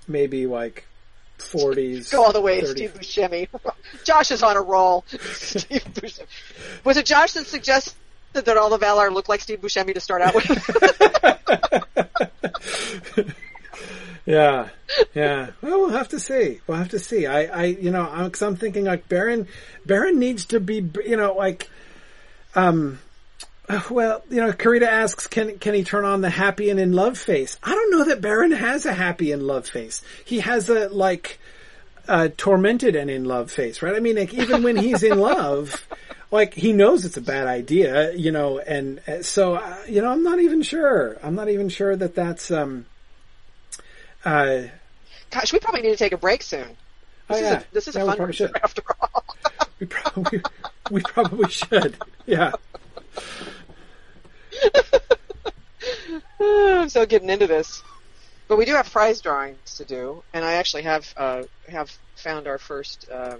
maybe 0.08 0.46
like 0.46 0.86
forties. 1.38 2.10
Go 2.10 2.24
all 2.24 2.34
the 2.34 2.42
way, 2.42 2.62
30. 2.62 2.74
Steve 2.74 2.94
Buscemi. 2.94 3.48
Josh 4.04 4.32
is 4.32 4.44
on 4.44 4.58
a 4.58 4.62
roll. 4.62 5.04
Steve 5.08 5.84
Buscemi. 5.94 6.26
Was 6.84 6.98
it 6.98 7.06
Josh 7.06 7.34
that 7.34 7.46
suggested 7.46 7.96
that 8.34 8.58
all 8.58 8.70
the 8.70 8.80
Valar 8.80 9.12
look 9.12 9.30
like 9.30 9.42
Steve 9.42 9.62
Buscemi 9.62 9.94
to 9.94 10.00
start 10.00 10.22
out 10.22 10.36
with? 10.36 10.46
Yeah, 14.26 14.70
yeah. 15.14 15.52
Well, 15.62 15.82
we'll 15.82 15.90
have 15.90 16.10
to 16.10 16.20
see. 16.20 16.60
We'll 16.66 16.80
have 16.80 16.90
to 16.90 17.00
see. 17.00 17.28
I, 17.28 17.44
I, 17.44 17.64
you 17.66 17.92
know, 17.92 18.02
I'm, 18.02 18.32
cause 18.32 18.42
I'm 18.42 18.56
thinking 18.56 18.86
like 18.86 19.08
Beren, 19.08 19.48
Beren 19.88 20.16
needs 20.16 20.46
to 20.46 20.60
be, 20.60 20.90
you 21.06 21.16
know, 21.16 21.34
like, 21.34 21.70
um, 22.56 23.00
well, 23.90 24.24
you 24.30 24.38
know, 24.38 24.52
Karita 24.52 24.88
asks, 24.88 25.28
can 25.28 25.58
can 25.60 25.74
he 25.74 25.84
turn 25.84 26.06
on 26.06 26.22
the 26.22 26.30
happy 26.30 26.70
and 26.70 26.80
in 26.80 26.94
love 26.94 27.18
face? 27.18 27.58
I 27.64 27.72
don't 27.72 27.92
know 27.92 28.06
that 28.06 28.22
Beren 28.22 28.56
has 28.56 28.86
a 28.86 28.94
happy 28.94 29.32
and 29.32 29.44
love 29.44 29.68
face. 29.68 30.02
He 30.24 30.40
has 30.40 30.70
a 30.70 30.88
like, 30.90 31.40
uh, 32.08 32.30
tormented 32.38 32.96
and 32.96 33.10
in 33.10 33.26
love 33.26 33.52
face, 33.52 33.82
right? 33.82 33.96
I 33.96 34.00
mean, 34.00 34.16
like 34.18 34.34
even 34.34 34.62
when 34.64 34.76
he's 34.76 35.02
in 35.04 35.18
love, 35.34 35.88
like 36.32 36.54
he 36.54 36.74
knows 36.74 37.06
it's 37.06 37.18
a 37.18 37.22
bad 37.22 37.48
idea, 37.48 38.14
you 38.14 38.32
know, 38.32 38.60
and 38.60 39.02
uh, 39.08 39.24
so 39.24 39.56
uh, 39.56 39.78
you 39.88 40.02
know, 40.02 40.12
I'm 40.12 40.24
not 40.24 40.40
even 40.40 40.62
sure. 40.62 41.18
I'm 41.24 41.34
not 41.36 41.50
even 41.50 41.70
sure 41.70 41.96
that 41.96 42.14
that's 42.16 42.52
um. 42.52 42.86
Uh, 44.24 44.64
Gosh, 45.32 45.52
we 45.54 45.60
probably 45.60 45.82
need 45.82 45.90
to 45.92 45.98
take 45.98 46.14
a 46.14 46.18
break 46.18 46.42
soon. 46.44 46.66
Oh, 47.30 47.34
This 47.36 47.42
yeah. 47.42 47.58
is 47.58 47.64
a, 47.64 47.66
this 47.74 47.88
is 47.88 47.96
Yeah, 47.96 48.02
a 48.02 48.06
we 48.06 48.10
fun 48.12 48.18
probably 48.18 48.34
should. 48.34 48.56
after 48.64 48.82
all. 49.02 49.26
We 49.80 49.88
probably 49.88 50.42
we 50.92 51.02
probably 51.02 51.50
should. 51.50 51.98
Yeah. 52.26 52.52
I'm 56.40 56.90
so 56.90 57.06
getting 57.06 57.30
into 57.30 57.48
this. 57.48 57.84
But 58.48 58.58
we 58.58 58.66
do 58.66 58.74
have 58.74 58.92
prize 58.92 59.22
drawings 59.22 59.78
to 59.78 59.86
do, 59.86 60.24
and 60.34 60.46
I 60.46 60.54
actually 60.54 60.84
have 60.84 61.12
uh, 61.18 61.44
have 61.68 61.90
found 62.16 62.48
our 62.48 62.60
first. 62.60 63.08
Um, 63.12 63.40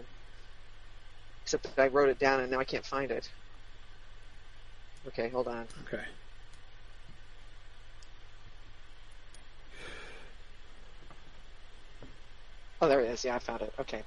except 1.46 1.76
that 1.76 1.80
I 1.80 1.88
wrote 1.90 2.10
it 2.10 2.18
down 2.18 2.40
and 2.40 2.50
now 2.50 2.60
I 2.60 2.64
can't 2.64 2.84
find 2.84 3.12
it. 3.12 3.30
Okay, 5.08 5.30
hold 5.30 5.48
on. 5.48 5.68
Okay. 5.86 6.02
Oh, 12.82 12.88
there 12.88 13.02
it 13.02 13.12
is. 13.12 13.24
Yeah, 13.24 13.36
I 13.36 13.40
found 13.40 13.62
it. 13.62 13.72
Okay. 13.80 14.02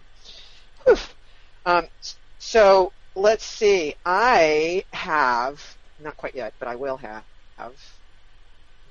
Um, 1.65 1.87
so 2.41 2.93
let's 3.19 3.45
see. 3.45 3.95
I 4.07 4.85
have 4.93 5.77
not 6.03 6.17
quite 6.17 6.35
yet, 6.35 6.55
but 6.59 6.69
I 6.69 6.77
will 6.77 6.97
have, 6.99 7.25
have 7.57 7.75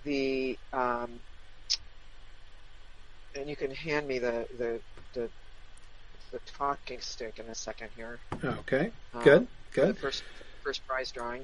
the 0.03 0.57
um, 0.73 1.19
and 3.35 3.49
you 3.49 3.55
can 3.55 3.71
hand 3.71 4.07
me 4.07 4.19
the 4.19 4.47
the 4.57 4.79
the, 5.13 5.29
the 6.31 6.39
talking 6.45 6.99
stick 6.99 7.39
in 7.39 7.45
a 7.45 7.55
second 7.55 7.89
here. 7.95 8.19
Okay. 8.43 8.91
Um, 9.13 9.23
Good. 9.23 9.47
Good. 9.71 9.97
first 9.97 10.23
first 10.63 10.85
prize 10.87 11.11
drawing. 11.11 11.43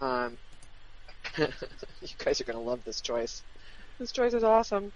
Um, 0.00 0.36
you 1.38 1.46
guys 2.18 2.40
are 2.40 2.44
gonna 2.44 2.60
love 2.60 2.80
this 2.84 3.00
choice. 3.00 3.42
This 3.98 4.12
choice 4.12 4.34
is 4.34 4.44
awesome. 4.44 4.92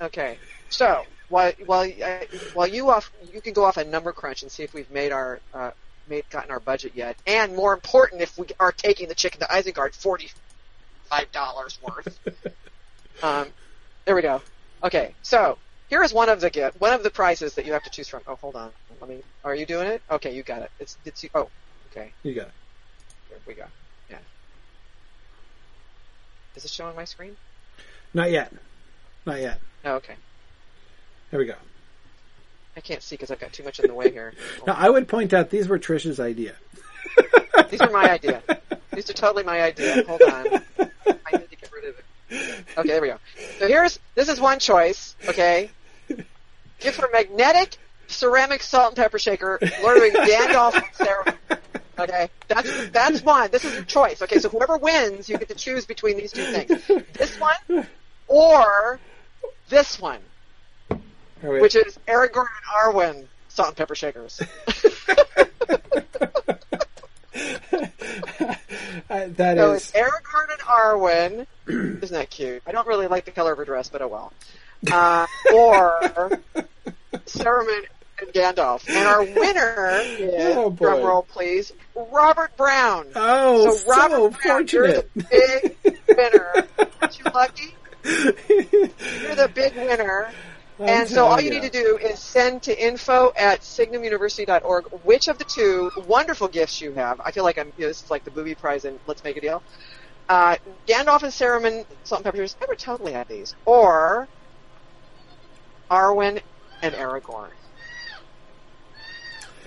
Okay, 0.00 0.38
so 0.68 1.04
while 1.28 1.52
while 1.64 1.90
uh, 2.04 2.18
while 2.54 2.66
you 2.66 2.90
off, 2.90 3.10
you 3.32 3.40
can 3.40 3.52
go 3.52 3.64
off 3.64 3.76
a 3.76 3.84
number 3.84 4.12
crunch 4.12 4.42
and 4.42 4.50
see 4.50 4.62
if 4.62 4.74
we've 4.74 4.90
made 4.90 5.12
our 5.12 5.40
uh, 5.54 5.70
made 6.08 6.28
gotten 6.30 6.50
our 6.50 6.60
budget 6.60 6.92
yet, 6.94 7.16
and 7.26 7.56
more 7.56 7.72
important, 7.72 8.20
if 8.20 8.38
we 8.38 8.46
are 8.60 8.72
taking 8.72 9.08
the 9.08 9.14
chicken 9.14 9.40
to 9.40 9.46
Isengard 9.46 9.94
forty 9.94 10.30
five 11.04 11.30
dollars 11.32 11.78
worth. 11.82 12.18
um, 13.22 13.48
there 14.04 14.14
we 14.14 14.22
go. 14.22 14.42
Okay, 14.84 15.14
so 15.22 15.56
here 15.88 16.02
is 16.02 16.12
one 16.12 16.28
of 16.28 16.40
the 16.40 16.50
gift, 16.50 16.80
one 16.80 16.92
of 16.92 17.02
the 17.02 17.10
prizes 17.10 17.54
that 17.54 17.64
you 17.64 17.72
have 17.72 17.82
to 17.84 17.90
choose 17.90 18.08
from. 18.08 18.20
Oh, 18.26 18.36
hold 18.36 18.56
on. 18.56 18.70
Let 19.00 19.08
me. 19.08 19.22
Are 19.44 19.54
you 19.54 19.66
doing 19.66 19.86
it? 19.88 20.02
Okay, 20.10 20.34
you 20.34 20.42
got 20.42 20.62
it. 20.62 20.70
It's 20.78 20.96
it's. 21.04 21.24
Oh, 21.34 21.48
okay. 21.90 22.12
You 22.22 22.34
got 22.34 22.48
it. 22.48 22.52
Here 23.28 23.38
we 23.46 23.54
go. 23.54 23.64
Yeah. 24.10 24.18
Is 26.54 26.64
it 26.64 26.70
showing 26.70 26.96
my 26.96 27.04
screen? 27.04 27.36
Not 28.14 28.30
yet. 28.30 28.52
Not 29.26 29.40
yet. 29.40 29.60
Oh, 29.84 29.94
okay. 29.96 30.14
There 31.30 31.40
we 31.40 31.46
go. 31.46 31.56
I 32.76 32.80
can't 32.80 33.02
see 33.02 33.16
because 33.16 33.30
I've 33.30 33.40
got 33.40 33.52
too 33.52 33.64
much 33.64 33.80
in 33.80 33.88
the 33.88 33.94
way 33.94 34.10
here. 34.12 34.32
Now 34.66 34.74
I 34.74 34.88
would 34.88 35.08
point 35.08 35.32
out 35.32 35.50
these 35.50 35.68
were 35.68 35.78
Trish's 35.78 36.20
idea. 36.20 36.54
These 37.70 37.80
are 37.80 37.90
my 37.90 38.10
idea. 38.10 38.42
These 38.92 39.10
are 39.10 39.14
totally 39.14 39.42
my 39.42 39.60
idea. 39.60 40.04
Hold 40.06 40.22
on. 40.22 40.46
I 40.78 41.32
need 41.32 41.50
to 41.50 41.56
get 41.56 41.70
rid 41.72 41.84
of 41.84 41.94
it. 41.98 42.64
Okay, 42.78 42.88
there 42.88 43.00
we 43.00 43.08
go. 43.08 43.18
So 43.58 43.66
here's 43.66 43.98
this 44.14 44.28
is 44.28 44.40
one 44.40 44.60
choice. 44.60 45.16
Okay, 45.26 45.70
gift 46.78 47.00
for 47.00 47.08
magnetic 47.12 47.76
ceramic 48.06 48.62
salt 48.62 48.90
and 48.90 48.96
pepper 48.96 49.18
shaker, 49.18 49.58
Lord 49.82 49.96
of 49.96 50.12
the 50.12 50.18
Rings, 50.18 50.30
Gandalf 50.30 50.74
and 50.74 50.84
Sarah. 50.92 51.34
Okay, 51.98 52.28
that's 52.46 52.88
that's 52.90 53.22
one. 53.22 53.50
This 53.50 53.64
is 53.64 53.74
your 53.74 53.84
choice. 53.84 54.22
Okay, 54.22 54.38
so 54.38 54.48
whoever 54.48 54.76
wins, 54.76 55.28
you 55.28 55.38
get 55.38 55.48
to 55.48 55.54
choose 55.54 55.86
between 55.86 56.16
these 56.16 56.30
two 56.30 56.44
things. 56.44 56.86
This 57.14 57.40
one 57.40 57.86
or 58.28 59.00
this 59.68 60.00
one, 60.00 60.20
Oh, 60.90 61.60
which 61.60 61.76
is 61.76 61.98
Aragorn 62.08 62.46
and 62.46 62.94
Arwen 62.94 63.26
salt 63.48 63.68
and 63.68 63.76
pepper 63.76 63.94
shakers. 63.94 64.40
Uh, 69.08 69.28
that 69.36 69.56
So 69.56 69.72
is 69.74 69.82
it's 69.82 69.92
Aragorn 69.92 70.50
and 70.50 70.60
Arwen. 70.60 71.46
Isn't 72.02 72.14
that 72.14 72.30
cute? 72.30 72.62
I 72.66 72.72
don't 72.72 72.86
really 72.86 73.06
like 73.06 73.24
the 73.24 73.30
color 73.30 73.52
of 73.52 73.58
her 73.58 73.64
dress, 73.64 73.88
but 73.88 74.02
oh 74.02 74.08
well. 74.08 74.32
Uh, 74.90 75.26
or 75.54 76.00
Saruman 77.26 77.84
and 78.20 78.30
Gandalf. 78.32 78.88
And 78.88 79.06
our 79.06 79.22
winner 79.22 80.00
is, 80.18 80.56
Oh, 80.56 80.70
drum 80.70 81.02
roll 81.02 81.22
please, 81.22 81.72
Robert 81.94 82.56
Brown. 82.56 83.06
oh 83.14 83.74
so 83.76 83.90
Robert 83.90 84.14
so 84.16 84.30
Brown, 84.30 84.66
fortunate. 84.66 85.10
big 85.14 85.76
winner. 86.08 86.66
Aren't 87.00 87.18
you 87.18 87.24
lucky? 87.32 87.74
You're 88.06 89.34
the 89.34 89.50
big 89.52 89.74
winner. 89.76 90.30
I'm 90.78 90.88
And 90.88 91.08
so 91.08 91.24
all 91.24 91.36
telling 91.36 91.46
you 91.46 91.60
need 91.60 91.72
to 91.72 91.82
do 91.82 91.96
is 91.96 92.18
send 92.18 92.64
to 92.64 92.84
info 92.84 93.32
at 93.34 93.62
signumuniversity.org 93.62 94.84
which 95.04 95.28
of 95.28 95.38
the 95.38 95.44
two 95.44 95.90
wonderful 96.06 96.48
gifts 96.48 96.82
you 96.82 96.92
have. 96.92 97.18
I 97.24 97.30
feel 97.30 97.44
like 97.44 97.56
I'm, 97.56 97.72
you 97.78 97.84
know, 97.84 97.88
this 97.88 98.02
is 98.02 98.10
like 98.10 98.24
the 98.24 98.30
booby 98.30 98.54
prize 98.54 98.84
and 98.84 98.98
Let's 99.06 99.24
Make 99.24 99.38
a 99.38 99.40
Deal. 99.40 99.62
Uh, 100.28 100.56
Gandalf 100.86 101.22
and 101.22 101.32
Saruman, 101.32 101.86
Salt 102.04 102.18
and 102.18 102.24
Peppers, 102.26 102.56
I 102.60 102.66
would 102.66 102.78
totally 102.78 103.12
have 103.12 103.26
these. 103.26 103.54
Or 103.64 104.28
Arwen 105.90 106.42
and 106.82 106.94
Aragorn. 106.94 107.50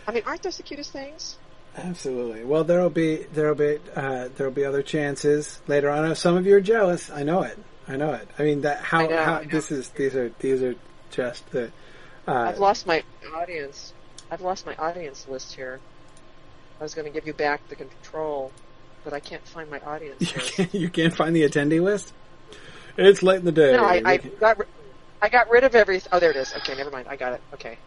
I 0.08 0.12
mean, 0.12 0.24
aren't 0.28 0.44
those 0.44 0.58
the 0.58 0.64
cutest 0.64 0.92
things? 0.92 1.38
Absolutely. 1.76 2.44
Well, 2.44 2.64
there'll 2.64 2.90
be 2.90 3.26
there'll 3.34 3.56
be 3.56 3.80
uh, 3.96 4.30
there'll 4.36 4.54
be 4.54 4.66
other 4.66 4.82
chances 4.82 5.62
later 5.68 5.90
on. 5.90 6.12
If 6.12 6.18
some 6.18 6.36
of 6.36 6.46
you 6.46 6.56
are 6.56 6.62
jealous. 6.62 7.10
I 7.10 7.24
know 7.24 7.44
it. 7.44 7.58
I 7.90 7.98
know 7.98 8.14
it. 8.14 8.28
I 8.38 8.44
mean 8.44 8.62
that 8.62 8.82
how, 8.82 9.08
know, 9.08 9.24
how 9.24 9.42
this 9.44 9.72
is 9.72 9.90
these 9.90 10.16
are 10.16 10.32
these 10.40 10.62
are 10.62 10.76
just 11.10 11.50
the. 11.52 11.72
Uh, 12.28 12.34
I've 12.34 12.60
lost 12.60 12.86
my 12.86 13.04
audience. 13.36 13.94
I've 14.30 14.42
lost 14.42 14.68
my 14.68 14.76
audience 14.76 15.28
list 15.28 15.56
here. 15.56 15.80
I 16.80 16.84
was 16.84 16.94
going 16.94 17.06
to 17.06 17.12
give 17.12 17.26
you 17.26 17.34
back 17.34 17.68
the 17.68 17.76
control, 17.76 18.52
but 19.04 19.12
I 19.12 19.20
can't 19.20 19.46
find 19.46 19.70
my 19.72 19.80
audience 19.80 20.22
you, 20.22 20.38
list. 20.38 20.54
can't, 20.54 20.74
you 20.84 20.90
can't 20.90 21.16
find 21.16 21.36
the 21.36 21.42
attendee 21.42 21.82
list. 21.82 22.14
It's 22.96 23.24
late 23.24 23.40
in 23.40 23.46
the 23.46 23.52
day. 23.52 23.72
No, 23.74 23.84
I, 23.84 24.02
I 24.06 24.18
got 24.18 24.58
I 25.22 25.30
got 25.30 25.50
rid 25.50 25.64
of 25.64 25.74
everything. 25.74 26.10
Oh, 26.14 26.20
there 26.20 26.32
it 26.32 26.38
is. 26.38 26.54
Okay, 26.58 26.76
never 26.76 26.92
mind. 26.92 27.08
I 27.10 27.16
got 27.16 27.34
it. 27.34 27.42
Okay. 27.56 27.78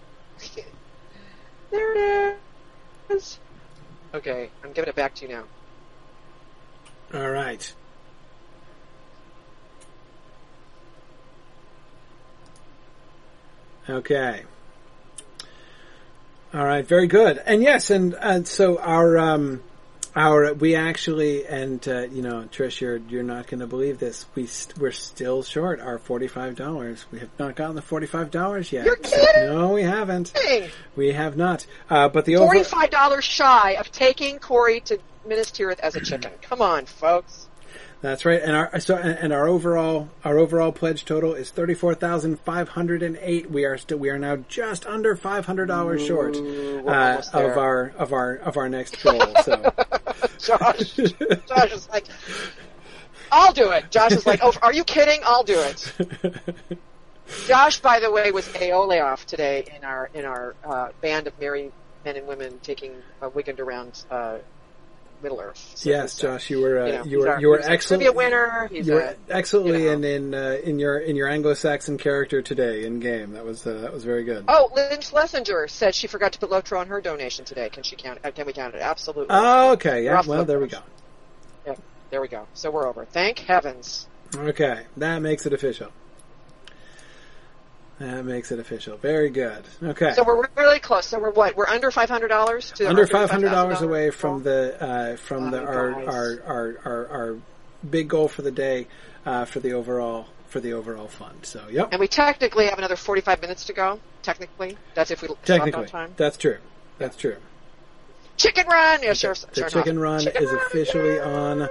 there 1.71 2.33
it 2.33 2.39
is. 3.09 3.39
Okay, 4.13 4.51
I'm 4.65 4.73
giving 4.73 4.89
it 4.89 4.97
back 4.97 5.15
to 5.17 5.27
you 5.27 5.35
now. 5.35 5.45
All 7.15 7.31
right. 7.31 7.73
Okay. 13.89 14.43
All 16.55 16.65
right, 16.65 16.87
very 16.87 17.07
good. 17.07 17.39
And 17.39 17.63
yes, 17.63 17.91
and, 17.91 18.15
and 18.15 18.47
so 18.47 18.79
our 18.79 19.17
um, 19.19 19.63
our 20.15 20.53
we 20.53 20.75
actually 20.75 21.47
and 21.47 21.87
uh, 21.89 22.03
you 22.03 22.21
know 22.21 22.47
Trish, 22.53 22.81
you're 22.81 22.99
you're 22.99 23.23
not 23.23 23.47
going 23.47 23.61
to 23.61 23.67
believe 23.67 23.99
this. 23.99 24.27
We 24.35 24.47
st- 24.47 24.79
we're 24.79 24.91
still 24.91 25.43
short 25.43 25.81
our 25.81 25.99
forty 25.99 26.29
five 26.29 26.57
dollars. 26.57 27.07
We 27.11 27.21
have 27.21 27.31
not 27.39 27.57
gotten 27.57 27.75
the 27.75 27.81
forty 27.83 28.07
five 28.07 28.31
dollars 28.31 28.71
yet. 28.71 28.85
You're 28.85 28.97
kidding? 28.97 29.47
No, 29.47 29.73
we 29.73 29.83
haven't. 29.83 30.37
Hey, 30.37 30.71
We 30.95 31.13
have 31.13 31.39
not. 31.39 31.65
Uh, 31.89 32.09
but 32.11 32.27
the 32.27 32.37
forty-five 32.37 32.91
dollars 32.91 33.25
shy 33.25 33.73
of 33.73 33.91
taking 33.91 34.39
Corey 34.39 34.81
to 34.81 34.99
Minas 35.27 35.51
Tirith 35.53 35.81
as 35.81 35.97
a 35.97 36.01
chicken. 36.01 36.33
Come 36.43 36.61
on, 36.61 36.85
folks. 36.85 37.49
That's 38.03 38.25
right, 38.25 38.43
and 38.43 38.57
our 38.57 38.81
so 38.81 38.97
and 38.97 39.33
our 39.33 39.47
overall 39.47 40.09
our 40.25 40.37
overall 40.37 40.73
pledge 40.73 41.05
total 41.05 41.35
is 41.35 41.51
thirty 41.51 41.73
four 41.73 41.95
thousand 41.95 42.41
five 42.41 42.71
hundred 42.71 43.01
and 43.01 43.17
eight. 43.23 43.49
We 43.49 43.65
are 43.65 43.79
still 43.79 43.99
we 43.99 44.11
are 44.11 44.19
now 44.19 44.39
just 44.49 44.85
under 44.87 45.15
five 45.15 45.47
hundred 45.47 45.67
dollars 45.67 46.05
short 46.05 46.37
uh, 46.37 47.23
of 47.33 47.57
our 47.57 47.93
of 47.97 48.13
our 48.13 48.35
of 48.35 48.57
our 48.57 48.69
next 48.69 49.01
goal. 49.05 49.23
So 49.45 49.55
Josh, 50.41 50.95
Josh 51.47 51.73
is 51.73 51.89
like, 51.91 52.07
I'll 53.31 53.53
do 53.53 53.71
it. 53.71 53.89
Josh 53.93 54.11
is 54.11 54.27
like, 54.27 54.41
oh, 54.43 54.53
are 54.63 54.73
you 54.73 54.83
kidding? 54.83 55.21
I'll 55.25 55.45
do 55.45 55.61
it. 55.61 55.93
Josh, 57.47 57.81
by 57.81 58.01
the 58.01 58.11
way, 58.11 58.33
was 58.33 58.49
Aole 58.49 59.01
off 59.01 59.27
today 59.27 59.65
in 59.77 59.85
our 59.85 60.11
in 60.13 60.25
our 60.25 60.57
uh, 60.65 60.89
band 61.01 61.29
of 61.29 61.39
merry 61.39 61.71
men 62.05 62.17
and 62.17 62.27
women 62.27 62.59
taking 62.65 62.95
a 63.21 63.29
weekend 63.29 63.61
around 63.61 64.05
uh, 64.11 64.39
Middle 65.23 65.41
Earth. 65.41 65.73
So 65.75 65.91
yes, 65.91 66.17
Josh, 66.17 66.51
you 66.51 66.61
were 66.61 66.79
uh, 66.81 66.87
you 66.87 66.93
you, 66.93 66.97
know, 66.99 67.03
he's 67.05 67.17
were 67.17 67.29
our- 67.31 67.41
you 67.41 67.49
were 67.49 67.59
excellent. 67.61 68.03
trivia 68.03 68.13
winner. 68.13 68.69
He's 68.71 68.87
You 68.87 68.95
were 68.95 69.01
a, 69.01 69.17
excellently 69.31 69.85
you 69.85 69.87
know. 69.87 69.93
in 69.93 70.05
in 70.05 70.35
uh, 70.35 70.57
in 70.65 70.79
your 70.79 70.99
in 70.99 71.17
your 71.17 71.29
Anglo-Saxon 71.29 71.99
character 71.99 72.43
today 72.43 72.85
in 72.85 73.01
game. 73.01 73.33
That 73.33 73.45
was 73.45 73.67
uh, 73.67 73.75
that 73.83 73.93
was 73.93 74.05
very 74.05 74.25
good. 74.25 74.45
Oh, 74.49 74.71
Lynn 74.75 75.01
Schlesinger 75.01 75.69
said 75.69 75.95
she 75.95 76.07
forgot 76.07 76.33
to 76.33 76.39
put 76.39 76.51
Lotro 76.51 76.79
on 76.81 76.89
her 76.89 77.01
donation 77.01 77.45
today. 77.45 77.69
Can 77.69 77.83
she 77.83 77.97
count? 77.97 78.19
Uh, 78.25 78.31
can 78.31 78.47
we 78.47 78.53
count 78.53 78.75
it? 78.75 78.81
Absolutely. 78.81 79.27
Oh, 79.31 79.73
okay, 79.73 80.05
yeah. 80.05 80.23
Well, 80.27 80.39
the- 80.41 80.45
there 80.45 80.59
we 80.61 80.69
go. 80.69 80.81
Yep, 81.67 81.79
there 82.11 82.21
we 82.21 82.29
go. 82.29 82.47
So 82.55 82.71
we're 82.71 82.87
over. 82.89 83.05
Thank 83.05 83.39
heavens. 83.41 84.09
Okay, 84.35 84.85
that 84.97 85.21
makes 85.21 85.47
it 85.47 85.53
official. 85.53 85.89
That 88.03 88.25
makes 88.25 88.51
it 88.51 88.59
official. 88.59 88.97
Very 88.97 89.31
good. 89.31 89.63
Okay. 89.81 90.13
So 90.15 90.25
we're 90.25 90.49
really 90.57 90.81
close. 90.81 91.07
So 91.07 91.21
we're 91.21 91.31
what? 91.31 91.57
We're 91.57 91.69
under 91.69 91.93
five 91.93 92.11
hundred 92.11 92.29
dollars 92.29 92.73
under 92.81 93.07
five 93.07 93.31
hundred 93.31 93.51
dollars 93.51 93.81
away 93.81 94.11
from 94.11 94.43
the 94.43 94.83
uh, 94.83 95.17
from 95.17 95.53
the 95.53 95.61
Oh, 95.63 95.65
our, 95.65 96.03
our, 96.03 96.43
our 96.45 96.79
our 96.85 97.07
our 97.09 97.39
big 97.89 98.09
goal 98.09 98.27
for 98.27 98.43
the 98.43 98.51
day 98.51 98.89
uh, 99.25 99.45
for 99.45 99.61
the 99.61 99.75
overall 99.75 100.27
for 100.49 100.59
the 100.59 100.73
overall 100.73 101.07
fun. 101.07 101.45
So, 101.45 101.69
yep. 101.71 101.91
And 101.93 102.01
we 102.01 102.09
technically 102.09 102.67
have 102.67 102.77
another 102.77 102.97
45 102.97 103.41
minutes 103.41 103.67
to 103.67 103.73
go. 103.73 104.01
Technically, 104.23 104.77
that's 104.95 105.13
if 105.13 105.23
we 105.23 105.29
stopped 105.29 105.47
Technically, 105.47 105.85
on 105.85 105.87
time. 105.87 106.15
that's 106.17 106.37
true. 106.37 106.59
That's 106.99 107.17
true. 107.17 107.37
Chicken 108.37 108.67
run. 108.67 109.05
Yeah, 109.05 109.13
sure. 109.13 109.35
The 109.35 109.61
sure 109.61 109.69
chicken 109.71 109.93
enough. 109.93 110.03
run 110.03 110.21
Chicken 110.23 110.43
is 110.43 110.51
run, 110.51 110.67
officially 110.67 111.15
yeah. 111.17 111.23
on. 111.23 111.69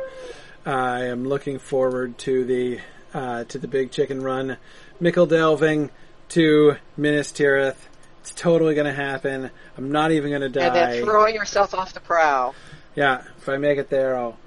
I 0.66 1.06
am 1.08 1.28
looking 1.28 1.60
forward 1.60 2.18
to 2.20 2.46
the 2.46 2.80
uh, 3.14 3.44
to 3.44 3.58
the 3.58 3.68
big 3.68 3.92
chicken 3.92 4.24
run. 4.24 4.56
Michel 5.02 5.26
Delving 5.26 5.90
to 6.32 6.78
Minas 6.98 7.32
Tirith. 7.32 7.76
It's 8.22 8.34
totally 8.34 8.76
going 8.76 8.86
to 8.86 8.94
happen. 8.94 9.50
I'm 9.78 9.92
not 9.92 10.12
even 10.12 10.30
going 10.30 10.42
to 10.42 10.50
die. 10.50 10.68
And 10.68 10.76
then 10.76 11.04
throwing 11.04 11.36
yourself 11.36 11.74
off 11.74 11.94
the 11.94 12.00
prow. 12.00 12.54
Yeah, 12.96 13.24
if 13.38 13.50
I 13.50 13.58
make 13.58 13.78
it 13.78 13.90
there, 13.90 14.18
I'll. 14.18 14.38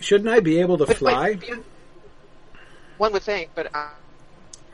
Shouldn't 0.00 0.28
I 0.28 0.40
be 0.40 0.60
able 0.60 0.78
to 0.78 0.84
Wait, 0.84 0.96
fly? 0.96 1.30
wait, 1.30 1.54
one 2.98 3.12
would 3.12 3.22
think, 3.22 3.50
but 3.54 3.74
I, 3.74 3.90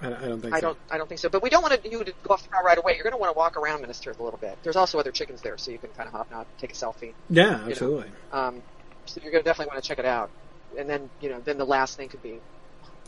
I, 0.00 0.08
don't 0.08 0.40
think 0.40 0.54
I 0.54 0.60
so. 0.60 0.68
don't. 0.68 0.78
I 0.90 0.98
don't 0.98 1.08
think 1.08 1.20
so. 1.20 1.28
But 1.28 1.42
we 1.42 1.50
don't 1.50 1.62
want 1.62 1.82
to, 1.82 1.90
you 1.90 2.02
to 2.02 2.12
go 2.22 2.34
off 2.34 2.42
the 2.42 2.48
prow 2.48 2.62
right 2.62 2.78
away. 2.78 2.94
You're 2.94 3.04
going 3.04 3.12
to 3.12 3.18
want 3.18 3.32
to 3.32 3.38
walk 3.38 3.56
around 3.56 3.82
Minas 3.82 4.00
Tirith 4.00 4.18
a 4.18 4.22
little 4.22 4.38
bit. 4.38 4.58
There's 4.62 4.76
also 4.76 4.98
other 4.98 5.12
chickens 5.12 5.42
there, 5.42 5.58
so 5.58 5.70
you 5.70 5.78
can 5.78 5.90
kind 5.90 6.08
of 6.08 6.14
hop 6.14 6.32
out, 6.32 6.46
take 6.58 6.72
a 6.72 6.74
selfie. 6.74 7.12
Yeah, 7.30 7.60
absolutely. 7.66 8.08
Um, 8.32 8.62
so 9.06 9.20
you're 9.22 9.32
going 9.32 9.44
to 9.44 9.48
definitely 9.48 9.72
want 9.72 9.82
to 9.82 9.88
check 9.88 9.98
it 9.98 10.04
out. 10.04 10.30
And 10.78 10.88
then, 10.88 11.08
you 11.20 11.30
know, 11.30 11.40
then 11.40 11.58
the 11.58 11.64
last 11.64 11.96
thing 11.96 12.08
could 12.08 12.22
be, 12.22 12.40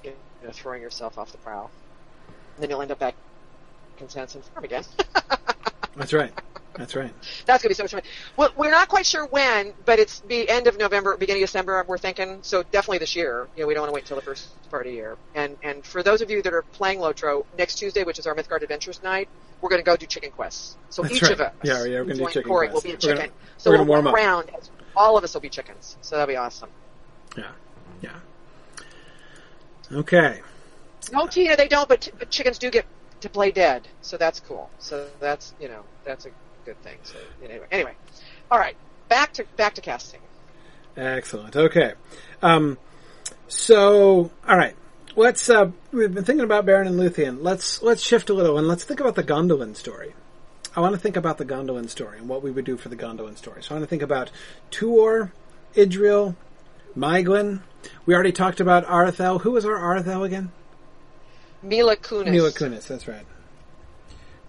you 0.04 0.12
know, 0.42 0.50
throwing 0.52 0.82
yourself 0.82 1.18
off 1.18 1.32
the 1.32 1.38
prow. 1.38 1.70
And 2.60 2.64
then 2.64 2.68
you'll 2.72 2.82
end 2.82 2.90
up 2.90 2.98
back 2.98 3.14
in 4.00 4.08
Sanson 4.10 4.42
Farm 4.42 4.64
again. 4.64 4.84
That's 5.96 6.12
right. 6.12 6.30
That's 6.74 6.94
right. 6.94 7.10
That's 7.46 7.62
going 7.62 7.68
to 7.68 7.68
be 7.70 7.74
so 7.74 7.84
much 7.84 7.92
fun. 7.92 8.02
Well, 8.36 8.50
we're 8.54 8.70
not 8.70 8.88
quite 8.90 9.06
sure 9.06 9.24
when, 9.24 9.72
but 9.86 9.98
it's 9.98 10.20
the 10.20 10.46
end 10.46 10.66
of 10.66 10.76
November, 10.76 11.16
beginning 11.16 11.42
of 11.42 11.48
December. 11.48 11.82
We're 11.88 11.96
thinking 11.96 12.40
so 12.42 12.62
definitely 12.62 12.98
this 12.98 13.16
year. 13.16 13.48
You 13.56 13.62
know, 13.62 13.66
we 13.66 13.72
don't 13.72 13.80
want 13.80 13.92
to 13.92 13.94
wait 13.94 14.02
until 14.04 14.16
the 14.16 14.22
first 14.22 14.46
part 14.70 14.84
of 14.84 14.92
the 14.92 14.96
year. 14.96 15.16
And 15.34 15.56
and 15.62 15.82
for 15.86 16.02
those 16.02 16.20
of 16.20 16.30
you 16.30 16.42
that 16.42 16.52
are 16.52 16.60
playing 16.60 16.98
Lotro, 16.98 17.46
next 17.56 17.76
Tuesday, 17.76 18.04
which 18.04 18.18
is 18.18 18.26
our 18.26 18.34
Mythgard 18.34 18.60
Adventures 18.60 19.02
night, 19.02 19.30
we're 19.62 19.70
going 19.70 19.80
to 19.80 19.86
go 19.86 19.96
do 19.96 20.04
chicken 20.04 20.30
quests. 20.32 20.76
So 20.90 21.00
That's 21.00 21.14
each 21.14 21.22
right. 21.22 21.32
of 21.32 21.40
us, 21.40 21.52
Yeah, 21.62 21.72
yeah, 21.72 21.78
we're 21.78 21.86
gonna 21.86 22.04
do 22.04 22.10
including 22.10 22.26
chicken 22.28 22.48
Corey, 22.50 22.68
quests. 22.68 22.84
will 22.84 22.90
be 22.90 22.94
a 22.94 23.08
We're 23.08 23.14
gonna- 23.16 23.26
chicken. 23.28 23.36
so 23.56 23.70
we're 23.70 23.76
we'll 23.78 23.86
gonna 23.86 24.02
warm 24.02 24.14
around. 24.14 24.50
All 24.94 25.16
of 25.16 25.24
us 25.24 25.32
will 25.32 25.40
be 25.40 25.48
chickens. 25.48 25.96
So 26.02 26.16
that'll 26.16 26.30
be 26.30 26.36
awesome. 26.36 26.68
Yeah. 27.38 27.44
Yeah. 28.02 28.10
Okay. 29.92 30.40
No, 31.12 31.26
Tina, 31.26 31.56
they 31.56 31.68
don't. 31.68 31.88
But, 31.88 32.10
but 32.18 32.30
chickens 32.30 32.58
do 32.58 32.70
get 32.70 32.86
to 33.20 33.28
play 33.28 33.50
dead, 33.50 33.88
so 34.02 34.16
that's 34.16 34.40
cool. 34.40 34.70
So 34.78 35.08
that's 35.20 35.54
you 35.60 35.68
know 35.68 35.82
that's 36.04 36.26
a 36.26 36.30
good 36.64 36.80
thing. 36.82 36.98
So 37.02 37.16
anyway, 37.44 37.66
anyway, 37.70 37.94
all 38.50 38.58
right, 38.58 38.76
back 39.08 39.32
to 39.34 39.44
back 39.56 39.74
to 39.74 39.80
casting. 39.80 40.20
Excellent. 40.96 41.56
Okay. 41.56 41.94
Um, 42.42 42.78
so, 43.48 44.30
all 44.46 44.56
right. 44.56 44.76
Let's. 45.16 45.48
Uh, 45.50 45.72
we've 45.92 46.14
been 46.14 46.24
thinking 46.24 46.44
about 46.44 46.66
Beren 46.66 46.86
and 46.86 46.98
Luthien. 46.98 47.38
Let's 47.40 47.82
let's 47.82 48.02
shift 48.02 48.30
a 48.30 48.34
little 48.34 48.58
and 48.58 48.68
let's 48.68 48.84
think 48.84 49.00
about 49.00 49.16
the 49.16 49.24
Gondolin 49.24 49.76
story. 49.76 50.14
I 50.76 50.80
want 50.80 50.94
to 50.94 51.00
think 51.00 51.16
about 51.16 51.38
the 51.38 51.44
Gondolin 51.44 51.88
story 51.88 52.18
and 52.18 52.28
what 52.28 52.42
we 52.42 52.52
would 52.52 52.64
do 52.64 52.76
for 52.76 52.88
the 52.88 52.96
Gondolin 52.96 53.36
story. 53.36 53.62
So 53.62 53.74
I 53.74 53.78
want 53.78 53.82
to 53.82 53.90
think 53.90 54.02
about 54.02 54.30
Tuor, 54.70 55.32
Idril, 55.74 56.36
Maeglin. 56.96 57.60
We 58.06 58.14
already 58.14 58.30
talked 58.30 58.60
about 58.60 58.86
Aredhel. 58.86 59.40
Who 59.40 59.50
was 59.50 59.64
our 59.64 59.78
Aredhel 59.78 60.24
again? 60.24 60.52
Mila 61.62 61.96
Kunis. 61.96 62.30
Mila 62.30 62.50
Kunis. 62.50 62.86
That's 62.86 63.06
right. 63.08 63.26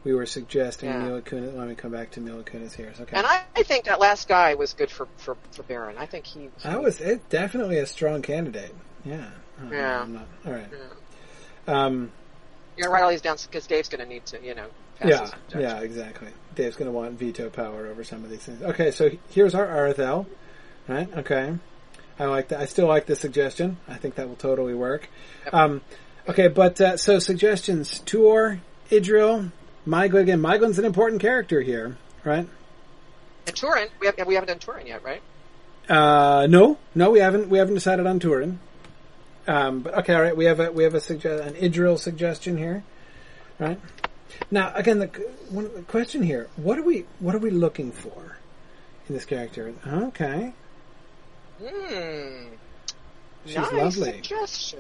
We 0.04 0.14
were 0.14 0.26
suggesting 0.26 0.90
Yeah. 0.90 1.04
Mila 1.04 1.22
Kunis. 1.22 1.56
Let 1.56 1.68
me 1.68 1.76
come 1.76 1.92
back 1.92 2.12
to 2.12 2.22
Mila 2.22 2.44
Kunis 2.44 2.74
here. 2.74 2.92
Okay. 3.00 3.16
And 3.16 3.26
I, 3.26 3.44
I 3.56 3.64
think 3.64 3.86
that 3.86 4.00
last 4.00 4.28
guy 4.28 4.56
was 4.56 4.74
good 4.74 4.90
for 4.90 5.08
for, 5.18 5.38
for 5.52 5.64
Beren. 5.64 5.98
I 5.98 6.06
think 6.06 6.26
he. 6.26 6.50
That 6.64 6.82
was 6.82 7.00
it. 7.00 7.30
Definitely 7.30 7.78
a 7.78 7.86
strong 7.86 8.22
candidate. 8.22 8.74
Yeah. 9.06 9.26
Oh, 9.62 9.72
Yeah. 9.72 10.06
Not- 10.08 10.28
all 10.46 10.54
right. 10.54 10.68
Yeah. 10.72 11.86
Um, 11.86 12.12
gonna 12.78 12.92
write 12.92 13.04
all 13.04 13.10
these 13.12 13.22
down 13.22 13.38
because 13.44 13.68
Dave's 13.68 13.90
going 13.90 14.02
to 14.02 14.08
need 14.08 14.26
to, 14.28 14.44
you 14.44 14.56
know. 14.56 14.68
Pass 15.00 15.34
yeah, 15.54 15.60
yeah, 15.60 15.80
exactly. 15.80 16.28
Dave's 16.56 16.76
going 16.76 16.88
to 16.88 16.92
want 16.92 17.18
veto 17.18 17.50
power 17.50 17.88
over 17.88 18.04
some 18.04 18.24
of 18.24 18.30
these 18.30 18.44
things. 18.44 18.62
Okay, 18.62 18.92
so 18.92 19.10
here's 19.30 19.56
our 19.56 19.66
Aredhel. 19.66 20.28
Right? 20.88 21.10
Okay. 21.18 21.56
I 22.20 22.26
like 22.26 22.50
that. 22.50 22.60
I 22.60 22.66
still 22.66 22.88
like 22.88 23.08
the 23.08 23.16
suggestion. 23.16 23.78
I 23.88 23.96
think 23.96 24.16
that 24.16 24.28
will 24.28 24.36
totally 24.36 24.76
work. 24.76 25.10
Yep. 25.46 25.54
Um, 25.54 25.82
okay, 26.28 26.48
but 26.48 26.80
uh, 26.82 26.98
so 26.98 27.20
suggestions: 27.20 28.00
Tuor, 28.06 28.60
Idril, 28.90 29.52
Maeglin. 29.88 30.22
Again, 30.22 30.42
Maeglin's 30.42 30.80
an 30.80 30.86
important 30.86 31.22
character 31.22 31.62
here, 31.62 31.98
right? 32.24 32.48
And 33.48 33.56
Turin, 33.56 33.90
we 34.00 34.08
have 34.08 34.16
we 34.28 34.36
haven't 34.36 34.50
done 34.50 34.60
Turin 34.60 34.88
yet, 34.88 35.04
right? 35.04 35.22
Uh, 35.90 36.48
no, 36.48 36.78
no, 36.96 37.12
we 37.12 37.20
haven't. 37.20 37.50
We 37.50 37.58
haven't 37.58 37.76
decided 37.76 38.06
on 38.08 38.20
Turin. 38.20 38.60
Um, 39.48 39.82
but 39.82 39.96
okay, 40.00 40.14
all 40.14 40.22
right. 40.22 40.38
We 40.38 40.46
have 40.46 40.60
a 40.60 40.72
we 40.72 40.84
have 40.84 40.94
a 40.94 41.02
suggest 41.02 41.44
an 41.44 41.56
Idril 41.56 41.98
suggestion 41.98 42.58
here, 42.58 42.84
right? 43.60 43.80
Now, 44.50 44.72
again, 44.76 45.00
the 45.00 45.08
one 45.50 45.74
the 45.74 45.82
question 45.82 46.22
here: 46.24 46.48
what 46.56 46.78
are 46.78 46.84
we 46.84 47.06
what 47.20 47.34
are 47.36 47.40
we 47.40 47.50
looking 47.50 47.92
for 47.92 48.38
in 49.08 49.16
this 49.16 49.26
character? 49.26 49.74
Okay, 49.88 50.54
Hmm. 51.62 52.46
She's 53.46 53.56
nice 53.56 53.72
lovely. 53.72 54.12
suggestion. 54.14 54.80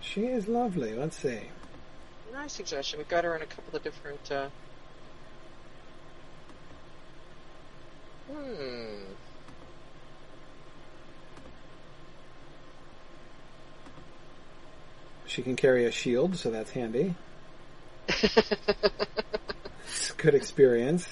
She 0.00 0.26
is 0.26 0.48
lovely. 0.48 0.94
Let's 0.94 1.16
see. 1.16 1.40
Nice 2.32 2.52
suggestion. 2.52 2.98
We've 2.98 3.08
got 3.08 3.24
her 3.24 3.36
in 3.36 3.42
a 3.42 3.46
couple 3.46 3.76
of 3.76 3.82
different. 3.82 4.32
Uh... 4.32 4.48
Hmm. 8.30 9.04
She 15.26 15.42
can 15.42 15.56
carry 15.56 15.84
a 15.84 15.92
shield, 15.92 16.36
so 16.36 16.50
that's 16.50 16.72
handy. 16.72 17.14
It's 19.90 20.12
good 20.12 20.34
experience. 20.34 21.08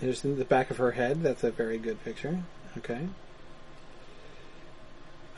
There's 0.00 0.22
in 0.24 0.38
the 0.38 0.44
back 0.44 0.70
of 0.70 0.76
her 0.76 0.90
head. 0.92 1.22
That's 1.22 1.42
a 1.42 1.50
very 1.50 1.78
good 1.78 2.04
picture. 2.04 2.42
Okay. 2.78 3.08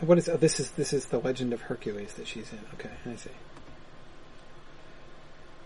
What 0.00 0.18
is 0.18 0.28
oh, 0.28 0.36
this? 0.36 0.60
Is 0.60 0.70
this 0.72 0.92
is 0.92 1.06
the 1.06 1.18
Legend 1.18 1.52
of 1.52 1.62
Hercules 1.62 2.14
that 2.14 2.26
she's 2.26 2.52
in? 2.52 2.60
Okay, 2.74 2.90
I 3.04 3.16
see. 3.16 3.30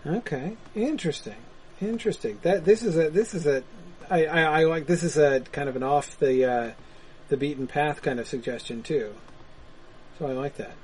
Okay, 0.05 0.57
interesting, 0.75 1.35
interesting. 1.79 2.39
That 2.41 2.65
this 2.65 2.81
is 2.81 2.97
a 2.97 3.09
this 3.09 3.35
is 3.35 3.45
a 3.45 3.63
I, 4.09 4.25
I, 4.25 4.41
I 4.41 4.63
like 4.65 4.87
this 4.87 5.03
is 5.03 5.17
a 5.17 5.41
kind 5.51 5.69
of 5.69 5.75
an 5.75 5.83
off 5.83 6.17
the 6.17 6.45
uh, 6.45 6.71
the 7.29 7.37
beaten 7.37 7.67
path 7.67 8.01
kind 8.01 8.19
of 8.19 8.27
suggestion 8.27 8.81
too. 8.81 9.13
So 10.17 10.27
I 10.27 10.31
like 10.31 10.57
that. 10.57 10.75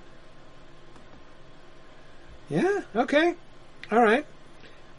Yeah. 2.50 2.82
Okay. 2.96 3.36
All 3.92 4.02
right. 4.02 4.26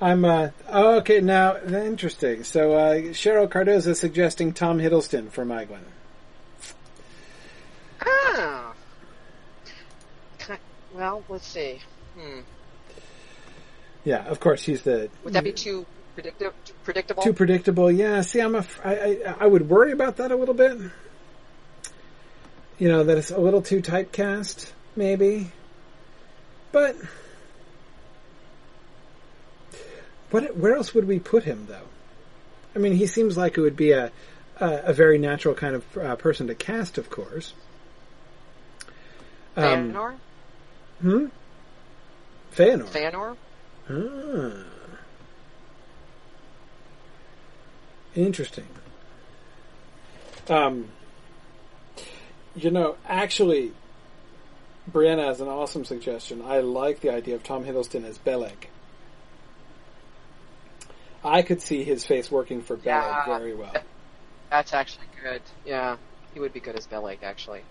I'm 0.01 0.24
uh 0.24 0.51
oh, 0.68 0.97
okay 0.98 1.20
now 1.20 1.56
interesting. 1.59 2.44
So 2.44 2.72
uh 2.72 2.94
Cheryl 3.12 3.48
Cardoza 3.48 3.94
suggesting 3.94 4.52
Tom 4.52 4.78
Hiddleston 4.78 5.31
for 5.31 5.44
Maeglin. 5.44 5.81
Ah. 8.01 8.72
Well, 10.94 11.22
let's 11.28 11.47
see. 11.47 11.78
Hmm. 12.18 12.40
Yeah, 14.05 14.27
of 14.27 14.40
course 14.40 14.62
he's 14.62 14.82
the 14.82 15.10
Would 15.24 15.35
that 15.35 15.44
be 15.44 15.52
too 15.52 15.86
predictive? 16.14 16.52
Predictable? 16.85 17.22
too 17.22 17.32
predictable. 17.32 17.90
Yeah, 17.90 18.22
see, 18.22 18.40
I'm 18.40 18.55
a, 18.55 18.64
I, 18.82 18.94
I, 18.94 19.35
I 19.40 19.47
would 19.47 19.68
worry 19.68 19.93
about 19.93 20.16
that 20.16 20.32
a 20.32 20.36
little 20.36 20.55
bit. 20.55 20.78
You 22.78 22.89
know, 22.89 23.05
that 23.05 23.18
it's 23.18 23.31
a 23.31 23.39
little 23.39 23.62
too 23.62 23.82
typecast, 23.82 24.72
maybe. 24.97 25.52
But 26.72 26.97
what? 30.31 30.57
Where 30.57 30.74
else 30.74 30.94
would 30.94 31.07
we 31.07 31.19
put 31.19 31.44
him, 31.44 31.66
though? 31.69 31.89
I 32.74 32.78
mean, 32.78 32.93
he 32.93 33.07
seems 33.07 33.36
like 33.36 33.57
it 33.57 33.61
would 33.61 33.77
be 33.77 33.93
a 33.93 34.12
a, 34.61 34.82
a 34.86 34.93
very 34.93 35.19
natural 35.19 35.55
kind 35.55 35.74
of 35.74 35.97
uh, 35.97 36.16
person 36.16 36.47
to 36.47 36.55
cast, 36.55 36.98
of 36.98 37.11
course. 37.11 37.55
Um, 39.57 39.93
Feanor? 39.93 40.15
hmm. 41.01 41.27
Feanor. 42.55 42.86
Feanor? 42.86 43.36
Ah. 43.89 44.65
Interesting. 48.15 48.66
Um, 50.48 50.89
you 52.57 52.70
know, 52.70 52.97
actually, 53.07 53.73
Brianna 54.90 55.27
has 55.27 55.40
an 55.40 55.48
awesome 55.48 55.85
suggestion. 55.85 56.43
I 56.44 56.61
like 56.61 57.01
the 57.01 57.11
idea 57.11 57.36
of 57.36 57.44
Tom 57.44 57.65
Hiddleston 57.65 58.05
as 58.05 58.19
Beleg. 58.19 58.69
I 61.24 61.42
could 61.42 61.60
see 61.60 61.84
his 61.84 62.05
face 62.06 62.30
working 62.30 62.62
for 62.62 62.78
Yeah. 62.84 63.24
very 63.26 63.55
well. 63.55 63.72
That's 64.51 64.72
actually 64.72 65.06
good. 65.22 65.42
Yeah. 65.66 65.97
He 66.34 66.40
would 66.40 66.52
be 66.52 66.60
good 66.60 66.76
as 66.76 66.86
Beleg, 66.86 67.18
actually. 67.22 67.62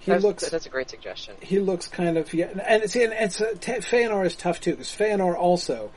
He 0.00 0.10
that's, 0.10 0.22
looks 0.24 0.50
that's 0.50 0.66
a 0.66 0.68
great 0.70 0.90
suggestion. 0.90 1.34
he 1.40 1.58
looks 1.60 1.86
kind 1.88 2.18
of 2.18 2.34
yeah, 2.34 2.46
and 2.66 2.90
see, 2.90 3.04
and 3.04 3.12
it's 3.14 3.40
uh, 3.40 3.54
Te- 3.58 3.80
Feanor 3.80 4.26
is 4.26 4.36
tough 4.36 4.60
too 4.60 4.72
because 4.72 4.88
Feanor 4.90 5.34
also 5.34 5.92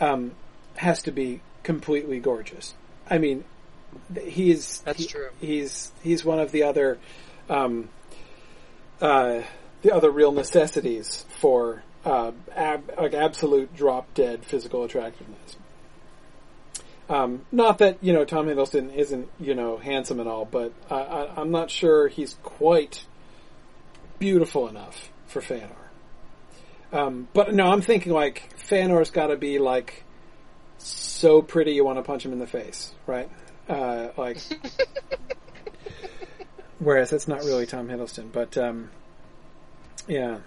um, 0.00 0.32
has 0.76 1.02
to 1.02 1.10
be 1.12 1.42
completely 1.62 2.20
gorgeous. 2.20 2.72
I 3.10 3.18
mean, 3.18 3.44
he's 4.22 4.78
That's 4.80 5.00
he- 5.00 5.06
true. 5.06 5.28
He's 5.42 5.92
he's 6.02 6.24
one 6.24 6.38
of 6.38 6.52
the 6.52 6.62
other 6.62 6.98
um, 7.50 7.90
uh, 9.02 9.42
the 9.82 9.92
other 9.94 10.10
real 10.10 10.32
necessities 10.32 11.26
for 11.38 11.82
uh, 12.06 12.32
ab- 12.56 12.92
like 12.98 13.12
absolute 13.12 13.74
drop 13.76 14.14
dead 14.14 14.42
physical 14.44 14.84
attractiveness. 14.84 15.56
Um, 17.10 17.44
not 17.50 17.78
that 17.78 17.98
you 18.02 18.12
know 18.12 18.24
Tom 18.24 18.46
Hiddleston 18.46 18.94
isn't 18.94 19.28
you 19.40 19.56
know 19.56 19.76
handsome 19.78 20.20
and 20.20 20.28
all, 20.28 20.44
but 20.44 20.72
I, 20.88 21.00
I, 21.00 21.40
I'm 21.40 21.50
not 21.50 21.68
sure 21.68 22.06
he's 22.06 22.36
quite 22.44 23.04
beautiful 24.20 24.68
enough 24.68 25.10
for 25.26 25.42
Feanor. 25.42 25.72
Um, 26.92 27.26
but 27.32 27.52
no, 27.52 27.66
I'm 27.66 27.80
thinking 27.80 28.12
like 28.12 28.56
Feanor's 28.56 29.10
got 29.10 29.26
to 29.26 29.36
be 29.36 29.58
like 29.58 30.04
so 30.78 31.42
pretty 31.42 31.72
you 31.72 31.84
want 31.84 31.98
to 31.98 32.02
punch 32.02 32.24
him 32.24 32.32
in 32.32 32.38
the 32.38 32.46
face, 32.46 32.94
right? 33.08 33.28
Uh, 33.68 34.10
like, 34.16 34.38
whereas 36.78 37.10
that's 37.10 37.26
not 37.26 37.40
really 37.40 37.66
Tom 37.66 37.88
Hiddleston, 37.88 38.30
but 38.30 38.56
um, 38.56 38.90
yeah. 40.06 40.38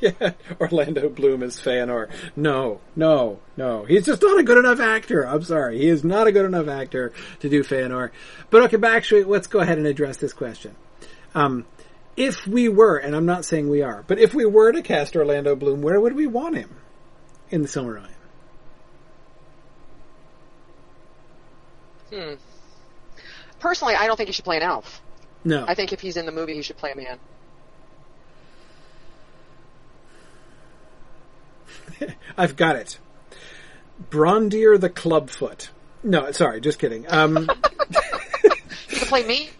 Yeah, 0.00 0.32
Orlando 0.60 1.08
Bloom 1.08 1.42
is 1.42 1.56
Feanor. 1.56 2.10
No, 2.36 2.80
no, 2.94 3.40
no. 3.56 3.84
He's 3.84 4.06
just 4.06 4.22
not 4.22 4.38
a 4.38 4.42
good 4.42 4.58
enough 4.58 4.80
actor. 4.80 5.26
I'm 5.26 5.42
sorry. 5.42 5.78
He 5.78 5.88
is 5.88 6.04
not 6.04 6.26
a 6.26 6.32
good 6.32 6.44
enough 6.44 6.68
actor 6.68 7.12
to 7.40 7.48
do 7.48 7.62
Feanor. 7.62 8.10
But 8.50 8.62
okay, 8.64 8.76
but 8.76 8.92
actually, 8.92 9.24
let's 9.24 9.46
go 9.46 9.60
ahead 9.60 9.78
and 9.78 9.86
address 9.86 10.16
this 10.18 10.32
question. 10.32 10.76
Um, 11.34 11.66
if 12.16 12.46
we 12.46 12.68
were, 12.68 12.96
and 12.96 13.14
I'm 13.14 13.26
not 13.26 13.44
saying 13.44 13.68
we 13.68 13.82
are, 13.82 14.04
but 14.06 14.18
if 14.18 14.34
we 14.34 14.44
were 14.44 14.72
to 14.72 14.82
cast 14.82 15.14
Orlando 15.16 15.54
Bloom, 15.54 15.82
where 15.82 16.00
would 16.00 16.14
we 16.14 16.26
want 16.26 16.56
him 16.56 16.76
in 17.50 17.62
the 17.62 17.68
Silmarillion? 17.68 18.08
Hmm. 22.12 22.34
Personally, 23.60 23.94
I 23.94 24.06
don't 24.06 24.16
think 24.16 24.28
he 24.28 24.32
should 24.32 24.44
play 24.44 24.56
an 24.56 24.62
elf. 24.62 25.02
No. 25.44 25.64
I 25.66 25.74
think 25.74 25.92
if 25.92 26.00
he's 26.00 26.16
in 26.16 26.26
the 26.26 26.32
movie, 26.32 26.54
he 26.54 26.62
should 26.62 26.76
play 26.76 26.92
a 26.92 26.96
man. 26.96 27.18
I've 32.36 32.56
got 32.56 32.76
it. 32.76 32.98
Brandir 34.10 34.80
the 34.80 34.90
Clubfoot. 34.90 35.70
No, 36.02 36.30
sorry, 36.32 36.60
just 36.60 36.78
kidding. 36.78 37.06
Um, 37.08 37.48
He 38.88 38.96
could 38.96 39.08
play 39.08 39.26
me. 39.26 39.50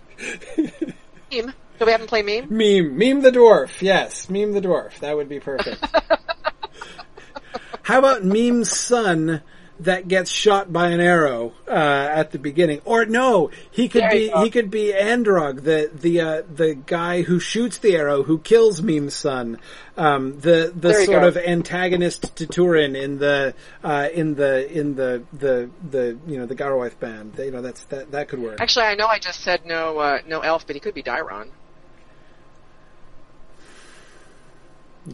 Mîm. 1.30 1.52
Do 1.78 1.84
we 1.84 1.92
have 1.92 2.00
him 2.00 2.06
play 2.06 2.22
Mîm? 2.22 2.48
Mîm, 2.48 2.94
Mîm 2.94 3.22
the 3.22 3.30
dwarf. 3.30 3.82
Yes, 3.82 4.26
Mîm 4.26 4.52
the 4.55 4.60
dwarf. 4.60 4.98
That 5.00 5.16
would 5.16 5.28
be 5.28 5.38
perfect. 5.38 5.84
How 7.82 7.98
about 7.98 8.22
Mîm's 8.22 8.70
son 8.70 9.42
that 9.80 10.09
gets 10.09 10.30
shot 10.30 10.72
by 10.72 10.88
an 10.88 11.00
arrow 11.00 11.52
uh, 11.66 11.70
at 11.70 12.30
the 12.32 12.38
beginning? 12.38 12.80
Or 12.84 13.05
no, 13.05 13.50
he 13.70 13.88
could 13.88 14.02
There 14.02 14.10
be 14.10 14.30
he 14.30 14.50
could 14.50 14.70
be 14.70 14.92
Androg, 14.92 15.62
the 15.62 15.90
the 15.92 16.20
uh, 16.20 16.42
the 16.52 16.74
guy 16.74 17.22
who 17.22 17.40
shoots 17.40 17.78
the 17.78 17.96
arrow, 17.96 18.22
who 18.22 18.38
kills 18.38 18.80
Mîm's 18.80 19.14
son. 19.14 19.59
Um, 19.96 20.38
the 20.40 20.72
the 20.74 20.88
There 20.88 21.05
sort 21.05 21.24
of 21.24 21.36
antagonist 21.36 22.36
to 22.36 22.46
Turin 22.46 22.94
in 22.96 23.18
the 23.18 23.55
uh, 23.82 24.09
in 24.12 24.34
the 24.34 24.70
in 24.70 24.94
the 24.94 25.22
the 25.32 25.70
the 25.90 26.18
you 26.26 26.38
know 26.38 26.46
the 26.46 26.55
Gaurwaith 26.55 26.98
band. 26.98 27.34
You 27.38 27.50
know 27.50 27.62
that's 27.62 27.84
that 27.84 28.10
that 28.12 28.28
could 28.28 28.40
work. 28.40 28.60
Actually, 28.60 28.86
I 28.86 28.94
know 28.94 29.06
I 29.06 29.18
just 29.18 29.40
said 29.40 29.64
no, 29.66 29.98
uh, 29.98 30.18
no 30.26 30.40
elf, 30.40 30.66
but 30.66 30.76
he 30.76 30.80
could 30.80 30.94
be 30.94 31.02
Daeron. 31.02 31.48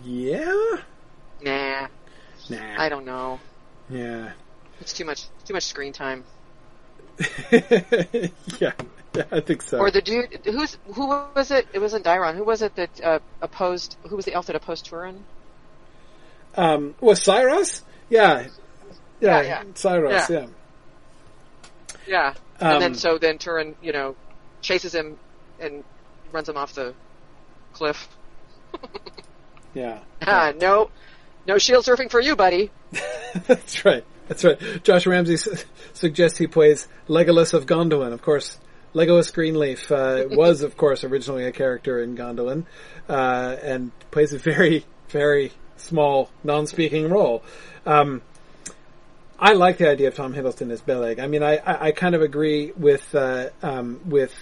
Yeah. 0.02 0.78
Nah, 1.42 1.88
Nah. 2.48 2.82
I 2.82 2.88
don't 2.88 3.04
know. 3.04 3.38
Yeah. 3.88 4.32
It's 4.84 4.92
too 4.92 5.06
much, 5.06 5.24
too 5.46 5.54
much 5.54 5.62
screen 5.62 5.94
time. 5.94 6.24
yeah, 7.50 8.72
I 9.32 9.40
think 9.40 9.62
so. 9.62 9.78
Or 9.78 9.90
the 9.90 10.02
dude 10.02 10.40
who's 10.44 10.76
who 10.92 11.06
was 11.06 11.50
it? 11.50 11.66
It 11.72 11.78
wasn't 11.78 12.04
Daeron. 12.04 12.36
Who 12.36 12.44
was 12.44 12.60
it 12.60 12.76
that 12.76 13.00
uh, 13.02 13.18
opposed? 13.40 13.96
Who 14.08 14.16
was 14.16 14.26
the 14.26 14.34
elf 14.34 14.44
that 14.46 14.56
opposed 14.56 14.84
Turin? 14.84 15.24
um, 16.54 16.94
was 17.00 17.18
Saeros? 17.20 17.80
Yeah, 18.10 18.46
yeah, 19.20 19.40
Yeah, 19.40 19.42
yeah. 19.42 19.62
Saeros. 19.72 20.28
Yeah. 20.28 20.28
Yeah, 20.28 20.46
Yeah. 22.06 22.34
Um, 22.60 22.72
and 22.74 22.82
then 22.82 22.94
so 22.94 23.16
then 23.16 23.38
Turin, 23.38 23.76
you 23.80 23.92
know, 23.94 24.16
chases 24.60 24.94
him 24.94 25.16
and 25.60 25.82
runs 26.30 26.50
him 26.50 26.58
off 26.58 26.74
the 26.74 26.92
cliff. 27.72 28.06
yeah. 29.74 30.00
Ah, 30.26 30.52
no, 30.58 30.90
no 31.46 31.58
shield 31.58 31.84
surfing 31.84 32.10
for 32.10 32.20
you, 32.20 32.36
buddy. 32.36 32.70
That's 33.46 33.84
right. 33.84 34.04
That's 34.28 34.44
right. 34.44 34.58
Josh 34.82 35.06
Ramsey 35.06 35.34
s- 35.34 35.64
suggests 35.92 36.38
he 36.38 36.46
plays 36.46 36.88
Legolas 37.08 37.52
of 37.52 37.66
Gondolin. 37.66 38.12
Of 38.12 38.22
course, 38.22 38.58
Legolas 38.94 39.32
Greenleaf 39.32 39.90
uh, 39.90 40.24
was, 40.30 40.62
of 40.62 40.76
course, 40.76 41.04
originally 41.04 41.44
a 41.44 41.52
character 41.52 42.02
in 42.02 42.16
Gondolin, 42.16 42.64
uh, 43.08 43.56
and 43.62 43.92
plays 44.10 44.32
a 44.32 44.38
very, 44.38 44.84
very 45.08 45.52
small, 45.76 46.30
non-speaking 46.42 47.08
role. 47.10 47.42
Um, 47.84 48.22
I 49.38 49.52
like 49.52 49.78
the 49.78 49.88
idea 49.88 50.08
of 50.08 50.14
Tom 50.14 50.32
Hiddleston 50.32 50.70
as 50.70 50.80
Beleg. 50.80 51.18
I 51.18 51.26
mean, 51.26 51.42
I, 51.42 51.56
I, 51.56 51.86
I 51.86 51.92
kind 51.92 52.14
of 52.14 52.22
agree 52.22 52.72
with 52.76 53.14
uh, 53.14 53.50
um, 53.62 54.00
with 54.06 54.32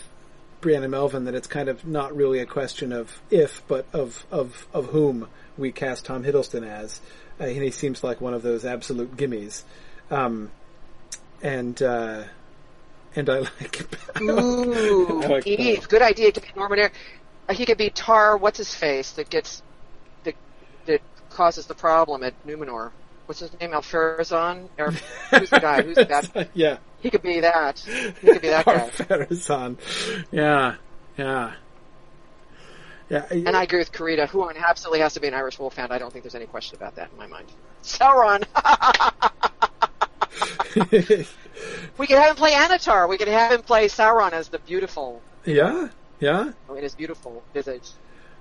Brianna 0.60 0.88
Melvin 0.88 1.24
that 1.24 1.34
it's 1.34 1.46
kind 1.46 1.68
of 1.68 1.86
not 1.86 2.14
really 2.14 2.38
a 2.38 2.46
question 2.46 2.92
of 2.92 3.20
if, 3.30 3.62
but 3.66 3.86
of 3.92 4.26
of 4.30 4.66
of 4.72 4.86
whom 4.86 5.28
we 5.56 5.72
cast 5.72 6.04
Tom 6.04 6.22
Hiddleston 6.24 6.66
as. 6.66 7.00
Uh, 7.40 7.44
and 7.44 7.62
he 7.62 7.70
seems 7.70 8.02
like 8.04 8.20
one 8.20 8.34
of 8.34 8.42
those 8.42 8.64
absolute 8.64 9.16
gimmies. 9.16 9.62
Um, 10.10 10.50
and 11.42 11.80
uh, 11.82 12.24
and 13.16 13.28
I 13.28 13.38
like. 13.40 14.20
Ooh, 14.20 15.22
I 15.24 15.26
like 15.26 15.46
Eve, 15.46 15.88
good 15.88 16.02
idea. 16.02 16.26
He 16.26 16.32
could 16.32 16.42
be 16.42 16.48
Norman 16.56 16.78
Air. 16.78 16.92
Uh, 17.48 17.54
he 17.54 17.66
could 17.66 17.78
be 17.78 17.90
Tar. 17.90 18.36
What's 18.36 18.58
his 18.58 18.74
face 18.74 19.12
that 19.12 19.28
gets 19.30 19.62
that 20.24 20.34
that 20.86 21.00
causes 21.30 21.66
the 21.66 21.74
problem 21.74 22.22
at 22.22 22.34
Numenor? 22.46 22.90
What's 23.26 23.40
his 23.40 23.58
name? 23.60 23.72
Ar-Pharazôn? 23.72 24.68
Or 24.78 24.90
who's 24.90 25.50
the 25.50 25.60
guy? 25.60 25.82
Who's 25.82 25.96
the 25.96 26.04
bad? 26.04 26.48
yeah, 26.54 26.78
He 27.00 27.10
could 27.10 27.22
be 27.22 27.40
that. 27.40 27.78
He 27.78 28.12
could 28.26 28.42
be 28.42 28.48
that 28.48 28.64
guy. 28.66 28.90
Pharazôn. 28.90 29.78
Yeah, 30.30 30.74
yeah, 31.16 31.54
yeah. 33.12 33.26
And 33.30 33.56
I 33.56 33.62
agree 33.64 33.78
with 33.78 33.92
Karita, 33.92 34.26
who 34.28 34.48
absolutely 34.50 35.00
has 35.00 35.14
to 35.14 35.20
be 35.20 35.28
an 35.28 35.34
Irish 35.34 35.58
Wolfhound. 35.58 35.92
I 35.92 35.98
don't 35.98 36.10
think 36.12 36.24
there's 36.24 36.34
any 36.34 36.46
question 36.46 36.76
about 36.76 36.96
that 36.96 37.10
in 37.12 37.18
my 37.18 37.26
mind. 37.26 37.46
Sauron. 37.82 38.44
we 41.98 42.06
could 42.06 42.16
have 42.18 42.30
him 42.30 42.36
play 42.36 42.52
Annatar. 42.52 43.08
We 43.08 43.18
could 43.18 43.28
have 43.28 43.52
him 43.52 43.62
play 43.62 43.86
Sauron 43.88 44.32
as 44.32 44.48
the 44.48 44.58
beautiful, 44.58 45.20
yeah, 45.44 45.88
yeah, 46.20 46.52
in 46.70 46.82
his 46.82 46.94
beautiful 46.94 47.42
visage. 47.52 47.90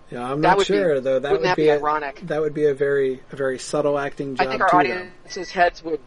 yeah. 0.10 0.24
I'm 0.24 0.42
That 0.42 0.50
not 0.50 0.58
would 0.58 0.68
be- 0.68 0.74
though. 0.78 1.20
That 1.20 1.32
wouldn't 1.32 1.32
would 1.32 1.44
that 1.44 1.58
be, 1.58 1.64
be 1.64 1.70
a, 1.70 1.76
ironic? 1.78 2.22
That 2.28 2.42
would 2.42 2.54
be 2.54 2.66
a 2.68 2.74
very, 2.74 3.22
a 3.32 3.36
very 3.36 3.60
subtle 3.60 4.00
acting 4.00 4.36
job 4.36 4.48
I 4.48 4.50
think 4.50 4.62
our 4.62 4.70
too. 4.70 4.78
audience's 4.78 5.52
heads 5.52 5.84
would. 5.84 6.00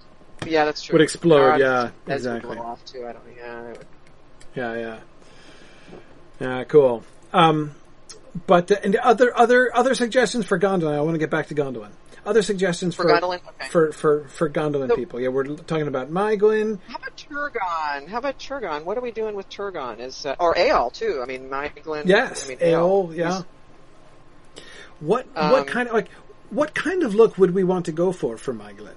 Yeah, 0.47 0.65
that's 0.65 0.83
true. 0.83 0.95
Would 0.95 1.03
explode, 1.03 1.57
yeah, 1.59 1.83
heads 1.83 1.93
would 2.07 2.15
exactly. 2.37 2.59
off 2.59 2.85
too. 2.85 3.07
I 3.07 3.13
don't. 3.13 3.23
Yeah. 3.37 3.63
would- 3.63 3.87
Yeah, 4.55 4.75
yeah, 4.75 4.99
yeah. 6.41 6.65
Cool. 6.65 7.03
Um, 7.33 7.75
but 8.47 8.71
uh, 8.71 8.77
and 8.83 8.97
other 8.97 9.37
other 9.37 9.75
other 9.75 9.95
suggestions 9.95 10.45
for 10.47 10.59
Gondolin. 10.59 10.95
I 10.95 11.01
want 11.01 11.15
to 11.15 11.19
get 11.19 11.31
back 11.31 11.49
to 11.49 11.55
Gondolin. 11.55 11.91
Other 12.27 12.41
suggestions 12.43 12.95
For 12.95 13.03
for 13.03 13.09
Gondolin? 13.11 13.41
Okay. 13.47 13.69
for 13.69 13.93
for 13.93 14.25
for 14.29 14.49
Gondolin 14.49 14.89
So- 14.89 14.97
people. 14.97 15.21
Yeah, 15.21 15.29
we're 15.29 15.45
talking 15.57 15.89
about 15.89 16.11
Maeglin. 16.11 16.79
How 16.89 16.97
about 16.97 17.17
Turgon? 17.17 18.09
How 18.09 18.19
about 18.19 18.39
Turgon? 18.39 18.85
What 18.85 18.97
are 18.97 19.03
we 19.03 19.11
doing 19.11 19.35
with 19.37 19.49
Turgon? 19.51 20.01
Is 20.01 20.25
uh, 20.25 20.35
or 20.41 20.55
Eöl 20.55 20.93
too? 20.93 21.21
I 21.23 21.27
mean, 21.27 21.51
Maeglin. 21.51 22.07
Yes, 22.07 22.47
I 22.47 22.49
mean, 22.49 22.59
Eöl. 22.59 23.09
Eöl. 23.09 23.17
Yeah. 23.17 23.29
He's- 23.31 23.45
What 25.01 25.27
Um, 25.37 25.51
what 25.53 25.67
kind 25.67 25.89
of 25.89 25.95
like 25.95 26.09
what 26.51 26.75
kind 26.75 27.03
of 27.03 27.15
look 27.15 27.37
would 27.37 27.53
we 27.53 27.65
want 27.65 27.87
to 27.87 27.93
go 27.93 28.13
for 28.13 28.37
for 28.39 28.55
Maeglin? 28.55 28.95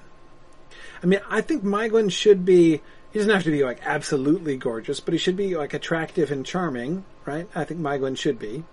I 1.03 1.05
mean, 1.05 1.19
I 1.29 1.41
think 1.41 1.63
Maeglin 1.63 2.11
should 2.11 2.45
be. 2.45 2.81
He 3.11 3.19
doesn't 3.19 3.31
have 3.33 3.43
to 3.43 3.51
be 3.51 3.63
like 3.63 3.79
absolutely 3.85 4.57
gorgeous, 4.57 4.99
but 4.99 5.13
he 5.13 5.17
should 5.17 5.35
be 5.37 5.55
like 5.55 5.73
attractive 5.73 6.31
and 6.31 6.45
charming, 6.45 7.03
right? 7.25 7.47
I 7.55 7.63
think 7.65 7.79
Maeglin 7.81 8.17
should 8.17 8.37
be. 8.39 8.63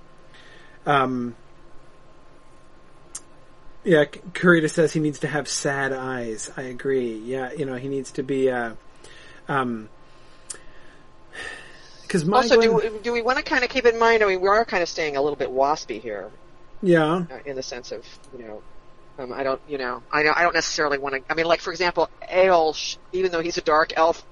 Um. 0.86 1.34
Yeah, 3.84 4.04
Karita 4.06 4.70
says 4.70 4.92
he 4.94 5.00
needs 5.00 5.18
to 5.20 5.28
have 5.28 5.46
sad 5.46 5.92
eyes. 5.92 6.50
I 6.56 6.62
agree. 6.62 7.18
Yeah, 7.18 7.52
you 7.52 7.66
know, 7.66 7.74
he 7.74 7.88
needs 7.88 8.12
to 8.12 8.22
be. 8.22 8.50
Uh, 8.50 8.74
um. 9.48 9.88
Because 12.02 12.28
Also, 12.28 12.60
do, 12.60 13.00
do 13.02 13.12
we 13.12 13.22
want 13.22 13.38
to 13.38 13.44
kind 13.44 13.64
of 13.64 13.70
keep 13.70 13.84
in 13.86 13.98
mind? 13.98 14.22
I 14.22 14.26
mean, 14.26 14.40
we 14.40 14.48
are 14.48 14.64
kind 14.64 14.82
of 14.82 14.88
staying 14.88 15.16
a 15.16 15.22
little 15.22 15.36
bit 15.36 15.50
waspy 15.50 16.00
here. 16.00 16.30
yeah, 16.80 17.24
uh, 17.30 17.38
in 17.44 17.56
the 17.56 17.62
sense 17.62 17.92
of 17.92 18.06
you 18.38 18.44
know 18.44 18.62
um, 19.18 19.32
I 19.32 19.42
don't 19.42 19.60
you 19.68 19.78
know 19.78 20.02
I 20.12 20.22
don't, 20.22 20.36
I 20.36 20.42
don't 20.42 20.54
necessarily 20.54 20.98
want 20.98 21.14
to 21.16 21.22
I 21.30 21.34
mean 21.34 21.46
like 21.46 21.60
for 21.60 21.70
example 21.72 22.08
sh- 22.72 22.96
even 23.12 23.32
though 23.32 23.40
he's 23.40 23.58
a 23.58 23.62
dark 23.62 23.92
elf 23.96 24.24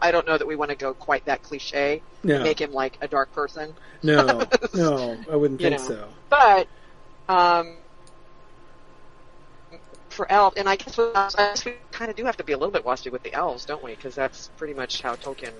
I 0.00 0.10
don't 0.10 0.26
know 0.26 0.38
that 0.38 0.46
we 0.46 0.56
want 0.56 0.70
to 0.70 0.76
go 0.76 0.94
quite 0.94 1.24
that 1.26 1.42
cliche 1.42 2.02
no, 2.22 2.42
make 2.42 2.60
him 2.60 2.72
like 2.72 2.98
a 3.00 3.08
dark 3.08 3.32
person 3.32 3.74
no, 4.02 4.46
no, 4.74 5.18
I 5.30 5.36
wouldn't 5.36 5.60
think 5.60 5.78
know. 5.78 5.86
so. 5.86 6.08
but 6.28 6.66
um 7.28 7.76
for 10.10 10.30
elf, 10.30 10.54
and 10.56 10.68
I 10.68 10.76
guess, 10.76 10.98
elves, 10.98 11.34
I 11.36 11.50
guess 11.50 11.64
we 11.64 11.74
kind 11.92 12.10
of 12.10 12.16
do 12.16 12.24
have 12.24 12.36
to 12.36 12.44
be 12.44 12.52
a 12.52 12.58
little 12.58 12.72
bit 12.72 12.84
waspy 12.84 13.10
with 13.12 13.22
the 13.22 13.32
elves, 13.32 13.64
don't 13.64 13.82
we? 13.82 13.92
Because 13.92 14.14
that's 14.14 14.48
pretty 14.56 14.74
much 14.74 15.00
how 15.02 15.14
Tolkien, 15.16 15.52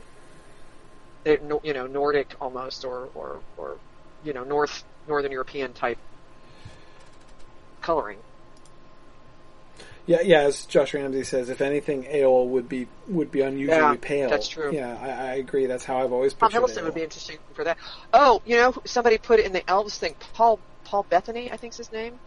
you 1.24 1.72
know, 1.72 1.86
Nordic 1.86 2.34
almost, 2.40 2.84
or 2.84 3.08
or 3.14 3.40
or 3.56 3.78
you 4.24 4.32
know, 4.32 4.44
North 4.44 4.84
Northern 5.06 5.32
European 5.32 5.72
type 5.72 5.98
coloring. 7.82 8.18
Yeah, 10.10 10.22
yeah. 10.22 10.40
As 10.40 10.66
Josh 10.66 10.92
Ramsey 10.92 11.22
says, 11.22 11.50
if 11.50 11.60
anything, 11.60 12.02
Eöl 12.02 12.48
would 12.48 12.68
be 12.68 12.88
would 13.06 13.30
be 13.30 13.42
unusually 13.42 13.78
Yeah, 13.78 13.94
pale. 14.00 14.28
that's 14.28 14.48
true. 14.48 14.74
Yeah, 14.74 14.98
I, 15.00 15.08
I 15.08 15.34
agree. 15.34 15.66
That's 15.66 15.84
how 15.84 16.02
I've 16.02 16.12
always 16.12 16.34
Tom 16.34 16.50
pictured 16.50 16.64
Hiddleston 16.64 16.80
Eöl. 16.80 16.84
would 16.86 16.94
be 16.94 17.04
interesting 17.04 17.38
for 17.54 17.62
that. 17.62 17.78
Oh, 18.12 18.42
you 18.44 18.56
know, 18.56 18.74
somebody 18.84 19.18
put 19.18 19.38
it 19.38 19.46
in 19.46 19.52
the 19.52 19.62
elves 19.70 19.98
thing. 19.98 20.16
Paul 20.34 20.58
Paul 20.84 21.06
Bettany, 21.08 21.52
I 21.52 21.56
think's 21.56 21.76
his 21.76 21.92
name. 21.92 22.18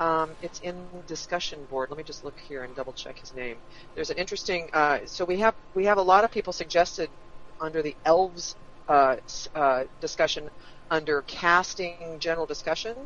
Um, 0.00 0.30
it's 0.42 0.58
in 0.58 0.74
discussion 1.06 1.64
board. 1.70 1.88
Let 1.88 1.98
me 1.98 2.02
just 2.02 2.24
look 2.24 2.34
here 2.48 2.64
and 2.64 2.74
double 2.74 2.92
check 2.92 3.16
his 3.20 3.32
name. 3.32 3.58
There's 3.94 4.10
an 4.10 4.18
interesting. 4.18 4.70
Uh, 4.72 4.98
so 5.04 5.24
we 5.24 5.38
have 5.38 5.54
we 5.74 5.84
have 5.84 5.98
a 5.98 6.02
lot 6.02 6.24
of 6.24 6.32
people 6.32 6.52
suggested 6.52 7.08
under 7.60 7.80
the 7.80 7.94
elves 8.04 8.56
uh, 8.88 9.16
uh, 9.54 9.84
discussion 10.00 10.50
under 10.90 11.22
casting 11.22 12.16
general 12.18 12.46
discussion, 12.46 12.96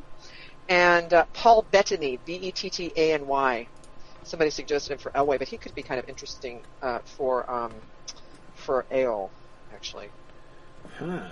and 0.67 1.13
uh, 1.13 1.27
Paul 1.35 1.67
Bettany, 1.71 2.19
B 2.25 2.37
E 2.37 2.53
T 2.53 2.71
T 2.71 2.91
A 2.97 3.13
N 3.13 3.27
Y. 3.27 3.69
Somebody 4.29 4.51
suggested 4.51 4.93
him 4.93 4.99
for 4.99 5.11
Elwë, 5.13 5.39
but 5.39 5.49
he 5.49 5.57
could 5.57 5.75
be 5.75 5.83
kind 5.83 5.99
of 5.99 6.07
interesting 6.07 6.61
uh, 6.83 6.99
for 7.17 7.51
um, 7.51 7.73
for 8.55 8.85
Eöl, 8.93 9.31
actually. 9.73 10.11
Huh. 10.99 11.31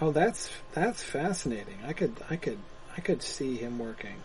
Oh, 0.00 0.10
that's 0.10 0.50
that's 0.74 1.04
fascinating. 1.04 1.78
I 1.86 1.92
could 1.92 2.12
I 2.28 2.34
could 2.34 2.58
I 2.96 3.00
could 3.00 3.22
see 3.22 3.54
him 3.56 3.78
working. 3.78 4.16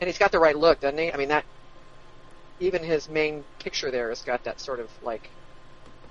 And 0.00 0.08
he's 0.08 0.16
got 0.16 0.32
the 0.32 0.38
right 0.38 0.56
look, 0.56 0.80
doesn't 0.80 0.98
he? 0.98 1.12
I 1.12 1.16
mean, 1.18 1.28
that 1.28 1.44
even 2.58 2.82
his 2.82 3.10
main 3.10 3.44
picture 3.58 3.90
there 3.90 4.08
has 4.08 4.22
got 4.22 4.44
that 4.44 4.60
sort 4.60 4.80
of 4.80 4.88
like, 5.02 5.28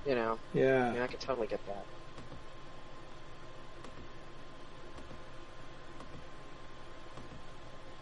you 0.08 0.14
know. 0.14 0.38
I 0.54 0.58
mean, 0.58 0.64
Yeah. 0.64 1.04
I 1.04 1.08
could 1.08 1.20
totally 1.20 1.48
get 1.48 1.66
that. 1.66 1.86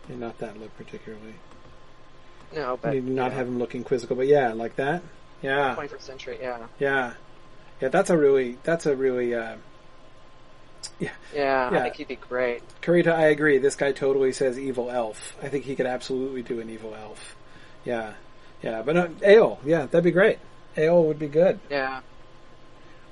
And 0.09 0.19
not 0.19 0.37
that 0.39 0.59
look 0.59 0.75
particularly. 0.77 1.35
No, 2.53 2.77
but 2.81 2.93
Maybe 2.93 3.09
not 3.09 3.31
yeah, 3.31 3.37
have 3.37 3.47
him 3.47 3.59
looking 3.59 3.83
quizzical, 3.83 4.15
but 4.15 4.27
yeah, 4.27 4.53
like 4.53 4.75
that. 4.75 5.01
Yeah. 5.41 5.75
21st 5.75 6.01
century. 6.01 6.37
Yeah, 6.41 6.65
Yeah. 6.79 7.13
Yeah, 7.81 7.89
that's 7.89 8.09
a 8.09 8.17
really 8.17 8.57
that's 8.63 8.85
a 8.85 8.95
really 8.95 9.35
uh 9.35 9.55
yeah. 10.99 11.09
Yeah. 11.33 11.69
I 11.71 11.79
think 11.81 11.95
he'd 11.95 12.07
be 12.07 12.15
great. 12.15 12.61
Karita, 12.81 13.13
I 13.13 13.27
agree. 13.27 13.57
This 13.57 13.75
guy 13.75 13.91
totally 13.91 14.31
says 14.31 14.59
evil 14.59 14.89
elf. 14.89 15.35
I 15.41 15.49
think 15.49 15.65
he 15.65 15.75
could 15.75 15.85
absolutely 15.85 16.43
do 16.43 16.59
an 16.59 16.69
evil 16.69 16.95
elf. 16.95 17.35
Yeah. 17.83 18.13
Yeah, 18.61 18.81
but 18.81 18.95
uh, 18.95 19.07
Eöl, 19.07 19.57
yeah, 19.65 19.85
that'd 19.85 20.03
be 20.03 20.11
great. 20.11 20.39
Eöl 20.77 21.05
would 21.05 21.19
be 21.19 21.27
good. 21.27 21.59
Yeah. 21.69 22.01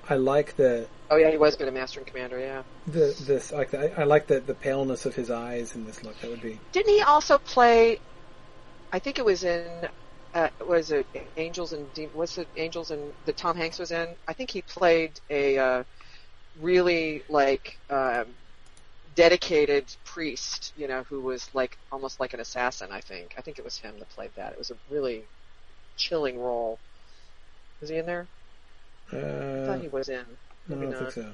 I 0.10 0.16
like 0.16 0.56
the 0.56 0.88
Oh 1.10 1.18
yeah, 1.18 1.30
he 1.30 1.38
was 1.38 1.58
good 1.58 1.68
at 1.68 1.74
Master 1.74 2.00
and 2.00 2.08
Commander. 2.08 2.40
Yeah. 2.40 2.64
the 2.88 3.16
this 3.26 3.52
like 3.52 3.72
the, 3.72 3.98
I, 3.98 4.02
I 4.02 4.04
like 4.06 4.28
the 4.28 4.40
the 4.40 4.54
paleness 4.54 5.06
of 5.06 5.16
his 5.16 5.30
eyes 5.30 5.76
in 5.76 5.86
this 5.86 6.04
look. 6.04 6.20
That 6.22 6.30
would 6.30 6.42
be 6.42 6.60
Didn't 6.72 6.94
he 6.94 7.02
also 7.02 7.38
play? 7.38 8.00
I 8.92 9.00
think 9.00 9.20
it 9.20 9.26
was 9.26 9.44
in. 9.44 9.88
Uh, 10.34 10.50
was 10.66 10.92
it 10.92 11.08
Angels 11.38 11.74
and 11.74 11.92
De- 11.94 12.08
what's 12.14 12.38
it 12.38 12.48
Angels 12.56 12.92
and 12.92 13.14
that 13.26 13.38
Tom 13.38 13.58
Hanks 13.58 13.80
was 13.80 13.92
in? 13.92 14.16
I 14.28 14.34
think 14.34 14.50
he 14.52 14.62
played 14.62 15.20
a 15.30 15.58
uh, 15.58 15.84
really 16.60 17.24
like 17.30 17.80
um, 17.90 18.28
dedicated 19.16 19.96
priest, 20.06 20.74
you 20.78 20.88
know, 20.88 21.04
who 21.04 21.22
was 21.22 21.50
like 21.54 21.78
almost 21.92 22.20
like 22.20 22.34
an 22.34 22.40
assassin. 22.40 22.90
I 22.92 23.02
think. 23.02 23.34
I 23.38 23.42
think 23.42 23.60
it 23.60 23.66
was 23.66 23.78
him 23.78 24.00
that 24.00 24.10
played 24.10 24.32
that. 24.36 24.54
It 24.54 24.58
was 24.60 24.72
a 24.72 24.78
really 24.90 25.24
chilling 25.98 26.40
role. 26.40 26.80
Was 27.82 27.90
he 27.90 27.98
in 27.98 28.06
there? 28.06 28.28
Uh, 29.12 29.18
I 29.18 29.66
thought 29.66 29.82
he 29.82 29.90
was 29.90 30.10
in. 30.10 30.26
no, 30.68 30.76
I 30.76 30.80
maybe 30.80 30.92
don't 30.94 31.00
think 31.00 31.12
so. 31.12 31.34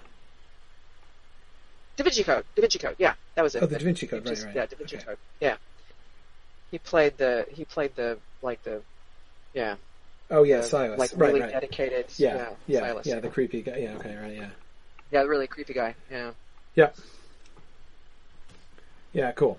Da 1.97 2.03
Vinci 2.03 2.23
Code. 2.23 2.45
Da 2.55 2.61
Vinci 2.61 2.79
Code. 2.79 2.95
Yeah, 2.99 3.13
that 3.35 3.41
was 3.43 3.55
it. 3.55 3.63
Oh, 3.63 3.65
the 3.67 3.77
Da 3.77 3.83
Vinci 3.85 4.07
Code, 4.07 4.25
right, 4.25 4.43
right. 4.45 4.55
Yeah, 4.55 4.65
Da 4.65 4.75
Vinci 4.77 4.95
Okay. 4.97 5.05
Code. 5.05 5.17
Yeah. 5.41 5.57
He 6.71 6.79
played 6.79 7.17
the. 7.17 7.45
He 7.51 7.65
played 7.65 7.95
the 7.95 8.17
like 8.41 8.61
the. 8.63 8.81
Yeah. 9.53 9.75
Oh 10.29 10.43
yeah, 10.43 10.57
the, 10.57 10.63
Silas. 10.63 10.99
Like 10.99 11.11
right, 11.15 11.27
really 11.29 11.41
right. 11.41 11.51
dedicated. 11.51 12.05
Yeah, 12.17 12.35
Yeah. 12.35 12.49
yeah, 12.67 12.79
Silas. 12.79 13.05
yeah, 13.07 13.19
the 13.19 13.29
creepy 13.29 13.61
guy. 13.61 13.77
Yeah, 13.77 13.93
okay, 13.95 14.15
right, 14.15 14.35
yeah. 14.35 14.49
Yeah, 15.11 15.23
the 15.23 15.29
really 15.29 15.47
creepy 15.47 15.73
guy. 15.73 15.95
Yeah. 16.11 16.31
Yeah. 16.75 16.89
Yeah, 19.13 19.31
cool. 19.31 19.57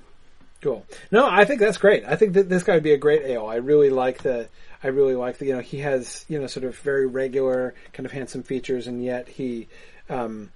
Cool. 0.60 0.84
No, 1.10 1.26
I 1.28 1.44
think 1.44 1.60
that's 1.60 1.78
great. 1.78 2.04
I 2.04 2.16
think 2.16 2.34
that 2.34 2.48
this 2.48 2.62
guy 2.64 2.74
would 2.74 2.82
be 2.82 2.92
a 2.92 2.98
great 2.98 3.24
Eöl. 3.24 3.48
I 3.50 3.56
really 3.56 3.90
like 3.90 4.22
the, 4.22 4.48
I 4.82 4.88
really 4.88 5.14
like 5.14 5.38
the, 5.38 5.46
you 5.46 5.54
know, 5.54 5.60
he 5.60 5.78
has, 5.78 6.24
you 6.28 6.38
know, 6.40 6.46
sort 6.48 6.64
of 6.64 6.76
very 6.78 7.06
regular, 7.06 7.74
kind 7.92 8.04
of 8.06 8.12
handsome 8.12 8.42
features, 8.42 8.86
and 8.88 9.02
yet 9.02 9.28
he, 9.28 9.68
um, 10.10 10.50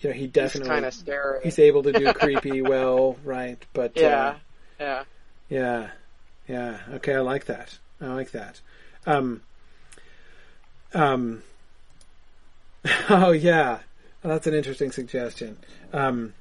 you 0.00 0.10
know, 0.10 0.14
he 0.14 0.22
He's 0.22 0.30
definitely, 0.30 0.68
kind 0.70 0.84
of 0.86 0.94
scary. 0.94 1.40
he's 1.42 1.58
able 1.58 1.82
to 1.82 1.92
do 1.92 2.12
creepy 2.14 2.62
well, 2.62 3.16
right? 3.24 3.58
But, 3.72 3.92
yeah. 3.96 4.28
uh, 4.28 4.34
Yeah. 4.80 5.04
yeah, 5.48 5.88
yeah. 6.48 6.78
Okay, 6.94 7.14
I 7.14 7.20
like 7.20 7.44
that. 7.46 7.78
I 8.00 8.06
like 8.08 8.30
that. 8.32 8.60
Um, 9.06 9.42
um, 10.94 11.42
oh 13.10 13.30
yeah, 13.32 13.80
that's 14.22 14.46
an 14.46 14.54
interesting 14.54 14.90
suggestion. 14.92 15.58
Um, 15.92 16.34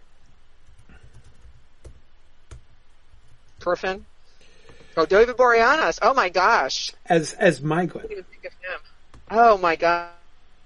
Griffin. 3.59 4.05
Oh, 4.95 5.05
David 5.05 5.37
Boreanaz. 5.37 5.99
Oh 6.01 6.13
my 6.13 6.29
gosh. 6.29 6.91
as 7.05 7.33
as 7.33 7.59
I 7.59 7.63
Maeglin, 7.63 8.01
didn't 8.01 8.11
even 8.11 8.23
think 8.25 8.45
of 8.45 8.51
him. 8.53 8.79
Oh 9.29 9.57
my 9.57 9.75
go- 9.75 10.07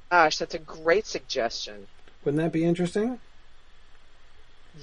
gosh, 0.10 0.38
that's 0.38 0.54
a 0.56 0.60
great 0.60 1.06
suggestion. 1.06 1.88
wouldn't 2.24 2.42
that 2.42 2.52
be 2.52 2.64
interesting? 2.64 3.20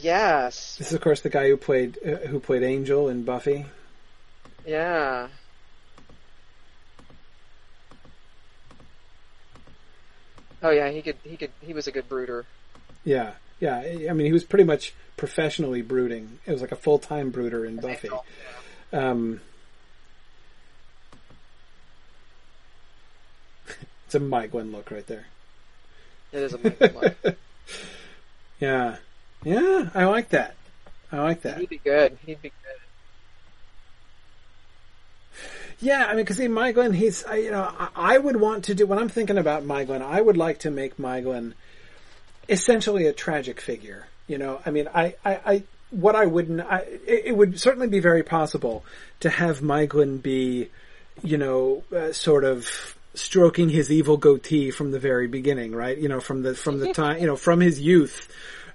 Yes. 0.01 0.77
This 0.77 0.89
is, 0.89 0.93
of 0.93 1.01
course, 1.01 1.23
the 1.23 1.31
guy 1.31 1.49
who 1.49 1.57
played 1.57 1.99
uh, 2.05 2.27
who 2.29 2.41
played 2.41 2.63
Angel 2.63 3.09
in 3.09 3.23
Buffy. 3.25 3.65
Yeah. 4.69 5.29
Oh 10.63 10.69
yeah, 10.69 10.91
he 10.91 11.01
could. 11.01 11.17
He 11.25 11.39
could. 11.39 11.53
He 11.63 11.73
was 11.73 11.87
a 11.87 11.91
good 11.91 12.07
brooder. 12.07 12.45
Yeah, 13.03 13.33
yeah. 13.61 13.79
I 13.79 14.13
mean, 14.13 14.27
he 14.27 14.33
was 14.33 14.45
pretty 14.45 14.65
much 14.65 14.93
professionally 15.17 15.81
brooding. 15.81 16.39
It 16.45 16.53
was 16.53 16.61
like 16.61 16.73
a 16.73 16.77
full 16.77 16.99
time 16.99 17.31
brooder 17.31 17.65
in 17.65 17.77
Buffy. 17.77 18.11
Um, 18.93 19.41
it's 24.05 24.15
a 24.15 24.21
Mike 24.21 24.51
Maeglin 24.53 24.71
look 24.71 24.91
right 24.91 25.07
there. 25.07 25.29
It 26.31 26.43
is 26.43 26.53
a 26.53 26.59
Mike 26.59 26.95
look. 26.95 27.39
Yeah, 28.61 28.97
yeah. 29.45 29.89
I 29.95 30.07
like 30.07 30.31
that. 30.31 30.57
I 31.13 31.21
like 31.21 31.43
that. 31.43 31.59
He'd 31.59 31.69
be 31.69 31.79
good. 31.79 32.19
He'd 32.27 32.43
be 32.43 32.49
good. 32.49 32.78
Yeah, 35.81 36.05
I 36.05 36.09
mean, 36.15 36.25
because 36.25 36.39
see, 36.39 36.49
Maeglin, 36.49 36.95
he's, 36.95 37.25
I, 37.25 37.37
you 37.37 37.51
know, 37.51 37.63
I, 37.63 37.89
I 37.95 38.19
would 38.19 38.37
want 38.37 38.65
to 38.65 38.75
do, 38.75 38.87
when 38.87 38.99
I'm 38.99 39.09
thinking 39.09 39.39
about 39.39 39.65
Maeglin, 39.65 40.03
I 40.03 40.21
would 40.21 40.37
like 40.37 40.61
to 40.61 40.71
make 40.71 40.97
Maeglin 40.97 41.53
essentially 42.49 43.07
a 43.07 43.13
tragic 43.13 43.61
figure. 43.61 44.07
You 44.27 44.39
know, 44.39 44.61
I 44.67 44.71
mean, 44.71 44.89
I, 44.93 45.15
I, 45.25 45.41
I 45.47 45.63
what 45.91 46.17
I 46.17 46.27
wouldn't, 46.27 46.61
I, 46.61 46.79
it, 47.07 47.23
it 47.27 47.37
would 47.37 47.59
certainly 47.61 47.89
be 47.89 48.01
very 48.01 48.23
possible 48.23 48.85
to 49.21 49.31
have 49.31 49.61
Maeglin 49.61 50.21
be, 50.21 50.69
you 51.23 51.39
know, 51.39 51.85
uh, 51.95 52.13
sort 52.13 52.45
of 52.45 52.97
stroking 53.15 53.69
his 53.69 53.91
evil 53.91 54.17
goatee 54.17 54.71
from 54.71 54.91
the 54.91 54.99
very 54.99 55.29
beginning, 55.29 55.75
right? 55.75 55.97
You 55.97 56.09
know, 56.09 56.21
from 56.21 56.43
the, 56.43 56.55
from 56.55 56.81
the 56.81 56.93
time, 56.93 57.21
you 57.21 57.27
know, 57.27 57.37
from 57.37 57.61
his 57.61 57.81
youth, 57.81 58.29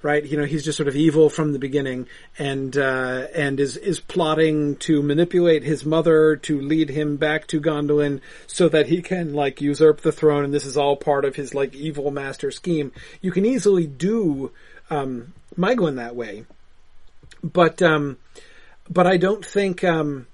right? 0.04 0.24
You 0.26 0.38
know, 0.38 0.46
he's 0.46 0.64
just 0.64 0.78
sort 0.78 0.90
of 0.90 0.96
evil 0.96 1.30
from 1.30 1.54
the 1.54 1.60
beginning 1.60 2.08
and, 2.38 2.78
uh, 2.78 3.28
and 3.34 3.60
is, 3.60 3.78
is 3.78 4.00
plotting 4.00 4.76
to 4.78 5.02
manipulate 5.02 5.64
his 5.64 5.86
mother 5.86 6.36
to 6.36 6.60
lead 6.60 6.90
him 6.90 7.16
back 7.16 7.48
to 7.48 7.62
Gondolin 7.62 8.20
so 8.46 8.70
that 8.70 8.88
he 8.88 9.02
can 9.02 9.34
like 9.34 9.62
usurp 9.62 10.02
the 10.02 10.12
throne 10.12 10.44
and 10.44 10.54
this 10.54 10.66
is 10.66 10.78
all 10.78 10.98
part 10.98 11.26
of 11.26 11.36
his 11.36 11.56
like 11.56 11.74
evil 11.74 12.12
master 12.12 12.52
scheme. 12.52 12.92
You 13.22 13.32
can 13.32 13.46
easily 13.46 13.88
do, 13.88 14.52
um, 14.90 15.34
Maeglin 15.58 15.96
that 15.96 16.16
way. 16.16 16.46
But, 17.42 17.82
um, 17.82 18.18
but 18.90 19.08
I 19.08 19.18
don't 19.18 19.46
think, 19.46 19.84
um, 19.84 20.28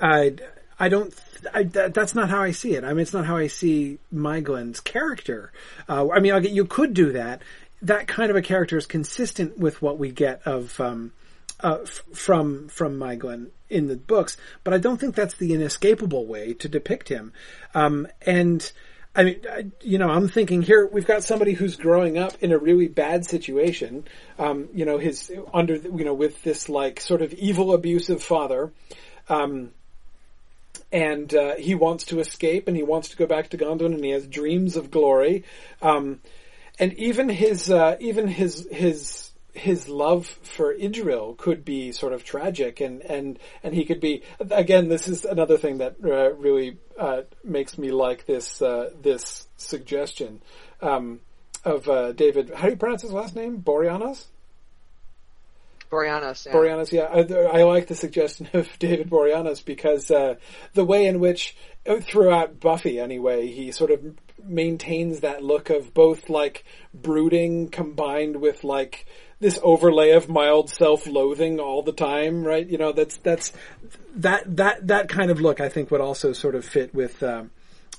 I, 0.00 0.36
I 0.78 0.88
don't, 0.88 1.14
I, 1.52 1.64
that, 1.64 1.94
that's 1.94 2.14
not 2.14 2.30
how 2.30 2.40
I 2.40 2.52
see 2.52 2.74
it. 2.74 2.84
I 2.84 2.88
mean, 2.88 3.00
it's 3.00 3.12
not 3.12 3.26
how 3.26 3.36
I 3.36 3.46
see 3.46 3.98
Maeglin's 4.14 4.80
character. 4.80 5.52
Uh, 5.88 6.10
I 6.10 6.20
mean, 6.20 6.44
you 6.44 6.64
could 6.64 6.94
do 6.94 7.12
that. 7.12 7.42
That 7.82 8.06
kind 8.06 8.30
of 8.30 8.36
a 8.36 8.42
character 8.42 8.78
is 8.78 8.86
consistent 8.86 9.58
with 9.58 9.82
what 9.82 9.98
we 9.98 10.10
get 10.10 10.42
of, 10.46 10.80
um, 10.80 11.12
uh, 11.60 11.78
f- 11.82 12.02
from, 12.14 12.68
from 12.68 12.98
Maeglin 12.98 13.48
in 13.68 13.88
the 13.88 13.96
books, 13.96 14.36
but 14.64 14.72
I 14.72 14.78
don't 14.78 14.98
think 14.98 15.14
that's 15.14 15.34
the 15.34 15.54
inescapable 15.54 16.26
way 16.26 16.54
to 16.54 16.68
depict 16.68 17.08
him. 17.08 17.32
Um, 17.74 18.06
and, 18.22 18.70
I 19.14 19.24
mean, 19.24 19.40
I, 19.50 19.66
you 19.82 19.98
know, 19.98 20.08
I'm 20.08 20.28
thinking 20.28 20.62
here 20.62 20.86
we've 20.86 21.06
got 21.06 21.22
somebody 21.22 21.52
who's 21.52 21.76
growing 21.76 22.18
up 22.18 22.34
in 22.40 22.52
a 22.52 22.58
really 22.58 22.88
bad 22.88 23.26
situation. 23.26 24.04
Um, 24.38 24.68
you 24.72 24.84
know, 24.84 24.98
his 24.98 25.30
under, 25.52 25.76
you 25.76 26.04
know, 26.04 26.14
with 26.14 26.42
this 26.42 26.68
like 26.68 27.00
sort 27.00 27.20
of 27.20 27.32
evil, 27.34 27.74
abusive 27.74 28.22
father. 28.22 28.72
Um, 29.28 29.72
and 30.90 31.34
uh, 31.34 31.56
he 31.56 31.74
wants 31.74 32.04
to 32.04 32.20
escape 32.20 32.68
and 32.68 32.76
he 32.76 32.82
wants 32.82 33.10
to 33.10 33.16
go 33.16 33.26
back 33.26 33.50
to 33.50 33.58
Gondolin 33.58 33.94
and 33.94 34.04
he 34.04 34.10
has 34.10 34.26
dreams 34.26 34.76
of 34.76 34.90
glory. 34.90 35.44
Um, 35.80 36.20
and 36.78 36.92
even 36.94 37.28
his 37.28 37.70
uh, 37.70 37.96
even 38.00 38.28
his 38.28 38.66
his 38.70 39.32
his 39.52 39.88
love 39.88 40.26
for 40.26 40.74
Idril 40.74 41.36
could 41.36 41.64
be 41.64 41.92
sort 41.92 42.12
of 42.12 42.24
tragic 42.24 42.80
and, 42.80 43.02
and, 43.02 43.38
and 43.62 43.74
he 43.74 43.84
could 43.84 44.00
be, 44.00 44.22
again, 44.50 44.88
this 44.88 45.08
is 45.08 45.24
another 45.24 45.58
thing 45.58 45.78
that 45.78 45.96
uh, 46.02 46.32
really 46.34 46.78
uh, 46.98 47.22
makes 47.44 47.76
me 47.76 47.90
like 47.90 48.24
this, 48.24 48.62
uh, 48.62 48.90
this 49.02 49.46
suggestion 49.58 50.40
um, 50.80 51.20
of 51.64 51.88
uh, 51.88 52.12
David, 52.12 52.50
how 52.54 52.64
do 52.64 52.70
you 52.70 52.76
pronounce 52.76 53.02
his 53.02 53.12
last 53.12 53.36
name? 53.36 53.60
Boreanaz? 53.60 54.24
Boreanaz, 55.90 56.46
yeah. 56.46 56.52
Boreanaz, 56.52 56.92
yeah. 56.92 57.02
I, 57.02 57.58
I, 57.58 57.62
like 57.64 57.86
the 57.86 57.94
suggestion 57.94 58.48
of 58.54 58.66
David 58.78 59.10
Boreanaz 59.10 59.62
because 59.62 60.10
uh, 60.10 60.36
the 60.72 60.84
way 60.84 61.06
in 61.06 61.20
which, 61.20 61.54
uh, 61.86 61.96
throughout 62.00 62.58
Buffy 62.58 62.98
anyway, 62.98 63.48
he 63.48 63.70
sort 63.70 63.90
of 63.90 64.02
maintains 64.44 65.20
that 65.20 65.42
look 65.42 65.70
of 65.70 65.94
both 65.94 66.28
like 66.28 66.64
brooding 66.94 67.68
combined 67.68 68.40
with 68.40 68.64
like 68.64 69.06
this 69.40 69.58
overlay 69.62 70.10
of 70.10 70.28
mild 70.28 70.70
self-loathing 70.70 71.58
all 71.58 71.82
the 71.82 71.92
time, 71.92 72.44
right? 72.44 72.66
You 72.66 72.78
know, 72.78 72.92
that's 72.92 73.16
that's 73.18 73.52
that 74.16 74.56
that 74.56 74.86
that 74.86 75.08
kind 75.08 75.30
of 75.30 75.40
look. 75.40 75.60
I 75.60 75.68
think 75.68 75.90
would 75.90 76.00
also 76.00 76.32
sort 76.32 76.54
of 76.54 76.64
fit 76.64 76.94
with 76.94 77.22
um, 77.22 77.50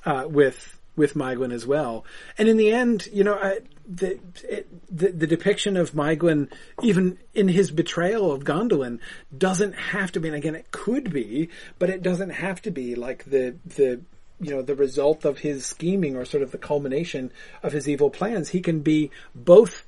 uh, 0.06 0.26
with 0.28 0.80
with 0.96 1.16
Maeglin 1.16 1.52
as 1.52 1.66
well. 1.66 2.06
And 2.38 2.48
in 2.48 2.58
the 2.58 2.72
end, 2.72 3.08
you 3.12 3.24
know, 3.24 3.36
I, 3.36 3.60
the, 3.88 4.20
it, 4.44 4.68
the, 4.96 5.10
the 5.10 5.28
depiction 5.28 5.76
of 5.76 5.92
Maeglin, 5.92 6.52
even 6.82 7.18
in 7.34 7.48
his 7.48 7.72
betrayal 7.72 8.32
of 8.32 8.44
Gondolin, 8.44 9.00
doesn't 9.36 9.74
have 9.74 10.12
to 10.14 10.20
be. 10.20 10.30
And 10.30 10.38
again, 10.38 10.56
it 10.56 10.72
could 10.72 11.12
be, 11.12 11.50
but 11.80 11.90
it 11.90 12.02
doesn't 12.02 12.30
have 12.30 12.62
to 12.64 12.72
be 12.72 12.96
like 12.96 13.26
the 13.26 13.56
the 13.66 14.02
you 14.44 14.52
know 14.52 14.62
the 14.62 14.76
result 14.76 15.26
of 15.26 15.40
his 15.40 15.66
scheming 15.66 16.16
or 16.16 16.26
sort 16.26 16.44
of 16.44 16.52
the 16.52 16.58
culmination 16.58 17.32
of 17.62 17.72
his 17.72 17.88
evil 17.88 18.10
plans. 18.10 18.50
He 18.50 18.62
can 18.62 18.82
be 18.82 19.12
both 19.34 19.84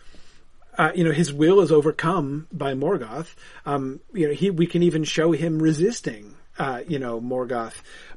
uh, 0.77 0.91
you 0.93 1.03
know, 1.03 1.11
his 1.11 1.31
will 1.31 1.61
is 1.61 1.71
overcome 1.71 2.47
by 2.51 2.73
Morgoth. 2.73 3.33
Um, 3.65 4.01
you 4.13 4.27
know, 4.27 4.33
he, 4.33 4.49
we 4.49 4.67
can 4.67 4.83
even 4.83 5.03
show 5.03 5.31
him 5.31 5.61
resisting, 5.61 6.35
uh, 6.59 6.81
you 6.87 6.99
know, 6.99 7.21
Morgoth. 7.21 7.75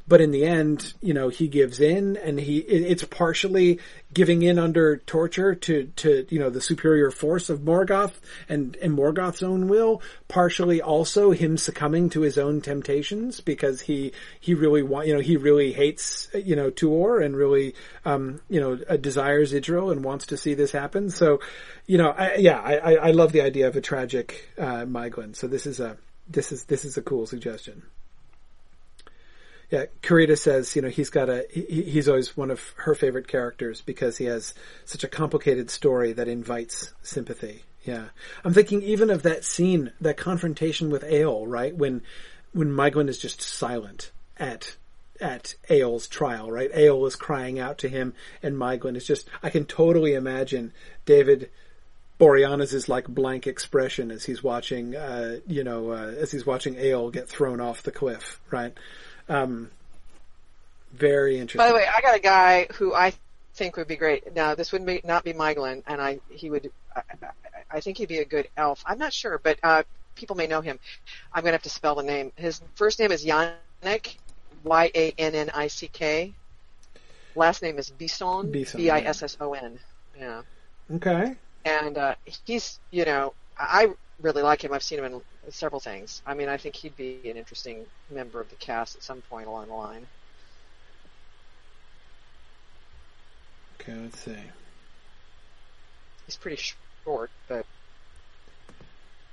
But 0.08 0.22
in 0.22 0.30
the 0.30 0.46
end, 0.46 0.94
you 1.02 1.12
know, 1.12 1.28
he 1.28 1.48
gives 1.48 1.80
in 1.80 2.16
and 2.16 2.40
he, 2.40 2.58
it's 2.58 3.04
partially 3.04 3.78
giving 4.14 4.40
in 4.40 4.58
under 4.58 4.96
torture 4.96 5.54
to, 5.54 5.92
to, 5.96 6.26
you 6.30 6.38
know, 6.38 6.48
the 6.48 6.62
superior 6.62 7.10
force 7.10 7.50
of 7.50 7.60
Morgoth 7.60 8.14
and, 8.48 8.74
and 8.76 8.96
Morgoth's 8.96 9.42
own 9.42 9.68
will, 9.68 10.00
partially 10.26 10.80
also 10.80 11.30
him 11.30 11.58
succumbing 11.58 12.08
to 12.10 12.22
his 12.22 12.38
own 12.38 12.62
temptations 12.62 13.42
because 13.42 13.82
he, 13.82 14.12
he 14.40 14.54
really 14.54 14.82
want, 14.82 15.06
you 15.08 15.14
know, 15.14 15.20
he 15.20 15.36
really 15.36 15.74
hates, 15.74 16.28
you 16.32 16.56
know, 16.56 16.70
Tuor 16.70 17.22
and 17.22 17.36
really, 17.36 17.74
um, 18.06 18.40
you 18.48 18.60
know, 18.60 18.78
uh, 18.88 18.96
desires 18.96 19.52
Idril 19.52 19.92
and 19.92 20.02
wants 20.02 20.28
to 20.28 20.38
see 20.38 20.54
this 20.54 20.72
happen. 20.72 21.10
So, 21.10 21.40
you 21.86 21.98
know, 21.98 22.08
I, 22.08 22.36
yeah, 22.36 22.58
I, 22.58 22.94
I 22.94 23.10
love 23.10 23.32
the 23.32 23.42
idea 23.42 23.68
of 23.68 23.76
a 23.76 23.82
tragic, 23.82 24.48
uh. 24.56 24.86
So 25.32 25.48
this 25.48 25.66
is 25.66 25.80
a, 25.80 25.98
this 26.26 26.50
is, 26.50 26.64
this 26.64 26.86
is 26.86 26.96
a 26.96 27.02
cool 27.02 27.26
suggestion. 27.26 27.82
Yeah, 29.70 29.84
Karita 30.02 30.38
says, 30.38 30.74
you 30.74 30.82
know, 30.82 30.88
he's 30.88 31.10
got 31.10 31.28
a, 31.28 31.44
he, 31.50 31.82
he's 31.82 32.08
always 32.08 32.36
one 32.36 32.50
of 32.50 32.72
her 32.76 32.94
favorite 32.94 33.28
characters 33.28 33.82
because 33.82 34.16
he 34.16 34.24
has 34.24 34.54
such 34.86 35.04
a 35.04 35.08
complicated 35.08 35.70
story 35.70 36.12
that 36.14 36.26
invites 36.26 36.92
sympathy. 37.02 37.64
Yeah. 37.84 38.06
I'm 38.44 38.54
thinking 38.54 38.82
even 38.82 39.10
of 39.10 39.22
that 39.22 39.44
scene, 39.44 39.92
that 40.00 40.16
confrontation 40.16 40.90
with 40.90 41.02
Eol, 41.02 41.44
right? 41.46 41.76
When, 41.76 42.02
when 42.52 42.70
Maeglin 42.70 43.08
is 43.08 43.18
just 43.18 43.42
silent 43.42 44.10
at, 44.38 44.76
at 45.20 45.54
Eol's 45.68 46.06
trial, 46.06 46.50
right? 46.50 46.72
Eol 46.72 47.06
is 47.06 47.16
crying 47.16 47.58
out 47.58 47.78
to 47.78 47.88
him 47.88 48.14
and 48.42 48.56
Maeglin 48.56 48.96
is 48.96 49.06
just, 49.06 49.28
I 49.42 49.50
can 49.50 49.66
totally 49.66 50.14
imagine 50.14 50.72
David, 51.04 51.50
Boreanaz's 52.18 52.88
like 52.88 53.06
blank 53.06 53.46
expression 53.46 54.10
as 54.10 54.24
he's 54.24 54.42
watching, 54.42 54.96
uh, 54.96 55.38
you 55.46 55.62
know, 55.62 55.92
uh, 55.92 56.14
as 56.18 56.30
he's 56.30 56.46
watching 56.46 56.74
Eol 56.74 57.12
get 57.12 57.28
thrown 57.28 57.60
off 57.60 57.82
the 57.82 57.92
cliff, 57.92 58.40
right? 58.50 58.74
Um, 59.28 59.70
very 60.92 61.38
interesting. 61.38 61.58
By 61.58 61.68
the 61.68 61.74
way, 61.74 61.86
I 61.86 62.00
got 62.00 62.16
a 62.16 62.20
guy 62.20 62.66
who 62.74 62.94
I 62.94 63.12
think 63.54 63.76
would 63.76 63.88
be 63.88 63.96
great. 63.96 64.34
Now, 64.34 64.54
this 64.54 64.72
would 64.72 64.84
be, 64.86 65.00
not 65.04 65.24
be 65.24 65.32
Maeglin, 65.32 65.82
and 65.86 66.00
I 66.00 66.20
he 66.30 66.50
would. 66.50 66.70
I, 66.94 67.02
I 67.70 67.80
think 67.80 67.98
he'd 67.98 68.08
be 68.08 68.18
a 68.18 68.24
good 68.24 68.48
elf. 68.56 68.82
I'm 68.86 68.98
not 68.98 69.12
sure, 69.12 69.38
but 69.38 69.58
uh, 69.62 69.82
people 70.14 70.36
may 70.36 70.46
know 70.46 70.60
him. 70.60 70.78
I'm 71.32 71.42
going 71.42 71.52
to 71.52 71.56
have 71.56 71.62
to 71.62 71.70
spell 71.70 71.94
the 71.94 72.02
name. 72.02 72.32
His 72.36 72.62
first 72.74 72.98
name 72.98 73.12
is 73.12 73.24
Yannick, 73.24 74.16
Y 74.64 74.90
A 74.94 75.14
N 75.18 75.34
N 75.34 75.50
I 75.54 75.66
C 75.66 75.88
K. 75.88 76.32
Last 77.34 77.62
name 77.62 77.78
is 77.78 77.90
Bisson, 77.90 78.50
B 78.50 78.90
I 78.90 79.00
S 79.00 79.22
S 79.22 79.36
O 79.40 79.52
N. 79.52 79.78
Yeah. 80.18 80.42
Okay. 80.94 81.36
And 81.64 81.98
uh, 81.98 82.14
he's, 82.46 82.80
you 82.90 83.04
know, 83.04 83.34
I 83.58 83.92
really 84.20 84.42
like 84.42 84.64
him. 84.64 84.72
I've 84.72 84.82
seen 84.82 84.98
him 84.98 85.04
in 85.04 85.20
several 85.50 85.80
things. 85.80 86.22
I 86.26 86.34
mean, 86.34 86.48
I 86.48 86.56
think 86.56 86.74
he'd 86.76 86.96
be 86.96 87.20
an 87.30 87.36
interesting 87.36 87.86
member 88.10 88.40
of 88.40 88.50
the 88.50 88.56
cast 88.56 88.96
at 88.96 89.02
some 89.02 89.22
point 89.22 89.46
along 89.46 89.68
the 89.68 89.74
line. 89.74 90.06
Okay, 93.80 93.94
let's 93.94 94.20
see. 94.20 94.36
He's 96.26 96.36
pretty 96.36 96.60
short, 97.04 97.30
but. 97.48 97.64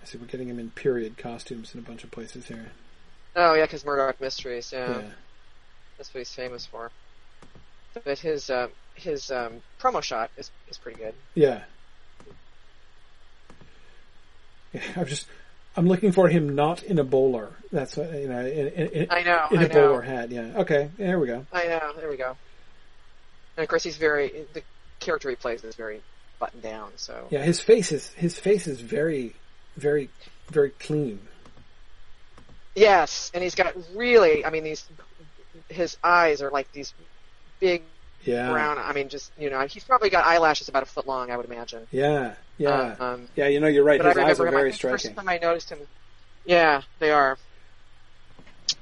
I 0.01 0.05
see 0.05 0.17
we're 0.17 0.27
getting 0.27 0.49
him 0.49 0.59
in 0.59 0.69
period 0.69 1.17
costumes 1.17 1.73
in 1.73 1.79
a 1.79 1.83
bunch 1.83 2.03
of 2.03 2.11
places 2.11 2.45
here. 2.45 2.67
Oh 3.35 3.53
yeah, 3.53 3.63
because 3.63 3.85
Murdoch 3.85 4.21
Mysteries, 4.21 4.71
yeah. 4.71 4.89
yeah. 4.89 5.01
That's 5.97 6.13
what 6.13 6.19
he's 6.19 6.33
famous 6.33 6.65
for. 6.65 6.91
But 8.03 8.19
his 8.19 8.49
uh, 8.49 8.67
his 8.93 9.31
um, 9.31 9.61
promo 9.79 10.01
shot 10.01 10.29
is 10.37 10.51
is 10.69 10.77
pretty 10.77 11.01
good. 11.01 11.13
Yeah. 11.33 11.63
Yeah, 14.73 14.81
I'm 14.95 15.05
just 15.05 15.27
I'm 15.77 15.87
looking 15.87 16.11
for 16.11 16.27
him 16.27 16.55
not 16.55 16.83
in 16.83 16.99
a 16.99 17.03
bowler. 17.03 17.51
That's 17.71 17.97
what, 17.97 18.13
you 18.13 18.29
know. 18.29 18.39
In, 18.39 18.67
in, 18.67 19.07
I 19.11 19.23
know. 19.23 19.47
In 19.51 19.61
a 19.61 19.65
I 19.65 19.67
bowler 19.67 20.01
hat. 20.01 20.31
Yeah. 20.31 20.59
Okay. 20.59 20.89
Yeah, 20.97 21.07
there 21.07 21.19
we 21.19 21.27
go. 21.27 21.45
I 21.51 21.65
know. 21.67 21.93
There 21.97 22.09
we 22.09 22.17
go. 22.17 22.35
And 23.57 23.63
of 23.63 23.69
course, 23.69 23.83
he's 23.83 23.97
very 23.97 24.45
the 24.53 24.61
character 24.99 25.29
he 25.29 25.35
plays 25.35 25.63
is 25.63 25.75
very 25.75 26.01
buttoned 26.39 26.63
down. 26.63 26.91
So 26.95 27.27
yeah, 27.29 27.43
his 27.43 27.59
face 27.59 27.91
is 27.91 28.09
his 28.13 28.39
face 28.39 28.67
is 28.67 28.79
very, 28.79 29.35
very, 29.77 30.09
very 30.49 30.71
clean. 30.71 31.19
Yes, 32.75 33.31
and 33.33 33.43
he's 33.43 33.55
got 33.55 33.75
really. 33.95 34.45
I 34.45 34.49
mean, 34.49 34.63
these 34.63 34.85
his 35.69 35.97
eyes 36.03 36.41
are 36.41 36.51
like 36.51 36.71
these 36.73 36.93
big 37.59 37.83
yeah. 38.25 38.51
brown. 38.51 38.77
I 38.77 38.93
mean, 38.93 39.09
just 39.09 39.31
you 39.37 39.49
know, 39.49 39.61
he's 39.67 39.83
probably 39.83 40.09
got 40.09 40.25
eyelashes 40.25 40.69
about 40.69 40.83
a 40.83 40.85
foot 40.85 41.07
long. 41.07 41.31
I 41.31 41.37
would 41.37 41.45
imagine. 41.45 41.87
Yeah, 41.91 42.33
yeah, 42.57 42.95
um, 42.99 43.27
yeah. 43.35 43.47
You 43.47 43.59
know, 43.59 43.67
you're 43.67 43.83
right. 43.83 44.03
His 44.03 44.17
eyes 44.17 44.39
are 44.39 44.49
very 44.49 44.69
him, 44.69 44.75
striking. 44.75 44.97
First 44.97 45.15
time 45.15 45.29
I 45.29 45.37
noticed 45.37 45.69
him, 45.69 45.79
yeah, 46.45 46.81
they 46.99 47.11
are. 47.11 47.37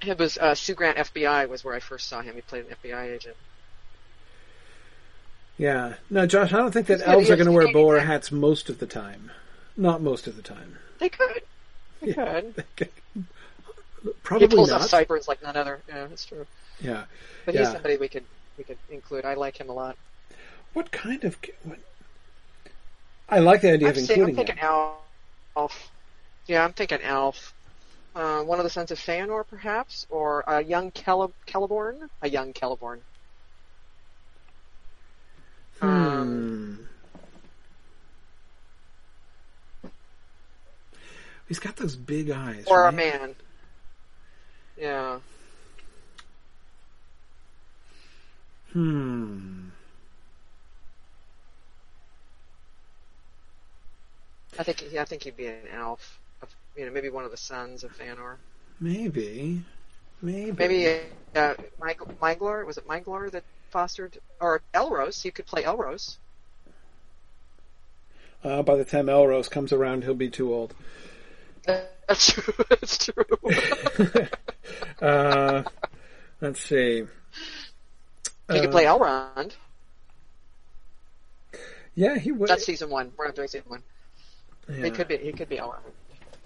It 0.06 0.18
was 0.18 0.38
uh, 0.38 0.56
Sue 0.56 0.74
Grant 0.76 0.98
FBI 0.98 1.48
was 1.50 1.64
where 1.64 1.76
I 1.76 1.80
first 1.80 2.08
saw 2.08 2.22
him. 2.22 2.36
He 2.36 2.42
played 2.42 2.66
an 2.66 2.76
FBI 2.84 3.16
agent. 3.16 3.36
Yeah. 5.58 5.96
No, 6.10 6.26
Josh, 6.26 6.52
I 6.54 6.58
don't 6.58 6.72
think 6.72 6.88
that 6.88 7.02
elves 7.08 7.30
are 7.30 7.36
going 7.36 7.46
to 7.46 7.52
wear 7.52 7.72
bowler 7.72 8.00
hats 8.00 8.32
most 8.32 8.70
of 8.70 8.80
the 8.80 8.88
time. 8.88 9.32
Not 9.78 10.02
most 10.02 10.28
of 10.28 10.36
the 10.36 10.42
time. 10.42 10.78
They 11.00 11.10
could. 11.10 11.42
They 12.02 12.12
yeah. 12.12 12.42
could. 12.76 12.90
Probably 14.24 14.48
he 14.48 14.56
pulls 14.56 14.70
not. 14.70 14.82
off 14.82 14.90
ciphers 14.90 15.28
like 15.28 15.42
none 15.42 15.56
other. 15.56 15.82
Yeah, 15.88 16.08
that's 16.08 16.26
true. 16.26 16.46
Yeah. 16.82 17.06
But 17.46 17.56
yeah. 17.56 17.62
he's 17.62 17.72
somebody 17.72 17.98
we 17.98 18.08
could 18.08 18.26
we 18.58 18.64
could 18.64 18.78
include. 18.90 19.26
I 19.26 19.34
like 19.34 19.58
him 19.58 19.70
a 19.70 19.74
lot. 19.74 19.98
What 20.74 20.92
kind 20.92 21.24
of? 21.24 21.38
What, 21.64 21.80
I 23.30 23.40
like 23.40 23.62
the 23.62 23.74
idea 23.74 23.88
I'm 23.88 23.94
of 23.94 23.98
including. 23.98 24.24
I'm 24.30 24.36
thinking. 24.36 24.60
Elf. 25.56 25.92
Yeah, 26.48 26.64
I'm 26.64 26.74
thinking 26.74 27.02
Elf. 27.02 27.54
Uh, 28.16 28.44
one 28.44 28.60
of 28.60 28.64
the 28.64 28.70
sons 28.70 28.92
of 28.92 29.00
Feanor, 29.00 29.46
perhaps, 29.48 30.06
or 30.10 30.44
a 30.46 30.64
young 30.64 30.92
Cele- 30.92 31.34
Celeborn. 31.48 32.10
A 32.22 32.30
young 32.30 32.54
Celeborn. 32.54 33.00
Hmm. 35.80 35.88
Um, 35.88 36.80
He's 41.48 41.60
got 41.60 41.76
those 41.76 41.96
big 41.96 42.30
eyes. 42.30 42.66
Or 42.68 42.82
right? 42.82 42.94
a 42.94 42.96
man. 42.96 43.36
Yeah. 44.78 45.20
Hmm. 48.74 49.70
I 54.58 54.64
think 54.64 54.84
I 54.96 55.06
think 55.06 55.24
he'd 55.24 55.38
be 55.38 55.48
an 55.48 55.68
elf. 55.72 56.20
Of, 56.42 56.50
you 56.76 56.86
know, 56.86 56.92
maybe 56.92 57.10
one 57.10 57.24
of 57.24 57.32
the 57.32 57.38
sons 57.38 57.84
of 57.84 57.98
Feanor. 57.98 58.36
Maybe. 58.80 59.64
Maybe. 60.22 60.52
Maybe 60.52 61.00
uh, 61.36 61.54
Maglor. 62.22 62.66
Was 62.66 62.78
it 62.78 62.88
Maglor 62.88 63.32
that 63.32 63.44
fostered 63.72 64.18
or 64.40 64.62
Elros? 64.74 65.24
You 65.24 65.32
could 65.32 65.46
play 65.46 65.64
Elros. 65.64 66.18
Uh, 68.44 68.62
by 68.62 68.76
the 68.76 68.86
time 68.86 69.06
Elros 69.06 69.50
comes 69.50 69.72
around, 69.72 70.04
he'll 70.04 70.14
be 70.14 70.30
too 70.30 70.54
old. 70.54 70.74
That's 71.66 72.32
true. 72.32 72.54
That's 72.70 73.06
true. 73.06 74.28
uh, 75.02 75.64
let's 76.42 76.60
see. 76.60 77.06
He 78.54 78.62
could 78.62 78.72
play 78.72 78.86
Elrond. 78.86 79.54
Yeah, 81.96 82.18
he 82.18 82.32
would. 82.32 82.50
That's 82.50 82.66
season 82.66 82.90
one. 82.90 83.12
We're 83.18 83.26
not 83.26 83.36
doing 83.36 83.48
season 83.48 83.70
one. 83.70 83.84
yeah. 84.70 84.86
He 84.86 84.92
could 84.92 85.08
be. 85.08 85.18
He 85.18 85.32
could 85.32 85.50
be 85.50 85.58
Elrond. 85.58 85.82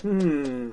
Hmm. 0.01 0.69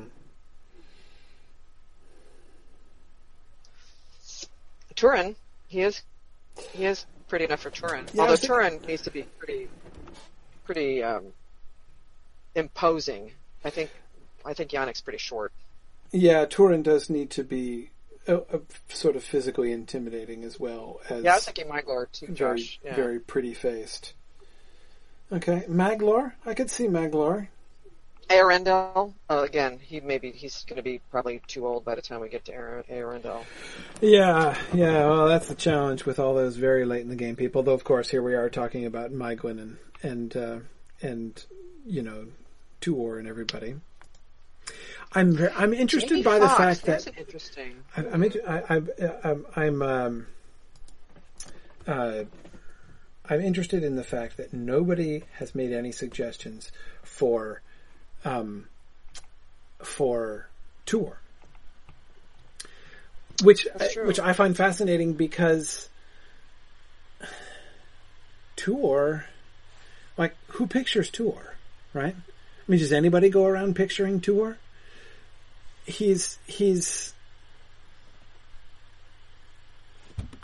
Turin. 4.96 5.36
He 5.68 5.80
is. 5.80 6.02
He 6.72 6.84
is 6.84 7.04
pretty 7.28 7.44
enough 7.46 7.60
for 7.60 7.70
Turin. 7.70 8.06
Yeah, 8.12 8.22
Although 8.22 8.36
thinking- 8.36 8.48
Turin 8.56 8.80
needs 8.86 9.02
to 9.02 9.10
be 9.10 9.22
pretty, 9.38 9.68
pretty 10.64 11.02
um, 11.02 11.26
imposing. 12.54 13.32
I 13.64 13.70
think. 13.70 13.90
I 14.46 14.52
think 14.54 14.70
Yannick's 14.72 15.00
pretty 15.00 15.18
short. 15.18 15.52
Yeah, 16.12 16.44
Turin 16.44 16.82
does 16.82 17.08
need 17.08 17.30
to 17.30 17.42
be 17.42 17.90
uh, 18.28 18.40
uh, 18.52 18.58
sort 18.88 19.16
of 19.16 19.24
physically 19.24 19.72
intimidating 19.72 20.44
as 20.44 20.58
well 20.58 21.00
as 21.08 21.24
Yeah, 21.24 21.32
I 21.32 21.34
was 21.36 21.44
thinking 21.44 21.66
Maglor 21.66 22.10
too, 22.12 22.26
very, 22.26 22.58
Josh. 22.60 22.80
Yeah. 22.84 22.94
very 22.94 23.20
pretty 23.20 23.54
faced. 23.54 24.14
Okay, 25.32 25.64
Maglor. 25.68 26.32
I 26.46 26.54
could 26.54 26.70
see 26.70 26.86
Maglor. 26.86 27.48
Eärendil. 28.28 29.12
Uh, 29.28 29.42
again, 29.42 29.78
he 29.78 30.00
maybe 30.00 30.30
he's 30.30 30.64
going 30.64 30.76
to 30.76 30.82
be 30.82 31.00
probably 31.10 31.42
too 31.46 31.66
old 31.66 31.84
by 31.84 31.94
the 31.94 32.02
time 32.02 32.20
we 32.20 32.28
get 32.28 32.44
to 32.46 32.54
Ar- 32.54 32.84
Eärendil. 32.90 33.44
Yeah, 34.00 34.56
yeah. 34.72 35.06
Well, 35.06 35.28
that's 35.28 35.48
the 35.48 35.54
challenge 35.54 36.06
with 36.06 36.18
all 36.18 36.34
those 36.34 36.56
very 36.56 36.84
late 36.84 37.02
in 37.02 37.08
the 37.08 37.16
game 37.16 37.36
people. 37.36 37.62
Though, 37.62 37.74
of 37.74 37.84
course, 37.84 38.08
here 38.08 38.22
we 38.22 38.34
are 38.34 38.48
talking 38.48 38.86
about 38.86 39.12
Maeglin 39.12 39.60
and 39.60 39.76
and 40.02 40.36
uh, 40.36 40.58
and 41.02 41.44
you 41.84 42.02
know, 42.02 42.26
Tuor 42.80 43.18
and 43.18 43.28
everybody. 43.28 43.74
I'm 45.14 45.36
ver- 45.36 45.52
I'm 45.56 45.72
interested 45.72 46.10
Jamie 46.10 46.22
by 46.22 46.38
the 46.38 46.48
fact 46.48 46.84
that's 46.84 47.04
that 47.04 47.18
interesting. 47.18 47.76
I, 47.96 48.06
I'm, 48.06 48.22
inter- 48.22 48.64
I, 48.68 48.74
I, 48.76 49.30
I'm 49.30 49.46
I'm 49.54 49.82
um, 49.82 50.26
uh, 51.86 52.24
I'm 53.28 53.40
interested 53.40 53.84
in 53.84 53.96
the 53.96 54.04
fact 54.04 54.36
that 54.38 54.52
nobody 54.52 55.22
has 55.34 55.54
made 55.54 55.72
any 55.72 55.92
suggestions 55.92 56.72
for 57.02 57.62
um, 58.24 58.66
for 59.82 60.48
Tuor, 60.86 61.16
which 63.42 63.68
which 64.04 64.18
I 64.18 64.32
find 64.32 64.56
fascinating 64.56 65.12
because 65.12 65.88
Tuor, 68.56 69.24
like 70.18 70.34
who 70.48 70.66
pictures 70.66 71.10
Tuor, 71.10 71.54
right? 71.92 72.16
I 72.16 72.70
mean, 72.70 72.80
does 72.80 72.92
anybody 72.92 73.28
go 73.28 73.44
around 73.46 73.76
picturing 73.76 74.20
Tuor? 74.20 74.56
He's 75.86 76.38
he's 76.46 77.14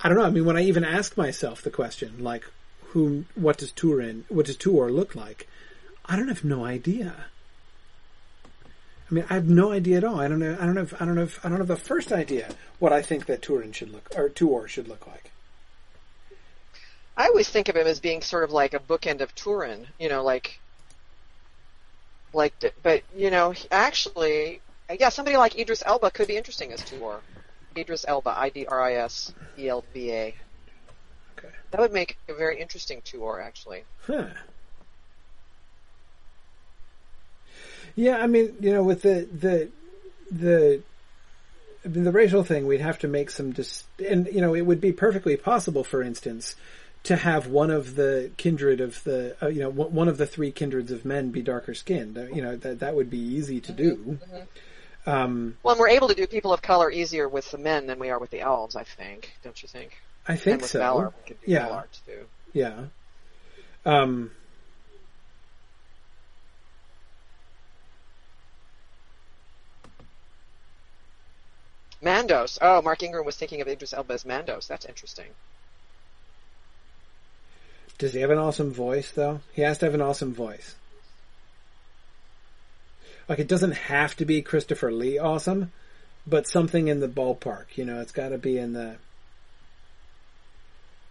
I 0.02 0.08
don't 0.08 0.16
know. 0.16 0.24
I 0.24 0.30
mean, 0.30 0.44
when 0.44 0.56
I 0.56 0.62
even 0.62 0.84
ask 0.84 1.16
myself 1.16 1.62
the 1.62 1.70
question, 1.70 2.24
like, 2.24 2.44
who, 2.88 3.24
what 3.34 3.58
does 3.58 3.70
Turin, 3.72 4.24
what 4.28 4.46
does 4.46 4.56
Tuor 4.56 4.90
look 4.90 5.14
like? 5.14 5.46
I 6.06 6.16
don't 6.16 6.28
have 6.28 6.42
no 6.42 6.64
idea. 6.64 7.14
I 9.10 9.14
mean, 9.14 9.24
I 9.28 9.34
have 9.34 9.48
no 9.48 9.72
idea 9.72 9.98
at 9.98 10.04
all. 10.04 10.20
I 10.20 10.28
don't 10.28 10.38
know. 10.38 10.56
I 10.58 10.64
don't 10.64 10.74
know. 10.74 10.82
If, 10.82 11.00
I 11.00 11.04
don't 11.04 11.16
know. 11.16 11.24
If, 11.24 11.44
I 11.44 11.48
don't 11.48 11.58
have 11.58 11.68
the 11.68 11.76
first 11.76 12.12
idea 12.12 12.48
what 12.78 12.92
I 12.92 13.02
think 13.02 13.26
that 13.26 13.42
Turin 13.42 13.72
should 13.72 13.92
look 13.92 14.08
or 14.16 14.28
Tuor 14.28 14.68
should 14.68 14.88
look 14.88 15.06
like. 15.06 15.30
I 17.16 17.26
always 17.26 17.48
think 17.50 17.68
of 17.68 17.76
him 17.76 17.86
as 17.86 18.00
being 18.00 18.22
sort 18.22 18.44
of 18.44 18.52
like 18.52 18.72
a 18.72 18.78
bookend 18.78 19.20
of 19.20 19.34
Turin. 19.34 19.88
You 19.98 20.08
know, 20.08 20.22
like, 20.22 20.60
like, 22.32 22.54
but 22.82 23.02
you 23.14 23.30
know, 23.30 23.52
actually, 23.70 24.60
yeah, 24.98 25.08
somebody 25.10 25.36
like 25.36 25.58
Idris 25.58 25.82
Elba 25.84 26.10
could 26.10 26.28
be 26.28 26.36
interesting 26.36 26.72
as 26.72 26.80
Tuor. 26.82 27.20
Idris 27.76 28.04
Elba, 28.08 28.34
I 28.36 28.48
D 28.48 28.66
R 28.66 28.80
I 28.80 28.94
S 28.94 29.32
E 29.58 29.68
L 29.68 29.84
B 29.92 30.10
A. 30.12 30.34
Okay. 31.38 31.48
That 31.70 31.80
would 31.80 31.92
make 31.92 32.18
a 32.28 32.34
very 32.34 32.60
interesting 32.60 33.00
Tuor, 33.02 33.42
actually. 33.42 33.84
Huh. 34.06 34.26
Yeah, 37.94 38.18
I 38.18 38.26
mean, 38.26 38.56
you 38.60 38.72
know, 38.72 38.82
with 38.82 39.02
the 39.02 39.28
the 39.32 39.68
the 40.30 40.82
I 41.84 41.88
mean, 41.88 42.04
the 42.04 42.12
racial 42.12 42.44
thing, 42.44 42.66
we'd 42.66 42.80
have 42.80 42.98
to 43.00 43.08
make 43.08 43.30
some 43.30 43.52
dis- 43.52 43.84
and 44.06 44.26
you 44.26 44.40
know, 44.40 44.54
it 44.54 44.62
would 44.62 44.80
be 44.80 44.92
perfectly 44.92 45.36
possible, 45.36 45.84
for 45.84 46.02
instance, 46.02 46.56
to 47.04 47.16
have 47.16 47.46
one 47.46 47.70
of 47.70 47.96
the 47.96 48.30
kindred 48.36 48.80
of 48.80 49.02
the 49.04 49.36
uh, 49.42 49.48
you 49.48 49.60
know 49.60 49.70
one 49.70 49.92
one 49.92 50.08
of 50.08 50.18
the 50.18 50.26
three 50.26 50.52
kindreds 50.52 50.90
of 50.90 51.04
men 51.04 51.30
be 51.30 51.42
darker 51.42 51.74
skinned. 51.74 52.18
Uh, 52.18 52.22
you 52.26 52.42
know, 52.42 52.56
that 52.56 52.80
that 52.80 52.94
would 52.94 53.10
be 53.10 53.18
easy 53.18 53.60
to 53.60 53.72
do. 53.72 54.18
Um, 55.06 55.56
Well, 55.62 55.72
and 55.74 55.80
we're 55.80 55.88
able 55.88 56.08
to 56.08 56.14
do 56.14 56.26
people 56.26 56.52
of 56.52 56.62
color 56.62 56.90
easier 56.90 57.28
with 57.28 57.50
the 57.50 57.58
men 57.58 57.86
than 57.86 57.98
we 57.98 58.10
are 58.10 58.18
with 58.18 58.30
the 58.30 58.40
elves. 58.40 58.76
I 58.76 58.84
think, 58.84 59.32
don't 59.42 59.60
you 59.62 59.68
think? 59.68 59.98
I 60.28 60.36
think 60.36 60.54
and 60.54 60.62
with 60.62 60.70
so. 60.70 60.80
Valar, 60.80 61.12
we 61.16 61.28
could 61.28 61.40
do 61.40 61.50
Yeah. 61.50 61.68
Valar 61.68 61.84
too. 62.06 62.26
Yeah. 62.52 62.84
Um, 63.86 64.30
Mandos. 72.02 72.58
Oh, 72.62 72.80
Mark 72.82 73.02
Ingram 73.02 73.24
was 73.26 73.36
thinking 73.36 73.60
of 73.60 73.68
Idris 73.68 73.92
Elba 73.92 74.14
as 74.14 74.24
Mandos. 74.24 74.66
That's 74.66 74.84
interesting. 74.84 75.26
does 77.98 78.14
he 78.14 78.20
have 78.20 78.30
an 78.30 78.38
awesome 78.38 78.72
voice 78.72 79.10
though? 79.10 79.40
He 79.52 79.60
has 79.60 79.76
to 79.78 79.84
have 79.84 79.92
an 79.94 80.00
awesome 80.00 80.32
voice. 80.32 80.74
Like 83.30 83.38
it 83.38 83.46
doesn't 83.46 83.74
have 83.74 84.16
to 84.16 84.24
be 84.24 84.42
Christopher 84.42 84.90
Lee 84.90 85.16
awesome, 85.16 85.70
but 86.26 86.48
something 86.48 86.88
in 86.88 86.98
the 86.98 87.06
ballpark. 87.06 87.76
You 87.76 87.84
know, 87.84 88.00
it's 88.00 88.10
got 88.10 88.30
to 88.30 88.38
be 88.38 88.58
in 88.58 88.72
the. 88.72 88.96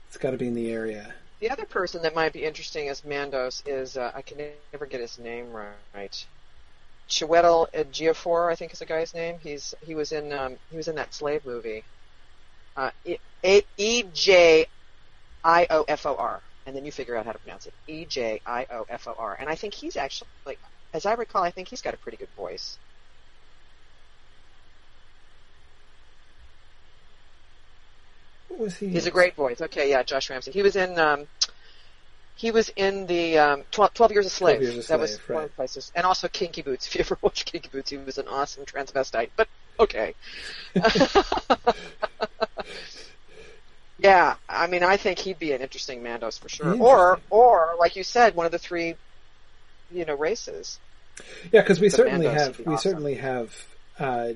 It's 0.09 0.17
got 0.17 0.31
to 0.31 0.37
be 0.37 0.47
in 0.47 0.53
the 0.53 0.69
area. 0.69 1.13
The 1.39 1.49
other 1.49 1.63
person 1.63 2.01
that 2.01 2.13
might 2.13 2.33
be 2.33 2.43
interesting 2.43 2.89
as 2.89 3.01
Mandos 3.01 3.63
is 3.65 3.95
uh, 3.95 4.11
I 4.13 4.21
can 4.21 4.37
never 4.73 4.85
get 4.85 4.99
his 4.99 5.17
name 5.17 5.53
right. 5.53 6.25
Chiwetel 7.07 7.71
Ejiofor, 7.71 8.51
I 8.51 8.55
think 8.55 8.73
is 8.73 8.79
the 8.79 8.85
guy's 8.85 9.13
name. 9.13 9.37
He's 9.41 9.73
he 9.81 9.95
was 9.95 10.11
in 10.11 10.33
um, 10.33 10.57
he 10.71 10.75
was 10.75 10.89
in 10.89 10.95
that 10.95 11.13
slave 11.13 11.45
movie. 11.45 11.85
Uh, 12.75 12.91
E 13.77 14.03
J 14.13 14.67
I 15.45 15.67
O 15.69 15.85
F 15.87 16.05
O 16.05 16.15
R, 16.17 16.41
and 16.65 16.75
then 16.75 16.83
you 16.83 16.91
figure 16.91 17.15
out 17.15 17.25
how 17.25 17.31
to 17.31 17.39
pronounce 17.39 17.65
it. 17.65 17.73
E 17.87 18.03
J 18.03 18.41
I 18.45 18.67
O 18.69 18.85
F 18.89 19.07
O 19.07 19.15
R, 19.17 19.37
and 19.39 19.47
I 19.47 19.55
think 19.55 19.73
he's 19.73 19.95
actually 19.95 20.27
like, 20.45 20.59
as 20.93 21.05
I 21.05 21.13
recall, 21.13 21.43
I 21.43 21.51
think 21.51 21.67
he's 21.67 21.81
got 21.81 21.93
a 21.93 21.97
pretty 21.97 22.17
good 22.17 22.29
voice. 22.35 22.77
What 28.49 28.59
was 28.59 28.77
he? 28.77 28.87
He's 28.87 29.05
a 29.05 29.11
great 29.11 29.35
voice. 29.35 29.61
Okay, 29.61 29.89
yeah, 29.89 30.03
Josh 30.03 30.29
Ramsey. 30.29 30.51
He 30.51 30.63
was 30.63 30.75
in 30.75 30.97
um, 30.99 31.27
he 32.39 32.51
was 32.51 32.69
in 32.77 33.05
the 33.05 33.37
um, 33.37 33.63
12, 33.71 33.93
12 33.93 34.11
Years 34.13 34.25
a 34.25 34.29
Slave. 34.29 34.61
Years 34.61 34.85
a 34.85 34.87
that 34.87 34.99
was 34.99 35.15
Slave, 35.15 35.29
one 35.29 35.43
of 35.43 35.49
the 35.49 35.55
places. 35.57 35.91
And 35.93 36.05
also 36.05 36.29
Kinky 36.29 36.61
Boots. 36.61 36.87
If 36.87 36.95
you 36.95 37.01
ever 37.01 37.17
watched 37.21 37.51
Kinky 37.51 37.67
Boots, 37.69 37.89
he 37.89 37.97
was 37.97 38.17
an 38.17 38.29
awesome 38.29 38.63
transvestite. 38.63 39.31
But 39.35 39.49
okay. 39.77 40.15
yeah, 43.99 44.35
I 44.47 44.67
mean, 44.67 44.83
I 44.83 44.95
think 44.95 45.19
he'd 45.19 45.37
be 45.37 45.51
an 45.51 45.61
interesting 45.61 46.01
Mandos 46.01 46.39
for 46.39 46.47
sure. 46.47 46.77
Or, 46.81 47.19
or 47.29 47.75
like 47.77 47.97
you 47.97 48.03
said, 48.05 48.35
one 48.35 48.45
of 48.45 48.53
the 48.53 48.59
three, 48.59 48.95
you 49.91 50.05
know, 50.05 50.15
races. 50.15 50.79
Yeah, 51.51 51.61
because 51.61 51.79
we 51.79 51.89
certainly 51.89 52.27
have. 52.27 52.57
be 52.57 52.63
We 52.63 52.73
awesome. 52.73 52.91
certainly 52.91 53.15
have. 53.15 53.53
Uh, 53.99 54.29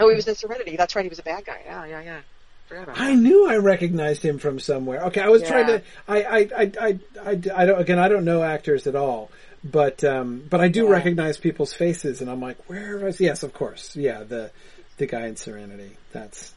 Oh, 0.00 0.08
he 0.08 0.14
was 0.16 0.26
in 0.26 0.34
Serenity. 0.34 0.76
That's 0.76 0.96
right. 0.96 1.04
He 1.04 1.10
was 1.10 1.18
a 1.18 1.22
bad 1.22 1.44
guy. 1.44 1.60
Yeah, 1.66 1.84
yeah, 1.84 2.00
yeah. 2.00 2.20
I 2.96 3.10
that. 3.14 3.16
knew 3.18 3.46
I 3.46 3.58
recognized 3.58 4.22
him 4.22 4.38
from 4.38 4.58
somewhere. 4.58 5.04
Okay, 5.08 5.20
I 5.20 5.28
was 5.28 5.42
trying 5.42 5.66
to. 5.66 5.82
I, 6.08 6.22
I, 6.22 6.38
I, 6.56 6.72
I, 6.80 6.98
I, 7.22 7.34
don't. 7.66 7.78
Again, 7.78 7.98
I 7.98 8.08
don't 8.08 8.24
know 8.24 8.42
actors 8.42 8.86
at 8.86 8.96
all, 8.96 9.30
but 9.62 10.02
um, 10.02 10.42
but 10.48 10.62
I 10.62 10.68
do 10.68 10.84
Yeah. 10.84 10.90
recognize 10.92 11.36
people's 11.36 11.74
faces, 11.74 12.22
and 12.22 12.30
I'm 12.30 12.40
like, 12.40 12.56
where 12.70 12.96
was? 12.96 13.20
Yes, 13.20 13.42
of 13.42 13.52
course. 13.52 13.94
Yeah, 13.94 14.22
the 14.22 14.50
the 14.96 15.04
guy 15.06 15.26
in 15.26 15.36
Serenity. 15.36 15.98
That's. 16.12 16.54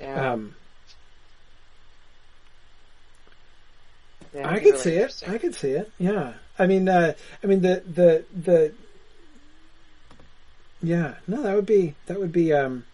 Yeah, 0.00 0.32
Um, 0.34 0.54
yeah, 4.34 4.48
I 4.48 4.58
could 4.58 4.64
really 4.66 4.78
see 4.78 4.94
it. 4.94 5.22
I 5.26 5.38
could 5.38 5.54
see 5.56 5.70
it. 5.70 5.90
Yeah. 5.98 6.34
I 6.58 6.66
mean, 6.66 6.88
uh, 6.88 7.14
I 7.42 7.46
mean 7.46 7.60
the 7.62 7.82
the 7.86 8.24
the. 8.34 8.72
Yeah. 10.82 11.14
No, 11.26 11.42
that 11.42 11.54
would 11.54 11.66
be 11.66 11.94
that 12.06 12.18
would 12.18 12.32
be 12.32 12.52
um. 12.52 12.84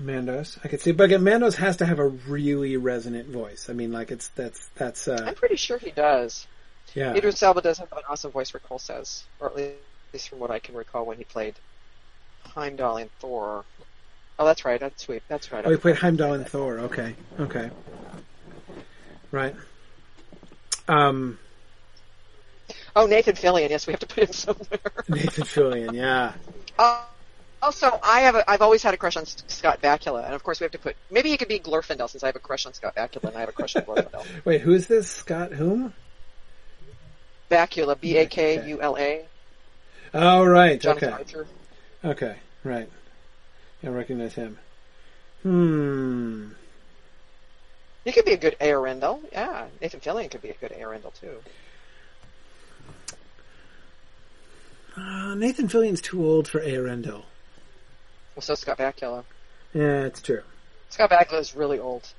Mandos, 0.00 0.58
I 0.62 0.68
could 0.68 0.80
see, 0.82 0.92
but 0.92 1.04
again, 1.04 1.22
Mandos 1.22 1.54
has 1.54 1.78
to 1.78 1.86
have 1.86 1.98
a 1.98 2.06
really 2.06 2.76
resonant 2.76 3.28
voice. 3.28 3.70
I 3.70 3.72
mean, 3.72 3.92
like 3.92 4.10
it's 4.10 4.28
that's 4.28 4.68
that's 4.74 5.08
uh, 5.08 5.24
I'm 5.26 5.34
pretty 5.34 5.56
sure 5.56 5.78
he 5.78 5.90
does. 5.90 6.46
yeah. 6.94 7.14
Idris 7.14 7.42
Elba 7.42 7.62
does 7.62 7.78
have 7.78 7.90
an 7.92 8.02
awesome 8.08 8.30
voice 8.30 8.50
for 8.50 8.58
Cole 8.58 8.78
says, 8.78 9.24
or 9.40 9.46
at 9.48 9.56
least 10.12 10.28
from 10.28 10.38
what 10.38 10.50
I 10.50 10.58
can 10.58 10.74
recall 10.74 11.06
when 11.06 11.16
he 11.16 11.24
played 11.24 11.54
Heimdall 12.44 12.98
in 12.98 13.08
Thor. 13.20 13.64
Oh, 14.38 14.44
that's 14.44 14.66
right. 14.66 14.78
That's 14.78 15.02
sweet. 15.02 15.22
That's 15.28 15.50
right. 15.50 15.64
Oh, 15.64 15.70
he 15.70 15.76
played 15.76 15.96
Heimdall 15.96 16.34
in 16.34 16.44
Thor. 16.44 16.78
Okay, 16.80 17.14
okay, 17.40 17.70
right. 19.30 19.54
Um, 20.88 21.38
Oh, 22.96 23.06
Nathan 23.06 23.34
Fillion. 23.34 23.68
Yes, 23.68 23.86
we 23.86 23.92
have 23.92 24.00
to 24.00 24.06
put 24.06 24.24
him 24.24 24.32
somewhere. 24.32 24.80
Nathan 25.08 25.44
Fillion, 25.44 25.92
yeah. 25.92 26.32
Uh, 26.78 27.02
also, 27.60 28.00
I 28.02 28.20
have 28.20 28.36
a, 28.36 28.50
I've 28.50 28.62
always 28.62 28.82
had 28.82 28.94
a 28.94 28.96
crush 28.96 29.18
on 29.18 29.26
Scott 29.26 29.82
Bakula, 29.82 30.24
and 30.24 30.34
of 30.34 30.42
course 30.42 30.60
we 30.60 30.64
have 30.64 30.72
to 30.72 30.78
put 30.78 30.96
maybe 31.10 31.28
he 31.28 31.36
could 31.36 31.48
be 31.48 31.58
Glorfindel 31.58 32.08
since 32.08 32.22
I 32.22 32.28
have 32.28 32.36
a 32.36 32.40
crush 32.40 32.64
on 32.64 32.72
Scott 32.72 32.94
Bakula 32.96 33.24
and 33.24 33.36
I 33.36 33.40
have 33.40 33.50
a 33.50 33.52
crush 33.52 33.76
on 33.76 33.82
Glorfindel. 33.82 34.26
Wait, 34.44 34.62
who 34.62 34.72
is 34.72 34.86
this? 34.86 35.10
Scott 35.10 35.52
whom? 35.52 35.92
Bakula, 37.50 38.00
B 38.00 38.16
A 38.16 38.26
K 38.26 38.66
U 38.66 38.80
L 38.80 38.96
A. 38.96 39.26
Oh, 40.14 40.44
right. 40.44 40.80
Jonathan 40.80 41.08
okay. 41.08 41.18
Archer. 41.18 41.46
Okay, 42.04 42.36
right. 42.64 42.88
I 43.84 43.88
recognize 43.88 44.34
him. 44.34 44.58
Hmm. 45.42 46.48
He 48.06 48.12
could 48.12 48.24
be 48.24 48.34
a 48.34 48.36
good 48.36 48.54
Eärendil. 48.60 49.18
Yeah, 49.32 49.66
Nathan 49.82 49.98
Fillion 49.98 50.30
could 50.30 50.40
be 50.40 50.50
a 50.50 50.54
good 50.54 50.70
Eärendil 50.70 51.12
too. 51.20 51.38
Uh, 54.96 55.34
Nathan 55.34 55.66
Fillion's 55.66 56.00
too 56.00 56.24
old 56.24 56.46
for 56.46 56.60
Eärendil. 56.60 57.24
Well, 58.36 58.42
so 58.42 58.54
Scott 58.54 58.78
Bakula. 58.78 59.24
Yeah, 59.74 60.04
it's 60.04 60.22
true. 60.22 60.42
Scott 60.88 61.10
Bakula 61.10 61.40
is 61.40 61.56
really 61.56 61.80
old. 61.80 62.12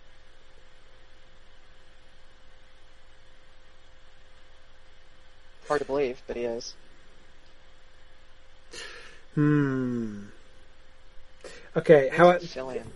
Hard 5.70 5.80
to 5.80 5.88
believe, 5.88 6.22
but 6.28 6.36
he 6.36 6.44
is. 6.44 6.76
Hmm. 9.36 10.24
Okay, 11.78 12.10
how 12.10 12.34
Fillion. 12.34 12.88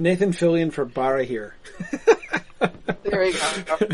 Nathan 0.00 0.32
Fillion 0.32 0.72
for 0.72 0.84
Barahir. 0.86 1.52
There 3.02 3.24
you 3.24 3.32
go. 3.32 3.88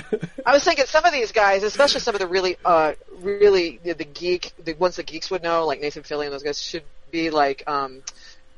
I 0.45 0.53
was 0.53 0.65
thinking 0.65 0.85
some 0.87 1.05
of 1.05 1.13
these 1.13 1.31
guys, 1.33 1.63
especially 1.63 2.01
some 2.01 2.15
of 2.17 2.21
the 2.21 2.27
really, 2.27 2.57
uh, 2.65 2.95
really 3.21 3.79
the, 3.83 3.95
the 3.95 4.05
geek, 4.05 4.53
the 4.63 4.75
ones 4.75 4.97
that 4.97 5.07
geeks 5.07 5.31
would 5.31 5.43
know, 5.43 5.65
like 5.67 5.81
Nathan 5.81 6.03
Fillion, 6.03 6.31
those 6.31 6.43
guys 6.43 6.61
should 6.61 6.83
be 7.13 7.31
like 7.31 7.63
um, 7.69 8.03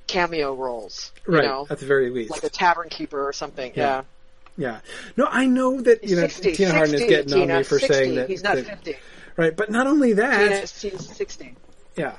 cameo 0.06 0.54
roles. 0.54 1.12
You 1.28 1.34
right, 1.36 1.44
know, 1.44 1.66
at 1.68 1.78
the 1.78 1.86
very 1.86 2.10
least. 2.10 2.30
like 2.30 2.42
a 2.42 2.48
tavern 2.48 2.88
keeper 2.88 3.28
or 3.28 3.32
something. 3.32 3.72
Yeah. 3.74 4.02
Yeah. 4.56 4.70
yeah. 4.70 4.80
No, 5.16 5.26
I 5.30 5.46
know 5.46 5.80
that 5.82 6.02
you 6.02 6.16
know 6.16 6.22
60, 6.22 6.52
Tina 6.54 6.72
Harden 6.72 6.94
is 6.94 7.00
getting 7.02 7.28
Tina, 7.34 7.52
on 7.52 7.58
me 7.58 7.64
for 7.64 7.78
60. 7.78 7.94
saying 7.94 8.14
that. 8.16 8.28
he's 8.28 8.42
not 8.42 8.56
that- 8.56 8.66
50. 8.66 8.96
right, 9.36 9.54
but 9.54 9.70
not 9.70 9.86
only 9.86 10.14
that, 10.14 10.70
Tina, 10.78 10.96
she's 10.96 11.16
60. 11.16 11.54
Yeah. 11.96 12.16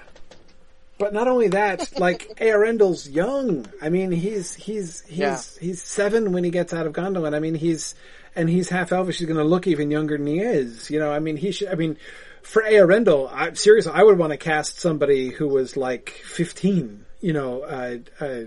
But 1.00 1.14
not 1.14 1.28
only 1.28 1.48
that, 1.48 1.98
like 2.00 2.28
Eärendil's 2.38 3.10
young. 3.10 3.66
I 3.82 3.90
mean, 3.90 4.12
he's 4.12 4.54
he's 4.54 5.02
he's 5.08 5.18
Yeah. 5.18 5.42
he's 5.60 5.82
seven 5.82 6.34
when 6.34 6.44
he 6.44 6.52
gets 6.52 6.74
out 6.74 6.86
of 6.86 6.94
Gondolin. 6.94 7.34
I 7.34 7.40
mean, 7.40 7.56
he's 7.56 7.96
and 8.36 8.50
he's 8.50 8.70
half 8.70 8.92
elvish. 8.92 9.18
He's 9.18 9.28
going 9.28 9.38
to 9.40 9.44
look 9.44 9.66
even 9.66 9.90
younger 9.90 10.18
than 10.18 10.28
he 10.28 10.40
is. 10.40 10.92
You 10.92 11.00
know, 11.00 11.12
I 11.12 11.20
mean, 11.20 11.38
he 11.38 11.52
should. 11.52 11.70
I 11.70 11.76
mean, 11.76 11.98
for 12.44 12.62
Eärendil, 12.62 13.32
I 13.34 13.54
seriously, 13.54 13.94
I 13.96 14.04
would 14.04 14.18
want 14.20 14.32
to 14.32 14.38
cast 14.38 14.80
somebody 14.80 15.30
who 15.30 15.48
was 15.48 15.76
like 15.76 16.10
fifteen. 16.10 17.06
You 17.22 17.34
know, 17.34 17.62
uh, 17.62 17.98
uh, 18.20 18.42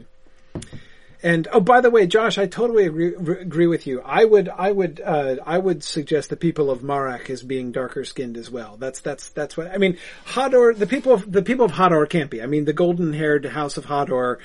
and 1.22 1.46
oh, 1.52 1.60
by 1.60 1.80
the 1.80 1.90
way, 1.90 2.06
Josh, 2.06 2.36
I 2.36 2.46
totally 2.46 2.86
agree, 2.86 3.14
agree 3.14 3.68
with 3.68 3.86
you. 3.86 4.02
I 4.04 4.24
would, 4.24 4.48
I 4.48 4.72
would, 4.72 5.00
uh, 5.00 5.36
I 5.46 5.56
would 5.56 5.84
suggest 5.84 6.30
the 6.30 6.36
people 6.36 6.70
of 6.70 6.80
Marach 6.80 7.30
as 7.30 7.42
being 7.42 7.70
darker 7.70 8.04
skinned 8.04 8.36
as 8.36 8.50
well. 8.50 8.76
That's 8.76 9.00
that's 9.00 9.28
that's 9.30 9.56
what 9.56 9.68
I 9.70 9.78
mean. 9.78 9.98
Hador, 10.26 10.76
the 10.76 10.86
people 10.86 11.12
of 11.12 11.30
the 11.30 11.42
people 11.42 11.64
of 11.64 11.72
Hador 11.72 12.08
can't 12.08 12.30
be. 12.30 12.42
I 12.42 12.46
mean, 12.46 12.64
the 12.64 12.72
golden 12.72 13.12
haired 13.12 13.44
House 13.44 13.76
of 13.76 13.86
Hador. 13.86 14.38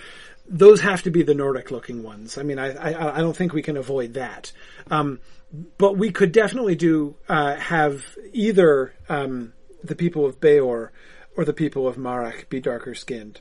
those 0.47 0.81
have 0.81 1.01
to 1.03 1.09
be 1.09 1.23
the 1.23 1.33
Nordic 1.33 1.71
looking 1.71 2.03
ones. 2.03 2.37
I 2.37 2.43
mean, 2.43 2.59
I 2.59 2.73
I, 2.73 3.17
I 3.17 3.19
don't 3.21 3.35
think 3.35 3.53
we 3.53 3.63
can 3.63 3.77
avoid 3.77 4.13
that. 4.13 4.51
Um, 4.91 5.19
but 5.77 5.97
we 5.97 6.11
could 6.11 6.31
definitely 6.31 6.75
do 6.75 7.15
uh, 7.27 7.55
have 7.55 8.05
either 8.33 8.93
um, 9.09 9.53
the 9.83 9.95
people 9.95 10.25
of 10.25 10.39
Beor 10.39 10.91
or 11.35 11.45
the 11.45 11.53
people 11.53 11.87
of 11.87 11.95
Marach 11.95 12.49
be 12.49 12.59
darker 12.59 12.93
skinned. 12.93 13.39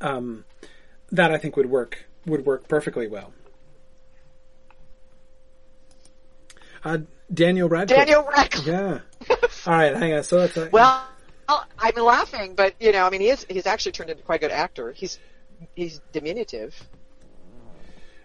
Um, 0.00 0.44
that 1.10 1.32
I 1.32 1.36
think 1.36 1.56
would 1.56 1.68
work 1.68 2.06
would 2.30 2.46
work 2.46 2.68
perfectly 2.68 3.06
well. 3.08 3.32
Uh, 6.84 6.98
Daniel 7.32 7.68
Radcliffe. 7.68 7.98
Daniel 7.98 8.24
Radcliffe. 8.24 8.66
Yeah. 8.66 9.00
All 9.66 9.74
right, 9.74 9.94
hang 9.94 10.14
on. 10.14 10.24
So 10.24 10.38
that's 10.38 10.56
a, 10.56 10.70
Well, 10.72 11.06
I'm 11.78 11.94
laughing, 11.96 12.54
but 12.54 12.74
you 12.80 12.92
know, 12.92 13.04
I 13.06 13.10
mean, 13.10 13.20
he 13.20 13.28
is 13.28 13.46
he's 13.48 13.66
actually 13.66 13.92
turned 13.92 14.10
into 14.10 14.22
quite 14.22 14.36
a 14.36 14.46
good 14.46 14.52
actor. 14.52 14.92
He's 14.92 15.18
he's 15.74 16.00
diminutive. 16.12 16.74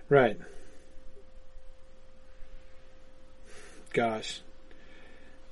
right. 0.10 0.38
Gosh. 3.94 4.42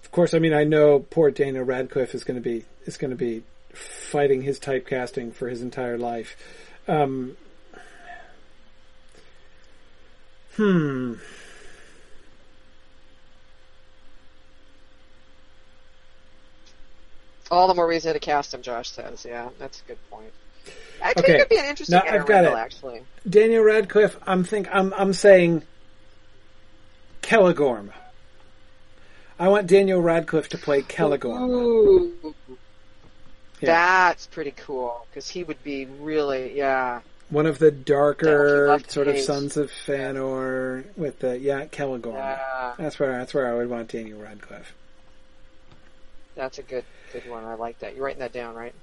Of 0.03 0.11
course, 0.11 0.33
I 0.33 0.39
mean, 0.39 0.53
I 0.53 0.65
know 0.65 0.99
poor 0.99 1.31
Daniel 1.31 1.63
Radcliffe 1.63 2.13
is 2.13 2.23
going 2.23 2.35
to 2.35 2.41
be 2.41 2.65
is 2.85 2.97
going 2.97 3.11
to 3.11 3.17
be 3.17 3.43
fighting 3.73 4.41
his 4.41 4.59
typecasting 4.59 5.33
for 5.33 5.49
his 5.49 5.61
entire 5.61 5.97
life. 5.97 6.35
Um, 6.87 7.37
hmm. 10.55 11.13
All 17.51 17.67
the 17.67 17.73
more 17.75 17.87
reason 17.87 18.13
to 18.13 18.19
cast 18.19 18.53
him, 18.53 18.61
Josh 18.61 18.89
says. 18.89 19.25
Yeah, 19.27 19.49
that's 19.59 19.81
a 19.81 19.83
good 19.85 19.97
point. 20.09 20.31
I 21.03 21.13
think 21.13 21.25
Okay. 21.25 21.35
it 21.35 21.39
could 21.39 21.49
be 21.49 21.57
an 21.59 21.65
interesting 21.65 21.97
Now, 22.03 22.03
I've 22.09 22.25
got 22.25 22.45
it. 22.45 22.53
actually. 22.53 23.01
Daniel 23.29 23.63
Radcliffe, 23.63 24.17
I'm 24.25 24.43
think 24.43 24.67
I'm 24.73 24.93
I'm 24.93 25.13
saying 25.13 25.63
Celegorm. 27.21 27.89
I 29.37 29.49
want 29.49 29.67
Daniel 29.67 30.01
Radcliffe 30.01 30.49
to 30.49 30.57
play 30.57 30.81
Celegorm. 30.83 31.49
Ooh, 31.49 32.33
Yeah. 33.59 33.71
that's 33.73 34.27
pretty 34.27 34.51
cool 34.51 35.05
because 35.09 35.27
he 35.27 35.43
would 35.43 35.61
be 35.63 35.85
really, 35.85 36.55
yeah. 36.57 37.01
One 37.33 37.45
of 37.47 37.57
the 37.57 37.71
darker 37.71 38.79
sort 38.87 39.07
of 39.07 39.17
sons 39.17 39.57
of 39.57 39.71
Feanor 39.71 40.85
with 40.95 41.17
the 41.19 41.39
yeah 41.39 41.65
Celegorm. 41.65 42.13
Yeah, 42.13 42.73
That's 42.77 42.99
where 42.99 43.11
that's 43.17 43.33
where 43.33 43.47
I 43.51 43.55
would 43.55 43.69
want 43.69 43.87
Daniel 43.89 44.19
Radcliffe. 44.21 44.73
that's 46.35 46.59
a 46.59 46.63
good 46.63 46.85
good 47.11 47.27
one. 47.29 47.43
I 47.43 47.55
like 47.55 47.79
that. 47.79 47.95
You're 47.95 48.05
writing 48.05 48.19
that 48.19 48.33
down, 48.33 48.53
right? 48.55 48.73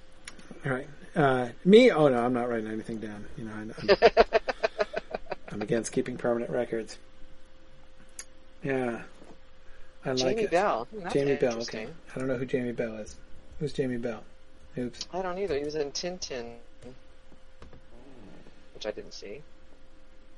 All 0.67 0.73
right, 0.73 0.89
uh, 1.15 1.49
me? 1.65 1.91
Oh 1.93 2.09
no, 2.09 2.19
I'm 2.25 2.33
not 2.33 2.49
writing 2.49 2.67
anything 2.71 2.99
down. 2.99 3.25
You 3.39 3.45
know, 3.45 3.53
I'm, 3.53 3.75
I'm, 3.89 3.97
I'm 5.53 5.63
against 5.63 5.93
keeping 5.93 6.17
permanent 6.17 6.51
records. 6.51 6.99
Yeah, 8.65 9.03
I 10.05 10.09
like 10.11 10.19
Jamie 10.19 10.43
it. 10.43 10.51
Bell. 10.51 10.89
Hmm, 10.91 11.03
That's 11.03 11.15
Jamie 11.15 11.37
Bell. 11.37 11.59
Okay, 11.63 11.87
I 12.15 12.19
don't 12.19 12.27
know 12.27 12.37
who 12.37 12.47
Jamie 12.47 12.73
Bell 12.73 12.97
is. 12.97 13.15
Who's 13.61 13.73
Jamie 13.73 13.97
Bell? 13.97 14.25
Oops. 14.77 15.07
I 15.13 15.23
don't 15.23 15.39
either. 15.39 15.57
He 15.57 15.65
was 15.65 15.77
in 15.77 15.93
Tintin, 15.93 16.55
which 18.81 18.87
I 18.87 18.97
didn't 18.97 19.13
see. 19.13 19.43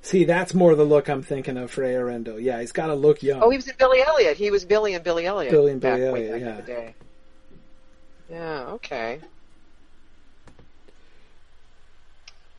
See, 0.03 0.25
that's 0.25 0.53
more 0.53 0.75
the 0.75 0.83
look 0.83 1.09
I'm 1.09 1.23
thinking 1.23 1.57
of 1.57 1.71
for 1.71 1.83
Eärendil. 1.83 2.43
Yeah, 2.43 2.61
he's 2.61 2.73
got 2.73 2.87
to 2.87 2.95
look 2.95 3.23
young. 3.23 3.41
Oh, 3.41 3.51
he 3.51 3.57
was 3.57 3.69
in 3.69 3.77
Billy 3.79 4.03
Elliot. 4.03 4.37
He 4.37 4.51
was 4.51 4.65
Billy 4.65 4.95
and 4.95 5.05
Billy 5.05 5.27
Elliot. 5.27 5.53
Billy 5.53 5.71
and 5.71 5.81
back 5.81 5.99
Billy 5.99 6.13
way 6.13 6.29
Elliot, 6.29 6.45
back 6.45 6.55
yeah. 6.55 6.61
the 6.61 6.63
day. 6.63 6.95
Yeah. 8.29 8.65
Okay. 8.73 9.21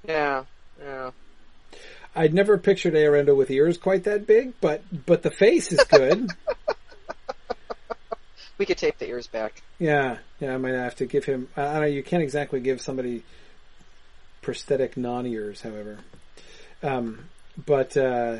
Yeah. 0.07 0.45
Yeah. 0.81 1.11
I'd 2.15 2.33
never 2.33 2.57
pictured 2.57 2.93
Eärendil 2.93 3.35
with 3.35 3.51
ears 3.51 3.77
quite 3.77 4.05
that 4.05 4.25
big, 4.25 4.53
but 4.61 4.83
but 5.05 5.23
the 5.23 5.31
face 5.31 5.71
is 5.71 5.83
good. 5.83 6.29
We 8.59 8.67
could 8.67 8.77
tape 8.77 8.99
the 8.99 9.07
ears 9.07 9.25
back. 9.25 9.63
yeah, 9.79 10.19
yeah. 10.39 10.53
I 10.53 10.57
might 10.57 10.75
have 10.75 10.95
to 10.97 11.07
give 11.07 11.25
him. 11.25 11.49
I 11.57 11.63
don't 11.63 11.81
know. 11.81 11.87
You 11.87 12.03
can't 12.03 12.21
exactly 12.21 12.59
give 12.59 12.81
somebody 12.81 13.23
prosthetic 14.43 14.95
non-ears, 14.95 15.61
however. 15.61 15.97
Um, 16.83 17.25
but 17.65 17.97
uh, 17.97 18.39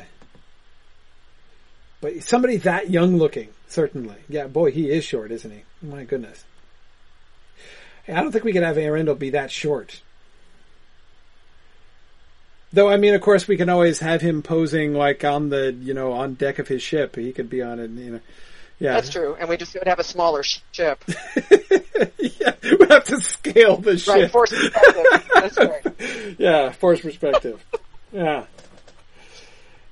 but 2.00 2.22
somebody 2.22 2.58
that 2.58 2.90
young 2.90 3.16
looking, 3.16 3.48
certainly. 3.66 4.16
Yeah, 4.28 4.46
boy, 4.46 4.70
he 4.70 4.90
is 4.90 5.04
short, 5.04 5.32
isn't 5.32 5.50
he? 5.50 5.62
My 5.82 6.04
goodness. 6.04 6.44
I 8.06 8.20
don't 8.20 8.32
think 8.32 8.44
we 8.44 8.52
could 8.52 8.62
have 8.62 8.76
Eärendil 8.76 9.18
be 9.18 9.30
that 9.30 9.50
short. 9.50 10.02
Though, 12.72 12.90
I 12.90 12.96
mean, 12.96 13.14
of 13.14 13.20
course, 13.20 13.48
we 13.48 13.56
can 13.56 13.68
always 13.68 14.00
have 14.00 14.20
him 14.20 14.42
posing 14.42 14.94
like 14.94 15.24
on 15.24 15.48
the, 15.48 15.72
you 15.72 15.94
know, 15.94 16.12
on 16.12 16.34
deck 16.34 16.58
of 16.58 16.68
his 16.68 16.82
ship. 16.82 17.16
He 17.16 17.32
could 17.32 17.48
be 17.48 17.62
on 17.62 17.78
it, 17.78 17.90
you 17.90 18.10
know. 18.10 18.20
Yeah. 18.78 18.94
That's 18.94 19.10
true. 19.10 19.36
And 19.38 19.48
we 19.48 19.56
just 19.56 19.74
would 19.74 19.86
have 19.86 19.98
a 19.98 20.04
smaller 20.04 20.42
sh- 20.42 20.60
ship. 20.72 21.02
yeah, 22.18 22.54
we 22.62 22.86
have 22.88 23.04
to 23.04 23.20
scale 23.20 23.76
the 23.76 23.96
ship. 23.96 24.14
Right. 24.14 24.30
Force 24.30 24.50
perspective. 24.50 25.30
That's 25.34 25.56
right. 25.58 26.36
yeah, 26.38 26.70
force 26.72 27.00
perspective. 27.00 27.64
yeah. 28.12 28.46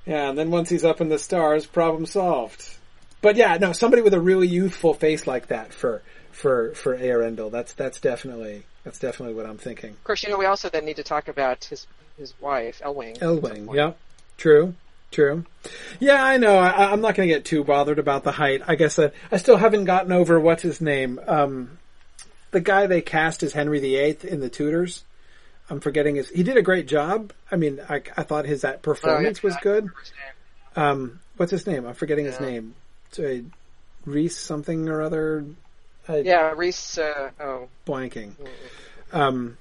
Yeah, 0.05 0.29
and 0.29 0.37
then 0.37 0.51
once 0.51 0.69
he's 0.69 0.83
up 0.83 0.99
in 0.99 1.07
the 1.07 1.17
stars, 1.17 1.65
problem 1.65 2.05
solved. 2.05 2.69
But 3.21 3.37
yeah, 3.37 3.57
no, 3.57 3.71
somebody 3.71 4.01
with 4.01 4.13
a 4.13 4.19
really 4.19 4.47
youthful 4.47 4.93
face 4.93 5.25
like 5.25 5.47
that 5.47 5.73
for 5.73 6.01
for 6.31 6.73
for 6.75 6.97
Eärendil. 6.97 7.51
That's 7.51 7.71
that's 7.73 8.01
definitely 8.01 8.63
that's 8.83 8.99
definitely 8.99 9.35
what 9.35 9.45
I'm 9.45 9.57
thinking. 9.57 9.91
Of 9.91 10.03
course, 10.03 10.23
you 10.23 10.29
know, 10.29 10.37
we 10.37 10.45
also 10.45 10.69
then 10.69 10.83
need 10.83 10.97
to 10.97 11.03
talk 11.03 11.29
about 11.29 11.63
his 11.63 11.87
his 12.17 12.33
wife, 12.41 12.81
Elwing. 12.83 13.17
Elwing, 13.19 13.73
yeah, 13.73 13.93
true, 14.37 14.75
True. 15.13 15.45
Yeah, 15.99 16.23
I 16.23 16.37
know. 16.37 16.57
I, 16.57 16.91
I'm 16.91 16.99
not 16.99 17.13
going 17.13 17.29
to 17.29 17.35
get 17.35 17.45
too 17.45 17.63
bothered 17.63 17.99
about 17.99 18.23
the 18.23 18.31
height. 18.31 18.63
I 18.67 18.73
guess 18.73 18.97
uh, 18.97 19.11
I 19.31 19.37
still 19.37 19.57
haven't 19.57 19.85
gotten 19.85 20.11
over 20.11 20.39
what's 20.39 20.63
his 20.63 20.81
name. 20.81 21.19
Um, 21.27 21.77
the 22.49 22.59
guy 22.59 22.87
they 22.87 23.01
cast 23.01 23.43
as 23.43 23.53
Henry 23.53 23.79
VIII 23.79 24.17
in 24.23 24.39
the 24.39 24.49
Tudors. 24.49 25.03
I'm 25.69 25.79
forgetting 25.79 26.15
his. 26.15 26.29
He 26.29 26.41
did 26.41 26.57
a 26.57 26.63
great 26.63 26.87
job. 26.87 27.31
I 27.51 27.55
mean, 27.57 27.79
I, 27.87 28.01
I 28.17 28.23
thought 28.23 28.45
his 28.45 28.61
that 28.61 28.81
performance 28.81 29.41
was 29.43 29.55
good. 29.61 29.89
Um, 30.75 31.19
what's 31.37 31.51
his 31.51 31.67
name? 31.67 31.85
I'm 31.85 31.93
forgetting 31.93 32.25
his 32.25 32.39
name. 32.39 32.73
It's 33.09 33.19
a 33.19 33.43
Reese 34.05 34.37
something 34.37 34.89
or 34.89 35.03
other. 35.03 35.45
I, 36.07 36.17
Yeah, 36.17 36.53
Reese. 36.55 36.97
Uh, 36.97 37.29
oh, 37.39 37.69
blanking. 37.85 38.33
Um, 39.11 39.57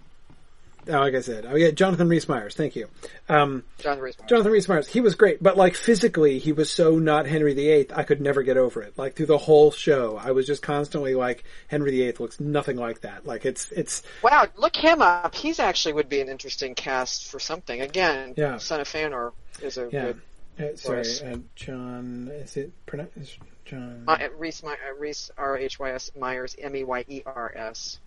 oh, 0.88 0.92
like 0.92 1.14
I 1.14 1.20
said, 1.20 1.46
oh 1.46 1.56
yeah, 1.56 1.70
Jonathan 1.70 2.08
Rhys 2.08 2.28
Meyers. 2.28 2.54
Thank 2.54 2.76
you. 2.76 2.88
Um. 3.28 3.64
Jonathan 3.78 4.52
Rhys 4.52 4.68
Meyers. 4.68 4.88
He 4.88 5.00
was 5.00 5.14
great, 5.14 5.42
but 5.42 5.56
like 5.56 5.74
physically, 5.74 6.38
he 6.38 6.52
was 6.52 6.70
so 6.70 6.98
not 6.98 7.26
Henry 7.26 7.54
VIII. 7.54 7.88
I 7.94 8.02
could 8.02 8.20
never 8.20 8.42
get 8.42 8.56
over 8.56 8.82
it. 8.82 8.96
Like 8.96 9.14
through 9.16 9.26
the 9.26 9.38
whole 9.38 9.70
show, 9.70 10.16
I 10.22 10.32
was 10.32 10.46
just 10.46 10.62
constantly 10.62 11.14
like, 11.14 11.44
Henry 11.68 11.90
VIII 11.90 12.14
looks 12.18 12.40
nothing 12.40 12.76
like 12.76 13.02
that. 13.02 13.26
Like 13.26 13.44
it's 13.44 13.70
it's 13.72 14.02
Wow, 14.22 14.46
look 14.56 14.76
him 14.76 15.02
up. 15.02 15.34
He's 15.34 15.58
actually 15.58 15.94
would 15.94 16.08
be 16.08 16.20
an 16.20 16.28
interesting 16.28 16.74
cast 16.74 17.26
for 17.30 17.38
something. 17.38 17.80
Again, 17.80 18.34
Yeah. 18.36 18.58
Son 18.58 18.80
of 18.80 18.88
Feanor 18.88 19.32
is 19.60 19.78
a 19.78 19.88
yeah. 19.92 20.12
good. 20.12 20.20
Uh, 20.58 20.76
sorry, 20.76 21.00
uh, 21.24 21.38
John. 21.56 22.30
Is 22.32 22.56
it 22.56 22.72
pronounced 22.86 23.38
John? 23.64 24.04
Uh, 24.06 24.28
Reese, 24.36 24.62
My, 24.62 24.72
uh, 24.72 24.94
Reese 24.98 25.30
R 25.38 25.56
H 25.56 25.78
Y 25.78 25.90
S 25.92 26.10
Myers 26.18 26.54
M 26.60 26.76
E 26.76 26.84
Y 26.84 27.04
E 27.08 27.22
R 27.24 27.52
S. 27.56 27.98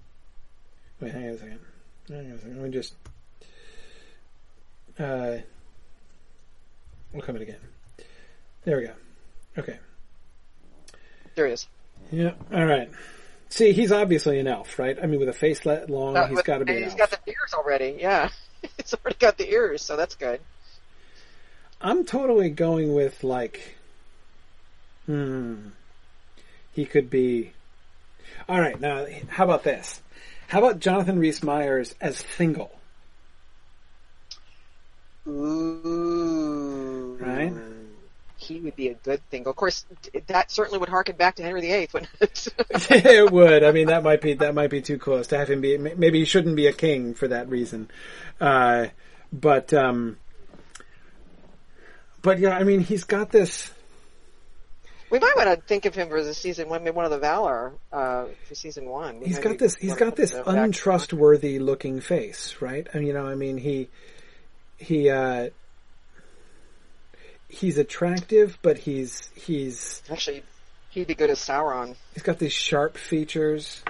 Wait, 1.00 1.12
hang 1.12 1.30
on 1.30 1.30
a 1.30 1.38
second. 1.38 1.60
Hang 2.10 2.32
on 2.32 2.32
a 2.32 2.38
second. 2.38 2.56
Let 2.62 2.66
me 2.66 2.72
just. 2.72 2.94
Uh, 4.98 5.38
we'll 7.12 7.22
come 7.22 7.36
it 7.36 7.42
again. 7.42 7.58
There 8.64 8.78
we 8.78 8.84
go. 8.86 8.94
Okay. 9.58 9.78
There 11.36 11.48
he 11.48 11.54
is. 11.54 11.68
Yeah. 12.12 12.32
All 12.54 12.66
right. 12.66 12.90
See, 13.50 13.72
he's 13.74 13.92
obviously 13.92 14.40
an 14.40 14.48
elf, 14.48 14.80
right? 14.80 14.98
I 15.02 15.06
mean, 15.06 15.20
with 15.20 15.30
a 15.30 15.34
face 15.34 15.60
that 15.62 15.90
long, 15.90 16.16
he's 16.30 16.42
got 16.42 16.60
to 16.60 16.66
be 16.66 16.74
He's 16.76 16.88
elf. 16.92 16.98
got 16.98 17.12
the 17.12 17.18
ears 17.32 17.54
already. 17.54 17.98
Yeah, 18.00 18.30
he's 18.78 18.94
already 18.94 19.18
got 19.20 19.38
the 19.38 19.50
ears, 19.50 19.82
so 19.82 19.96
that's 19.96 20.16
good. 20.16 20.40
I'm 21.82 22.06
totally 22.06 22.50
going 22.50 22.94
with 22.94 23.24
like, 23.24 23.76
hmm, 25.06 25.56
he 26.74 26.86
could 26.86 27.10
be. 27.10 27.54
All 28.50 28.60
right, 28.60 28.80
now 28.80 29.06
how 29.30 29.44
about 29.46 29.64
this? 29.64 30.02
How 30.48 30.60
about 30.60 30.80
Jonathan 30.80 31.20
Rhys 31.20 31.44
Meyers 31.44 31.96
as 32.00 32.22
Thingol? 32.22 32.70
Ooh. 35.28 37.18
Right. 37.20 37.54
He 38.38 38.60
would 38.60 38.76
be 38.76 38.90
a 38.90 38.94
good 38.94 39.28
thing. 39.32 39.48
Of 39.48 39.56
course, 39.56 39.86
that 40.28 40.52
certainly 40.52 40.78
would 40.78 40.90
harken 40.90 41.16
back 41.16 41.38
to 41.38 41.44
Henry 41.44 41.62
VIII, 41.62 41.90
wouldn't 41.94 42.12
it? 42.22 42.48
it 42.92 43.32
would. 43.32 43.64
I 43.64 43.72
mean, 43.72 43.88
that 43.88 44.04
might 44.04 44.22
be 44.22 44.36
that 44.36 44.54
might 44.54 44.70
be 44.70 44.82
too 44.82 45.00
close 45.00 45.28
to 45.28 45.38
have 45.38 45.50
him 45.50 45.62
be. 45.62 45.78
Maybe 45.78 46.20
he 46.20 46.26
shouldn't 46.26 46.56
be 46.56 46.68
a 46.68 46.74
king 46.74 47.16
for 47.16 47.28
that 47.28 47.50
reason. 47.50 47.90
Uh, 48.40 48.88
but 49.34 49.74
um, 49.74 50.18
but 52.22 52.38
yeah, 52.40 52.56
I 52.56 52.64
mean, 52.64 52.82
he's 52.82 53.04
got 53.04 53.32
this. 53.32 53.72
We 55.16 55.20
might 55.20 55.38
want 55.38 55.48
to 55.48 55.66
think 55.66 55.86
of 55.86 55.96
him 55.96 56.10
for 56.10 56.22
the 56.22 56.34
season 56.34 56.68
one, 56.68 56.84
maybe 56.84 56.94
one 56.94 57.06
of 57.06 57.12
the 57.12 57.20
Valar 57.20 57.72
uh, 57.94 58.26
for 58.50 58.54
season 58.54 58.90
one. 58.90 59.22
He's 59.22 59.40
got 59.40 59.58
this. 59.58 59.74
He's 59.76 59.94
got 59.94 60.18
this 60.18 60.34
untrustworthy 60.34 61.58
looking 61.58 62.02
face, 62.02 62.58
right? 62.60 62.86
And 62.92 63.08
you 63.08 63.14
know, 63.14 63.26
I 63.26 63.36
mean, 63.36 63.58
he 63.58 63.88
he 64.76 65.10
uh, 65.10 65.52
he's 67.48 67.78
attractive, 67.78 68.58
but 68.62 68.78
he's 68.78 69.30
he's 69.36 70.04
Actually, 70.12 70.44
he'd 70.90 71.08
be 71.08 71.16
good 71.16 71.30
as 71.30 71.40
Sauron. 71.40 71.96
he's 72.14 72.24
got 72.24 72.38
these 72.38 72.52
sharp 72.52 72.98
features. 72.98 73.84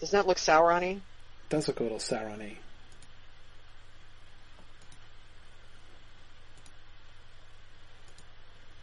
Doesn't 0.00 0.18
that 0.18 0.26
look 0.26 0.36
Sauron-y? 0.36 1.00
Does 1.48 1.66
look 1.66 1.80
a 1.80 1.82
little 1.82 1.98
Sauron-y. 1.98 2.58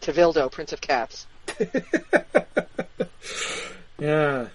Tevildo, 0.01 0.51
Prince 0.51 0.73
of 0.73 0.81
Cats. 0.81 1.27
Yeah. 4.03 4.47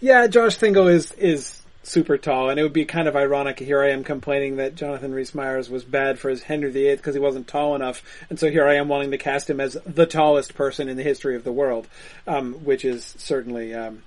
Yeah, 0.00 0.26
Josh 0.28 0.56
Thingol 0.56 0.90
is 0.90 1.12
is 1.12 1.62
super 1.82 2.16
tall, 2.16 2.48
and 2.48 2.58
it 2.58 2.62
would 2.62 2.72
be 2.72 2.86
kind 2.86 3.06
of 3.06 3.14
ironic. 3.14 3.58
Here 3.58 3.82
I 3.82 3.90
am 3.90 4.02
complaining 4.02 4.56
that 4.56 4.74
Jonathan 4.74 5.12
Rhys 5.12 5.34
Meyers 5.34 5.68
was 5.68 5.84
bad 5.84 6.18
for 6.18 6.30
his 6.30 6.42
Henry 6.42 6.70
VIII 6.70 6.96
because 6.96 7.14
he 7.14 7.20
wasn't 7.20 7.48
tall 7.48 7.74
enough, 7.74 8.02
and 8.30 8.38
so 8.38 8.50
here 8.50 8.66
I 8.66 8.76
am 8.76 8.88
wanting 8.88 9.10
to 9.10 9.18
cast 9.18 9.50
him 9.50 9.60
as 9.60 9.76
the 9.84 10.06
tallest 10.06 10.54
person 10.54 10.88
in 10.88 10.96
the 10.96 11.02
history 11.02 11.36
of 11.36 11.44
the 11.44 11.52
world, 11.52 11.86
um, 12.26 12.54
which 12.64 12.84
is 12.84 13.14
certainly 13.18 13.74
um, 13.74 14.02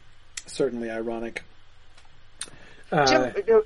certainly 0.48 0.90
ironic. 0.90 1.44
Uh, 2.92 3.06
Jim, 3.06 3.46
uh, 3.56 3.62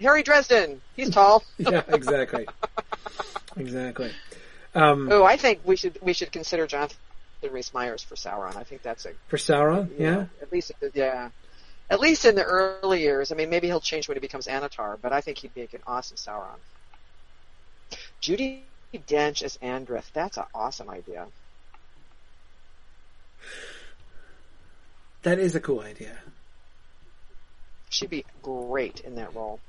Harry 0.00 0.22
Dresden. 0.22 0.80
He's 0.96 1.10
tall. 1.10 1.44
yeah, 1.58 1.82
exactly, 1.88 2.46
exactly. 3.56 4.10
Um, 4.74 5.08
Oh, 5.10 5.24
I 5.24 5.36
think 5.36 5.60
we 5.64 5.76
should 5.76 5.98
we 6.02 6.12
should 6.12 6.32
consider 6.32 6.66
Jonathan 6.66 6.96
Rhys 7.50 7.72
Meyers 7.74 8.02
for 8.02 8.16
Sauron. 8.16 8.56
I 8.56 8.64
think 8.64 8.82
that's 8.82 9.06
a 9.06 9.12
for 9.28 9.36
Sauron, 9.36 9.90
yeah. 9.98 10.26
At 10.42 10.52
least, 10.52 10.72
yeah. 10.94 11.30
At 11.90 12.00
least 12.00 12.24
in 12.24 12.34
the 12.34 12.44
early 12.44 13.02
years. 13.02 13.30
I 13.30 13.34
mean, 13.34 13.50
maybe 13.50 13.66
he'll 13.66 13.80
change 13.80 14.08
when 14.08 14.16
he 14.16 14.20
becomes 14.20 14.46
Annatar, 14.46 14.96
but 15.00 15.12
I 15.12 15.20
think 15.20 15.38
he'd 15.38 15.54
make 15.54 15.74
an 15.74 15.80
awesome 15.86 16.16
Sauron. 16.16 16.58
Judi 18.22 18.60
Dench 18.94 19.42
as 19.42 19.58
Andreth. 19.58 20.10
That's 20.12 20.38
an 20.38 20.44
awesome 20.54 20.88
idea. 20.88 21.26
that 25.22 25.38
is 25.38 25.54
a 25.54 25.60
cool 25.60 25.80
idea. 25.80 26.16
She'd 27.90 28.10
be 28.10 28.24
great 28.42 29.00
in 29.00 29.16
that 29.16 29.34
role. 29.34 29.60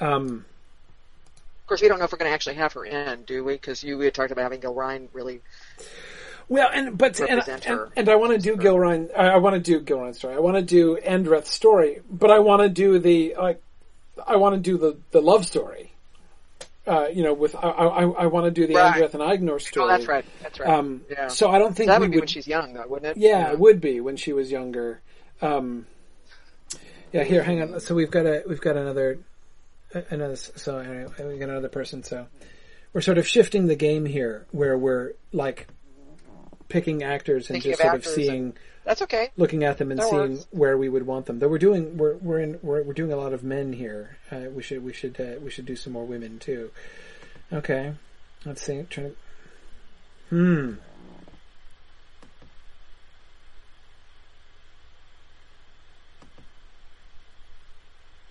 Um, 0.00 0.44
Of 1.66 1.68
course, 1.68 1.82
we 1.82 1.88
don't 1.88 1.98
know 1.98 2.04
if 2.04 2.12
we're 2.12 2.18
going 2.18 2.30
to 2.30 2.32
actually 2.32 2.54
have 2.54 2.74
her 2.74 2.84
in, 2.84 3.24
do 3.24 3.42
we? 3.42 3.54
Because 3.54 3.82
you 3.82 3.98
we 3.98 4.04
had 4.04 4.14
talked 4.14 4.30
about 4.30 4.42
having 4.42 4.60
Gilraen 4.60 5.08
really. 5.12 5.40
Well, 6.48 6.70
and 6.72 6.96
but 6.96 7.18
and, 7.18 7.42
and, 7.48 7.90
and 7.96 8.08
I 8.08 8.14
want 8.14 8.34
to 8.34 8.38
do 8.38 8.54
Gilraen. 8.56 9.10
I, 9.18 9.30
I 9.30 9.36
want 9.38 9.54
to 9.54 9.60
do 9.60 9.80
Gilraen's 9.80 10.18
story. 10.18 10.36
I 10.36 10.38
want 10.38 10.56
to 10.58 10.62
do 10.62 10.96
Andreth's 11.04 11.50
story, 11.50 12.02
but 12.08 12.30
I 12.30 12.38
want 12.38 12.62
to 12.62 12.68
do 12.68 13.00
the 13.00 13.34
like. 13.36 13.60
I 14.24 14.36
want 14.36 14.54
to 14.54 14.60
do 14.60 14.78
the 14.78 14.96
the 15.10 15.20
love 15.20 15.44
story. 15.44 15.92
Uh, 16.86 17.08
you 17.12 17.24
know, 17.24 17.34
with 17.34 17.56
I 17.56 17.68
I, 17.68 18.02
I 18.04 18.26
want 18.26 18.44
to 18.44 18.52
do 18.52 18.68
the 18.68 18.74
Right. 18.74 19.02
Andreth 19.02 19.14
and 19.14 19.22
Aegnor 19.24 19.60
story. 19.60 19.86
Oh, 19.86 19.88
that's 19.88 20.06
right. 20.06 20.24
That's 20.44 20.60
right. 20.60 20.68
Um, 20.68 21.02
yeah. 21.10 21.26
So 21.26 21.50
I 21.50 21.58
don't 21.58 21.74
think 21.74 21.88
that 21.88 21.98
would 21.98 22.12
be 22.12 22.18
when 22.18 22.28
she's 22.28 22.46
young, 22.46 22.74
though, 22.74 22.86
wouldn't 22.86 23.16
it? 23.16 23.20
yeah, 23.20 23.50
it 23.50 23.58
would 23.58 23.80
be 23.80 24.00
when 24.00 24.16
she 24.16 24.32
was 24.32 24.52
younger. 24.52 25.00
Um, 25.42 25.86
yeah, 27.12 27.24
here, 27.24 27.42
hang 27.42 27.60
on. 27.60 27.80
So 27.80 27.96
we've 27.96 28.12
got 28.12 28.24
a 28.24 28.44
we've 28.46 28.60
got 28.60 28.76
another 28.76 29.18
another. 30.10 30.36
So 30.36 30.78
anyway, 30.78 31.06
we 31.26 31.38
got 31.38 31.48
another 31.48 31.68
person. 31.68 32.02
So 32.02 32.26
we're 32.92 33.00
sort 33.00 33.18
of 33.18 33.26
shifting 33.26 33.66
the 33.66 33.76
game 33.76 34.04
here, 34.04 34.46
where 34.50 34.76
we're 34.76 35.12
like 35.32 35.68
picking 36.68 37.02
actors 37.02 37.48
and 37.50 37.54
Thinking 37.62 37.72
just 37.72 37.80
of 37.82 37.86
sort 37.86 37.96
of 37.96 38.06
seeing, 38.06 38.54
That's 38.84 39.02
okay. 39.02 39.30
looking 39.36 39.62
at 39.64 39.78
them 39.78 39.90
and 39.90 40.00
That 40.00 40.10
seeing 40.10 40.30
works. 40.32 40.46
where 40.50 40.76
we 40.76 40.88
would 40.88 41.06
want 41.06 41.26
them. 41.26 41.38
Though 41.38 41.48
we're 41.48 41.58
doing 41.58 41.96
we're 41.96 42.16
we're 42.16 42.40
in 42.40 42.58
we're, 42.62 42.82
we're 42.82 42.92
doing 42.92 43.12
a 43.12 43.16
lot 43.16 43.32
of 43.32 43.44
men 43.44 43.72
here. 43.72 44.16
Uh, 44.30 44.50
we 44.54 44.62
should 44.62 44.84
we 44.84 44.92
should 44.92 45.20
uh, 45.20 45.38
we 45.40 45.50
should 45.50 45.66
do 45.66 45.76
some 45.76 45.92
more 45.92 46.04
women 46.04 46.38
too. 46.38 46.70
Okay, 47.52 47.92
let's 48.44 48.62
see. 48.62 48.84
Trying 48.90 49.10
to, 49.10 49.16
hmm. 50.30 50.72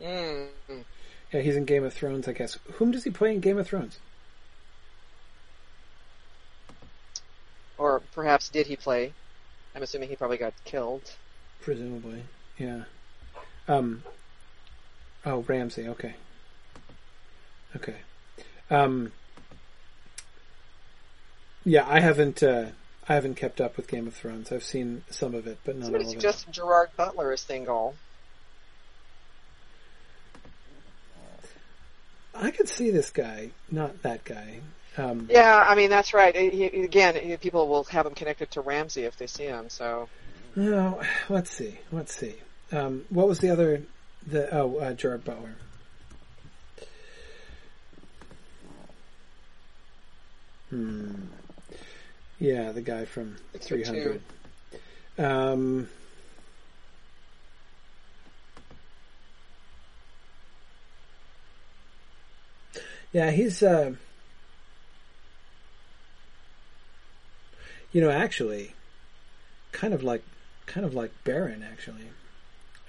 Mm. 0.01 0.47
Yeah, 1.31 1.41
he's 1.41 1.55
in 1.55 1.65
Game 1.65 1.83
of 1.83 1.93
Thrones, 1.93 2.27
I 2.27 2.33
guess. 2.33 2.57
Whom 2.73 2.91
does 2.91 3.03
he 3.03 3.09
play 3.09 3.33
in 3.33 3.39
Game 3.39 3.57
of 3.57 3.67
Thrones? 3.67 3.99
Or 7.77 8.01
perhaps 8.13 8.49
did 8.49 8.67
he 8.67 8.75
play? 8.75 9.13
I'm 9.75 9.83
assuming 9.83 10.09
he 10.09 10.15
probably 10.15 10.37
got 10.37 10.53
killed. 10.63 11.13
Presumably, 11.61 12.23
yeah. 12.57 12.83
Um. 13.67 14.03
Oh, 15.25 15.39
Ramsay. 15.41 15.87
Okay. 15.89 16.15
Okay. 17.75 17.95
Um. 18.69 19.11
Yeah, 21.65 21.85
I 21.87 21.99
haven't. 21.99 22.41
Uh, 22.41 22.67
I 23.09 23.15
haven't 23.15 23.35
kept 23.35 23.59
up 23.59 23.75
with 23.77 23.87
Game 23.87 24.07
of 24.07 24.13
Thrones. 24.13 24.51
I've 24.51 24.63
seen 24.63 25.03
some 25.09 25.35
of 25.35 25.45
it, 25.45 25.59
but 25.65 25.75
not 25.75 25.85
Somebody 25.85 26.05
all 26.05 26.11
of 26.11 26.17
it. 26.17 26.21
Somebody 26.21 26.37
suggested 26.37 26.53
Gerard 26.53 26.89
Butler 26.95 27.31
as 27.33 27.43
Thingol. 27.43 27.95
I 32.35 32.51
could 32.51 32.67
see 32.67 32.91
this 32.91 33.09
guy, 33.11 33.51
not 33.71 34.01
that 34.03 34.23
guy. 34.23 34.59
Um, 34.97 35.27
Yeah, 35.29 35.63
I 35.67 35.75
mean 35.75 35.89
that's 35.89 36.13
right. 36.13 36.35
He, 36.35 36.65
again, 36.65 37.15
he- 37.15 37.37
people 37.37 37.67
will 37.67 37.83
have 37.85 38.05
him 38.05 38.13
connected 38.13 38.51
to 38.51 38.61
Ramsay 38.61 39.03
if 39.03 39.17
they 39.17 39.27
see 39.27 39.45
him. 39.45 39.69
So 39.69 40.09
No, 40.55 41.01
let's 41.29 41.49
see. 41.51 41.79
Let's 41.91 42.15
see. 42.15 42.35
Um, 42.71 43.05
what 43.09 43.27
was 43.27 43.39
the 43.39 43.49
other? 43.49 43.83
The 44.27 44.53
oh, 44.55 44.77
uh, 44.77 44.93
Gerard 44.93 45.23
Butler. 45.23 45.55
Hmm. 50.69 51.13
Yeah, 52.39 52.71
the 52.71 52.81
guy 52.81 53.05
from 53.05 53.37
300. 53.59 54.21
Um, 55.17 55.87
yeah, 63.15 63.31
he's. 63.31 63.63
Uh, 63.63 63.93
you 67.93 68.01
know, 68.01 68.09
actually, 68.11 68.73
kind 69.71 69.93
of 69.93 70.03
like, 70.03 70.21
kind 70.65 70.85
of 70.85 70.93
like 70.93 71.13
Beren. 71.23 71.63
Actually, 71.65 72.09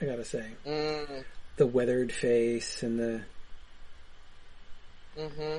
I 0.00 0.04
gotta 0.04 0.24
say, 0.24 0.44
Mm, 0.66 1.22
the 1.58 1.66
weathered 1.68 2.10
face 2.10 2.82
and 2.82 2.98
the 2.98 3.20
hmm 5.16 5.58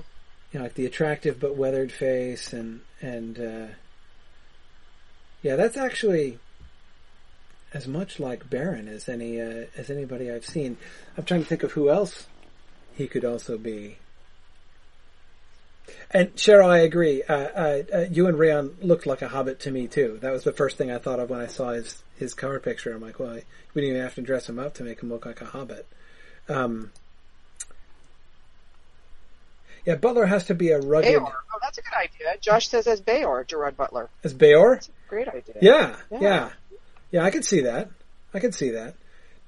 you 0.52 0.60
know, 0.60 0.64
like 0.64 0.74
the 0.74 0.86
attractive 0.86 1.40
but 1.40 1.56
weathered 1.56 1.94
face 1.94 2.52
and 2.52 2.82
and 3.02 3.40
uh, 3.40 3.68
yeah, 5.44 5.56
that's 5.56 5.78
actually 5.78 6.40
as 7.74 7.88
much 7.88 8.20
like 8.20 8.50
Beren 8.50 8.90
as 8.90 9.08
any 9.08 9.40
uh, 9.40 9.68
as 9.78 9.90
anybody 9.90 10.30
I've 10.30 10.46
seen. 10.46 10.76
I'm 11.18 11.24
trying 11.24 11.44
to 11.44 11.48
think 11.48 11.64
of 11.64 11.72
who 11.72 11.90
else 11.90 12.28
he 12.96 13.08
could 13.08 13.24
also 13.24 13.58
be. 13.58 14.00
And 16.12 16.34
Cheryl, 16.36 16.70
I 16.70 16.80
agree. 16.80 17.24
Uh, 17.24 17.34
uh, 17.36 17.84
uh, 17.94 17.98
Iwan 18.16 18.36
Rheon 18.36 18.72
looked 18.82 19.06
like 19.06 19.22
a 19.22 19.28
hobbit 19.28 19.60
to 19.62 19.72
me 19.72 19.88
too. 19.88 20.20
That 20.22 20.32
was 20.32 20.44
the 20.44 20.52
first 20.54 20.78
thing 20.78 20.92
I 20.92 20.98
thought 20.98 21.20
of 21.20 21.30
when 21.30 21.40
I 21.42 21.48
saw 21.48 21.70
his 21.72 22.02
his 22.18 22.34
cover 22.34 22.60
picture. 22.60 22.94
I'm 22.94 23.02
like, 23.02 23.20
well, 23.20 23.34
we 23.74 23.82
didn't 23.82 23.96
even 23.96 24.02
have 24.02 24.16
to 24.16 24.22
dress 24.22 24.48
him 24.50 24.58
up 24.60 24.74
to 24.76 24.84
make 24.84 25.02
him 25.02 25.10
look 25.10 25.26
like 25.26 25.42
a 25.42 25.46
hobbit. 25.46 25.86
Um, 26.50 26.92
yeah, 29.86 29.96
Butler 29.96 30.26
has 30.26 30.46
to 30.46 30.56
be 30.56 30.72
a 30.72 30.80
rugged 30.80 31.12
Beor. 31.12 31.34
Oh, 31.54 31.60
that's 31.62 31.78
a 31.78 31.82
good 31.82 31.94
idea. 31.94 32.36
Josh 32.42 32.68
says 32.70 32.88
as 32.88 33.00
Beor, 33.02 33.44
Gerard 33.46 33.78
Butler. 33.78 34.10
as 34.24 34.34
Beor. 34.34 34.80
Great 35.08 35.28
idea. 35.28 35.56
Yeah, 35.62 35.96
Yeah. 36.12 36.20
yeah, 36.22 36.50
yeah. 37.12 37.24
I 37.24 37.32
could 37.32 37.46
see 37.46 37.62
that. 37.62 37.90
I 38.34 38.40
could 38.40 38.54
see 38.54 38.72
that. 38.72 38.96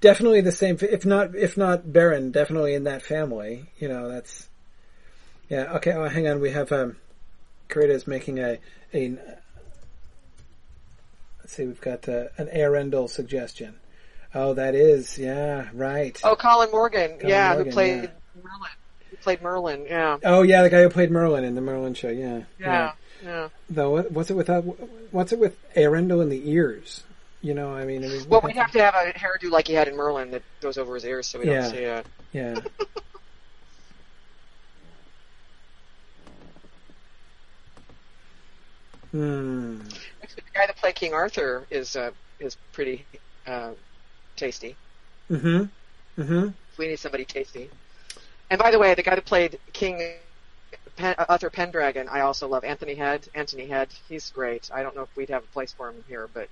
Definitely 0.01 0.41
the 0.41 0.51
same. 0.53 0.77
If 0.81 1.05
not, 1.05 1.35
if 1.35 1.57
not 1.57 1.83
Beren, 1.83 2.31
definitely 2.31 2.73
in 2.73 2.85
that 2.85 3.01
family. 3.01 3.69
You 3.79 3.89
know, 3.89 4.09
that's. 4.09 4.48
Yeah. 5.49 5.73
Okay. 5.75 5.91
Oh, 5.93 6.07
hang 6.07 6.27
on. 6.27 6.39
We 6.39 6.51
have 6.51 6.71
um, 6.71 6.95
is 7.75 8.07
making 8.07 8.39
a 8.39 8.59
a. 8.93 9.17
Let's 11.39 11.53
see. 11.53 11.65
We've 11.65 11.81
got 11.81 12.07
uh, 12.07 12.25
an 12.37 12.47
Eärendil 12.47 13.09
suggestion. 13.09 13.75
Oh, 14.33 14.53
that 14.53 14.75
is 14.75 15.17
yeah. 15.17 15.69
Right. 15.73 16.19
Oh, 16.23 16.35
Colin 16.35 16.69
Morgan. 16.71 17.17
yeah, 17.23 17.49
Morgan, 17.49 17.65
who 17.65 17.71
played 17.71 18.03
yeah. 18.03 18.09
Merlin. 18.43 18.71
Who 19.09 19.17
played 19.17 19.41
Merlin? 19.41 19.85
Yeah. 19.89 20.17
Oh, 20.23 20.43
yeah. 20.43 20.61
The 20.61 20.69
guy 20.69 20.83
who 20.83 20.89
played 20.89 21.09
Merlin 21.11 21.43
in 21.43 21.55
the 21.55 21.61
Merlin 21.61 21.95
show. 21.95 22.09
Yeah. 22.09 22.43
Yeah. 22.59 22.91
Yeah. 23.23 23.49
Though, 23.69 23.89
what, 23.91 24.11
what's 24.11 24.29
it 24.29 24.35
with 24.35 24.47
that? 24.47 24.61
What's 25.11 25.33
it 25.33 25.39
with 25.39 25.57
Eärendil 25.73 26.21
in 26.21 26.29
the 26.29 26.49
ears? 26.51 27.03
You 27.41 27.53
know, 27.53 27.73
I 27.73 27.85
mean, 27.85 28.03
I 28.03 28.07
mean 28.07 28.29
Well, 28.29 28.41
we'd 28.41 28.55
have 28.55 28.71
to 28.71 28.83
have 28.83 28.93
a 28.95 29.11
hairdo 29.13 29.49
like 29.49 29.67
he 29.67 29.73
had 29.73 29.87
in 29.87 29.95
Merlin 29.95 30.31
that 30.31 30.43
goes 30.61 30.77
over 30.77 30.95
his 30.95 31.05
ears 31.05 31.27
so 31.27 31.39
we 31.39 31.47
Yeah. 31.47 31.61
don't 31.61 31.71
see 31.71 31.77
it. 31.77 32.05
Yeah. 32.33 32.59
hmm. 39.11 39.79
Actually, 40.21 40.43
the 40.45 40.59
guy 40.59 40.67
that 40.67 40.75
played 40.77 40.95
King 40.95 41.13
Arthur 41.13 41.65
is 41.69 41.95
uh, 41.95 42.11
is 42.39 42.55
pretty 42.73 43.05
uh, 43.47 43.71
tasty. 44.35 44.75
Mm-hmm. 45.29 46.21
Mm-hmm. 46.21 46.47
We 46.77 46.87
need 46.87 46.99
somebody 46.99 47.25
tasty. 47.25 47.69
And 48.49 48.59
by 48.59 48.71
the 48.71 48.79
way, 48.79 48.93
the 48.95 49.03
guy 49.03 49.15
that 49.15 49.25
played 49.25 49.59
King 49.73 50.13
Pen, 50.95 51.15
uh, 51.17 51.25
Arthur 51.29 51.49
Pendragon, 51.49 52.07
I 52.09 52.21
also 52.21 52.47
love 52.47 52.63
Anthony 52.63 52.95
Head. 52.95 53.27
Anthony 53.35 53.67
Head, 53.67 53.89
he's 54.07 54.29
great. 54.31 54.69
I 54.73 54.83
don't 54.83 54.95
know 54.95 55.03
if 55.03 55.15
we'd 55.15 55.29
have 55.29 55.43
a 55.43 55.47
place 55.47 55.71
for 55.71 55.89
him 55.89 56.03
here, 56.07 56.27
but 56.33 56.49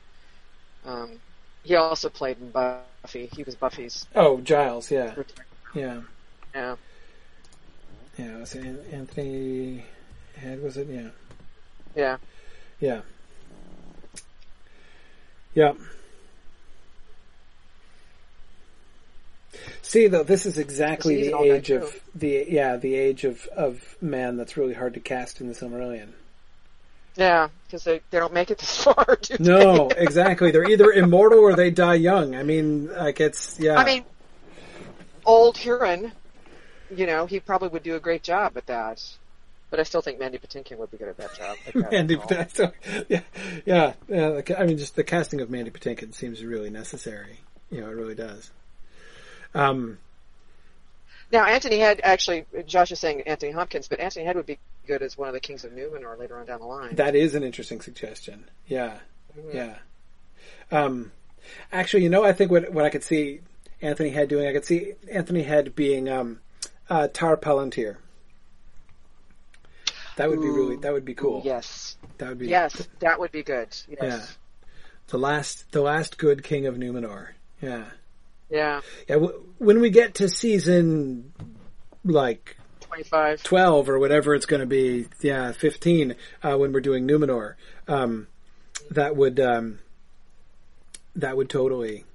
um, 0.86 1.20
he 1.64 1.76
also 1.76 2.10
played 2.10 2.40
in 2.40 2.52
Buffy. 2.52 3.30
He 3.36 3.44
was 3.44 3.56
Buffy's. 3.56 4.08
Oh, 4.16 4.40
Giles. 4.42 4.90
Yeah. 4.92 5.16
Yeah. 5.74 6.02
Yeah. 6.56 6.76
Yeah. 8.18 8.38
Was 8.38 8.56
it 8.56 8.64
An- 8.64 8.86
Anthony 8.92 9.86
Head? 10.36 10.62
Was 10.64 10.78
it? 10.78 10.88
Yeah. 10.88 11.10
Yeah. 11.96 12.18
Yeah. 12.80 13.02
Yeah. 15.54 15.74
See, 19.82 20.08
though, 20.08 20.24
this 20.24 20.46
is 20.46 20.58
exactly 20.58 21.30
the 21.30 21.40
age 21.40 21.70
of 21.72 21.92
too. 21.92 22.00
the 22.14 22.46
yeah 22.50 22.76
the 22.76 22.96
age 22.96 23.24
of 23.24 23.46
of 23.48 23.96
man 24.02 24.36
that's 24.36 24.58
really 24.58 24.74
hard 24.74 24.96
to 24.96 25.00
cast 25.00 25.40
in 25.40 25.48
the 25.48 25.54
Silmarillion. 25.54 26.10
Yeah, 27.16 27.48
because 27.66 27.84
they, 27.84 28.02
they 28.12 28.20
don't 28.20 28.34
make 28.34 28.52
it 28.52 28.60
this 28.60 28.84
far? 28.84 29.18
No, 29.40 29.90
exactly. 29.90 30.52
They're 30.52 30.70
either 30.70 30.92
immortal 30.92 31.40
or 31.40 31.56
they 31.56 31.72
die 31.72 31.96
young. 31.96 32.36
I 32.36 32.44
mean, 32.44 32.94
like 32.94 33.20
it's 33.20 33.60
yeah. 33.60 33.78
I 33.78 33.86
mean, 33.86 34.04
old 35.26 35.56
Húrin, 35.56 36.12
you 36.96 37.08
know, 37.08 37.26
he 37.26 37.40
probably 37.40 37.70
would 37.70 37.84
do 37.84 37.96
a 37.96 38.00
great 38.00 38.24
job 38.24 38.58
at 38.58 38.68
that. 38.68 39.04
But 39.70 39.80
I 39.82 39.84
still 39.84 40.02
think 40.02 40.18
Mandy 40.20 40.38
Patinkin 40.38 40.78
would 40.78 40.92
be 40.92 40.98
good 40.98 41.10
at 41.10 41.18
that 41.18 41.36
job. 41.36 41.58
Mandy. 41.92 42.16
Patinkin, 42.16 42.72
yeah, 43.10 43.22
yeah, 43.66 43.94
yeah. 44.08 44.42
I 44.58 44.66
mean, 44.66 44.78
just 44.78 44.96
the 44.96 45.04
casting 45.04 45.42
of 45.42 45.50
Mandy 45.50 45.72
Patinkin 45.72 46.14
seems 46.14 46.44
really 46.44 46.70
necessary. 46.70 47.40
You 47.70 47.82
know, 47.82 47.88
it 47.90 47.96
really 47.96 48.16
does. 48.16 48.50
Um, 49.54 49.98
Now, 51.32 51.46
Anthony 51.46 51.80
Head, 51.80 52.00
actually, 52.04 52.46
Josh 52.66 52.92
is 52.94 53.00
saying 53.00 53.22
Anthony 53.22 53.52
Hopkins, 53.52 53.88
but 53.90 54.00
Anthony 54.00 54.24
Head 54.26 54.38
would 54.38 54.46
be 54.46 54.60
good 54.86 55.02
as 55.02 55.18
one 55.18 55.28
of 55.28 55.34
the 55.34 55.42
Kings 55.42 55.66
of 55.66 55.72
Numenor 55.74 56.18
later 56.18 56.38
on 56.38 56.46
down 56.46 56.62
the 56.62 56.66
line. 56.66 56.96
that 56.96 57.16
is 57.16 57.36
an 57.36 57.44
interesting 57.44 57.82
suggestion. 57.82 58.46
Yeah, 58.68 59.00
Mhm. 59.38 59.54
yeah. 59.54 59.76
Um, 60.72 61.12
actually, 61.74 62.04
you 62.04 62.10
know, 62.10 62.24
I 62.24 62.32
think 62.34 62.52
what 62.52 62.72
what 62.72 62.86
I 62.86 62.90
could 62.90 63.04
see 63.04 63.42
Anthony 63.82 64.10
Head 64.12 64.30
doing, 64.30 64.48
I 64.48 64.54
could 64.54 64.64
see 64.66 64.94
Anthony 65.12 65.44
Head 65.44 65.76
being 65.76 66.08
um, 66.10 66.40
uh, 66.90 67.10
Tar 67.12 67.36
Palantir. 67.36 67.98
That 70.18 70.30
would 70.30 70.42
be 70.42 70.50
really 70.50 70.76
that 70.78 70.92
would 70.94 71.06
be 71.06 71.14
cool. 71.16 71.42
Yes. 71.46 71.96
That 72.18 72.30
would 72.30 72.40
be 72.40 72.48
Yes, 72.48 72.88
that 73.00 73.20
would 73.20 73.32
be 73.32 73.44
good. 73.44 73.70
Yes. 73.88 73.98
Yeah. 74.02 74.26
the 75.08 75.18
last 75.18 75.72
the 75.72 75.82
last 75.82 76.18
good 76.18 76.44
king 76.44 76.66
of 76.66 76.76
Numenor. 76.76 77.30
Yeah. 77.62 77.86
Yeah. 78.50 78.82
Yeah, 79.08 79.16
w- 79.16 79.44
when 79.58 79.80
we 79.80 79.90
get 79.90 80.16
to 80.16 80.28
season 80.30 81.34
like 82.04 82.58
25. 82.82 83.44
12 83.44 83.90
or 83.90 84.00
whatever 84.00 84.34
it's 84.34 84.46
going 84.46 84.62
to 84.62 84.66
be, 84.66 85.08
yeah, 85.22 85.52
15, 85.52 86.16
uh, 86.42 86.58
when 86.58 86.72
we're 86.72 86.80
doing 86.82 87.06
Numenor, 87.08 87.56
um, 87.88 88.28
that 88.92 89.16
would, 89.16 89.40
um, 89.42 89.80
that 91.18 91.36
would 91.36 91.50
totally, 91.50 92.06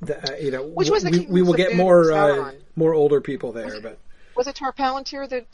the, 0.00 0.32
uh, 0.32 0.36
you 0.36 0.50
know, 0.50 0.64
Which 0.66 0.90
was 0.90 1.04
the 1.04 1.10
we, 1.10 1.26
we 1.26 1.42
will 1.42 1.54
get 1.54 1.76
more, 1.76 2.12
uh, 2.12 2.52
more 2.74 2.94
older 2.94 3.20
people 3.20 3.52
there, 3.52 3.80
but 3.80 3.98
Was 4.34 4.48
it 4.48 4.56
Tar 4.56 4.72
Palantir 4.72 5.28
that 5.28 5.46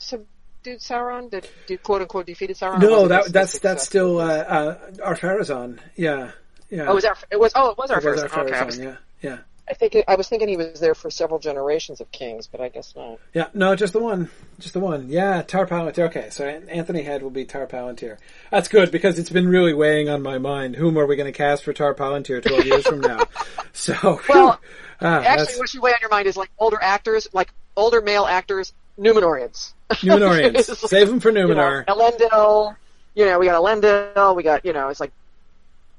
subdued 0.65 0.81
Sauron? 0.81 1.29
That 1.31 1.49
did, 1.67 1.83
quote 1.83 2.01
unquote 2.01 2.25
defeated 2.25 2.57
Sauron? 2.57 2.81
No, 2.81 3.07
that, 3.07 3.31
that's, 3.31 3.59
that's 3.59 3.83
still, 3.83 4.19
uh, 4.19 4.25
uh, 4.25 4.77
Ar-Pharazôn. 5.03 5.79
Yeah. 5.95 6.31
Yeah. 6.69 6.85
Oh, 6.87 6.91
it 6.91 6.95
was 6.95 7.05
our, 7.05 7.17
it 7.31 7.39
was 7.39 7.51
oh 7.55 7.71
it 7.71 7.77
was 7.77 7.91
our 7.91 7.99
It 7.99 8.05
was 8.05 8.21
first. 8.21 8.37
Okay, 8.37 8.65
was, 8.65 8.79
yeah. 8.79 8.95
Yeah. 9.21 9.37
I 9.69 9.73
think 9.73 9.95
it, 9.95 10.05
I 10.07 10.15
was 10.15 10.27
thinking 10.27 10.47
he 10.47 10.57
was 10.57 10.79
there 10.79 10.93
for 10.93 11.09
several 11.09 11.39
generations 11.39 11.99
of 12.01 12.11
kings, 12.11 12.47
but 12.47 12.61
I 12.61 12.69
guess 12.69 12.93
not. 12.95 13.19
Yeah, 13.33 13.47
no, 13.53 13.75
just 13.75 13.93
the 13.93 13.99
one. 13.99 14.29
Just 14.59 14.73
the 14.73 14.79
one. 14.79 15.09
Yeah, 15.09 15.41
Tar 15.41 15.65
Palantir. 15.65 16.07
Okay, 16.09 16.29
so 16.29 16.45
Anthony 16.45 17.01
Head 17.01 17.23
will 17.23 17.31
be 17.31 17.45
Tar 17.45 17.65
Palantir. 17.65 18.17
That's 18.51 18.67
good 18.67 18.91
because 18.91 19.17
it's 19.17 19.31
been 19.31 19.47
really 19.47 19.73
weighing 19.73 20.07
on 20.07 20.21
my 20.21 20.37
mind. 20.37 20.75
Whom 20.75 20.97
are 20.99 21.07
we 21.07 21.15
going 21.15 21.31
to 21.31 21.37
cast 21.37 21.63
for 21.63 21.73
Tar 21.73 21.95
Palantir 21.95 22.43
12 22.43 22.65
years 22.65 22.87
from 22.87 23.01
now? 23.01 23.25
So, 23.73 24.21
Well, 24.29 24.59
ah, 25.01 25.19
Actually, 25.19 25.37
that's 25.37 25.59
what 25.59 25.69
should 25.69 25.81
weigh 25.81 25.91
on 25.91 25.97
your 25.99 26.09
mind 26.09 26.27
is 26.27 26.37
like 26.37 26.49
older 26.57 26.77
actors, 26.81 27.27
like 27.33 27.51
older 27.75 27.99
male 27.99 28.25
actors, 28.25 28.71
Numenorians. 28.99 29.73
Numenorians. 29.91 30.67
Like, 30.69 30.89
Save 30.89 31.07
them 31.09 31.19
for 31.19 31.29
you 31.29 31.47
know, 31.47 31.53
Numenor. 31.53 31.85
Elendil. 31.85 32.75
You 33.13 33.25
know, 33.25 33.39
we 33.39 33.45
got 33.45 33.61
Elendil. 33.61 34.35
We 34.35 34.43
got 34.43 34.65
you 34.65 34.73
know, 34.73 34.89
it's 34.89 34.99
like 34.99 35.11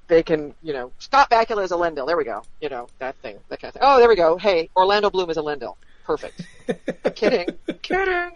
they 0.08 0.22
can 0.22 0.54
you 0.62 0.72
know 0.72 0.92
Scott 0.98 1.30
Bakula 1.30 1.64
is 1.64 1.70
Elendil. 1.70 2.06
There 2.06 2.16
we 2.16 2.24
go. 2.24 2.42
You 2.60 2.68
know 2.68 2.88
that 2.98 3.16
thing, 3.16 3.38
that 3.48 3.60
kind 3.60 3.70
of 3.70 3.74
thing. 3.74 3.82
Oh, 3.84 3.98
there 3.98 4.08
we 4.08 4.16
go. 4.16 4.36
Hey, 4.36 4.70
Orlando 4.76 5.10
Bloom 5.10 5.30
is 5.30 5.36
Elendil. 5.36 5.76
Perfect. 6.04 6.42
Kidding. 7.16 7.48
I'm 7.68 7.78
kidding. 7.78 8.30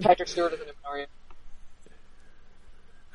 Patrick 0.00 0.28
Stewart 0.28 0.52
is 0.52 0.60
a 0.60 0.64
Numenorian. 0.64 1.06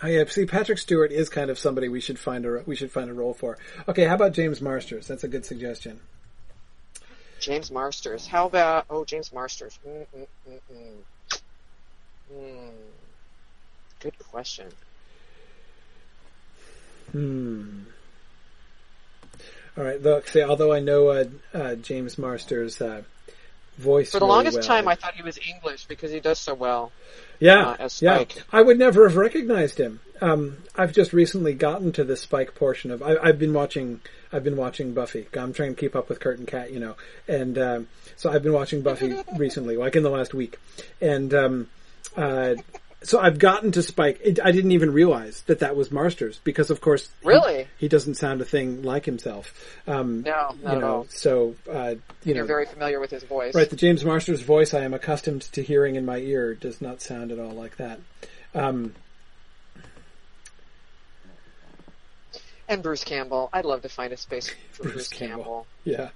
Oh 0.03 0.07
yeah, 0.07 0.24
see, 0.28 0.45
Patrick 0.45 0.78
Stewart 0.78 1.12
is 1.12 1.30
kind 1.30 1.49
of 1.49 1.57
somebody 1.57 1.90
we 1.90 1.99
should 1.99 2.20
find 2.20 2.45
a 2.45 2.64
we 2.66 2.76
should 2.76 2.91
find 2.91 3.10
a 3.10 3.14
role 3.14 3.34
for. 3.34 3.57
Okay, 3.88 4.06
how 4.06 4.16
about 4.16 4.34
James 4.34 4.62
Marsters? 4.62 5.07
That's 5.07 5.24
a 5.24 5.28
good 5.28 5.45
suggestion. 5.45 5.99
James 7.45 7.69
Marsters. 7.69 8.26
How 8.26 8.47
about 8.47 8.85
oh 8.89 9.05
James 9.05 9.31
Marsters? 9.31 9.77
Mm, 9.88 10.07
mm, 10.17 10.27
mm, 10.49 10.59
mm. 10.73 11.39
Hmm. 12.34 12.69
Good 13.99 14.17
question. 14.31 14.65
Hmm. 17.11 17.81
All 19.77 19.84
right. 19.84 20.01
Look, 20.01 20.27
see, 20.27 20.41
although 20.41 20.73
I 20.73 20.80
know 20.80 21.09
uh, 21.09 21.26
uh, 21.53 21.76
James 21.76 22.17
Marsters, 22.17 22.81
uh, 22.81 23.03
voice. 23.77 24.11
For 24.11 24.19
the 24.19 24.26
really 24.26 24.38
longest 24.38 24.57
well. 24.57 24.67
time, 24.67 24.88
I 24.88 24.95
thought 24.95 25.13
he 25.13 25.22
was 25.22 25.38
English 25.38 25.85
because 25.85 26.11
he 26.11 26.19
does 26.19 26.39
so 26.39 26.55
well. 26.55 26.91
yeah, 27.39 27.76
uh, 27.80 27.89
yeah. 27.99 28.26
I 28.51 28.63
would 28.63 28.80
never 28.80 29.07
have 29.07 29.17
recognized 29.17 29.77
him. 29.77 29.99
Um, 30.21 30.57
I've 30.75 30.93
just 30.93 31.13
recently 31.13 31.53
gotten 31.53 31.91
to 31.93 32.03
the 32.03 32.15
Spike 32.15 32.55
portion 32.55 32.91
of. 32.91 33.01
I, 33.03 33.17
I've 33.17 33.39
been 33.39 33.53
watching. 33.53 34.01
I've 34.31 34.43
been 34.43 34.57
watching 34.57 34.93
Buffy. 34.93 35.27
I'm 35.37 35.53
trying 35.53 35.75
to 35.75 35.79
keep 35.79 35.95
up 35.95 36.09
with 36.09 36.19
Kurt 36.19 36.39
and 36.39 36.47
Cat, 36.47 36.71
you 36.71 36.79
know, 36.79 36.95
and 37.27 37.57
um, 37.57 37.87
so 38.15 38.31
I've 38.31 38.43
been 38.43 38.53
watching 38.53 38.81
Buffy 38.81 39.15
recently, 39.37 39.77
like 39.77 39.95
in 39.95 40.03
the 40.03 40.09
last 40.09 40.33
week, 40.33 40.57
and 41.01 41.33
um, 41.33 41.69
uh, 42.15 42.55
so 43.03 43.19
I've 43.19 43.37
gotten 43.39 43.71
to 43.73 43.83
Spike. 43.83 44.19
It, 44.23 44.39
I 44.43 44.51
didn't 44.51 44.71
even 44.71 44.91
realize 44.91 45.41
that 45.43 45.59
that 45.59 45.75
was 45.75 45.91
Marsters 45.91 46.39
because, 46.43 46.71
of 46.71 46.81
course, 46.81 47.09
he- 47.21 47.27
Really? 47.27 47.67
he, 47.77 47.87
doesn't 47.87 48.15
sound 48.15 48.41
a 48.41 48.45
thing 48.45 48.81
like 48.81 49.05
himself. 49.05 49.53
Um, 49.85 50.23
No, 50.23 50.31
not 50.31 50.55
you 50.63 50.67
at 50.69 50.79
know, 50.79 50.87
all. 50.87 51.05
so 51.09 51.55
uh, 51.71 51.95
you 52.23 52.33
know, 52.33 52.39
You're 52.39 52.45
very 52.45 52.65
familiar 52.65 52.99
with 52.99 53.11
his 53.11 53.23
voice. 53.23 53.53
Right, 53.53 53.69
the 53.69 53.75
James 53.75 54.03
Marsters 54.03 54.41
voice 54.41 54.73
I 54.73 54.79
am 54.85 54.93
accustomed 54.95 55.43
to 55.51 55.61
hearing 55.61 55.95
in 55.97 56.05
my 56.05 56.17
ear 56.17 56.55
does 56.55 56.81
not 56.81 56.99
sound 57.01 57.31
at 57.31 57.37
all 57.37 57.51
like 57.51 57.77
that. 57.77 57.99
Um, 58.55 58.95
And 62.67 62.81
Bruce 62.81 63.03
Campbell. 63.03 63.49
I'd 63.53 63.65
love 63.65 63.83
to 63.83 63.89
find 63.89 64.11
a 64.11 64.17
space 64.17 64.49
for 64.71 64.83
Bruce 64.83 64.93
Bruce, 64.93 65.09
Campbell. 65.09 65.35
Campbell. 65.35 65.67
yeah, 65.83 66.09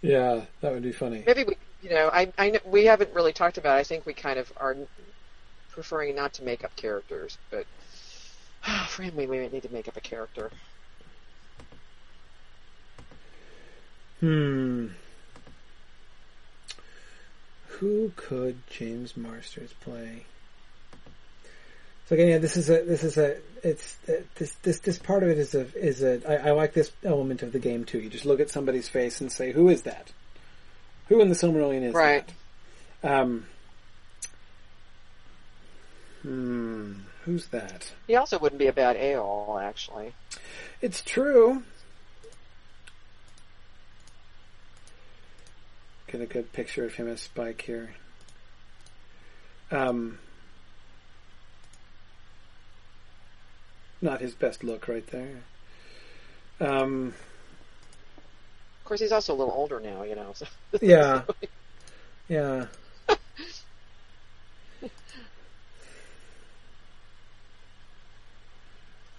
yeah, 0.00 0.40
that 0.60 0.72
would 0.72 0.82
be 0.82 0.92
funny. 0.92 1.22
Maybe 1.26 1.44
we, 1.44 1.56
you 1.82 1.90
know, 1.90 2.08
I, 2.12 2.32
I, 2.38 2.60
we 2.64 2.86
haven't 2.86 3.12
really 3.14 3.32
talked 3.32 3.58
about. 3.58 3.76
It. 3.76 3.80
I 3.80 3.84
think 3.84 4.06
we 4.06 4.14
kind 4.14 4.38
of 4.38 4.52
are 4.56 4.76
preferring 5.70 6.14
not 6.14 6.32
to 6.34 6.42
make 6.42 6.64
up 6.64 6.74
characters, 6.76 7.38
but 7.50 7.66
frankly, 8.88 9.26
we 9.26 9.38
might 9.40 9.52
need 9.52 9.62
to 9.62 9.72
make 9.72 9.88
up 9.88 9.96
a 9.96 10.00
character. 10.00 10.50
Hmm. 14.20 14.88
Who 17.66 18.12
could 18.16 18.66
James 18.68 19.16
Marsters 19.16 19.72
play? 19.74 20.24
So 22.08 22.14
again, 22.14 22.28
yeah, 22.28 22.38
this 22.38 22.56
is 22.56 22.70
a 22.70 22.82
this 22.84 23.04
is 23.04 23.18
a 23.18 23.36
it's 23.62 23.98
uh, 24.08 24.12
this 24.36 24.52
this 24.62 24.80
this 24.80 24.98
part 24.98 25.22
of 25.22 25.28
it 25.28 25.36
is 25.36 25.54
a 25.54 25.66
is 25.76 26.02
a 26.02 26.20
I, 26.26 26.48
I 26.48 26.50
like 26.52 26.72
this 26.72 26.90
element 27.04 27.42
of 27.42 27.52
the 27.52 27.58
game 27.58 27.84
too. 27.84 27.98
You 27.98 28.08
just 28.08 28.24
look 28.24 28.40
at 28.40 28.48
somebody's 28.48 28.88
face 28.88 29.20
and 29.20 29.30
say, 29.30 29.52
"Who 29.52 29.68
is 29.68 29.82
that? 29.82 30.10
Who 31.08 31.20
in 31.20 31.28
the 31.28 31.34
Silmarillion 31.34 31.82
is 31.82 31.92
Right. 31.94 32.26
that?" 33.02 33.20
Um. 33.20 33.46
Hmm. 36.22 36.92
Who's 37.24 37.46
that? 37.48 37.92
He 38.06 38.16
also 38.16 38.38
wouldn't 38.38 38.58
be 38.58 38.68
a 38.68 38.72
bad 38.72 38.96
Eöl, 38.96 39.62
actually. 39.62 40.14
It's 40.80 41.02
true. 41.02 41.62
Get 46.10 46.22
a 46.22 46.26
good 46.26 46.54
picture 46.54 46.86
of 46.86 46.94
him 46.94 47.06
as 47.06 47.20
Spike 47.20 47.60
here. 47.60 47.90
Um, 49.70 50.18
not 54.00 54.20
his 54.20 54.34
best 54.34 54.62
look 54.64 54.88
right 54.88 55.06
there. 55.08 55.42
Um, 56.60 57.14
Of 58.80 58.84
course, 58.84 59.00
he's 59.00 59.12
also 59.12 59.34
a 59.34 59.36
little 59.36 59.54
older 59.54 59.80
now, 59.80 60.02
you 60.02 60.14
know. 60.14 60.32
So 60.34 60.46
yeah, 60.80 61.22
yeah. 62.28 62.66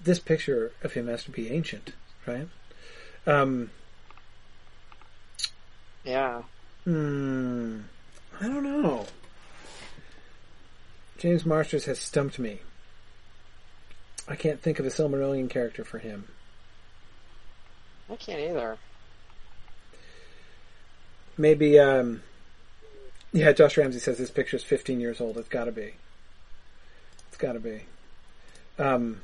this 0.01 0.19
picture 0.19 0.71
of 0.83 0.93
him 0.93 1.07
has 1.07 1.23
to 1.25 1.31
be 1.31 1.49
ancient, 1.51 1.93
right? 2.25 2.47
Um, 3.27 3.69
yeah. 6.03 6.43
Hmm. 6.85 7.81
I 8.39 8.47
don't 8.47 8.63
know. 8.63 9.05
James 11.17 11.45
Marsters 11.45 11.85
has 11.85 11.99
stumped 11.99 12.39
me. 12.39 12.59
I 14.29 14.35
can't 14.35 14.61
think 14.61 14.79
of 14.79 14.85
a 14.85 14.89
Silmarillion 14.89 15.49
character 15.49 15.83
for 15.83 15.97
him. 15.97 16.27
I 18.11 18.15
can't 18.15 18.39
either. 18.39 18.77
Maybe, 21.37 21.79
um, 21.79 22.21
yeah, 23.33 23.51
Josh 23.53 23.75
Ramsey 23.77 23.99
says 23.99 24.17
this 24.19 24.29
picture's 24.29 24.63
15 24.63 24.99
years 24.99 25.19
old. 25.19 25.37
It's 25.37 25.49
gotta 25.49 25.71
be. 25.71 25.93
It's 27.29 27.37
gotta 27.37 27.59
be. 27.59 27.81
Um, 28.77 29.21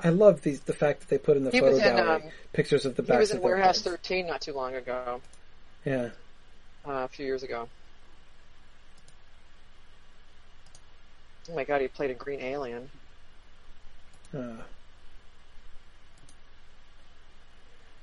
I 0.00 0.08
love 0.10 0.42
these, 0.42 0.60
the 0.60 0.72
fact 0.72 1.00
that 1.00 1.08
they 1.08 1.18
put 1.18 1.36
in 1.36 1.44
the 1.44 1.50
He 1.50 1.60
photo 1.60 1.76
in, 1.76 1.82
gallery 1.82 2.22
um, 2.24 2.30
pictures 2.52 2.84
of 2.84 2.96
the 2.96 3.02
He 3.04 3.12
was 3.16 3.30
in 3.30 3.40
Warehouse 3.40 3.76
heads. 3.84 3.96
13 3.96 4.26
not 4.26 4.40
too 4.40 4.52
long 4.52 4.74
ago, 4.74 5.20
Yeah. 5.84 6.10
uh, 6.86 6.90
a 7.04 7.08
few 7.08 7.24
years 7.26 7.42
ago. 7.44 7.68
Oh 11.50 11.54
my 11.54 11.64
god, 11.64 11.80
he 11.80 11.88
played 11.88 12.10
a 12.10 12.14
Green 12.14 12.40
Alien. 12.40 12.90
Uh, 14.34 14.62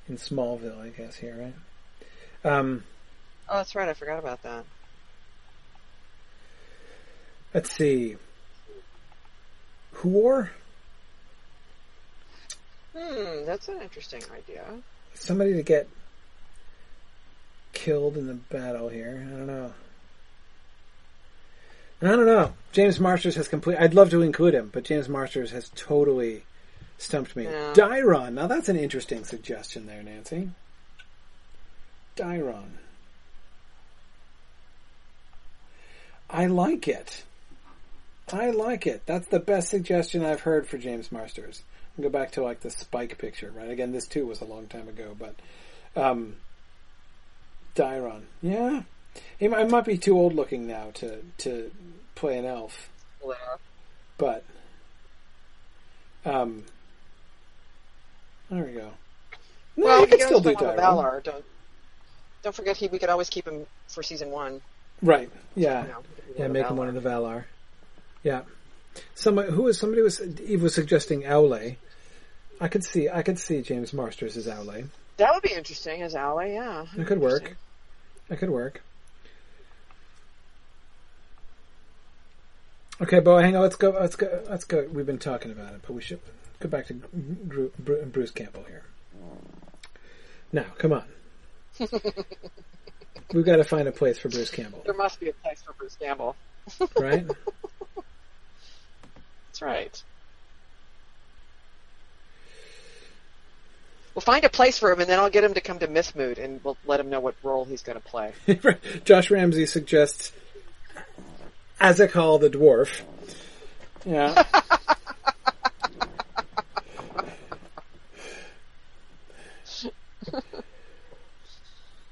in 0.09 0.17
Smallville, 0.17 0.81
I 0.81 0.89
guess, 0.89 1.15
here, 1.15 1.53
right? 2.43 2.51
Um, 2.51 2.83
Oh, 3.49 3.57
that's 3.57 3.75
right, 3.75 3.87
I 3.89 3.93
forgot 3.93 4.19
about 4.19 4.41
that. 4.43 4.63
Let's 7.53 7.71
see. 7.71 8.15
Huor? 9.95 10.49
Hmm, 12.97 13.45
that's 13.45 13.67
an 13.67 13.81
interesting 13.81 14.21
idea. 14.33 14.63
Somebody 15.13 15.53
to 15.53 15.63
get 15.63 15.87
killed 17.73 18.17
in 18.17 18.27
the 18.27 18.33
battle 18.33 18.89
here. 18.89 19.27
I 19.27 19.29
don't 19.31 19.47
know. 19.47 19.73
I 22.03 22.07
don't 22.07 22.25
know. 22.25 22.53
James 22.73 22.99
Marsters 22.99 23.35
has 23.35 23.47
complete. 23.47 23.77
I'd 23.79 23.93
love 23.93 24.09
to 24.09 24.21
include 24.21 24.53
him, 24.53 24.69
but 24.73 24.83
James 24.83 25.07
Marsters 25.07 25.51
has 25.51 25.71
totally 25.73 26.43
stumped 26.97 27.35
me. 27.35 27.45
Yeah. 27.45 27.73
Daeron. 27.73 28.33
Now 28.33 28.47
that's 28.47 28.67
an 28.67 28.75
interesting 28.75 29.23
suggestion 29.23 29.85
there, 29.85 30.03
Nancy. 30.03 30.49
Daeron. 32.17 32.71
I 36.29 36.47
like 36.47 36.87
it. 36.87 37.23
I 38.33 38.49
like 38.49 38.85
it. 38.85 39.03
That's 39.05 39.27
the 39.27 39.39
best 39.39 39.69
suggestion 39.69 40.25
I've 40.25 40.41
heard 40.41 40.67
for 40.67 40.77
James 40.77 41.11
Marsters. 41.11 41.63
Go 42.01 42.09
back 42.09 42.31
to 42.31 42.43
like 42.43 42.61
the 42.61 42.71
Spike 42.71 43.17
picture, 43.17 43.51
right? 43.55 43.69
Again, 43.69 43.91
this 43.91 44.07
too 44.07 44.25
was 44.25 44.41
a 44.41 44.45
long 44.45 44.65
time 44.67 44.89
ago, 44.89 45.15
but 45.17 45.35
um, 45.95 46.37
Daeron, 47.75 48.23
yeah, 48.41 48.81
he 49.39 49.47
might, 49.47 49.69
might 49.69 49.85
be 49.85 49.97
too 49.97 50.17
old 50.17 50.33
looking 50.33 50.67
now 50.67 50.91
to 50.95 51.21
to 51.39 51.71
play 52.15 52.37
an 52.37 52.45
elf, 52.45 52.89
Yeah. 53.25 53.33
but 54.17 54.43
um, 56.25 56.63
there 58.49 58.63
we 58.63 58.71
go. 58.73 58.89
No, 59.75 59.85
Well, 59.85 59.95
you 59.99 60.01
we 60.05 60.09
can 60.11 60.17
can 60.19 60.27
still 60.27 60.39
do 60.39 60.53
put 60.53 60.61
him 60.63 60.69
on 60.69 60.77
Daeron, 60.77 61.03
Valar. 61.03 61.23
Don't 61.23 61.45
don't 62.43 62.55
forget 62.55 62.77
he. 62.77 62.87
We 62.87 62.99
could 62.99 63.09
always 63.09 63.29
keep 63.29 63.47
him 63.47 63.65
for 63.87 64.03
season 64.03 64.29
one. 64.31 64.61
right? 65.01 65.29
Yeah, 65.55 65.81
You 65.83 65.87
know, 65.89 66.03
yeah, 66.37 66.47
make 66.47 66.65
him 66.67 66.77
one 66.77 66.87
of 66.89 66.93
the 66.93 67.01
Valar. 67.09 67.45
Yeah, 68.23 68.41
someone 69.15 69.47
who 69.49 69.63
was 69.63 69.77
somebody 69.79 70.01
was 70.01 70.21
Eve 70.41 70.61
was 70.61 70.73
suggesting 70.73 71.23
Aulë. 71.23 71.75
I 72.61 72.67
could 72.67 72.83
see 72.83 73.09
I 73.09 73.23
could 73.23 73.39
see 73.39 73.61
James 73.61 73.91
Marsters 73.93 74.37
as 74.37 74.47
Aulë. 74.47 74.87
That 75.17 75.33
would 75.33 75.43
be 75.43 75.53
interesting 75.53 76.01
as 76.01 76.13
Aulë. 76.13 76.53
Yeah, 76.53 76.85
It 77.01 77.07
could 77.07 77.19
work. 77.19 77.41
Interesting. 77.41 77.57
That 78.29 78.37
could 78.37 78.49
work. 78.49 78.81
Okay, 83.03 83.19
Bo, 83.19 83.37
hang 83.37 83.57
on. 83.57 83.63
Let's 83.63 83.75
go. 83.75 83.89
Let's 83.89 84.15
go. 84.15 84.43
Let's 84.49 84.63
go. 84.63 84.87
We've 84.89 85.05
been 85.05 85.19
talking 85.19 85.51
about 85.51 85.73
it, 85.73 85.81
but 85.85 85.91
we 85.91 86.01
should 86.01 86.21
go 86.61 86.69
back 86.69 86.87
to 86.87 86.93
Bruce 86.93 88.31
Campbell 88.31 88.63
here. 88.63 88.83
Now, 90.53 90.65
come 90.77 90.93
on. 90.93 91.03
We've 93.33 93.45
got 93.45 93.57
to 93.57 93.65
find 93.65 93.89
a 93.89 93.91
place 93.91 94.17
for 94.17 94.29
Bruce 94.29 94.51
Campbell, 94.51 94.83
There 94.85 94.93
must 94.93 95.19
be 95.19 95.27
a 95.27 95.33
place 95.33 95.61
for 95.61 95.73
Bruce 95.73 95.97
Campbell. 95.99 96.37
right? 96.97 97.27
That's 99.47 99.61
right. 99.61 100.03
We'll 104.15 104.21
find 104.21 104.45
a 104.45 104.49
place 104.49 104.77
for 104.77 104.93
him, 104.93 105.01
and 105.01 105.09
then 105.09 105.19
I'll 105.19 105.29
get 105.29 105.43
him 105.43 105.55
to 105.55 105.61
come 105.61 105.79
to 105.79 105.87
Mythmoot, 105.87 106.37
and 106.37 106.63
we'll 106.63 106.77
let 106.85 107.01
him 107.01 107.09
know 107.09 107.19
what 107.19 107.35
role 107.43 107.65
he's 107.65 107.81
going 107.81 107.99
to 107.99 108.07
play. 108.07 108.31
Josh 109.03 109.29
Ramsey 109.29 109.65
suggests 109.65 110.31
Azaghâl 111.83 112.39
the 112.39 112.49
dwarf. 112.49 113.01
Yeah. 114.05 114.43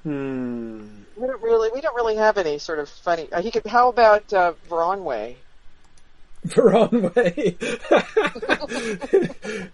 hmm. 0.03 0.85
We 1.15 1.27
don't 1.27 1.41
really, 1.41 1.69
we 1.73 1.79
don't 1.79 1.95
really 1.95 2.17
have 2.17 2.37
any 2.37 2.57
sort 2.57 2.79
of 2.79 2.89
funny. 2.89 3.31
Uh, 3.31 3.41
he 3.41 3.49
could. 3.51 3.65
How 3.65 3.87
about 3.87 4.33
uh, 4.33 4.53
Voronwë? 4.69 5.35
Wrong 6.57 7.11
way. 7.15 7.55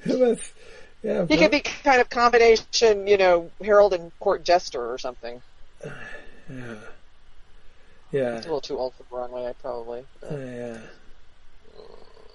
That's, 0.06 0.52
yeah, 1.04 1.26
He 1.28 1.38
could 1.38 1.52
be 1.52 1.62
kind 1.62 2.02
of 2.02 2.10
combination, 2.10 3.08
you 3.08 3.18
know, 3.18 3.50
Harold 3.64 3.94
and 3.94 4.12
Court 4.20 4.44
Jester 4.44 4.92
or 4.92 4.98
something. 4.98 5.42
Yeah. 6.50 6.76
Yeah. 8.12 8.38
It's 8.38 8.46
a 8.46 8.50
little 8.50 8.62
too 8.62 8.78
old 8.78 8.94
for 8.96 9.04
Broadway, 9.04 9.54
probably. 9.62 10.06
but- 10.22 10.32
Yeah. 10.32 10.78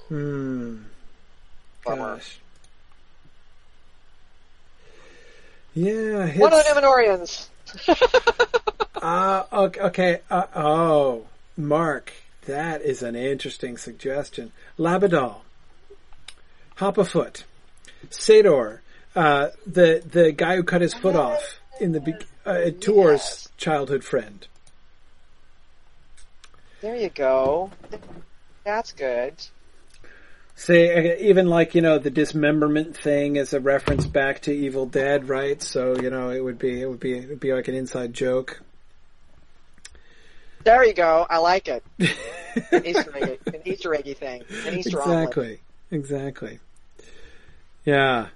Hmm. 0.09 0.77
Bummer. 1.85 2.15
Gosh. 2.17 2.39
Yeah. 5.75 6.39
One 6.39 6.53
of 6.53 6.59
the 6.59 6.81
Numenorians. 6.81 7.49
Uh, 9.03 9.45
okay. 9.53 9.81
okay. 9.81 10.21
Uh, 10.31 10.47
oh, 10.55 11.27
Mark, 11.57 12.13
that 12.47 12.83
is 12.83 13.03
an 13.03 13.17
interesting 13.17 13.77
suggestion. 13.77 14.53
Labadal, 14.79 15.39
Hopafoot, 16.77 17.43
Sador, 18.11 18.79
uh, 19.17 19.49
the 19.67 20.05
the 20.09 20.31
guy 20.31 20.55
who 20.55 20.63
cut 20.63 20.83
his 20.83 20.95
foot 20.95 21.17
off 21.17 21.59
in 21.81 21.91
the 21.91 21.99
be- 22.01 22.15
uh, 22.47 22.71
Tour's 22.81 23.19
Yes. 23.23 23.49
childhood 23.57 24.05
friend. 24.05 24.47
There 26.83 26.97
you 26.97 27.11
go. 27.11 27.71
That's 28.65 28.91
good. 28.91 29.35
Say 30.57 31.15
uh, 31.15 31.17
even 31.21 31.47
like 31.47 31.77
you 31.77 31.81
know 31.81 31.99
the 31.99 32.11
dismemberment 32.11 32.97
thing 32.97 33.37
is 33.37 33.55
a 33.55 33.61
reference 33.61 34.05
back 34.05 34.41
to 34.43 34.53
Evil 34.53 34.87
Dead, 34.87 35.29
right? 35.29 35.63
So 35.63 35.97
you 36.01 36.11
know 36.11 36.31
it 36.31 36.41
would 36.41 36.59
be 36.59 36.83
it 36.83 36.87
would 36.87 36.99
be 36.99 37.17
it 37.17 37.29
would 37.29 37.41
be 37.41 37.55
like 37.55 37.69
an 37.69 37.77
inside 37.77 38.13
joke. 38.13 38.61
There 40.65 40.85
you 40.85 40.93
go. 40.93 41.25
I 41.31 41.39
like 41.39 41.69
it. 41.69 41.85
An 42.71 42.87
Easter 42.87 43.17
egg, 43.17 43.41
an 43.47 43.63
Easter 43.65 43.95
eggy 43.95 44.13
thing, 44.13 44.45
an 44.67 44.79
Easter 44.79 45.03
omelet. 45.03 45.23
exactly. 45.23 45.61
Exactly. 45.91 46.59
Yeah. 47.87 48.27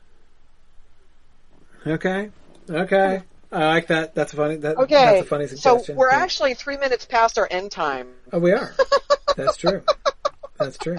Okay. 1.86 2.30
Okay. 2.68 3.22
I 3.56 3.68
like 3.68 3.86
that. 3.86 4.14
That's 4.14 4.32
a 4.34 4.36
funny. 4.36 4.56
That, 4.56 4.76
Okay, 4.76 4.94
That's 4.94 5.22
a 5.22 5.24
funny 5.24 5.46
so 5.46 5.82
we're 5.94 6.10
Yeah. 6.10 6.18
actually 6.18 6.52
three 6.54 6.76
minutes 6.76 7.06
past 7.06 7.38
our 7.38 7.48
end 7.50 7.70
time. 7.70 8.08
Oh, 8.32 8.38
we 8.38 8.52
are. 8.52 8.74
That's 9.36 9.56
true. 9.56 9.82
That's 10.58 10.76
true. 10.76 10.96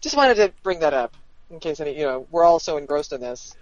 Just 0.00 0.16
wanted 0.16 0.34
to 0.36 0.52
bring 0.62 0.80
that 0.80 0.94
up 0.94 1.14
in 1.50 1.60
case 1.60 1.78
any, 1.80 1.96
you 1.96 2.04
know, 2.04 2.26
we're 2.30 2.42
all 2.44 2.58
so 2.58 2.76
engrossed 2.76 3.12
in 3.12 3.20
this. 3.20 3.54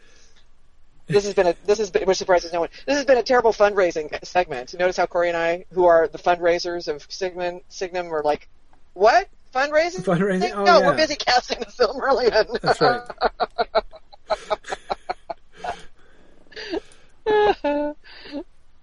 This 1.06 1.24
has 1.26 1.34
been 1.34 1.48
a 1.48 1.54
this 1.66 1.78
has 1.78 1.90
been 1.90 2.04
which 2.06 2.16
surprises 2.16 2.52
no 2.52 2.60
one. 2.60 2.68
This 2.86 2.96
has 2.96 3.04
been 3.04 3.18
a 3.18 3.22
terrible 3.22 3.52
fundraising 3.52 4.24
segment. 4.24 4.72
Notice 4.78 4.96
how 4.96 5.04
Corey 5.06 5.28
and 5.28 5.36
I, 5.36 5.66
who 5.72 5.84
are 5.84 6.08
the 6.08 6.18
fundraisers 6.18 6.88
of 6.88 7.04
Signum, 7.10 7.60
Signum, 7.68 8.06
were 8.08 8.22
like, 8.22 8.48
"What 8.94 9.28
fundraising? 9.54 10.02
Fundraising? 10.04 10.52
Oh, 10.54 10.64
no, 10.64 10.78
yeah. 10.78 10.86
we're 10.86 10.96
busy 10.96 11.16
casting 11.16 11.58
the 11.60 11.66
Silmarillion." 11.66 12.60
That's 12.62 12.80
right. 12.80 13.02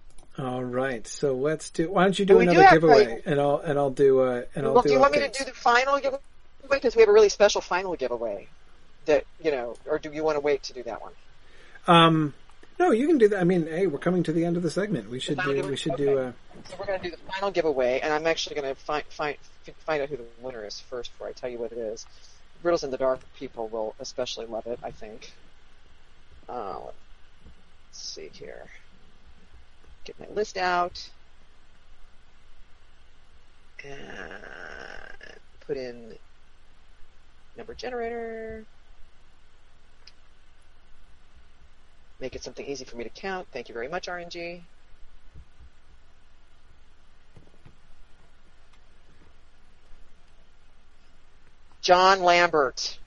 All 0.38 0.62
right. 0.64 1.09
So 1.20 1.34
let's 1.34 1.68
do. 1.68 1.90
Why 1.90 2.04
don't 2.04 2.18
you 2.18 2.24
do 2.24 2.32
do 2.32 2.40
another 2.40 2.62
have 2.62 2.72
giveaway, 2.72 3.20
and 3.26 3.38
I'll 3.38 3.58
and 3.58 3.78
I'll 3.78 3.90
do 3.90 4.20
uh 4.20 4.44
and 4.54 4.64
I'll 4.64 4.72
well, 4.72 4.82
do. 4.82 4.88
do 4.88 4.94
you 4.94 5.00
want 5.00 5.12
me 5.12 5.18
to 5.18 5.28
do 5.28 5.44
the 5.44 5.52
final 5.52 5.98
giveaway? 5.98 6.22
Because 6.70 6.96
we 6.96 7.02
have 7.02 7.10
a 7.10 7.12
really 7.12 7.28
special 7.28 7.60
final 7.60 7.94
giveaway. 7.94 8.48
That 9.04 9.26
you 9.38 9.50
know, 9.50 9.76
or 9.84 9.98
do 9.98 10.10
you 10.10 10.24
want 10.24 10.36
to 10.36 10.40
wait 10.40 10.62
to 10.62 10.72
do 10.72 10.82
that 10.84 11.02
one? 11.02 11.12
Um, 11.86 12.32
no, 12.78 12.90
you 12.90 13.06
can 13.06 13.18
do 13.18 13.28
that. 13.28 13.38
I 13.38 13.44
mean, 13.44 13.66
hey, 13.66 13.86
we're 13.86 13.98
coming 13.98 14.22
to 14.22 14.32
the 14.32 14.46
end 14.46 14.56
of 14.56 14.62
the 14.62 14.70
segment. 14.70 15.10
We 15.10 15.20
should 15.20 15.36
do. 15.36 15.54
giveaway? 15.56 15.68
We 15.68 15.76
should 15.76 15.96
do. 15.96 16.18
Okay. 16.18 16.28
Uh, 16.28 16.32
So 16.70 16.76
we're 16.80 16.86
going 16.86 17.00
to 17.00 17.10
do 17.10 17.14
the 17.14 17.32
final 17.32 17.50
giveaway, 17.50 18.00
and 18.00 18.14
I'm 18.14 18.26
actually 18.26 18.56
going 18.56 18.74
to 18.74 18.80
find 18.80 19.04
find 19.10 19.36
find 19.84 20.00
out 20.00 20.08
who 20.08 20.16
the 20.16 20.24
winner 20.40 20.64
is 20.64 20.80
first 20.80 21.12
before 21.12 21.28
I 21.28 21.32
tell 21.32 21.50
you 21.50 21.58
what 21.58 21.70
it 21.72 21.78
is. 21.78 22.06
Riddles 22.62 22.82
in 22.82 22.90
the 22.90 22.96
Dark 22.96 23.20
people 23.38 23.68
will 23.68 23.94
especially 24.00 24.46
love 24.46 24.66
it, 24.66 24.78
I 24.82 24.90
think. 24.90 25.32
Uh, 26.48 26.78
let's 26.82 26.96
see 27.92 28.30
here. 28.32 28.64
Get 30.04 30.18
my 30.18 30.26
list 30.34 30.56
out. 30.56 31.08
And 33.84 34.42
put 35.66 35.76
in 35.76 36.14
number 37.56 37.74
generator. 37.74 38.64
Make 42.20 42.34
it 42.36 42.44
something 42.44 42.66
easy 42.66 42.84
for 42.84 42.96
me 42.96 43.04
to 43.04 43.10
count. 43.10 43.46
Thank 43.52 43.68
you 43.68 43.72
very 43.72 43.88
much, 43.88 44.06
RNG. 44.06 44.60
John 51.80 52.22
Lambert. 52.22 52.98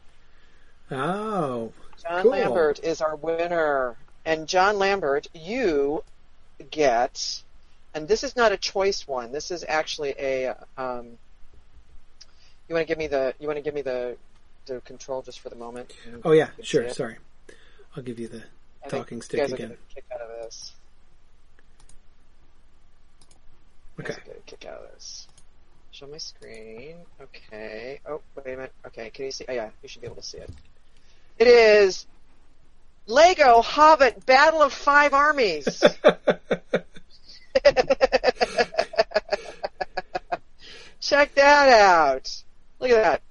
oh, 0.92 1.72
John 2.02 2.22
Cool. 2.24 2.32
Lambert 2.32 2.80
is 2.84 3.02
our 3.02 3.16
winner. 3.16 3.96
And 4.26 4.48
John 4.48 4.80
Lambert, 4.80 5.28
you 5.34 6.04
get, 6.64 7.44
and 7.94 8.08
this 8.08 8.24
is 8.24 8.36
not 8.36 8.52
a 8.52 8.58
choice 8.58 9.08
one. 9.08 9.32
This 9.32 9.52
is 9.52 9.64
actually 9.68 10.16
a. 10.18 10.56
Um, 10.78 11.18
you 12.68 12.76
want 12.76 12.88
to 12.88 12.92
give 12.92 12.98
me 12.98 13.08
the? 13.08 13.34
You 13.40 13.48
want 13.48 13.58
to 13.58 13.64
give 13.64 13.74
me 13.74 13.82
the, 13.82 14.18
the 14.66 14.80
control 14.82 15.22
just 15.22 15.40
for 15.40 15.50
the 15.50 15.56
moment? 15.56 15.94
oh 16.24 16.32
yeah, 16.32 16.50
sure. 16.62 16.84
it. 16.84 16.96
Sorry, 16.96 17.18
I'll 17.96 18.04
give 18.04 18.20
you 18.20 18.28
the 18.28 18.44
I 18.86 18.90
talking 18.90 19.22
stick 19.22 19.40
guys 19.40 19.52
again. 19.52 19.78
kick 19.94 20.06
out 20.14 20.22
of 20.22 20.30
this. 20.44 20.74
Okay. 24.00 24.16
kick 24.46 24.66
out 24.66 24.84
of 24.84 24.92
this. 24.94 25.28
Show 25.92 26.08
my 26.08 26.18
screen. 26.18 26.96
Okay. 27.22 28.00
Oh, 28.08 28.22
wait 28.36 28.54
a 28.54 28.58
minute. 28.58 28.74
Okay, 28.88 29.12
can 29.12 29.26
you 29.26 29.32
see? 29.32 29.46
Oh 29.48 29.54
yeah, 29.54 29.70
you 29.84 29.90
should 29.90 30.02
be 30.02 30.08
able 30.08 30.18
to 30.18 30.24
see 30.24 30.40
it. 30.40 30.50
It 31.38 31.48
is 31.48 32.08
Lego 33.08 33.62
Hobbit 33.62 34.26
Battle 34.26 34.62
of 34.62 34.74
Five 34.74 35.14
Armies. 35.14 35.66
Check 41.02 41.36
that 41.36 41.70
out. 41.70 42.44
Look 42.80 42.92
at 42.92 43.04
that. 43.04 43.22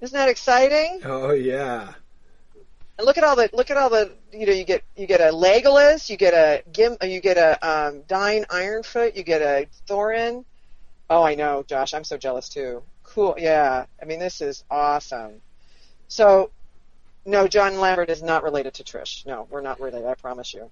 Isn't 0.00 0.16
that 0.16 0.28
exciting? 0.28 1.00
oh 1.04 1.30
yeah. 1.32 1.94
And 2.98 3.06
look 3.06 3.16
at 3.16 3.24
all 3.24 3.36
the 3.36 3.48
look 3.52 3.70
at 3.70 3.76
all 3.76 3.90
the 3.90 4.12
you 4.32 4.46
know 4.46 4.52
you 4.52 4.64
get 4.64 4.82
you 4.96 5.06
get 5.06 5.20
a 5.20 5.32
Legolas, 5.32 6.10
you 6.10 6.16
get 6.16 6.34
a 6.34 6.62
Gim, 6.72 6.96
you 7.02 7.20
get 7.20 7.36
a 7.38 7.58
um, 7.66 8.02
Dain 8.02 8.44
Ironfoot, 8.44 9.16
you 9.16 9.22
get 9.22 9.40
a 9.42 9.66
Thorin. 9.88 10.44
Oh, 11.08 11.22
I 11.24 11.34
know, 11.34 11.64
Josh. 11.66 11.92
I'm 11.92 12.04
so 12.04 12.16
jealous 12.16 12.48
too. 12.48 12.82
Cool. 13.02 13.34
Yeah. 13.36 13.86
I 14.00 14.04
mean, 14.04 14.20
this 14.20 14.40
is 14.40 14.62
awesome. 14.70 15.40
So, 16.06 16.50
no, 17.24 17.48
John 17.48 17.78
Lambert 17.78 18.10
is 18.10 18.22
not 18.22 18.42
related 18.42 18.74
to 18.74 18.84
Trish. 18.84 19.26
No, 19.26 19.46
we're 19.50 19.60
not 19.60 19.80
related. 19.80 20.06
I 20.06 20.14
promise 20.14 20.54
you. 20.54 20.70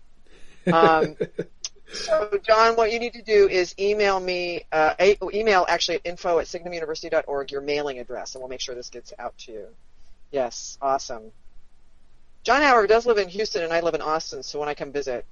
Um, 0.73 1.16
so, 1.93 2.39
John, 2.43 2.77
what 2.77 2.93
you 2.93 2.99
need 2.99 3.15
to 3.15 3.23
do 3.23 3.49
is 3.49 3.75
email 3.79 4.19
me, 4.19 4.65
uh, 4.73 4.95
email 5.33 5.66
actually 5.69 5.97
at 5.97 6.03
info 6.05 6.39
at 6.39 6.47
signumuniversity.org 6.47 7.51
your 7.51 7.61
mailing 7.61 7.99
address, 7.99 8.35
and 8.35 8.43
we'll 8.43 8.49
make 8.49 8.61
sure 8.61 8.75
this 8.75 8.91
gets 8.91 9.12
out 9.19 9.37
to 9.39 9.53
you. 9.53 9.66
Yes, 10.31 10.79
awesome. 10.81 11.33
John 12.45 12.62
Howard 12.62 12.89
does 12.89 13.07
live 13.07 13.19
in 13.19 13.29
Houston, 13.29 13.62
and 13.62 13.73
I 13.73 13.81
live 13.81 13.95
in 13.95 14.01
Austin, 14.01 14.43
so 14.43 14.59
when 14.59 14.69
I 14.69 14.75
come 14.75 14.93
visit, 14.93 15.27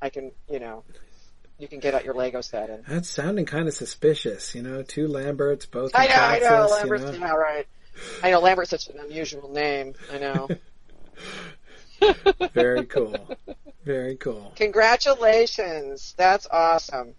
I 0.00 0.08
can, 0.08 0.32
you 0.50 0.58
know, 0.58 0.84
you 1.58 1.68
can 1.68 1.80
get 1.80 1.94
out 1.94 2.04
your 2.04 2.14
Lego 2.14 2.40
set. 2.40 2.70
And 2.70 2.84
That's 2.86 3.08
sounding 3.08 3.44
kind 3.44 3.68
of 3.68 3.74
suspicious. 3.74 4.54
You 4.54 4.62
know, 4.62 4.82
two 4.82 5.06
Lamberts, 5.06 5.66
both. 5.66 5.92
I 5.94 6.06
know, 6.06 6.14
I 6.14 6.38
know, 6.38 6.66
Lambert's, 6.70 7.04
You 7.04 7.18
know? 7.18 7.26
yeah, 7.26 7.32
right. 7.34 7.66
I 8.22 8.30
know 8.30 8.40
Lambert's 8.40 8.70
such 8.70 8.88
an 8.88 8.98
unusual 8.98 9.50
name. 9.52 9.94
I 10.12 10.18
know. 10.18 10.48
Very 12.54 12.86
cool. 12.86 13.36
Very 13.84 14.16
cool. 14.16 14.52
Congratulations. 14.56 16.14
That's 16.16 16.46
awesome. 16.50 17.14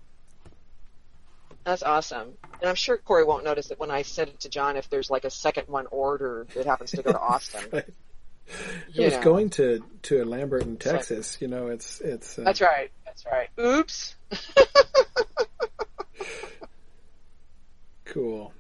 That's 1.63 1.83
awesome. 1.83 2.33
And 2.59 2.69
I'm 2.69 2.75
sure 2.75 2.97
Corey 2.97 3.23
won't 3.23 3.43
notice 3.43 3.69
it 3.69 3.79
when 3.79 3.91
I 3.91 4.01
send 4.01 4.29
it 4.29 4.39
to 4.41 4.49
John 4.49 4.77
if 4.77 4.89
there's 4.89 5.11
like 5.11 5.25
a 5.25 5.29
second 5.29 5.67
one 5.67 5.85
ordered 5.91 6.49
that 6.55 6.65
happens 6.65 6.91
to 6.91 7.03
go 7.03 7.11
to 7.11 7.19
Austin. 7.21 7.61
It 7.73 7.93
You 8.91 9.03
was 9.05 9.13
know. 9.13 9.21
going 9.21 9.49
to 9.51 9.83
to 10.03 10.25
Lambert 10.25 10.63
in 10.63 10.71
like- 10.71 10.79
Texas. 10.79 11.37
You 11.39 11.47
know, 11.47 11.67
it's 11.67 12.01
it's. 12.01 12.39
Uh, 12.39 12.43
That's 12.43 12.61
right. 12.61 12.89
That's 13.05 13.25
right. 13.25 13.49
Oops. 13.59 14.15
cool. 18.05 18.53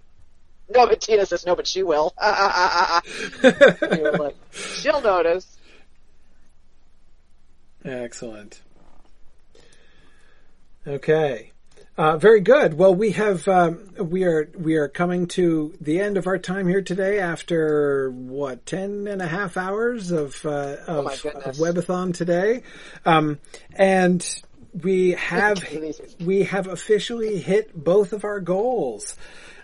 No, 0.75 0.87
but 0.87 1.01
Tina 1.01 1.25
says 1.25 1.45
no, 1.45 1.55
but 1.55 1.67
she 1.67 1.83
will. 1.83 2.13
You're 3.43 4.17
like, 4.17 4.35
she'll 4.51 5.01
notice. 5.01 5.57
Excellent. 7.83 8.61
Okay. 10.87 11.51
Uh, 11.97 12.17
very 12.17 12.39
good. 12.39 12.73
Well, 12.75 12.95
we 12.95 13.11
have 13.11 13.47
um, 13.47 13.93
we 13.99 14.23
are 14.23 14.49
we 14.57 14.75
are 14.77 14.87
coming 14.87 15.27
to 15.27 15.73
the 15.81 15.99
end 15.99 16.17
of 16.17 16.25
our 16.25 16.37
time 16.37 16.67
here 16.67 16.81
today 16.81 17.19
after 17.19 18.09
what 18.09 18.65
ten 18.65 19.07
and 19.07 19.21
a 19.21 19.27
half 19.27 19.57
hours 19.57 20.11
of 20.11 20.43
uh, 20.45 20.77
of, 20.87 21.05
Oh 21.23 21.29
of 21.29 21.57
webathon 21.57 22.13
today, 22.13 22.63
um, 23.05 23.39
and 23.75 24.25
we 24.73 25.11
have 25.11 25.63
we 26.21 26.43
have 26.43 26.67
officially 26.67 27.37
hit 27.39 27.71
both 27.75 28.13
of 28.13 28.23
our 28.23 28.39
goals. 28.39 29.15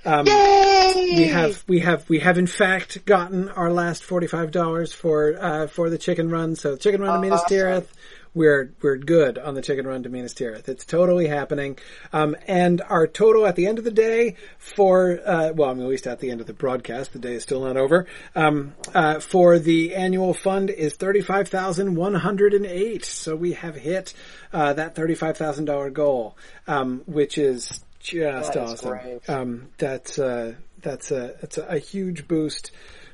Um, 0.06 0.26
we 0.26 1.28
have 1.28 1.64
we 1.68 1.80
have 1.80 2.10
we 2.10 2.20
have 2.20 2.38
in 2.38 2.48
fact 2.48 3.06
gotten 3.06 3.50
our 3.50 3.72
last 3.72 4.04
forty 4.04 4.28
five 4.28 4.52
dollars 4.52 4.94
for 4.94 5.36
uh, 5.40 5.68
for 5.68 5.90
the 5.90 5.98
chicken 5.98 6.30
run. 6.30 6.56
So 6.56 6.76
chicken 6.76 7.02
run 7.02 7.16
to 7.16 7.22
Minas 7.22 7.42
Awesome. 7.42 7.58
Tirith, 7.58 7.88
we're 8.34 8.72
we're 8.82 8.98
good 8.98 9.38
on 9.38 9.54
the 9.56 9.62
chicken 9.62 9.86
run 9.88 10.04
to 10.04 10.10
Minas 10.10 10.34
Tirith. 10.34 10.70
It's 10.70 10.86
totally 10.86 11.28
happening. 11.28 11.78
Um, 12.14 12.36
and 12.48 12.82
our 12.82 13.08
total 13.08 13.46
at 13.46 13.56
the 13.56 13.68
end 13.68 13.80
of 13.80 13.84
the 13.84 13.92
day 13.92 14.36
for 14.58 15.20
uh, 15.26 15.52
well, 15.54 15.72
I 15.72 15.74
mean, 15.74 15.84
at 15.84 15.90
least 15.90 16.08
at 16.08 16.20
the 16.20 16.32
end 16.32 16.42
of 16.42 16.48
the 16.48 16.54
broadcast, 16.54 17.14
the 17.14 17.20
day 17.20 17.34
is 17.34 17.44
still 17.44 17.64
not 17.64 17.78
over. 17.78 18.06
Um, 18.36 18.74
uh, 18.94 19.20
for 19.20 19.60
the 19.60 19.96
annual 19.96 20.34
fund 20.34 20.70
is 20.70 20.94
thirty 20.94 21.22
five 21.22 21.50
thousand 21.50 21.96
one 21.96 22.14
hundred 22.14 22.54
and 22.54 22.66
eight. 22.66 23.04
So 23.04 23.36
we 23.36 23.54
have 23.54 23.76
hit 23.76 24.14
uh, 24.54 24.74
that 24.74 24.96
thirty 24.96 25.16
five 25.16 25.38
thousand 25.38 25.66
dollar 25.66 25.90
goal, 25.90 26.38
um, 26.68 27.02
which 27.08 27.38
is 27.38 27.82
just 28.00 28.54
That 28.54 28.64
awesome. 28.64 29.20
Um, 29.28 29.70
that's 29.78 30.20
uh, 30.20 30.56
that's 30.82 31.12
a 31.12 31.36
that's 31.42 31.58
a, 31.58 31.64
a 31.64 31.80
huge 31.80 32.28
boost 32.28 32.72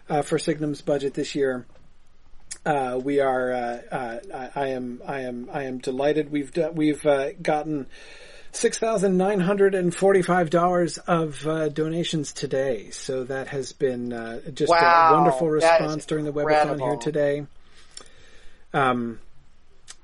uh, 0.09 0.21
for 0.21 0.37
Signum's 0.37 0.81
budget 0.81 1.13
this 1.13 1.35
year. 1.35 1.65
Uh, 2.65 2.99
we 3.03 3.19
are. 3.19 3.51
Uh, 3.51 3.81
uh, 3.91 4.19
I, 4.33 4.49
I 4.55 4.67
am. 4.69 5.01
I 5.05 5.21
am. 5.21 5.49
I 5.51 5.63
am 5.63 5.79
delighted. 5.79 6.31
We've 6.31 6.53
done, 6.53 6.75
we've 6.75 7.05
uh, 7.05 7.33
gotten 7.41 7.87
six 8.51 8.77
thousand 8.77 9.17
nine 9.17 9.39
hundred 9.39 9.75
and 9.75 9.93
forty-five 9.93 10.49
dollars 10.49 10.97
of 10.99 11.45
uh, 11.47 11.69
donations 11.69 12.31
today. 12.31 12.91
So 12.91 13.23
that 13.25 13.47
has 13.49 13.73
been 13.73 14.13
uh, 14.13 14.39
just 14.53 14.69
Wow, 14.69 15.09
a 15.09 15.13
wonderful 15.15 15.49
response 15.49 16.05
during 16.05 16.25
the 16.25 16.31
webathon 16.31 16.79
here 16.79 16.97
today. 16.97 17.45
Um, 18.73 19.19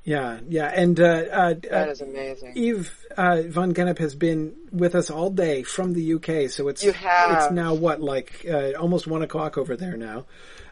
yeah, 0.10 0.40
yeah, 0.50 0.66
and 0.74 1.00
uh, 1.00 1.04
uh, 1.04 1.54
That 1.70 2.02
uh, 2.02 2.04
amazing. 2.06 2.54
Eve 2.56 3.06
uh, 3.16 3.44
von 3.48 3.76
Gennep 3.76 4.00
has 4.00 4.16
been 4.16 4.56
with 4.72 4.96
us 4.96 5.12
all 5.12 5.30
day 5.30 5.62
from 5.62 5.94
the 5.94 6.14
UK, 6.16 6.50
so 6.50 6.68
it's 6.68 6.84
You 6.84 6.94
have. 6.94 7.32
it's 7.38 7.52
now 7.52 7.76
what 7.76 8.02
like 8.02 8.44
uh, 8.50 8.72
almost 8.72 9.06
one 9.06 9.22
o'clock 9.22 9.60
over 9.60 9.76
there 9.76 9.96
now. 9.98 10.26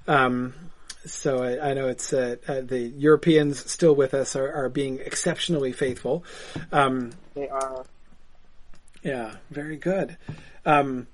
Um, 0.07 0.55
so 1.05 1.43
I, 1.43 1.69
I 1.69 1.73
know 1.75 1.87
it's 1.87 2.11
uh, 2.13 2.37
uh, 2.47 2.61
the 2.61 2.79
Europeans 2.79 3.69
still 3.71 3.93
with 3.93 4.15
us 4.15 4.35
are, 4.35 4.51
are 4.51 4.69
being 4.69 4.97
exceptionally 5.05 5.71
faithful. 5.71 6.23
Um, 6.71 7.11
They 7.35 7.47
are. 7.47 7.85
yeah, 9.03 9.35
very 9.51 9.77
good. 9.77 10.17
Um, 10.65 11.05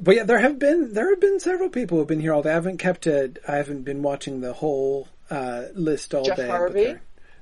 but 0.00 0.16
yeah, 0.16 0.24
there 0.24 0.38
have 0.38 0.58
been 0.58 0.94
there 0.94 1.10
have 1.10 1.20
been 1.20 1.40
several 1.40 1.68
people 1.68 1.98
who've 1.98 2.06
been 2.08 2.20
here 2.20 2.32
all 2.32 2.40
day. 2.42 2.52
I 2.52 2.54
haven't 2.54 2.78
kept 2.78 3.06
a, 3.06 3.32
I 3.46 3.56
haven't 3.56 3.82
been 3.82 4.00
watching 4.02 4.40
the 4.40 4.54
whole 4.54 5.08
uh, 5.30 5.64
list 5.74 6.14
all 6.14 6.24
Jeff 6.24 6.38
day. 6.38 6.48
Harvey? 6.48 6.96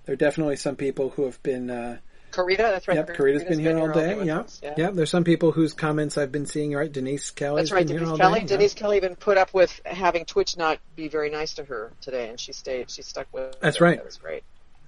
There, 0.09 0.15
are 0.15 0.17
definitely 0.17 0.57
some 0.57 0.75
people 0.75 1.11
who 1.11 1.27
have 1.27 1.43
been. 1.43 1.69
Uh, 1.69 1.99
Karita, 2.33 2.57
that's 2.57 2.89
right. 2.89 2.95
Yep, 2.95 3.09
Karita's 3.15 3.45
been 3.45 3.59
here 3.59 3.79
all 3.79 3.89
day. 3.93 4.15
with 4.15 4.27
Yeah. 4.27 4.39
us, 4.39 4.59
yeah. 4.63 4.75
yeah. 4.79 4.91
There's 4.91 5.11
some 5.11 5.23
people 5.25 5.53
whose 5.53 5.75
comments 5.75 6.17
I've 6.17 6.33
been 6.33 6.47
seeing. 6.47 6.73
Right, 6.73 6.91
Denise 6.91 7.31
Kelly's 7.31 7.65
That's 7.65 7.73
right, 7.73 7.87
been 7.87 7.97
Denise 7.97 8.09
all 8.13 8.17
Kelly. 8.17 8.41
day. 8.41 8.47
Denise 8.47 8.73
Kelly 8.73 8.97
even 8.97 9.17
put 9.17 9.37
up 9.37 9.53
with 9.53 9.79
having 9.85 10.25
Twitch 10.25 10.57
not 10.57 10.79
be 10.97 11.09
very 11.09 11.29
nice 11.29 11.53
to 11.57 11.65
her 11.65 11.93
today, 12.01 12.31
and 12.31 12.41
she 12.41 12.53
stayed. 12.55 12.91
She 12.91 13.03
stuck 13.03 13.27
with. 13.33 13.61
That's 13.61 13.77
it. 13.77 13.83
right. 13.83 13.99
That 13.99 14.07
was 14.07 14.17
great. 14.17 14.45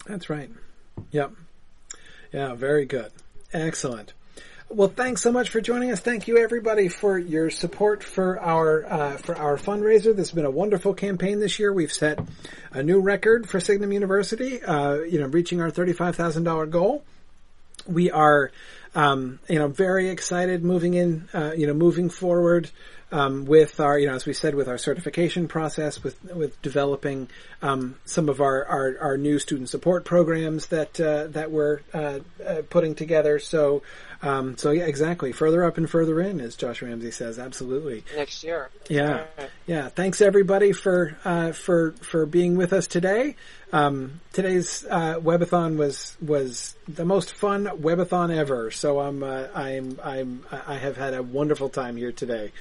That's 0.06 0.30
right. 0.30 0.48
Yep. 1.10 1.32
Yeah, 2.32 2.54
very 2.54 2.86
good. 2.86 3.12
Excellent. 3.52 4.14
Well, 4.72 4.86
thanks 4.86 5.20
so 5.20 5.32
much 5.32 5.48
for 5.48 5.60
joining 5.60 5.90
us. 5.90 5.98
Thank 5.98 6.28
you, 6.28 6.38
everybody, 6.38 6.86
for 6.86 7.18
your 7.18 7.50
support 7.50 8.04
for 8.04 8.38
our 8.38 8.86
uh, 8.86 9.16
for 9.16 9.36
our 9.36 9.56
fundraiser. 9.56 10.14
This 10.14 10.28
has 10.28 10.30
been 10.30 10.44
a 10.44 10.50
wonderful 10.50 10.94
campaign 10.94 11.40
this 11.40 11.58
year. 11.58 11.72
We've 11.72 11.92
set 11.92 12.20
a 12.70 12.80
new 12.80 13.00
record 13.00 13.48
for 13.48 13.58
Signum 13.58 13.90
University. 13.90 14.62
Uh, 14.62 14.98
you 15.00 15.18
know, 15.18 15.26
reaching 15.26 15.60
our 15.60 15.72
thirty 15.72 15.92
five 15.92 16.14
thousand 16.14 16.44
dollar 16.44 16.66
goal. 16.66 17.02
We 17.88 18.12
are, 18.12 18.52
um, 18.94 19.40
you 19.48 19.58
know, 19.58 19.66
very 19.66 20.08
excited 20.08 20.62
moving 20.62 20.94
in. 20.94 21.28
Uh, 21.34 21.50
you 21.56 21.66
know, 21.66 21.74
moving 21.74 22.08
forward. 22.08 22.70
Um, 23.12 23.44
with 23.44 23.80
our, 23.80 23.98
you 23.98 24.06
know, 24.06 24.14
as 24.14 24.24
we 24.24 24.32
said, 24.32 24.54
with 24.54 24.68
our 24.68 24.78
certification 24.78 25.48
process, 25.48 26.00
with 26.00 26.22
with 26.32 26.62
developing 26.62 27.28
um, 27.60 27.96
some 28.04 28.28
of 28.28 28.40
our, 28.40 28.64
our, 28.64 28.96
our 29.00 29.16
new 29.16 29.40
student 29.40 29.68
support 29.68 30.04
programs 30.04 30.68
that 30.68 31.00
uh, 31.00 31.26
that 31.26 31.50
we're 31.50 31.80
uh, 31.92 32.20
uh, 32.46 32.62
putting 32.70 32.94
together. 32.94 33.40
So, 33.40 33.82
um, 34.22 34.56
so 34.56 34.70
yeah, 34.70 34.84
exactly. 34.84 35.32
Further 35.32 35.64
up 35.64 35.78
and 35.78 35.88
further 35.88 36.20
in, 36.20 36.40
as 36.40 36.54
Josh 36.56 36.82
Ramsey 36.82 37.10
says, 37.10 37.38
absolutely. 37.38 38.04
Next 38.16 38.44
year. 38.44 38.68
Yeah, 38.88 39.24
Right. 39.38 39.50
yeah. 39.66 39.88
Thanks 39.88 40.20
everybody 40.20 40.72
for 40.72 41.16
uh, 41.24 41.52
for 41.52 41.92
for 42.02 42.26
being 42.26 42.56
with 42.56 42.72
us 42.72 42.86
today. 42.86 43.36
Um, 43.72 44.20
today's 44.32 44.84
uh, 44.90 45.14
webathon 45.20 45.76
was 45.76 46.16
was 46.20 46.74
the 46.88 47.04
most 47.04 47.32
fun 47.34 47.64
webathon 47.66 48.34
ever. 48.36 48.70
So 48.70 49.00
I'm 49.00 49.22
uh, 49.22 49.46
I'm 49.54 49.98
I'm 50.02 50.44
I 50.50 50.74
have 50.76 50.96
had 50.96 51.14
a 51.14 51.22
wonderful 51.22 51.68
time 51.68 51.96
here 51.96 52.12
today. 52.12 52.52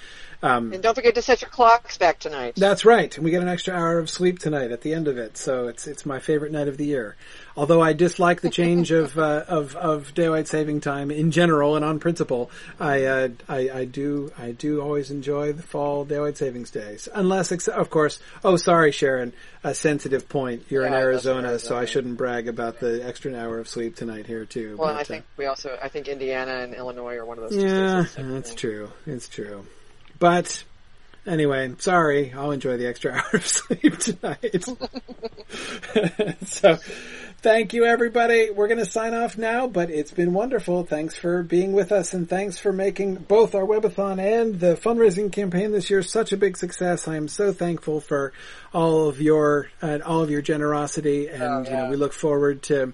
Um, 0.41 0.71
And 0.71 0.81
don't 0.81 0.95
forget 0.95 1.15
to 1.15 1.21
set 1.21 1.41
your 1.41 1.49
clocks 1.49 1.97
back 1.97 2.19
tonight. 2.19 2.53
that's 2.55 2.85
right. 2.85 3.17
We 3.19 3.29
get 3.31 3.41
an 3.41 3.49
extra 3.49 3.73
hour 3.75 3.99
of 3.99 4.09
sleep 4.09 4.39
tonight 4.39 4.71
at 4.71 4.79
the 4.79 4.93
end 4.93 5.09
of 5.09 5.17
it, 5.17 5.35
so 5.37 5.67
it's 5.67 5.85
it's 5.87 6.05
my 6.05 6.19
favorite 6.19 6.53
night 6.53 6.69
of 6.69 6.77
the 6.77 6.85
year. 6.85 7.17
Although 7.59 7.81
I 7.81 7.91
dislike 7.91 8.39
the 8.39 8.49
change 8.61 8.91
of 8.91 9.19
uh, 9.19 9.43
of 9.49 9.75
of 9.75 10.13
daylight 10.13 10.47
saving 10.47 10.79
time 10.79 11.11
in 11.11 11.31
general 11.31 11.75
and 11.75 11.83
on 11.83 11.99
principle, 11.99 12.49
I, 12.79 13.03
uh, 13.03 13.27
I 13.49 13.69
I 13.69 13.85
do 13.85 14.31
I 14.37 14.51
do 14.51 14.79
always 14.81 15.11
enjoy 15.11 15.51
the 15.51 15.61
fall 15.63 16.05
daylight 16.05 16.37
savings 16.37 16.71
days. 16.71 17.09
Unless, 17.13 17.51
ex- 17.51 17.67
of 17.67 17.89
course, 17.89 18.19
oh 18.45 18.55
sorry 18.55 18.93
Sharon, 18.93 19.33
a 19.61 19.73
sensitive 19.75 20.29
point. 20.29 20.63
You're 20.69 20.85
in 20.85 20.93
Yeah, 20.93 20.99
that's 20.99 21.03
Arizona, 21.03 21.49
Arizona. 21.49 21.59
so 21.59 21.77
I 21.77 21.83
shouldn't 21.83 22.15
brag 22.17 22.47
about 22.47 22.79
the 22.79 23.05
extra 23.05 23.35
hour 23.35 23.59
of 23.59 23.67
sleep 23.67 23.97
tonight 23.97 24.25
here 24.25 24.45
too. 24.45 24.77
well, 24.77 24.93
but, 24.93 24.97
I 24.97 25.01
uh, 25.01 25.03
think 25.03 25.25
we 25.35 25.45
also, 25.45 25.77
I 25.83 25.89
think 25.89 26.07
Indiana 26.07 26.59
and 26.61 26.73
Illinois 26.73 27.15
are 27.15 27.25
one 27.25 27.39
of 27.39 27.49
those. 27.49 27.61
yeah, 27.61 28.05
that's 28.15 28.55
true. 28.55 28.89
It's 29.05 29.27
true. 29.27 29.65
But 30.17 30.63
anyway, 31.27 31.73
sorry. 31.79 32.31
I'll 32.33 32.51
enjoy 32.51 32.77
the 32.77 32.87
extra 32.87 33.11
hour 33.15 33.29
of 33.33 33.45
sleep 33.45 33.97
tonight. 33.97 34.63
so, 36.45 36.77
thank 37.41 37.73
you 37.73 37.85
everybody. 37.85 38.49
We're 38.49 38.67
going 38.67 38.79
to 38.79 38.85
sign 38.85 39.13
off 39.13 39.37
now, 39.37 39.67
but 39.67 39.89
it's 39.89 40.11
been 40.11 40.33
wonderful. 40.33 40.83
Thanks 40.83 41.17
for 41.17 41.41
being 41.41 41.71
with 41.73 41.91
us 41.91 42.13
and 42.13 42.27
thanks 42.27 42.57
for 42.57 42.73
making 42.73 43.15
both 43.15 43.55
our 43.55 43.65
webathon 43.65 44.19
and 44.19 44.59
the 44.59 44.75
fundraising 44.75 45.31
campaign 45.31 45.71
this 45.71 45.89
year 45.89 46.03
such 46.03 46.33
a 46.33 46.37
big 46.37 46.57
success. 46.57 47.07
I 47.07 47.15
am 47.15 47.27
so 47.27 47.53
thankful 47.53 48.01
for 48.01 48.33
all 48.73 49.07
of 49.07 49.21
your 49.21 49.69
uh, 49.81 49.99
all 50.05 50.21
of 50.21 50.29
your 50.29 50.41
generosity 50.41 51.27
and 51.27 51.43
Oh, 51.43 51.63
you 51.63 51.69
know, 51.69 51.89
we 51.89 51.95
look 51.95 52.13
forward 52.13 52.63
to 52.63 52.93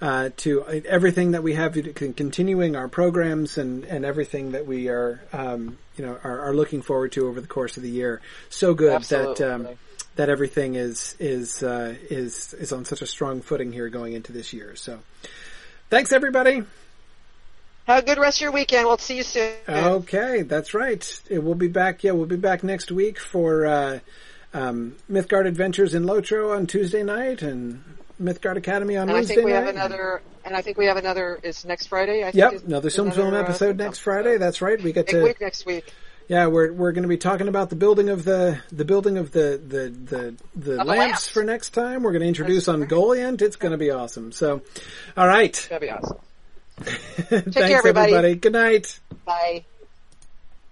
uh, 0.00 0.30
to 0.36 0.64
everything 0.64 1.30
that 1.30 1.44
we 1.44 1.54
have, 1.54 1.78
con- 1.94 2.12
continuing 2.12 2.74
our 2.74 2.88
programs 2.88 3.56
and, 3.56 3.84
and 3.84 4.04
everything 4.04 4.50
that 4.50 4.66
we 4.66 4.88
are, 4.88 5.22
um, 5.32 5.78
you 5.96 6.04
know, 6.04 6.18
are, 6.24 6.40
are 6.48 6.54
looking 6.54 6.82
forward 6.82 7.12
to 7.12 7.28
over 7.28 7.40
the 7.40 7.46
course 7.46 7.76
of 7.76 7.84
the 7.84 7.90
year. 7.90 8.20
So 8.50 8.74
good 8.74 9.00
that 9.04 9.40
um, 9.40 9.60
Absolutely. 9.60 9.76
That 10.16 10.28
everything 10.28 10.74
is 10.74 11.16
is 11.18 11.62
uh, 11.62 11.94
is 12.10 12.54
is 12.54 12.72
on 12.72 12.84
such 12.84 13.00
a 13.00 13.06
strong 13.06 13.40
footing 13.40 13.72
here 13.72 13.88
going 13.88 14.12
into 14.12 14.30
this 14.32 14.52
year. 14.52 14.76
So, 14.76 14.98
thanks 15.88 16.12
everybody. 16.12 16.64
Have 17.86 18.04
a 18.04 18.06
good 18.06 18.18
rest 18.18 18.38
of 18.38 18.42
your 18.42 18.52
weekend. 18.52 18.86
We'll 18.86 18.98
see 18.98 19.16
you 19.16 19.22
soon. 19.22 19.54
Okay, 19.68 20.42
that's 20.42 20.72
right. 20.74 21.20
It, 21.28 21.42
we'll 21.42 21.54
be 21.56 21.68
back. 21.68 22.04
Yeah, 22.04 22.12
we'll 22.12 22.26
be 22.26 22.36
back 22.36 22.62
next 22.62 22.92
week 22.92 23.18
for 23.18 23.66
uh, 23.66 23.98
um, 24.54 24.96
Mythgard 25.10 25.46
Adventures 25.46 25.94
in 25.94 26.04
Lotro 26.04 26.54
on 26.56 26.66
Tuesday 26.66 27.02
night 27.02 27.42
and 27.42 27.82
Mythgard 28.22 28.56
Academy 28.56 28.96
on 28.96 29.02
and 29.02 29.10
I 29.10 29.14
Wednesday 29.14 29.34
think 29.36 29.46
we 29.46 29.52
night. 29.52 29.64
have 29.64 29.74
another, 29.74 30.22
and 30.44 30.54
I 30.54 30.62
think 30.62 30.78
we 30.78 30.86
have 30.86 30.96
another, 30.96 31.40
is 31.42 31.64
next 31.64 31.86
Friday? 31.86 32.22
I 32.22 32.30
Yep, 32.32 32.66
another 32.66 32.90
Silm 32.90 33.10
Film 33.10 33.34
uh, 33.34 33.40
episode 33.40 33.78
next 33.78 33.98
Friday. 33.98 34.36
That's 34.36 34.62
right. 34.62 34.80
We 34.80 34.92
get 34.92 35.08
to 35.08 35.22
week 35.24 35.40
next 35.40 35.66
week. 35.66 35.92
Yeah, 36.28 36.46
we're 36.46 36.72
we're 36.72 36.92
going 36.92 37.02
to 37.02 37.08
be 37.08 37.18
talking 37.18 37.48
about 37.48 37.70
the 37.70 37.76
building 37.76 38.08
of 38.08 38.24
the 38.24 38.60
the 38.70 38.84
building 38.84 39.18
of 39.18 39.32
the 39.32 39.60
the 39.66 39.88
the, 39.88 40.76
the 40.76 40.84
lamps, 40.84 41.28
for 41.28 41.44
next 41.44 41.70
time. 41.70 42.02
We're 42.02 42.12
going 42.12 42.22
to 42.22 42.28
introduce 42.28 42.66
That's 42.66 42.78
Ungoliant. 42.78 43.42
It's 43.42 43.56
going 43.56 43.72
to 43.72 43.78
be 43.78 43.90
awesome. 43.90 44.32
So, 44.32 44.62
all 45.16 45.26
right. 45.26 45.54
That'd 45.68 45.88
be 45.88 45.90
awesome. 45.90 46.18
Thanks 46.78 47.56
care, 47.56 47.78
everybody. 47.78 48.12
everybody. 48.14 48.34
Good 48.36 48.52
night. 48.52 49.00
Bye. 49.24 49.64